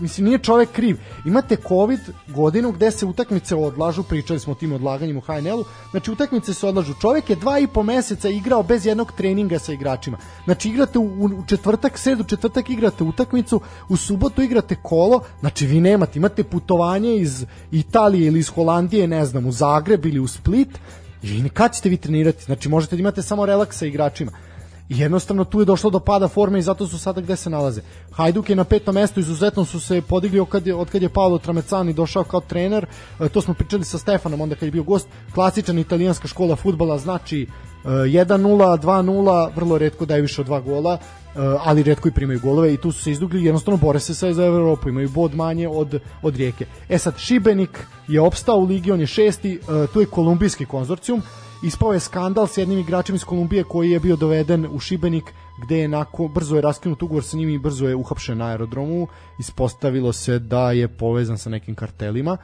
mislim 0.00 0.26
nije 0.26 0.38
čovek 0.38 0.72
kriv, 0.72 0.96
imate 1.24 1.56
COVID 1.68 2.00
godinu 2.26 2.72
gde 2.72 2.90
se 2.90 3.06
utakmice 3.06 3.54
odlažu, 3.54 4.02
pričali 4.02 4.40
smo 4.40 4.52
o 4.52 4.56
tim 4.56 4.72
odlaganjima 4.72 5.18
u 5.18 5.20
HNL-u, 5.20 5.64
znači 5.90 6.10
utakmice 6.10 6.54
se 6.54 6.66
odlažu, 6.66 6.94
čovek 7.00 7.30
je 7.30 7.36
dva 7.36 7.58
i 7.58 7.66
po 7.66 7.82
meseca 7.82 8.28
igrao 8.28 8.62
bez 8.62 8.86
jednog 8.86 9.12
treninga 9.12 9.58
sa 9.58 9.72
igračima, 9.72 10.18
znači 10.44 10.68
igrate 10.68 10.98
u, 10.98 11.24
u 11.24 11.46
četvrtak, 11.46 11.98
sredu, 11.98 12.24
četvrtak 12.24 12.70
igrate 12.70 13.04
utakmicu, 13.04 13.60
u 13.88 13.96
subotu 13.96 14.42
igrate 14.42 14.76
kolo, 14.82 15.20
znači 15.40 15.66
vi 15.66 15.80
nemate, 15.80 16.18
imate 16.18 16.44
putovanje 16.44 17.16
iz 17.16 17.46
Italije 17.70 18.26
ili 18.26 18.38
iz 18.38 18.48
Holandije, 18.48 19.06
ne 19.06 19.24
znam, 19.24 19.46
u 19.46 19.52
Zagreb 19.52 20.06
ili 20.06 20.18
u 20.18 20.28
Split, 20.28 20.78
i 21.22 21.48
kad 21.48 21.74
ćete 21.74 21.88
vi 21.88 21.96
trenirati, 21.96 22.44
znači 22.44 22.68
možete 22.68 22.96
da 22.96 23.00
imate 23.00 23.22
samo 23.22 23.46
relaks 23.46 23.78
sa 23.78 23.86
igračima, 23.86 24.32
I 24.88 24.98
jednostavno 24.98 25.44
tu 25.44 25.60
je 25.60 25.64
došlo 25.64 25.90
do 25.90 26.00
pada 26.00 26.28
forme 26.28 26.58
i 26.58 26.62
zato 26.62 26.86
su 26.86 26.98
sada 26.98 27.20
gde 27.20 27.36
se 27.36 27.50
nalaze. 27.50 27.82
Hajduk 28.12 28.50
je 28.50 28.56
na 28.56 28.64
petom 28.64 28.94
mestu, 28.94 29.20
izuzetno 29.20 29.64
su 29.64 29.80
se 29.80 30.02
podigli 30.02 30.40
od 30.40 30.48
kad 30.48 30.66
je, 30.66 30.74
od 30.74 30.90
kad 30.90 31.02
je 31.02 31.08
Paolo 31.08 31.38
Tramecani 31.38 31.92
došao 31.92 32.24
kao 32.24 32.40
trener, 32.40 32.86
e, 33.20 33.28
to 33.28 33.40
smo 33.40 33.54
pričali 33.54 33.84
sa 33.84 33.98
Stefanom 33.98 34.40
onda 34.40 34.54
kad 34.54 34.62
je 34.66 34.70
bio 34.70 34.82
gost, 34.82 35.08
klasičan 35.34 35.78
italijanska 35.78 36.28
škola 36.28 36.56
futbala, 36.56 36.98
znači 36.98 37.42
e, 37.42 37.88
1-0, 37.88 38.78
2-0, 38.78 39.50
vrlo 39.56 39.78
redko 39.78 40.06
daju 40.06 40.22
više 40.22 40.40
od 40.40 40.46
dva 40.46 40.60
gola, 40.60 40.94
e, 40.94 40.98
ali 41.64 41.82
redko 41.82 42.08
i 42.08 42.12
primaju 42.12 42.40
golove 42.40 42.74
i 42.74 42.76
tu 42.76 42.92
su 42.92 43.02
se 43.02 43.10
izdugli, 43.10 43.44
jednostavno 43.44 43.76
bore 43.76 44.00
se 44.00 44.14
sa 44.14 44.32
za 44.32 44.44
Evropu, 44.44 44.88
imaju 44.88 45.08
bod 45.08 45.34
manje 45.34 45.68
od, 45.68 46.00
od 46.22 46.36
Rijeke. 46.36 46.66
E 46.88 46.98
sad, 46.98 47.18
Šibenik 47.18 47.86
je 48.08 48.20
opstao 48.20 48.56
u 48.56 48.64
ligi, 48.64 48.92
on 48.92 49.00
je 49.00 49.06
šesti, 49.06 49.54
e, 49.54 49.86
tu 49.92 50.00
je 50.00 50.06
kolumbijski 50.06 50.66
konzorcijum, 50.66 51.22
ispao 51.62 51.92
je 51.92 52.00
skandal 52.00 52.46
s 52.46 52.58
jednim 52.58 52.78
igračem 52.78 53.14
iz 53.14 53.24
Kolumbije 53.24 53.64
koji 53.64 53.90
je 53.90 54.00
bio 54.00 54.16
doveden 54.16 54.66
u 54.70 54.80
Šibenik 54.80 55.34
gde 55.62 55.78
je 55.78 55.88
nakon 55.88 56.28
brzo 56.28 56.56
je 56.56 56.62
raskinut 56.62 57.02
ugovor 57.02 57.24
sa 57.24 57.36
njim 57.36 57.48
i 57.48 57.58
brzo 57.58 57.88
je 57.88 57.94
uhapšen 57.94 58.38
na 58.38 58.46
aerodromu. 58.46 59.06
Ispostavilo 59.38 60.12
se 60.12 60.38
da 60.38 60.72
je 60.72 60.88
povezan 60.88 61.38
sa 61.38 61.50
nekim 61.50 61.74
kartelima 61.74 62.36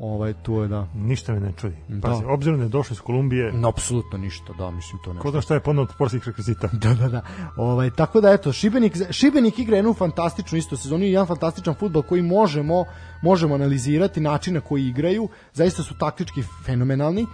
ovaj 0.00 0.34
tu 0.42 0.54
je 0.54 0.68
da 0.68 0.86
Ništa 0.94 1.32
me 1.32 1.40
ne 1.40 1.52
čudi. 1.60 1.76
Da. 1.88 2.08
Pazi, 2.08 2.24
obzirom 2.24 2.58
da 2.58 2.64
je 2.64 2.68
došao 2.68 2.94
iz 2.94 3.00
Kolumbije, 3.00 3.52
no, 3.52 3.68
apsolutno 3.68 4.18
ništa 4.18 4.52
da 4.58 4.70
mislim 4.70 5.02
to 5.04 5.12
ne 5.12 5.20
ko 5.20 5.30
zna 5.30 5.40
šta 5.40 5.54
je 5.54 5.60
ponao 5.60 5.82
od 5.82 5.90
sportskih 5.90 6.22
rekvizita. 6.26 6.68
Da, 6.82 6.94
da, 6.94 7.08
da. 7.08 7.22
Ovaj, 7.56 7.90
tako 7.90 8.20
da, 8.20 8.32
eto, 8.32 8.52
Šibenik, 8.52 8.96
Šibenik 9.10 9.58
igra 9.58 9.76
jednu 9.76 9.94
fantastičnu 9.94 10.58
isto 10.58 10.76
sezonu 10.76 11.04
i 11.04 11.12
jedan 11.12 11.26
fantastičan 11.26 11.74
futbol 11.74 12.02
koji 12.02 12.22
možemo, 12.22 12.84
možemo 13.22 13.54
analizirati, 13.54 14.20
način 14.20 14.54
na 14.54 14.60
koji 14.60 14.86
igraju, 14.86 15.28
zaista 15.52 15.82
su 15.82 15.94
taktički 15.98 16.42
fenomenalni. 16.66 17.22
E, 17.22 17.26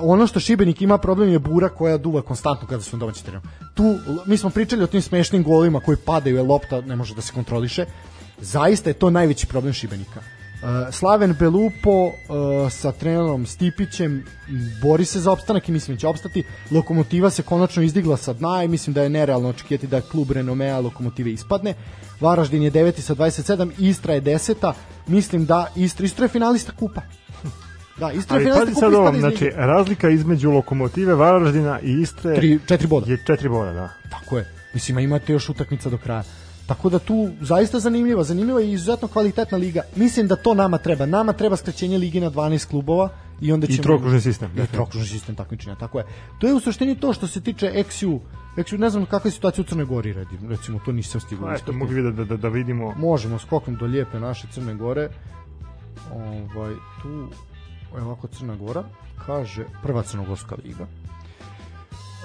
ono 0.00 0.26
što 0.26 0.40
Šibenik 0.40 0.82
ima 0.82 0.98
problem 0.98 1.28
je 1.28 1.38
bura 1.38 1.68
koja 1.68 1.98
duva 1.98 2.22
konstantno 2.22 2.68
kada 2.68 2.82
su 2.82 2.96
na 2.96 3.00
domaći 3.00 3.24
teren. 3.24 3.40
Tu, 3.74 3.96
mi 4.26 4.36
smo 4.36 4.50
pričali 4.50 4.82
o 4.82 4.86
tim 4.86 5.02
smešnim 5.02 5.42
golima 5.42 5.80
koji 5.80 5.96
padaju, 5.96 6.36
jer 6.36 6.46
lopta 6.46 6.80
ne 6.80 6.96
može 6.96 7.14
da 7.14 7.20
se 7.20 7.32
kontroliše. 7.32 7.86
Zaista 8.40 8.90
je 8.90 8.94
to 8.94 9.10
najveći 9.10 9.46
problem 9.46 9.72
Šibenika. 9.72 10.37
Uh, 10.62 10.94
Slaven 10.94 11.34
Belupo 11.38 12.06
uh, 12.06 12.14
sa 12.72 12.92
trenerom 12.92 13.46
Stipićem 13.46 14.24
bori 14.82 15.04
se 15.04 15.20
za 15.20 15.32
opstanak 15.32 15.68
i 15.68 15.72
mislim 15.72 15.96
da 15.96 16.00
će 16.00 16.06
opstati. 16.08 16.42
Lokomotiva 16.70 17.30
se 17.30 17.42
konačno 17.42 17.82
izdigla 17.82 18.16
sa 18.16 18.32
dna 18.32 18.64
i 18.64 18.68
mislim 18.68 18.94
da 18.94 19.02
je 19.02 19.08
nerealno 19.08 19.48
očekivati 19.48 19.86
da 19.86 20.00
klub 20.00 20.30
Renomea 20.30 20.80
Lokomotive 20.80 21.30
ispadne. 21.30 21.74
Varaždin 22.20 22.62
je 22.62 22.70
deveti 22.70 23.02
sa 23.02 23.14
27, 23.14 23.70
Istra 23.78 24.14
je 24.14 24.20
deseta. 24.20 24.74
Mislim 25.06 25.46
da 25.46 25.66
Istra, 25.76 26.06
Istra 26.06 26.24
je 26.24 26.28
finalista 26.28 26.72
kupa. 26.72 27.00
Da, 27.98 28.12
Istra 28.12 28.36
je 28.36 28.40
Ali 28.40 28.44
finalista 28.44 28.64
pazi 28.64 28.74
kupa 28.74 28.86
sad 28.86 28.94
ovom, 28.94 29.20
znači 29.20 29.50
razlika 29.56 30.10
između 30.10 30.50
Lokomotive, 30.50 31.14
Varaždina 31.14 31.80
i 31.80 32.00
Istre 32.00 32.34
Tri, 32.34 32.58
četiri 32.66 32.86
boda. 32.86 33.12
je 33.12 33.18
četiri 33.26 33.48
boda, 33.48 33.72
da. 33.72 33.88
Tako 34.10 34.38
je. 34.38 34.52
Mislim, 34.74 34.98
imate 34.98 35.32
još 35.32 35.48
utakmica 35.48 35.90
do 35.90 35.98
kraja. 35.98 36.22
Tako 36.68 36.90
da 36.90 36.98
tu 36.98 37.30
zaista 37.40 37.80
zanimljiva, 37.80 38.24
zanimljiva 38.24 38.60
i 38.60 38.72
izuzetno 38.72 39.08
kvalitetna 39.08 39.58
liga. 39.58 39.82
Mislim 39.96 40.26
da 40.28 40.36
to 40.36 40.54
nama 40.54 40.78
treba. 40.78 41.06
Nama 41.06 41.32
treba 41.32 41.56
skraćenje 41.56 41.98
lige 41.98 42.20
na 42.20 42.30
12 42.30 42.66
klubova 42.68 43.08
i 43.40 43.52
onda 43.52 43.66
I 43.66 43.72
ćemo 43.72 43.82
trokružni 43.82 44.20
sistem. 44.20 44.50
I 44.58 44.66
trokružni 44.66 45.06
sistem 45.08 45.34
takmičenja, 45.34 45.76
tako 45.76 45.98
je. 45.98 46.04
To 46.38 46.46
je 46.46 46.54
u 46.54 46.60
suštini 46.60 47.00
to 47.00 47.12
što 47.12 47.26
se 47.26 47.40
tiče 47.40 47.72
XU. 47.74 48.18
XU 48.56 48.78
ne 48.78 48.90
znam 48.90 49.06
kakva 49.06 49.28
je 49.28 49.32
situacija 49.32 49.62
u 49.62 49.66
Crnoj 49.66 49.84
Gori, 49.84 50.12
radi. 50.12 50.38
recimo 50.48 50.80
to 50.84 50.92
nisam 50.92 51.20
stigao. 51.20 51.48
Da 51.48 51.54
eto, 51.54 51.72
mogu 51.72 51.92
vidjeti 51.92 52.16
da, 52.16 52.24
da, 52.24 52.36
da 52.36 52.48
vidimo. 52.48 52.94
Možemo 52.96 53.38
skokom 53.38 53.76
do 53.76 53.86
lijepe 53.86 54.20
naše 54.20 54.48
Crne 54.52 54.74
Gore. 54.74 55.08
Ovaj 56.12 56.74
tu 57.02 57.28
evo 57.96 58.06
ovako 58.06 58.26
Crna 58.26 58.56
Gora 58.56 58.84
kaže 59.26 59.64
prva 59.82 60.02
crnogorska 60.02 60.56
liga. 60.64 60.86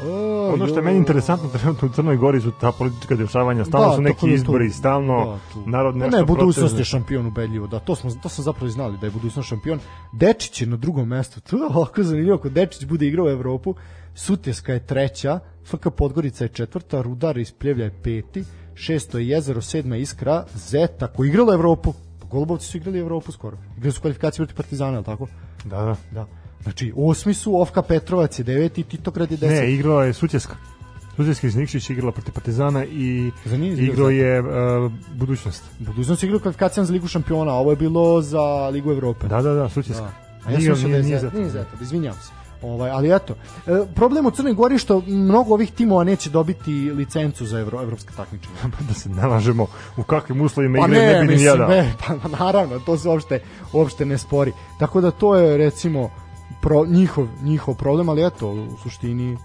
O, 0.02 0.54
Ono 0.54 0.68
što 0.68 0.76
je 0.76 0.82
meni 0.82 0.98
interesantno 0.98 1.50
trenutno 1.50 1.88
u 1.88 1.92
Crnoj 1.92 2.18
Gori 2.18 2.42
su 2.42 2.52
ta 2.60 2.72
politička 2.72 3.16
dešavanja, 3.16 3.66
stalno 3.66 3.88
Da, 3.88 3.96
su 3.96 4.02
neki 4.02 4.28
da 4.28 4.34
izbori, 4.34 4.70
stalno 4.70 5.40
da, 5.56 5.72
narod 5.72 5.96
nešto 5.96 6.18
ne, 6.18 6.26
budućnost 6.26 6.80
je 6.80 6.86
šampion 6.86 7.26
ubedljivo, 7.26 7.68
da, 7.68 7.80
to 7.80 7.96
smo, 7.96 8.12
to 8.24 8.30
smo 8.30 8.44
zapravo 8.44 8.70
znali 8.70 8.98
da 8.98 9.08
je 9.08 9.12
budućnost 9.12 9.50
šampion. 9.50 9.80
Dečić 10.14 10.62
je 10.62 10.68
na 10.68 10.78
drugom 10.78 11.08
mestu, 11.08 11.42
to 11.42 11.58
je 11.58 11.66
ovako 11.66 12.04
zanimljivo, 12.04 12.36
ako 12.36 12.50
Dečić 12.50 12.86
bude 12.86 13.08
igrao 13.08 13.26
u 13.26 13.30
Evropu, 13.30 13.76
Sutjeska 14.16 14.74
je 14.74 14.86
treća, 14.86 15.40
FK 15.66 15.88
Podgorica 15.98 16.44
je 16.44 16.50
četvrta, 16.50 17.02
Rudar 17.02 17.38
iz 17.38 17.52
Pljevlja 17.52 17.86
je 17.86 18.00
peti, 18.04 18.44
šesto 18.74 19.18
je 19.18 19.28
Jezero, 19.28 19.62
sedma 19.62 19.96
je 19.96 20.02
Iskra, 20.02 20.46
Zeta, 20.56 21.08
koji 21.08 21.30
igrala 21.30 21.52
u 21.52 21.54
Evropu, 21.54 21.94
Golubovci 22.32 22.68
su 22.68 22.78
igrali 22.78 23.00
u 23.00 23.02
Evropu 23.02 23.32
skoro, 23.32 23.58
igrali 23.78 23.92
su 23.92 24.02
kvalifikacije 24.02 24.46
protiv 24.46 24.56
Partizana, 24.56 25.04
tako? 25.04 25.28
Da, 25.66 25.82
da. 25.82 25.96
Da. 26.12 26.43
Znači, 26.64 26.94
osmi 26.98 27.34
su, 27.34 27.62
Ofka 27.62 27.82
Petrovac 27.82 28.40
je 28.40 28.44
deveti, 28.44 28.84
Titograd 28.84 29.32
je 29.32 29.38
deseti. 29.38 29.62
Ne, 29.62 29.74
igrala 29.74 30.06
je 30.06 30.14
Sutjeska. 30.14 30.56
Sutjeska 31.16 31.48
iz 31.48 31.56
Nikšić 31.56 31.90
igrala 31.90 32.12
protiv 32.12 32.34
Partizana 32.34 32.86
i 32.86 33.32
igrao 33.80 34.10
je 34.10 34.40
uh, 34.40 34.48
budućnost. 35.14 35.64
Budućnost 35.80 36.24
je 36.24 36.28
igrao 36.28 36.40
kvalifikacijama 36.40 36.86
za 36.86 36.94
Ligu 36.94 37.08
šampiona, 37.08 37.52
a 37.52 37.56
ovo 37.56 37.72
je 37.72 37.76
bilo 37.76 38.22
za 38.22 38.42
Ligu 38.70 38.92
Evrope. 38.92 39.28
Da, 39.28 39.42
da, 39.42 39.54
da, 39.54 39.70
Sutjeska. 39.70 40.04
Da. 40.04 40.12
A 40.46 40.52
ja 40.52 40.76
sam 40.76 40.92
da 40.92 40.98
je 40.98 41.04
nije- 41.04 41.04
nije 41.04 41.20
Zeta. 41.20 41.20
zato. 41.22 41.38
Nije 41.38 41.50
Zeta, 41.50 41.70
izvinjavam 41.82 42.20
se. 42.22 42.32
Ovaj, 42.62 42.90
ali 42.90 43.16
eto, 43.16 43.36
e, 43.68 43.86
problem 43.96 44.26
u 44.26 44.32
Crnoj 44.32 44.54
Gori 44.54 44.78
što 44.78 45.02
mnogo 45.02 45.54
ovih 45.54 45.72
timova 45.72 46.04
neće 46.04 46.30
dobiti 46.30 46.72
licencu 46.92 47.46
za 47.46 47.60
evro, 47.60 47.82
evropske 47.82 48.14
takmičenje. 48.18 48.56
da 48.88 48.94
se 48.94 49.10
ne 49.10 49.28
lažemo 49.28 49.68
u 49.98 50.04
kakvim 50.04 50.42
uslovima 50.42 50.80
Pa 50.80 50.88
igre 50.88 51.00
ne, 51.00 51.14
ne, 51.14 51.26
bi 51.26 51.36
ni 51.36 51.44
jadao. 51.44 51.68
ne, 51.70 51.94
pa 52.00 52.28
naravno, 52.30 52.80
to 52.80 52.98
se 52.98 53.10
uopšte, 53.10 53.40
uopšte 53.74 54.06
ne 54.06 54.18
spori. 54.18 54.52
Tako 54.80 55.02
da 55.02 55.12
to 55.12 55.36
je 55.36 55.58
recimo 55.58 56.10
pro, 56.64 56.86
njihov, 56.86 57.28
njihov 57.44 57.76
problem, 57.76 58.10
ali 58.10 58.26
eto, 58.26 58.52
u 58.52 58.78
suštini 58.84 59.38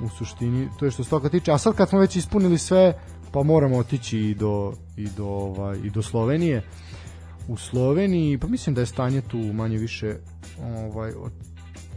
u 0.00 0.08
suštini 0.08 0.68
to 0.78 0.84
je 0.84 0.90
što 0.90 1.04
se 1.04 1.10
toga 1.10 1.28
tiče. 1.28 1.52
A 1.52 1.58
sad 1.58 1.76
kad 1.76 1.88
smo 1.88 1.98
već 1.98 2.16
ispunili 2.16 2.58
sve, 2.58 2.98
pa 3.32 3.42
moramo 3.42 3.76
otići 3.76 4.18
i 4.18 4.34
do 4.34 4.72
i 4.96 5.08
do 5.16 5.26
ovaj 5.26 5.78
i 5.84 5.90
do 5.90 6.02
Slovenije. 6.02 6.62
U 7.48 7.56
Sloveniji, 7.56 8.38
pa 8.38 8.46
mislim 8.46 8.74
da 8.74 8.80
je 8.80 8.86
stanje 8.86 9.20
tu 9.20 9.38
manje 9.38 9.78
više 9.78 10.16
ovaj 10.86 11.10
od 11.10 11.32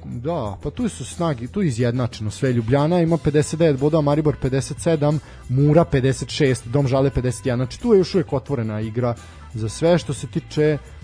Da, 0.05 0.57
pa 0.63 0.69
tu 0.69 0.89
su 0.89 1.05
snagi, 1.05 1.47
tu 1.47 1.61
je 1.61 1.67
izjednačeno 1.67 2.31
sve. 2.31 2.53
Ljubljana 2.53 3.01
ima 3.01 3.17
59 3.17 3.77
bodova, 3.77 4.01
Maribor 4.01 4.35
57, 4.43 5.19
Mura 5.49 5.85
56, 5.91 6.67
Dom 6.67 6.87
Žale 6.87 7.09
51. 7.09 7.55
Znači 7.55 7.79
tu 7.79 7.93
je 7.93 7.97
još 7.97 8.15
uvijek 8.15 8.33
otvorena 8.33 8.81
igra 8.81 9.15
za 9.53 9.69
sve 9.69 9.97
što 9.97 10.13
se 10.13 10.27
tiče 10.27 10.77
uh, 10.81 10.96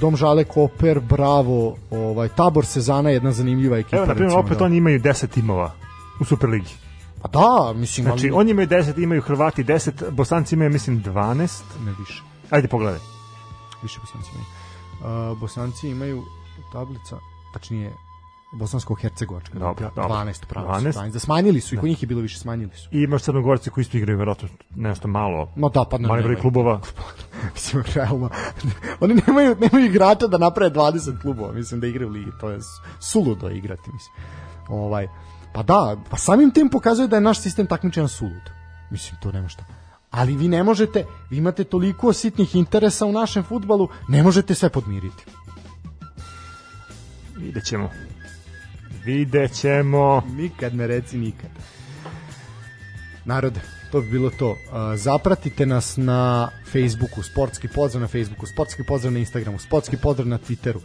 Dom 0.00 0.16
Žale, 0.16 0.44
Koper, 0.44 1.00
Bravo, 1.00 1.76
ovaj 1.90 2.28
Tabor 2.28 2.66
Sezana, 2.66 3.10
jedna 3.10 3.32
zanimljiva 3.32 3.78
ekipa. 3.78 3.96
Evo, 3.96 4.06
na 4.06 4.14
primjer, 4.14 4.38
opet 4.38 4.58
da. 4.58 4.64
oni 4.64 4.76
imaju 4.76 5.00
10 5.00 5.26
timova 5.28 5.72
u 6.20 6.24
Superligi. 6.24 6.74
Pa 7.22 7.28
da, 7.28 7.72
mislim, 7.72 8.04
Znači, 8.04 8.26
ali... 8.26 8.40
oni 8.40 8.50
imaju 8.50 8.68
10, 8.68 9.02
imaju 9.02 9.22
Hrvati 9.22 9.64
10, 9.64 10.10
Bosanci 10.10 10.54
imaju, 10.54 10.70
mislim, 10.70 11.02
12. 11.02 11.62
Ne 11.84 11.94
više, 11.98 12.22
Ajde, 12.50 12.68
pogledaj. 12.68 13.00
više 13.82 14.00
Bosanci 14.00 14.30
imaju. 14.34 14.46
Uh, 15.32 15.38
Bosanci 15.38 15.88
imaju 15.88 16.22
tablica, 16.72 17.16
tačnije 17.52 17.92
Bosansko-Hercegovačka. 18.54 19.58
Dobro, 19.58 19.68
liga, 19.68 19.90
dobro. 19.96 20.16
12 20.16 20.46
pravo. 20.46 20.68
12. 20.68 20.92
12. 20.92 21.12
Da 21.12 21.18
smanjili 21.18 21.60
su 21.60 21.74
i 21.74 21.78
kod 21.78 21.88
njih 21.88 22.02
je 22.02 22.06
bilo 22.06 22.20
više, 22.20 22.38
smanjili 22.38 22.70
su. 22.76 22.88
I 22.92 23.02
imaš 23.02 23.22
Crnogorci 23.22 23.70
koji 23.70 23.82
isto 23.82 23.96
igraju, 23.96 24.18
verovatno, 24.18 24.48
nešto 24.76 25.08
malo. 25.08 25.52
No 25.56 25.68
da, 25.68 25.84
pa 25.84 25.98
ne, 25.98 26.08
Mali 26.08 26.22
broj 26.22 26.36
klubova. 26.36 26.80
mislim, 27.54 27.84
realno. 27.94 28.30
Oni 29.00 29.14
nemaju, 29.26 29.56
nemaju 29.60 29.86
igrača 29.86 30.26
da 30.26 30.38
naprave 30.38 30.70
20 30.70 31.20
klubova, 31.22 31.52
mislim, 31.52 31.80
da 31.80 31.86
igraju 31.86 32.08
u 32.08 32.12
ligi. 32.12 32.30
To 32.40 32.50
je 32.50 32.58
suludo 33.00 33.50
igrati, 33.50 33.90
mislim. 33.92 34.14
Ovaj, 34.68 35.08
pa 35.52 35.62
da, 35.62 35.96
pa 36.10 36.16
samim 36.16 36.50
tim 36.50 36.68
pokazuje 36.68 37.08
da 37.08 37.16
je 37.16 37.20
naš 37.20 37.40
sistem 37.40 37.66
takmičenja 37.66 38.08
sulud. 38.08 38.50
Mislim, 38.90 39.20
to 39.22 39.32
nema 39.32 39.48
šta. 39.48 39.64
Ali 40.10 40.36
vi 40.36 40.48
ne 40.48 40.62
možete, 40.62 41.06
vi 41.30 41.36
imate 41.36 41.64
toliko 41.64 42.12
sitnih 42.12 42.56
interesa 42.56 43.06
u 43.06 43.12
našem 43.12 43.42
futbalu, 43.42 43.88
ne 44.08 44.22
možete 44.22 44.54
sve 44.54 44.68
podmiriti. 44.68 45.24
Vidjet 47.36 47.64
ćemo. 47.64 47.90
Vidjet 49.04 49.52
ćemo. 49.52 50.22
Nikad 50.36 50.74
ne 50.74 50.86
reci 50.86 51.18
nikad. 51.18 51.50
Narode, 53.24 53.60
to 53.92 54.00
bi 54.00 54.08
bilo 54.08 54.30
to. 54.30 54.56
Zapratite 54.96 55.66
nas 55.66 55.96
na 55.96 56.50
Facebooku, 56.72 57.22
Sportski 57.22 57.68
pozdrav 57.68 58.00
na 58.00 58.08
Facebooku, 58.08 58.46
Sportski 58.46 58.84
pozdrav 58.84 59.12
na 59.12 59.18
Instagramu, 59.18 59.58
Sportski 59.58 59.96
pozdrav 59.96 60.28
na 60.28 60.38
Twitteru, 60.38 60.80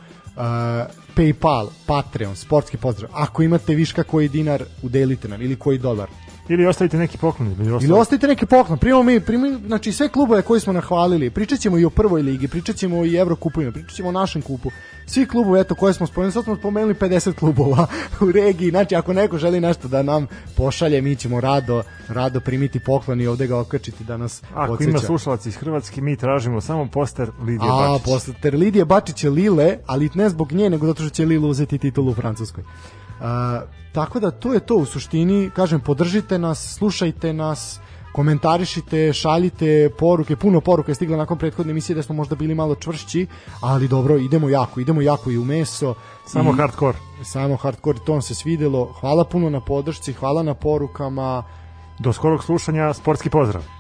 Paypal, 1.16 1.68
Patreon, 1.86 2.36
Sportski 2.36 2.78
pozdrav. 2.78 3.12
Ako 3.14 3.44
imate 3.44 3.76
viška 3.76 4.04
koji 4.04 4.30
dinar, 4.30 4.64
udelite 4.84 5.28
nam 5.28 5.42
ili 5.42 5.56
koji 5.56 5.78
dolar. 5.78 6.10
Ili 6.50 6.66
ostavite 6.66 6.98
neki 6.98 7.18
poklon. 7.18 7.52
između 7.52 7.80
Ili 7.82 7.92
ostavite 7.94 8.28
neki 8.28 8.46
poklon. 8.46 8.78
Primamo 8.78 9.04
mi, 9.04 9.20
primamo, 9.20 9.60
znači 9.68 9.92
sve 9.92 10.10
klubove 10.10 10.42
koje 10.42 10.60
smo 10.60 10.74
nahvalili. 10.74 11.30
Pričat 11.30 11.60
ćemo 11.60 11.78
i 11.78 11.86
o 11.86 11.90
prvoj 11.90 12.22
ligi, 12.22 12.48
pričat 12.48 12.76
ćemo 12.76 13.06
i 13.06 13.16
Evrokupovima, 13.16 13.72
pričat 13.72 13.92
ćemo 13.92 14.10
o 14.10 14.12
našem 14.12 14.42
kupu. 14.42 14.72
Svi 15.06 15.26
klubovi, 15.26 15.60
eto, 15.60 15.76
koje 15.76 15.94
smo 15.94 16.08
spomenuli, 16.08 16.32
sad 16.32 16.44
smo 16.44 16.56
spomenuli 16.56 16.94
50 16.94 17.34
klubova 17.34 17.88
u 18.28 18.32
regiji. 18.32 18.70
Znači, 18.70 18.96
ako 18.96 19.14
neko 19.14 19.38
želi 19.38 19.60
nešto 19.60 19.88
da 19.88 20.04
nam 20.04 20.28
pošalje, 20.56 21.02
mi 21.02 21.16
ćemo 21.16 21.42
rado, 21.42 21.84
rado 22.08 22.40
primiti 22.40 22.80
poklon 22.80 23.22
i 23.22 23.28
ovde 23.28 23.48
ga 23.48 23.58
okačiti 23.58 24.04
da 24.04 24.18
nas 24.18 24.44
Ako 24.54 24.68
podsjeća. 24.68 24.90
ima 24.90 25.00
slušalac 25.00 25.46
iz 25.46 25.56
Hrvatske, 25.56 26.02
mi 26.02 26.16
tražimo 26.16 26.62
samo 26.62 26.88
poster 26.88 27.32
Lidije 27.42 27.70
A, 27.72 27.88
Bačić. 27.90 28.06
posle 28.06 28.34
ter 28.42 28.56
Lidije 28.56 28.86
Bačić 28.86 29.24
je 29.24 29.30
Lile, 29.30 29.78
ali 29.86 30.10
ne 30.14 30.30
zbog 30.30 30.52
nje, 30.52 30.70
nego 30.70 30.88
zato 30.88 31.04
što 31.04 31.10
će 31.10 31.26
Lille 31.26 31.48
uzeti 31.48 31.78
titulu 31.78 32.12
u 32.12 32.16
Francuskoj. 32.16 32.64
Tako 33.92 34.20
da 34.20 34.32
to 34.32 34.54
je 34.54 34.60
to 34.60 34.76
u 34.76 34.86
suštini, 34.86 35.50
kažem, 35.56 35.80
podržite 35.80 36.40
nas, 36.40 36.76
slušajte 36.78 37.34
nas, 37.34 37.80
komentarišite, 38.12 39.14
šaljite 39.14 39.90
poruke, 39.98 40.36
puno 40.36 40.62
poruka 40.62 40.92
je 40.92 40.96
stigla 40.96 41.18
nakon 41.18 41.38
prethodne 41.38 41.72
emisije 41.72 41.96
da 41.96 42.04
smo 42.04 42.16
možda 42.16 42.36
bili 42.36 42.56
malo 42.56 42.76
čvršći, 42.76 43.28
ali 43.62 43.88
dobro, 43.88 44.18
idemo 44.18 44.50
jako, 44.50 44.80
idemo 44.80 45.02
jako 45.02 45.32
i 45.32 45.38
u 45.38 45.46
meso. 45.46 45.94
Samo 46.26 46.52
i, 46.52 46.56
hardcore. 46.56 46.98
Samo 47.24 47.56
hardcore, 47.56 48.00
to 48.06 48.12
vam 48.12 48.22
se 48.22 48.36
svidelo. 48.36 48.94
Hvala 49.00 49.24
puno 49.24 49.50
na 49.50 49.62
podršci, 49.62 50.14
hvala 50.14 50.44
na 50.44 50.54
porukama. 50.54 51.44
Do 52.00 52.14
skorog 52.14 52.44
slušanja, 52.44 52.94
sportski 52.94 53.30
pozdrav. 53.30 53.79